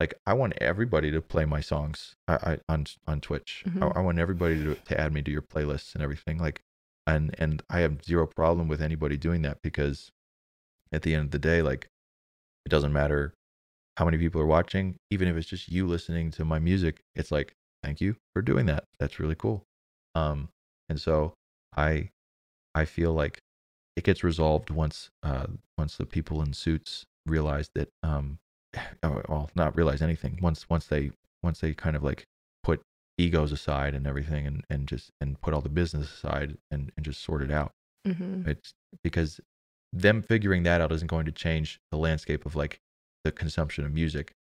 like 0.00 0.14
I 0.26 0.34
want 0.34 0.54
everybody 0.60 1.12
to 1.12 1.22
play 1.22 1.44
my 1.44 1.60
songs 1.60 2.16
I, 2.26 2.34
I, 2.34 2.58
on 2.68 2.86
on 3.06 3.20
Twitch. 3.20 3.62
Mhm. 3.68 3.82
I, 3.82 4.00
I 4.00 4.02
want 4.02 4.18
everybody 4.18 4.56
to, 4.64 4.74
to 4.74 5.00
add 5.00 5.12
me 5.12 5.22
to 5.22 5.30
your 5.30 5.42
playlists 5.42 5.94
and 5.94 6.02
everything. 6.02 6.38
Like, 6.38 6.60
and 7.06 7.34
and 7.38 7.62
I 7.70 7.80
have 7.80 8.04
zero 8.04 8.26
problem 8.26 8.66
with 8.66 8.82
anybody 8.82 9.16
doing 9.16 9.42
that 9.42 9.58
because 9.62 10.10
at 10.92 11.02
the 11.02 11.14
end 11.14 11.26
of 11.26 11.30
the 11.30 11.38
day, 11.38 11.62
like 11.62 11.86
it 12.66 12.68
doesn't 12.68 12.92
matter 12.92 13.32
how 13.96 14.04
many 14.04 14.18
people 14.18 14.40
are 14.40 14.46
watching, 14.46 14.96
even 15.10 15.28
if 15.28 15.36
it's 15.36 15.48
just 15.48 15.68
you 15.68 15.86
listening 15.86 16.30
to 16.32 16.44
my 16.44 16.58
music. 16.58 17.02
It's 17.14 17.30
like 17.30 17.54
thank 17.82 18.00
you 18.00 18.16
for 18.32 18.42
doing 18.42 18.66
that. 18.66 18.84
That's 18.98 19.18
really 19.18 19.34
cool. 19.34 19.64
Um, 20.14 20.48
and 20.88 21.00
so 21.00 21.34
I 21.76 22.10
I 22.74 22.84
feel 22.84 23.12
like 23.12 23.38
it 23.96 24.04
gets 24.04 24.24
resolved 24.24 24.70
once 24.70 25.10
uh 25.22 25.46
once 25.78 25.96
the 25.96 26.06
people 26.06 26.42
in 26.42 26.52
suits 26.52 27.04
realize 27.26 27.70
that 27.74 27.88
um 28.02 28.38
oh, 29.02 29.22
well 29.28 29.50
not 29.54 29.76
realize 29.76 30.02
anything 30.02 30.38
once 30.42 30.68
once 30.70 30.86
they 30.86 31.10
once 31.42 31.60
they 31.60 31.74
kind 31.74 31.96
of 31.96 32.02
like 32.02 32.24
put 32.62 32.82
egos 33.18 33.52
aside 33.52 33.94
and 33.94 34.06
everything 34.06 34.46
and 34.46 34.64
and 34.70 34.88
just 34.88 35.10
and 35.20 35.40
put 35.40 35.52
all 35.54 35.60
the 35.60 35.68
business 35.68 36.10
aside 36.12 36.56
and 36.70 36.90
and 36.96 37.04
just 37.04 37.22
sort 37.22 37.42
it 37.42 37.50
out 37.50 37.72
hmm 38.06 38.42
it's 38.46 38.72
because 39.04 39.40
them 39.92 40.22
figuring 40.22 40.62
that 40.62 40.80
out 40.80 40.90
isn't 40.92 41.08
going 41.08 41.26
to 41.26 41.32
change 41.32 41.78
the 41.90 41.98
landscape 41.98 42.46
of 42.46 42.56
like 42.56 42.80
the 43.24 43.32
consumption 43.32 43.84
of 43.84 43.92
music 43.92 44.32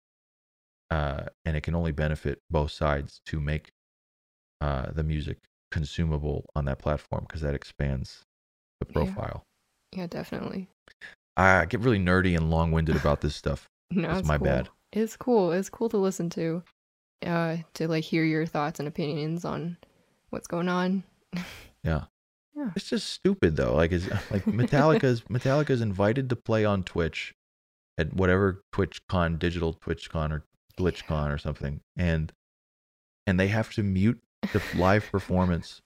uh 0.91 1.25
and 1.45 1.57
it 1.57 1.63
can 1.63 1.75
only 1.75 1.93
benefit 1.93 2.39
both 2.51 2.71
sides 2.71 3.21
to 3.27 3.41
make 3.41 3.71
uh 4.61 4.91
the 4.93 5.03
music 5.05 5.39
consumable 5.71 6.45
on 6.57 6.65
that 6.65 6.79
platform 6.79 7.25
because 7.27 7.41
that 7.43 7.55
expands 7.55 8.23
the 8.81 8.87
Yeah. 8.89 8.93
profile 8.95 9.43
Yeah, 9.95 10.07
definitely. 10.07 10.69
I 11.37 11.65
get 11.67 11.81
really 11.81 11.99
nerdy 11.99 12.37
and 12.37 12.51
long-winded 12.51 12.97
about 12.97 13.21
this 13.21 13.35
stuff. 13.37 13.67
No, 13.93 14.07
That's 14.09 14.21
it's 14.21 14.29
my 14.29 14.39
cool. 14.39 14.47
bad. 14.47 14.69
It's 14.93 15.17
cool. 15.17 15.51
It's 15.53 15.69
cool 15.69 15.89
to 15.89 15.97
listen 15.97 16.31
to, 16.31 16.63
uh, 17.27 17.57
to 17.75 17.89
like 17.89 18.05
hear 18.05 18.23
your 18.25 18.47
thoughts 18.47 18.79
and 18.79 18.87
opinions 18.87 19.45
on 19.45 19.77
what's 20.31 20.47
going 20.47 20.69
on. 20.69 21.03
Yeah. 21.83 22.05
Yeah. 22.55 22.71
It's 22.77 22.89
just 22.91 23.09
stupid 23.09 23.57
though. 23.57 23.75
Like 23.75 23.91
is 23.93 24.07
like 24.31 24.45
Metallica's 24.45 25.23
Metallica's 25.31 25.81
invited 25.81 26.29
to 26.31 26.37
play 26.37 26.65
on 26.65 26.83
Twitch 26.85 27.35
at 27.99 28.15
whatever 28.15 28.63
TwitchCon, 28.75 29.39
digital 29.39 29.75
TwitchCon 29.75 30.33
or 30.33 30.45
GlitchCon 30.79 31.33
or 31.33 31.39
something, 31.39 31.81
and 31.97 32.33
and 33.27 33.39
they 33.39 33.49
have 33.49 33.73
to 33.75 33.83
mute 33.83 34.19
the 34.53 34.63
live 34.77 35.09
performance. 35.13 35.81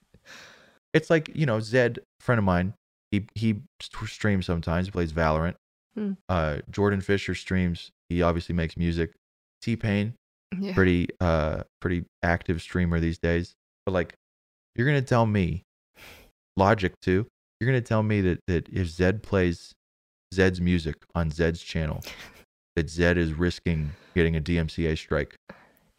It's 0.93 1.09
like 1.09 1.29
you 1.35 1.45
know 1.45 1.57
Zedd, 1.57 1.97
friend 2.19 2.39
of 2.39 2.45
mine. 2.45 2.73
He 3.11 3.27
he 3.35 3.61
streams 3.81 4.45
sometimes. 4.45 4.87
He 4.87 4.91
plays 4.91 5.11
Valorant. 5.13 5.55
Hmm. 5.95 6.13
Uh, 6.27 6.57
Jordan 6.69 7.01
Fisher 7.01 7.35
streams. 7.35 7.91
He 8.09 8.21
obviously 8.21 8.55
makes 8.55 8.75
music. 8.77 9.13
T 9.61 9.75
Pain, 9.75 10.13
Yeah. 10.59 10.73
pretty 10.73 11.07
uh 11.19 11.63
pretty 11.81 12.05
active 12.23 12.61
streamer 12.61 12.99
these 12.99 13.17
days. 13.17 13.53
But 13.85 13.93
like 13.93 14.13
you're 14.75 14.87
gonna 14.87 15.01
tell 15.01 15.25
me 15.25 15.63
Logic 16.57 16.93
too, 17.01 17.25
you're 17.59 17.67
gonna 17.69 17.81
tell 17.81 18.03
me 18.03 18.21
that 18.21 18.39
that 18.47 18.69
if 18.69 18.87
Zedd 18.87 19.21
plays 19.23 19.73
Zedd's 20.35 20.59
music 20.61 20.95
on 21.15 21.29
Zedd's 21.31 21.61
channel, 21.61 22.03
that 22.75 22.89
Zed 22.89 23.17
is 23.17 23.33
risking 23.33 23.91
getting 24.15 24.35
a 24.35 24.41
DMCA 24.41 24.97
strike. 24.97 25.35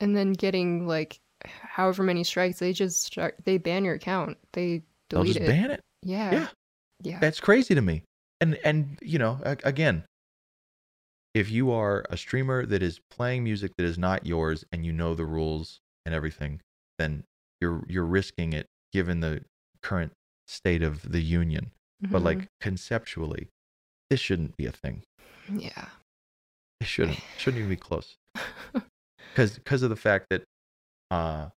And 0.01 0.15
then 0.17 0.33
getting 0.35 0.87
like 0.87 1.19
however 1.45 2.03
many 2.03 2.23
strikes, 2.25 2.59
they 2.59 2.73
just 2.73 3.03
start, 3.05 3.37
they 3.45 3.57
ban 3.59 3.85
your 3.85 3.95
account. 3.95 4.37
They 4.53 4.83
delete 5.09 5.11
They'll 5.11 5.25
just 5.25 5.41
it. 5.41 5.47
ban 5.47 5.71
it. 5.71 5.81
Yeah. 6.03 6.31
Yeah. 6.33 6.47
Yeah. 7.03 7.19
That's 7.21 7.41
crazy 7.41 7.75
to 7.75 7.83
me. 7.83 8.03
And 8.41 8.59
and 8.65 8.99
you 9.01 9.19
know, 9.19 9.39
again, 9.65 10.05
if 11.35 11.51
you 11.51 11.71
are 11.71 12.05
a 12.11 12.17
streamer 12.17 12.67
that 12.67 12.83
is 12.83 13.01
playing 13.11 13.45
music 13.45 13.73
that 13.77 13.85
is 13.85 13.99
not 13.99 14.27
yours 14.27 14.65
and 14.73 14.85
you 14.85 14.93
know 14.93 15.15
the 15.15 15.25
rules 15.25 15.81
and 16.05 16.15
everything, 16.15 16.61
then 16.99 17.25
you're 17.61 17.85
you're 17.89 18.05
risking 18.05 18.53
it 18.53 18.67
given 18.93 19.21
the 19.21 19.43
current 19.83 20.13
state 20.47 20.83
of 20.83 21.11
the 21.11 21.21
union. 21.23 21.71
But 22.03 22.21
Mhm. 22.21 22.25
like 22.25 22.49
conceptually, 22.61 23.49
this 24.11 24.21
shouldn't 24.21 24.57
be 24.57 24.67
a 24.67 24.73
thing. 24.73 25.03
yeah. 25.53 25.87
It 26.81 26.87
shouldn't 26.87 27.19
shouldn't 27.39 27.59
even 27.59 27.71
be 27.71 27.77
close. 27.77 28.17
Because 29.35 29.55
because 29.59 29.83
of 29.83 29.91
the 29.91 29.97
fact 29.97 30.27
that 30.31 30.45
uh 31.11 31.49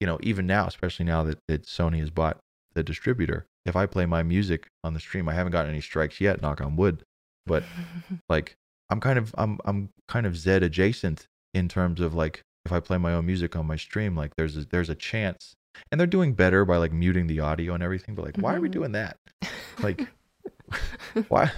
you 0.00 0.06
know, 0.06 0.18
even 0.22 0.46
now, 0.46 0.66
especially 0.66 1.04
now 1.06 1.24
that, 1.24 1.38
that 1.48 1.62
Sony 1.64 1.98
has 1.98 2.10
bought 2.10 2.38
the 2.74 2.84
distributor, 2.84 3.46
if 3.66 3.74
I 3.74 3.86
play 3.86 4.06
my 4.06 4.22
music 4.22 4.68
on 4.84 4.94
the 4.94 5.00
stream, 5.00 5.28
I 5.28 5.34
haven't 5.34 5.50
gotten 5.52 5.70
any 5.72 5.80
strikes 5.80 6.20
yet, 6.20 6.40
knock 6.40 6.60
on 6.60 6.76
wood. 6.76 7.02
But 7.46 7.64
like 8.28 8.54
I'm 8.90 9.00
kind 9.00 9.18
of 9.18 9.34
I'm 9.36 9.58
I'm 9.64 9.88
kind 10.06 10.24
of 10.26 10.34
Zedd 10.34 10.62
adjacent 10.62 11.26
in 11.54 11.68
terms 11.68 12.00
of 12.00 12.14
like 12.14 12.42
if 12.64 12.72
I 12.72 12.78
play 12.80 12.98
my 12.98 13.12
own 13.12 13.26
music 13.26 13.56
on 13.56 13.66
my 13.66 13.76
stream, 13.76 14.14
like 14.14 14.32
there's 14.36 14.56
a, 14.56 14.64
there's 14.66 14.90
a 14.90 14.94
chance, 14.94 15.54
and 15.90 15.98
they're 15.98 16.06
doing 16.06 16.32
better 16.34 16.64
by 16.64 16.76
like 16.76 16.92
muting 16.92 17.26
the 17.26 17.40
audio 17.40 17.74
and 17.74 17.82
everything. 17.82 18.14
But 18.14 18.24
like, 18.24 18.36
why 18.38 18.54
are 18.54 18.60
we 18.60 18.68
Mhm. 18.68 18.72
doing 18.72 18.92
that? 18.92 19.16
Like, 19.82 20.08
why? 21.28 21.50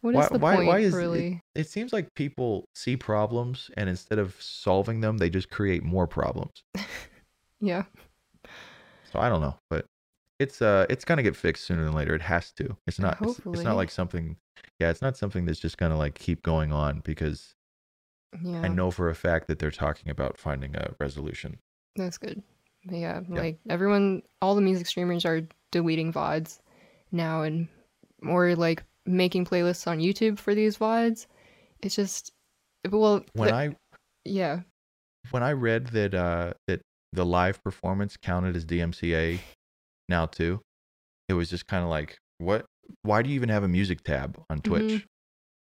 what 0.00 0.10
is 0.10 0.16
why- 0.16 0.28
the 0.28 0.38
why- 0.38 0.54
point, 0.56 0.66
why 0.68 0.78
is 0.80 0.94
it- 0.94 0.96
really? 0.96 1.42
It 1.54 1.68
seems 1.68 1.92
like 1.92 2.14
people 2.14 2.68
see 2.74 2.96
problems, 2.96 3.70
and 3.76 3.88
instead 3.88 4.18
of 4.18 4.36
solving 4.40 5.00
them, 5.00 5.18
they 5.18 5.30
just 5.30 5.50
create 5.50 5.82
more 5.84 6.06
problems. 6.06 6.62
Yeah. 7.60 7.84
So 9.12 9.18
I 9.18 9.28
don't 9.28 9.40
know, 9.40 9.56
but 9.68 9.86
it's 10.38 10.62
uh 10.62 10.86
it's 10.88 11.04
gonna 11.04 11.24
get 11.24 11.34
fixed 11.34 11.64
sooner 11.64 11.84
than 11.84 11.92
later. 11.92 12.14
It 12.14 12.22
has 12.22 12.52
to. 12.52 12.76
It's 12.86 13.00
not. 13.00 13.18
It's, 13.20 13.40
it's 13.46 13.62
not 13.62 13.74
like 13.76 13.90
something. 13.90 14.36
Yeah, 14.78 14.90
it's 14.90 15.02
not 15.02 15.16
something 15.16 15.44
that's 15.44 15.58
just 15.58 15.76
gonna 15.78 15.96
like 15.98 16.14
keep 16.14 16.42
going 16.44 16.72
on 16.72 17.00
because 17.00 17.54
Yeah. 18.44 18.60
I 18.62 18.68
know 18.68 18.92
for 18.92 19.08
a 19.10 19.14
fact 19.16 19.48
that 19.48 19.58
they're 19.58 19.72
talking 19.72 20.08
about 20.10 20.38
finding 20.38 20.76
a 20.76 20.94
resolution. 21.00 21.58
That's 21.96 22.16
good. 22.18 22.42
Yeah, 22.88 23.22
Yeah. 23.28 23.40
like 23.40 23.58
everyone, 23.68 24.22
all 24.40 24.54
the 24.54 24.60
music 24.60 24.86
streamers 24.86 25.24
are 25.24 25.42
deleting 25.72 26.12
VODs 26.12 26.60
now 27.10 27.42
and 27.42 27.66
or 28.26 28.54
like 28.56 28.82
making 29.06 29.44
playlists 29.44 29.86
on 29.86 29.98
YouTube 29.98 30.38
for 30.38 30.54
these 30.54 30.76
VODs. 30.78 31.26
It's 31.82 31.94
just, 31.96 32.30
well, 32.90 33.24
When 33.34 33.48
the- 33.48 33.54
I 33.54 33.76
yeah, 34.24 34.60
when 35.30 35.42
I 35.42 35.52
read 35.52 35.88
that 35.88 36.14
uh 36.14 36.52
that 36.66 36.80
the 37.12 37.24
live 37.24 37.62
performance 37.62 38.16
counted 38.16 38.56
as 38.56 38.64
DMCA 38.64 39.38
now 40.08 40.26
too, 40.26 40.60
it 41.28 41.34
was 41.34 41.48
just 41.50 41.66
kind 41.66 41.82
of 41.84 41.90
like, 41.90 42.16
what? 42.38 42.64
Why 43.02 43.22
do 43.22 43.28
you 43.28 43.34
even 43.36 43.48
have 43.50 43.62
a 43.64 43.68
music 43.68 44.02
tab 44.02 44.40
on 44.50 44.60
Twitch? 44.60 44.82
Mhm. 45.02 45.04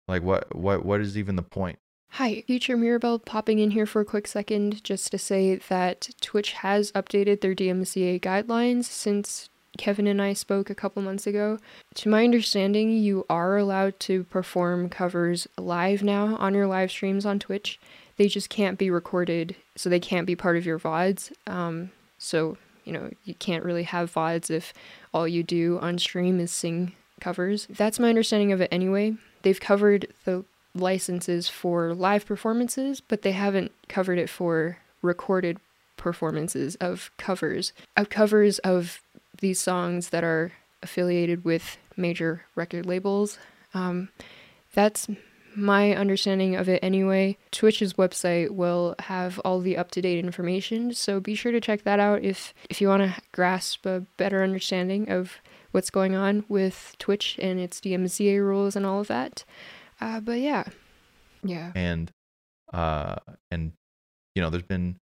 Like, 0.08 0.24
what? 0.24 0.56
What? 0.56 0.86
What 0.86 1.02
is 1.02 1.18
even 1.18 1.36
the 1.36 1.44
point? 1.44 1.78
Hi, 2.14 2.42
future 2.48 2.76
Mirabelle 2.76 3.20
popping 3.20 3.60
in 3.60 3.72
here 3.72 3.86
for 3.86 4.02
a 4.02 4.06
quick 4.06 4.26
second 4.28 4.84
just 4.84 5.12
to 5.12 5.20
say 5.20 5.58
that 5.70 6.10
Twitch 6.22 6.54
has 6.54 6.92
updated 6.94 7.42
their 7.42 7.54
DMCA 7.54 8.20
guidelines 8.20 8.86
since 8.86 9.48
Kevin 9.78 10.08
and 10.08 10.22
I 10.22 10.34
spoke 10.34 10.70
a 10.70 10.76
couple 10.76 11.02
months 11.02 11.28
ago. 11.28 11.60
To 11.96 12.10
my 12.10 12.24
understanding, 12.24 12.92
you 12.92 13.26
are 13.30 13.58
allowed 13.58 14.00
to 14.02 14.24
perform 14.26 14.90
covers 14.90 15.48
live 15.58 16.04
now 16.04 16.36
on 16.38 16.54
your 16.54 16.68
live 16.68 16.92
streams 16.92 17.26
on 17.26 17.40
Twitch. 17.40 17.80
They 18.18 18.28
just 18.28 18.50
can't 18.50 18.78
be 18.78 18.90
recorded, 18.90 19.56
so 19.76 19.90
they 19.90 20.00
can't 20.00 20.28
be 20.28 20.36
part 20.36 20.58
of 20.58 20.66
your 20.66 20.80
VODs. 20.80 21.32
Um, 21.48 21.92
so, 22.18 22.58
you 22.84 22.92
know, 22.92 23.10
you 23.24 23.34
can't 23.36 23.64
really 23.64 23.84
have 23.84 24.14
VODs 24.14 24.50
if 24.50 24.74
all 25.14 25.28
you 25.28 25.44
do 25.44 25.80
on 25.82 25.98
stream 25.98 26.40
is 26.40 26.52
sing 26.52 26.94
covers. 27.22 27.68
That's 27.70 28.00
my 28.00 28.10
understanding 28.10 28.52
of 28.52 28.62
it 28.62 28.70
anyway. 28.72 29.16
They've 29.42 29.60
covered 29.60 30.08
the 30.26 30.44
licenses 30.76 31.48
for 31.50 31.94
live 31.94 32.26
performances, 32.26 33.02
but 33.02 33.22
they 33.22 33.32
haven't 33.32 33.72
covered 33.88 34.18
it 34.18 34.30
for 34.30 34.80
recorded 35.02 35.58
performances 35.98 36.76
of 36.76 37.12
covers. 37.18 37.74
Of 37.96 38.10
covers 38.10 38.60
of 38.60 39.02
these 39.40 39.60
songs 39.60 40.10
that 40.10 40.24
are 40.24 40.52
affiliated 40.84 41.44
with 41.44 41.78
major 41.98 42.46
record 42.56 42.86
labels. 42.86 43.38
Um, 43.74 44.10
that's 44.74 45.08
my 45.56 45.94
understanding 45.94 46.56
of 46.56 46.70
it 46.70 46.80
anyway, 46.84 47.38
Twitch's 47.52 47.94
website 47.94 48.52
will 48.52 48.96
have 49.00 49.40
all 49.40 49.60
the 49.60 49.78
up-to-date 49.78 50.24
information, 50.24 50.94
so 50.94 51.20
be 51.20 51.34
sure 51.36 51.52
to 51.52 51.60
check 51.60 51.84
that 51.84 52.00
out 52.00 52.24
if 52.24 52.54
if 52.70 52.80
you 52.80 52.88
want 52.88 53.02
to 53.04 53.20
grasp 53.32 53.86
a 53.86 54.06
better 54.18 54.44
understanding 54.44 55.10
of 55.10 55.34
what's 55.72 55.90
going 55.90 56.16
on 56.16 56.46
with 56.48 56.96
Twitch 57.00 57.38
and 57.42 57.60
its 57.60 57.82
DMCA 57.82 58.40
rules 58.40 58.76
and 58.76 58.86
all 58.86 59.02
of 59.02 59.08
that. 59.08 59.44
Uh, 60.00 60.20
but 60.20 60.40
yeah, 60.40 60.66
Yeah. 61.44 61.72
and 61.76 62.12
uh 62.72 63.16
and 63.52 63.72
you 64.36 64.42
know 64.44 64.50
there's 64.52 64.64
been 64.64 64.98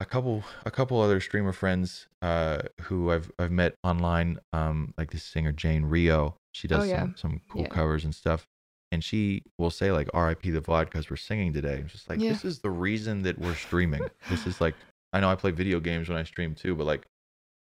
a 0.00 0.04
couple 0.04 0.44
a 0.64 0.70
couple 0.70 1.00
other 1.00 1.20
streamer 1.20 1.52
friends 1.52 2.06
uh 2.22 2.58
who 2.82 3.10
I've 3.10 3.30
I've 3.38 3.50
met 3.50 3.74
online 3.82 4.38
um 4.52 4.94
like 4.96 5.10
this 5.10 5.24
singer 5.24 5.52
Jane 5.52 5.84
Rio 5.84 6.36
she 6.52 6.68
does 6.68 6.84
Oh, 6.84 6.86
yeah. 6.86 7.00
some 7.00 7.14
some 7.16 7.40
cool 7.50 7.62
Yeah. 7.62 7.68
covers 7.68 8.04
and 8.04 8.14
stuff 8.14 8.46
and 8.92 9.02
she 9.02 9.42
will 9.58 9.70
say 9.70 9.90
like 9.92 10.08
RIP 10.14 10.42
the 10.42 10.60
VOD 10.60 10.84
because 10.86 11.10
we're 11.10 11.16
singing 11.16 11.52
today 11.52 11.82
it's 11.84 11.92
just 11.92 12.08
like 12.08 12.20
Yeah. 12.20 12.28
this 12.30 12.44
is 12.44 12.60
the 12.60 12.70
reason 12.70 13.22
that 13.22 13.38
we're 13.38 13.54
streaming 13.54 14.08
this 14.30 14.46
is 14.46 14.60
like 14.60 14.74
I 15.12 15.20
know 15.20 15.30
I 15.30 15.34
play 15.36 15.50
video 15.50 15.80
games 15.80 16.08
when 16.08 16.18
I 16.18 16.22
stream 16.24 16.54
too 16.54 16.74
but 16.76 16.84
like 16.86 17.04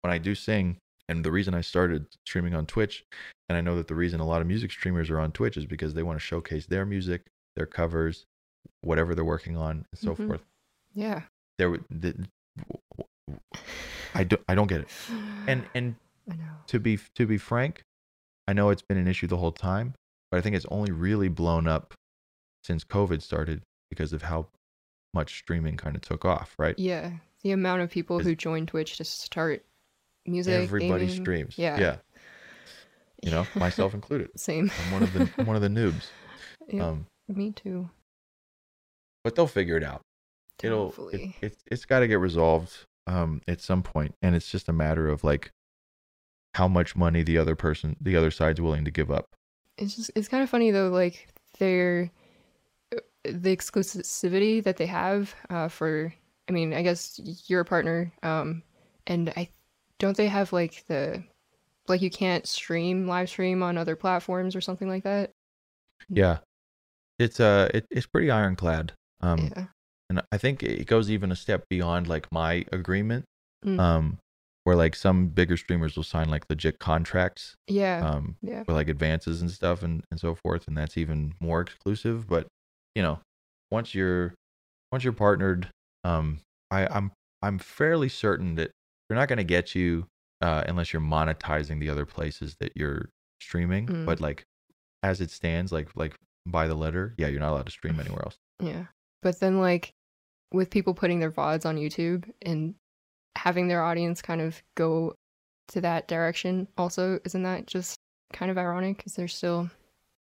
when 0.02 0.12
I 0.12 0.18
do 0.18 0.34
sing 0.34 0.76
and 1.08 1.24
the 1.24 1.32
reason 1.32 1.54
I 1.54 1.60
started 1.62 2.06
streaming 2.26 2.54
on 2.54 2.66
Twitch 2.66 3.04
and 3.48 3.56
I 3.56 3.60
know 3.60 3.76
that 3.76 3.86
the 3.88 3.94
reason 3.94 4.20
a 4.20 4.26
lot 4.26 4.40
of 4.42 4.46
music 4.46 4.72
streamers 4.72 5.08
are 5.08 5.20
on 5.20 5.32
Twitch 5.32 5.56
is 5.56 5.64
because 5.64 5.94
they 5.94 6.02
want 6.02 6.18
to 6.18 6.24
showcase 6.24 6.66
their 6.66 6.84
music 6.84 7.22
their 7.54 7.64
covers, 7.66 8.26
whatever 8.82 9.14
they're 9.14 9.24
working 9.24 9.56
on, 9.56 9.86
and 9.90 9.98
so 9.98 10.14
Mhm. 10.14 10.26
forth. 10.26 10.42
Yeah. 10.92 11.22
There, 11.58 11.78
the, 11.90 12.26
I 14.14 14.24
don't, 14.24 14.42
I 14.48 14.54
don't 14.54 14.66
get 14.66 14.80
it. 14.82 14.88
And 15.46 15.64
and 15.74 15.96
I 16.30 16.34
know. 16.36 16.42
to 16.68 16.78
be 16.80 16.98
to 17.14 17.26
be 17.26 17.38
frank, 17.38 17.82
I 18.48 18.52
know 18.52 18.70
it's 18.70 18.82
been 18.82 18.98
an 18.98 19.08
issue 19.08 19.26
the 19.26 19.36
whole 19.36 19.52
time, 19.52 19.94
but 20.30 20.38
I 20.38 20.40
think 20.40 20.56
it's 20.56 20.66
only 20.70 20.92
really 20.92 21.28
blown 21.28 21.66
up 21.66 21.94
since 22.64 22.84
COVID 22.84 23.22
started 23.22 23.62
because 23.90 24.12
of 24.12 24.22
how 24.22 24.46
much 25.14 25.38
streaming 25.38 25.76
kind 25.76 25.94
of 25.96 26.02
took 26.02 26.24
off, 26.24 26.54
right? 26.58 26.78
Yeah. 26.78 27.12
The 27.42 27.52
amount 27.52 27.82
of 27.82 27.90
people 27.90 28.18
who 28.18 28.34
join 28.34 28.66
Twitch 28.66 28.96
to 28.96 29.04
start 29.04 29.64
music. 30.26 30.54
Everybody 30.54 31.06
gaming. 31.06 31.22
streams. 31.22 31.58
Yeah. 31.58 31.78
yeah. 31.78 31.96
You 33.22 33.30
know, 33.30 33.46
myself 33.54 33.94
included. 33.94 34.30
Same. 34.36 34.70
I'm 34.86 34.92
one 34.92 35.02
of 35.04 35.12
the 35.12 35.30
I'm 35.38 35.46
one 35.46 35.56
of 35.56 35.62
the 35.62 35.68
noobs. 35.80 36.06
Yeah, 36.68 36.88
Um, 36.88 37.06
me 37.28 37.52
too. 37.52 37.88
but 39.22 39.36
they'll 39.36 39.46
figure 39.46 39.76
it 39.76 39.84
out. 39.84 40.02
It'll 40.62 40.82
it, 40.82 40.84
Hopefully. 40.84 41.36
it's 41.40 41.62
it's 41.70 41.84
got 41.84 42.00
to 42.00 42.08
get 42.08 42.18
resolved 42.20 42.86
um 43.06 43.40
at 43.46 43.60
some 43.60 43.82
point 43.82 44.14
and 44.22 44.34
it's 44.34 44.50
just 44.50 44.68
a 44.68 44.72
matter 44.72 45.08
of 45.08 45.22
like 45.24 45.50
how 46.54 46.66
much 46.66 46.96
money 46.96 47.22
the 47.22 47.36
other 47.38 47.54
person 47.54 47.96
the 48.00 48.16
other 48.16 48.30
side's 48.30 48.60
willing 48.60 48.84
to 48.84 48.90
give 48.90 49.10
up 49.10 49.26
It's 49.78 49.94
just 49.96 50.10
it's 50.14 50.28
kind 50.28 50.42
of 50.42 50.48
funny 50.50 50.70
though, 50.70 50.88
like 50.88 51.28
their 51.58 52.10
the 53.24 53.54
exclusivity 53.56 54.62
that 54.62 54.76
they 54.76 54.86
have 54.86 55.34
uh, 55.50 55.68
for. 55.68 56.14
I 56.48 56.52
mean, 56.52 56.72
I 56.72 56.82
guess 56.82 57.20
you're 57.48 57.60
a 57.62 57.64
partner, 57.64 58.12
um, 58.22 58.62
and 59.08 59.30
I 59.36 59.48
don't 59.98 60.16
they 60.16 60.28
have 60.28 60.52
like 60.52 60.84
the 60.86 61.22
like 61.88 62.00
you 62.02 62.10
can't 62.10 62.46
stream 62.46 63.06
live 63.08 63.28
stream 63.28 63.62
on 63.62 63.76
other 63.76 63.96
platforms 63.96 64.54
or 64.56 64.60
something 64.60 64.88
like 64.88 65.04
that. 65.04 65.32
yeah 66.08 66.38
it's 67.18 67.40
uh 67.40 67.68
it, 67.74 67.86
it's 67.90 68.06
pretty 68.06 68.30
ironclad 68.30 68.92
um 69.22 69.50
yeah. 69.56 69.64
And 70.10 70.22
i 70.32 70.36
think 70.38 70.62
it 70.62 70.86
goes 70.86 71.10
even 71.10 71.30
a 71.32 71.36
step 71.36 71.64
beyond 71.68 72.06
like 72.06 72.26
my 72.32 72.64
agreement 72.72 73.24
Mm. 73.64 73.80
um 73.80 74.18
where 74.64 74.76
like 74.76 74.94
some 74.94 75.28
bigger 75.28 75.56
streamers 75.56 75.96
will 75.96 76.02
sign 76.02 76.28
like 76.28 76.44
legit 76.50 76.78
contracts 76.78 77.54
Yeah. 77.68 78.06
um 78.06 78.36
yeah. 78.42 78.60
with 78.60 78.76
like 78.76 78.88
advances 78.88 79.40
and 79.40 79.50
stuff 79.50 79.82
and 79.82 80.04
and 80.10 80.20
so 80.20 80.34
forth 80.34 80.68
and 80.68 80.76
that's 80.76 80.96
even 80.98 81.34
more 81.40 81.62
exclusive 81.62 82.28
but 82.28 82.46
you 82.94 83.02
know 83.02 83.18
once 83.70 83.94
you're 83.94 84.34
once 84.92 85.02
you're 85.04 85.12
partnered 85.14 85.68
um 86.04 86.40
i 86.70 86.86
i'm 86.88 87.10
i'm 87.42 87.58
fairly 87.58 88.08
certain 88.10 88.56
that 88.56 88.70
they're 89.08 89.18
not 89.18 89.28
going 89.28 89.38
to 89.38 89.44
get 89.44 89.74
you 89.74 90.06
uh 90.42 90.62
unless 90.68 90.92
you're 90.92 91.02
monetizing 91.02 91.80
the 91.80 91.88
other 91.88 92.04
places 92.06 92.56
that 92.60 92.72
you're 92.76 93.08
streaming 93.40 93.86
Mm. 93.86 94.04
but 94.06 94.20
like 94.20 94.44
as 95.02 95.20
it 95.20 95.30
stands 95.30 95.72
like 95.72 95.88
like 95.96 96.14
by 96.46 96.68
the 96.68 96.74
letter 96.74 97.14
yeah 97.16 97.28
you're 97.28 97.40
not 97.40 97.52
allowed 97.52 97.66
to 97.66 97.72
stream 97.72 97.98
anywhere 97.98 98.22
else 98.24 98.36
Yeah. 98.60 98.84
But 99.22 99.40
then 99.40 99.60
like 99.60 99.92
with 100.52 100.70
people 100.70 100.94
putting 100.94 101.18
their 101.20 101.30
VODs 101.30 101.66
on 101.66 101.76
YouTube 101.76 102.30
and 102.42 102.74
having 103.36 103.68
their 103.68 103.82
audience 103.82 104.22
kind 104.22 104.40
of 104.40 104.62
go 104.76 105.14
to 105.68 105.80
that 105.80 106.08
direction 106.08 106.68
also, 106.78 107.18
isn't 107.24 107.42
that 107.42 107.66
just 107.66 107.96
kind 108.32 108.50
of 108.50 108.58
ironic? 108.58 108.96
Because 108.98 109.14
they're 109.14 109.28
still 109.28 109.68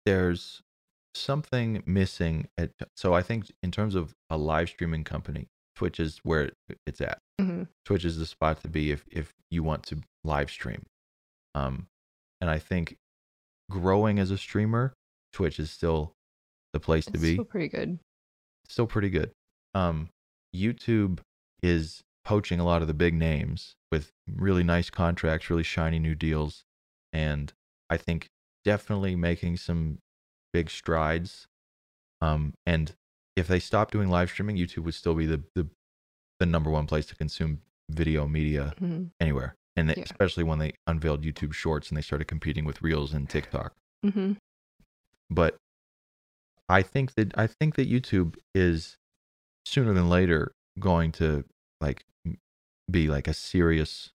there's 0.05 0.61
something 1.15 1.81
missing 1.85 2.47
at 2.57 2.71
so 2.97 3.13
i 3.13 3.21
think 3.21 3.45
in 3.61 3.69
terms 3.69 3.93
of 3.93 4.11
a 4.31 4.35
live 4.37 4.67
streaming 4.67 5.03
company 5.03 5.45
twitch 5.75 5.99
is 5.99 6.19
where 6.23 6.49
it's 6.87 6.99
at 7.01 7.19
Mhm. 7.39 7.67
Twitch 7.85 8.03
is 8.03 8.17
the 8.17 8.25
spot 8.25 8.61
to 8.63 8.67
be 8.67 8.91
if 8.91 9.05
if 9.11 9.31
you 9.51 9.63
want 9.63 9.83
to 9.87 10.01
live 10.23 10.49
stream. 10.51 10.83
Um, 11.55 11.87
and 12.41 12.49
I 12.49 12.59
think 12.59 12.95
growing 13.71 14.19
as 14.19 14.29
a 14.31 14.37
streamer, 14.37 14.93
Twitch 15.33 15.59
is 15.59 15.71
still 15.71 16.13
the 16.73 16.79
place 16.79 17.05
to 17.05 17.17
be. 17.17 17.33
still 17.33 17.45
pretty 17.45 17.69
good. 17.69 17.99
Still 18.67 18.87
pretty 18.87 19.09
good. 19.09 19.31
Um, 19.73 20.09
YouTube 20.55 21.19
is 21.61 22.01
poaching 22.23 22.59
a 22.59 22.63
lot 22.65 22.81
of 22.81 22.87
the 22.87 22.93
big 22.93 23.13
names 23.13 23.75
with 23.91 24.11
really 24.27 24.63
nice 24.63 24.89
contracts, 24.89 25.49
really 25.49 25.63
shiny 25.63 25.99
new 25.99 26.15
deals, 26.15 26.63
and 27.11 27.51
I 27.89 27.97
think 27.97 28.27
definitely 28.63 29.15
making 29.15 29.57
some 29.57 29.99
big 30.53 30.69
strides. 30.69 31.47
Um, 32.21 32.53
and 32.65 32.93
if 33.35 33.47
they 33.47 33.59
stop 33.59 33.91
doing 33.91 34.09
live 34.09 34.29
streaming, 34.29 34.57
YouTube 34.57 34.83
would 34.83 34.93
still 34.93 35.15
be 35.15 35.25
the 35.25 35.43
the, 35.55 35.67
the 36.39 36.45
number 36.45 36.69
one 36.69 36.87
place 36.87 37.05
to 37.07 37.15
consume 37.15 37.61
video 37.89 38.27
media 38.27 38.73
Mhm. 38.79 39.09
anywhere. 39.19 39.55
And 39.75 39.89
Yeah. 39.89 40.03
especially 40.03 40.43
when 40.43 40.59
they 40.59 40.73
unveiled 40.87 41.23
YouTube 41.23 41.53
Shorts 41.53 41.89
and 41.89 41.97
they 41.97 42.01
started 42.01 42.25
competing 42.25 42.63
with 42.63 42.81
Reels 42.81 43.11
and 43.13 43.29
TikTok. 43.29 43.75
Mhm. 44.05 44.37
But 45.29 45.57
I 46.69 46.81
think 46.81 47.15
that 47.15 47.37
I 47.37 47.47
think 47.47 47.75
that 47.75 47.89
YouTube 47.89 48.37
is 48.55 48.97
sooner 49.65 49.93
than 49.93 50.09
later 50.09 50.53
going 50.79 51.11
to 51.13 51.45
like 51.81 52.05
be 52.89 53.07
like 53.07 53.27
a 53.27 53.33
serious 53.33 54.11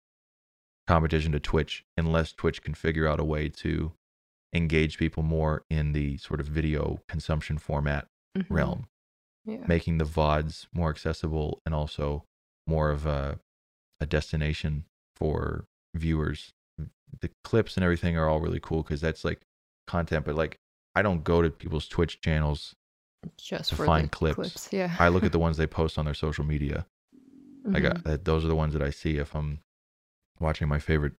competition 0.87 1.33
to 1.33 1.41
Twitch 1.41 1.85
unless 1.97 2.33
Twitch 2.33 2.63
can 2.63 2.75
figure 2.75 3.07
out 3.07 3.21
a 3.21 3.25
way 3.25 3.49
to 3.49 3.93
engage 4.55 4.99
people 4.99 5.23
more 5.23 5.65
in 5.69 5.93
the 5.93 6.17
sort 6.19 6.41
of 6.41 6.47
video 6.47 7.01
consumption 7.09 7.59
format 7.59 8.07
Mhm. 8.37 8.47
realm 8.51 8.87
Yeah. 9.45 9.65
making 9.67 9.99
the 9.99 10.05
VODs 10.05 10.67
more 10.73 10.91
accessible 10.91 11.61
and 11.67 11.75
also 11.75 12.25
more 12.67 12.91
of 12.91 13.07
a, 13.07 13.39
a 14.01 14.07
destination 14.07 14.85
for 15.17 15.67
viewers. 15.95 16.53
The 17.21 17.31
clips 17.45 17.77
and 17.77 17.85
everything 17.85 18.17
are 18.17 18.29
all 18.29 18.41
really 18.41 18.61
cool 18.61 18.83
because 18.83 19.01
that's 19.01 19.25
like 19.25 19.41
content, 19.87 20.25
but 20.25 20.35
like 20.35 20.59
I 20.95 21.03
don't 21.03 21.25
go 21.25 21.43
to 21.43 21.51
people's 21.51 21.89
Twitch 21.89 22.21
channels. 22.21 22.75
Just 23.37 23.71
to 23.71 23.77
for 23.77 23.87
find 23.87 24.07
the 24.07 24.11
clips. 24.11 24.69
Yeah. 24.73 24.95
I 24.99 25.09
look 25.09 25.25
at 25.25 25.33
the 25.33 25.39
ones 25.39 25.57
they 25.57 25.67
post 25.67 25.99
on 25.99 26.05
their 26.05 26.15
social 26.15 26.45
media. 26.45 26.87
I 27.67 27.79
Mhm. 27.79 27.83
got 27.83 28.05
that. 28.05 28.25
Those 28.25 28.45
are 28.45 28.49
the 28.49 28.55
ones 28.57 28.73
that 28.75 28.83
I 28.83 28.91
see 28.91 29.17
if 29.19 29.35
I'm 29.35 29.61
watching 30.41 30.69
my 30.69 30.79
favorite, 30.79 31.15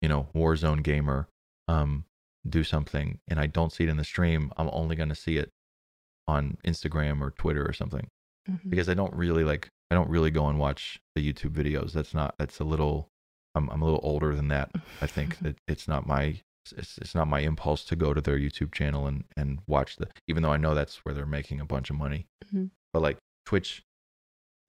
you 0.00 0.08
know, 0.08 0.28
Warzone 0.34 0.82
gamer 0.82 1.28
um 1.68 2.04
do 2.48 2.64
something 2.64 3.20
and 3.28 3.38
I 3.38 3.46
don't 3.46 3.70
see 3.72 3.84
it 3.84 3.90
in 3.90 3.96
the 3.98 4.04
stream. 4.04 4.50
I'm 4.56 4.70
only 4.72 4.96
going 4.96 5.10
to 5.10 5.14
see 5.14 5.36
it 5.36 5.52
on 6.26 6.56
Instagram 6.64 7.20
or 7.20 7.30
Twitter 7.32 7.66
or 7.68 7.72
something 7.74 8.08
Mhm. 8.48 8.70
because 8.70 8.88
I 8.88 8.94
don't 8.94 9.12
really 9.14 9.44
like 9.44 9.68
I 9.90 9.94
don't 9.94 10.08
really 10.08 10.30
go 10.30 10.48
and 10.48 10.58
watch 10.58 11.00
the 11.14 11.20
YouTube 11.32 11.50
videos. 11.52 11.92
That's 11.92 12.14
not 12.14 12.34
that's 12.38 12.60
a 12.60 12.64
little 12.64 13.10
I'm 13.54 13.68
I'm 13.70 13.82
a 13.82 13.84
little 13.84 14.00
older 14.02 14.34
than 14.34 14.48
that. 14.48 14.70
I 15.02 15.06
think 15.06 15.38
that 15.40 15.58
it's 15.68 15.86
not 15.88 16.06
my 16.06 16.40
it's, 16.76 16.98
it's 16.98 17.14
not 17.14 17.26
my 17.28 17.40
impulse 17.40 17.84
to 17.86 17.96
go 17.96 18.12
to 18.14 18.20
their 18.20 18.38
YouTube 18.38 18.72
channel 18.72 19.06
and 19.06 19.24
and 19.36 19.60
watch 19.66 19.96
the 19.96 20.08
even 20.28 20.42
though 20.42 20.52
I 20.52 20.56
know 20.56 20.74
that's 20.74 21.04
where 21.04 21.14
they're 21.14 21.26
making 21.26 21.60
a 21.60 21.64
bunch 21.64 21.90
of 21.90 21.96
money. 21.96 22.26
Mhm. 22.52 22.70
But 22.92 23.02
like 23.02 23.18
Twitch 23.46 23.82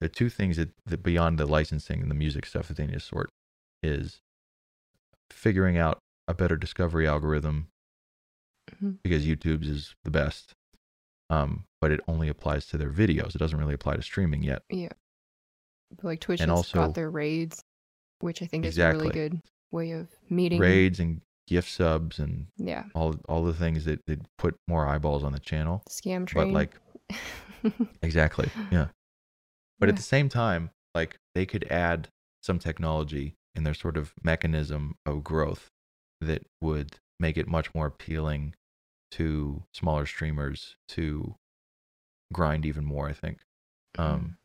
the 0.00 0.08
two 0.08 0.28
things 0.28 0.56
that, 0.56 0.70
that 0.84 1.02
beyond 1.04 1.38
the 1.38 1.46
licensing 1.46 2.00
and 2.02 2.10
the 2.10 2.14
music 2.14 2.44
stuff 2.44 2.66
that 2.66 2.76
they 2.76 2.86
need 2.86 2.94
to 2.94 3.00
sort 3.00 3.30
is 3.84 4.20
figuring 5.30 5.78
out 5.78 5.98
a 6.26 6.34
better 6.34 6.56
discovery 6.56 7.06
algorithm 7.06 7.68
Mhm. 8.72 8.98
because 9.02 9.24
YouTube's 9.26 9.68
is 9.68 9.94
the 10.04 10.10
best. 10.10 10.54
Um, 11.30 11.64
but 11.80 11.90
it 11.92 12.00
only 12.08 12.28
applies 12.28 12.66
to 12.66 12.78
their 12.78 12.90
videos. 12.92 13.34
It 13.34 13.38
doesn't 13.38 13.58
really 13.58 13.74
apply 13.74 13.96
to 13.96 14.02
streaming 14.02 14.42
yet. 14.42 14.62
Yeah. 14.70 14.88
But 15.90 16.04
like 16.04 16.20
Twitch 16.20 16.40
And 16.40 16.50
has 16.50 16.56
also- 16.58 16.78
got 16.86 16.94
their 16.94 17.10
raids, 17.10 17.62
which 18.20 18.42
I 18.42 18.46
think 18.46 18.64
is 18.66 18.78
a 18.78 18.90
really 18.92 19.10
good 19.10 19.40
way 19.70 19.92
of 19.92 20.08
meeting. 20.28 20.58
Raids 20.60 20.98
and 21.00 21.22
gift 21.46 21.68
subs 21.70 22.18
and 22.18 22.46
Yeah. 22.56 22.84
all 22.94 23.16
all 23.28 23.42
the 23.44 23.54
things 23.54 23.84
that, 23.84 24.00
that 24.06 24.20
put 24.38 24.56
more 24.68 24.86
eyeballs 24.86 25.24
on 25.24 25.32
the 25.32 25.40
channel. 25.40 25.82
Scam 25.88 26.26
train 26.26 26.48
But 26.48 26.54
like 26.54 26.78
exactly. 28.02 28.48
Yeah. 28.70 28.88
But 29.78 29.88
Yeah. 29.88 29.92
at 29.92 29.96
the 29.96 30.02
same 30.02 30.28
time, 30.28 30.70
like 30.94 31.16
they 31.34 31.46
could 31.46 31.64
add 31.70 32.08
some 32.42 32.58
technology 32.58 33.34
in 33.54 33.64
their 33.64 33.74
sort 33.74 33.96
of 33.96 34.14
mechanism 34.22 34.96
of 35.06 35.22
growth 35.24 35.70
that 36.20 36.46
would 36.60 36.96
make 37.20 37.36
it 37.36 37.48
much 37.48 37.74
more 37.74 37.86
appealing 37.86 38.54
to 39.12 39.62
smaller 39.74 40.06
streamers 40.06 40.76
to 40.88 41.34
grind 42.32 42.64
even 42.64 42.84
more. 42.84 43.08
I 43.08 43.12
think, 43.12 43.40
um, 43.98 44.38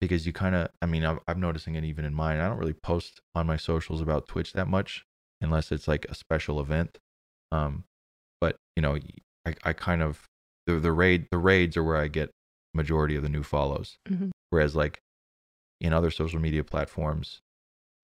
because 0.00 0.26
you 0.26 0.32
kind 0.32 0.54
of, 0.54 0.68
I 0.80 0.86
mean, 0.86 1.04
I'm, 1.04 1.20
I'm 1.28 1.40
noticing 1.40 1.74
it 1.74 1.84
even 1.84 2.04
in 2.04 2.14
mine. 2.14 2.38
I 2.40 2.48
don't 2.48 2.58
really 2.58 2.72
post 2.72 3.20
on 3.34 3.46
my 3.46 3.56
socials 3.56 4.00
about 4.00 4.28
Twitch 4.28 4.52
that 4.54 4.68
much 4.68 5.04
unless 5.40 5.72
it's 5.72 5.86
like 5.88 6.06
a 6.08 6.14
special 6.14 6.60
event. 6.60 6.98
Um, 7.52 7.84
but 8.40 8.56
you 8.76 8.82
know, 8.82 8.96
I, 9.46 9.54
I 9.64 9.72
kind 9.72 10.02
of 10.02 10.24
the 10.66 10.78
the 10.80 10.92
raid 10.92 11.26
the 11.30 11.38
raids 11.38 11.76
are 11.76 11.84
where 11.84 11.96
I 11.96 12.08
get 12.08 12.30
majority 12.74 13.16
of 13.16 13.22
the 13.22 13.28
new 13.28 13.42
follows. 13.42 13.96
Mhm. 14.08 14.30
Whereas 14.50 14.74
like 14.76 14.98
in 15.80 15.92
other 15.92 16.10
social 16.10 16.40
media 16.40 16.64
platforms 16.64 17.40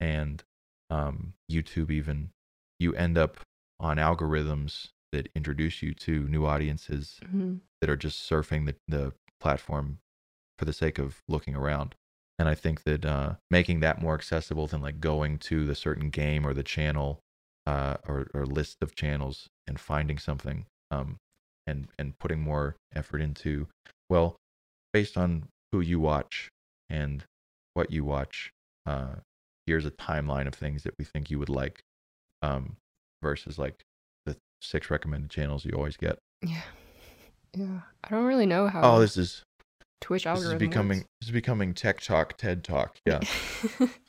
and 0.00 0.42
um, 0.90 1.34
YouTube 1.50 1.90
even, 1.90 2.30
you 2.78 2.94
end 2.94 3.16
up 3.16 3.38
on 3.80 3.96
algorithms 3.96 4.88
that 5.12 5.28
introduce 5.34 5.82
you 5.82 5.94
to 5.94 6.26
new 6.28 6.46
audiences 6.46 7.18
Mhm. 7.24 7.60
that 7.80 7.90
are 7.90 7.96
just 7.96 8.28
surfing 8.28 8.66
the, 8.66 8.76
the 8.88 9.12
platform 9.40 9.98
for 10.58 10.64
the 10.64 10.72
sake 10.72 10.98
of 10.98 11.22
looking 11.28 11.54
around. 11.54 11.94
And 12.38 12.48
I 12.48 12.54
think 12.54 12.82
that 12.84 13.04
uh, 13.04 13.36
making 13.50 13.80
that 13.80 14.00
more 14.02 14.14
accessible 14.14 14.66
than 14.66 14.80
like 14.82 15.00
going 15.00 15.38
to 15.40 15.64
the 15.64 15.74
certain 15.74 16.10
game 16.10 16.46
or 16.46 16.52
the 16.54 16.62
channel 16.62 17.21
uh, 17.66 17.96
or, 18.08 18.26
or 18.34 18.44
list 18.46 18.76
of 18.82 18.94
channels 18.94 19.48
and 19.66 19.78
finding 19.78 20.18
something 20.18 20.66
um, 20.90 21.16
and, 21.66 21.88
and 21.98 22.18
putting 22.18 22.40
more 22.40 22.76
effort 22.94 23.20
into, 23.20 23.68
well, 24.10 24.36
based 24.92 25.16
on 25.16 25.44
who 25.72 25.80
you 25.80 26.00
watch 26.00 26.48
and 26.90 27.24
what 27.74 27.90
you 27.90 28.04
watch, 28.04 28.50
uh, 28.86 29.14
here's 29.66 29.86
a 29.86 29.90
timeline 29.92 30.46
of 30.46 30.54
things 30.54 30.82
that 30.82 30.94
we 30.98 31.04
think 31.04 31.30
you 31.30 31.38
would 31.38 31.48
like 31.48 31.80
um, 32.42 32.76
versus 33.22 33.58
like 33.58 33.80
the 34.26 34.36
six 34.60 34.90
recommended 34.90 35.30
channels 35.30 35.64
you 35.64 35.72
always 35.72 35.96
get. 35.96 36.18
Yeah. 36.44 36.62
Yeah. 37.56 37.80
I 38.02 38.08
don't 38.10 38.24
really 38.24 38.46
know 38.46 38.66
how 38.68 38.80
Oh, 38.96 38.98
this 39.00 39.16
is 39.16 39.42
Twitch 40.00 40.26
algorithm 40.26 40.58
this 40.58 40.62
is 40.62 40.68
becoming 40.68 40.98
works. 40.98 41.08
this 41.20 41.28
is 41.28 41.32
becoming 41.32 41.74
tech 41.74 42.00
talk, 42.00 42.36
TED 42.36 42.64
talk. 42.64 42.96
Yeah, 43.06 43.20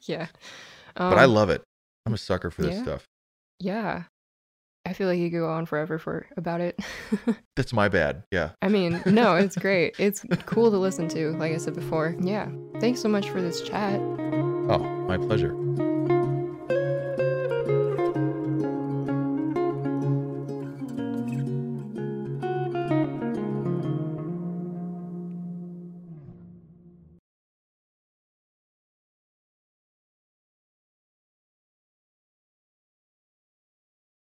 yeah. 0.08 0.28
but 0.96 1.18
I 1.20 1.26
Um, 1.26 1.34
love 1.34 1.50
it. 1.52 1.62
I'm 2.06 2.14
a 2.14 2.18
sucker 2.18 2.50
for 2.50 2.64
this 2.64 2.76
yeah. 2.76 2.82
stuff. 2.84 3.06
Yeah. 3.60 4.04
I 4.86 4.92
feel 4.94 5.08
like 5.08 5.18
you 5.18 5.30
could 5.30 5.38
go 5.38 5.50
on 5.50 5.66
forever 5.66 5.98
for 5.98 6.28
about 6.36 6.60
it. 6.60 6.78
That's 7.56 7.72
my 7.72 7.88
bad. 7.88 8.24
Yeah. 8.32 8.52
I 8.62 8.68
mean, 8.68 9.02
no, 9.06 9.36
it's 9.36 9.56
great. 9.56 9.96
It's 9.98 10.26
cool 10.46 10.72
to 10.72 10.78
listen 10.78 11.08
to, 11.10 11.32
like 11.34 11.54
I 11.54 11.58
said 11.58 11.74
before. 11.74 12.16
Yeah. 12.20 12.50
Thanks 12.80 13.02
so 13.02 13.08
much 13.08 13.30
for 13.30 13.42
this 13.42 13.62
chat. 13.62 14.00
Oh, 14.00 14.80
my 15.08 15.18
pleasure. 15.18 15.54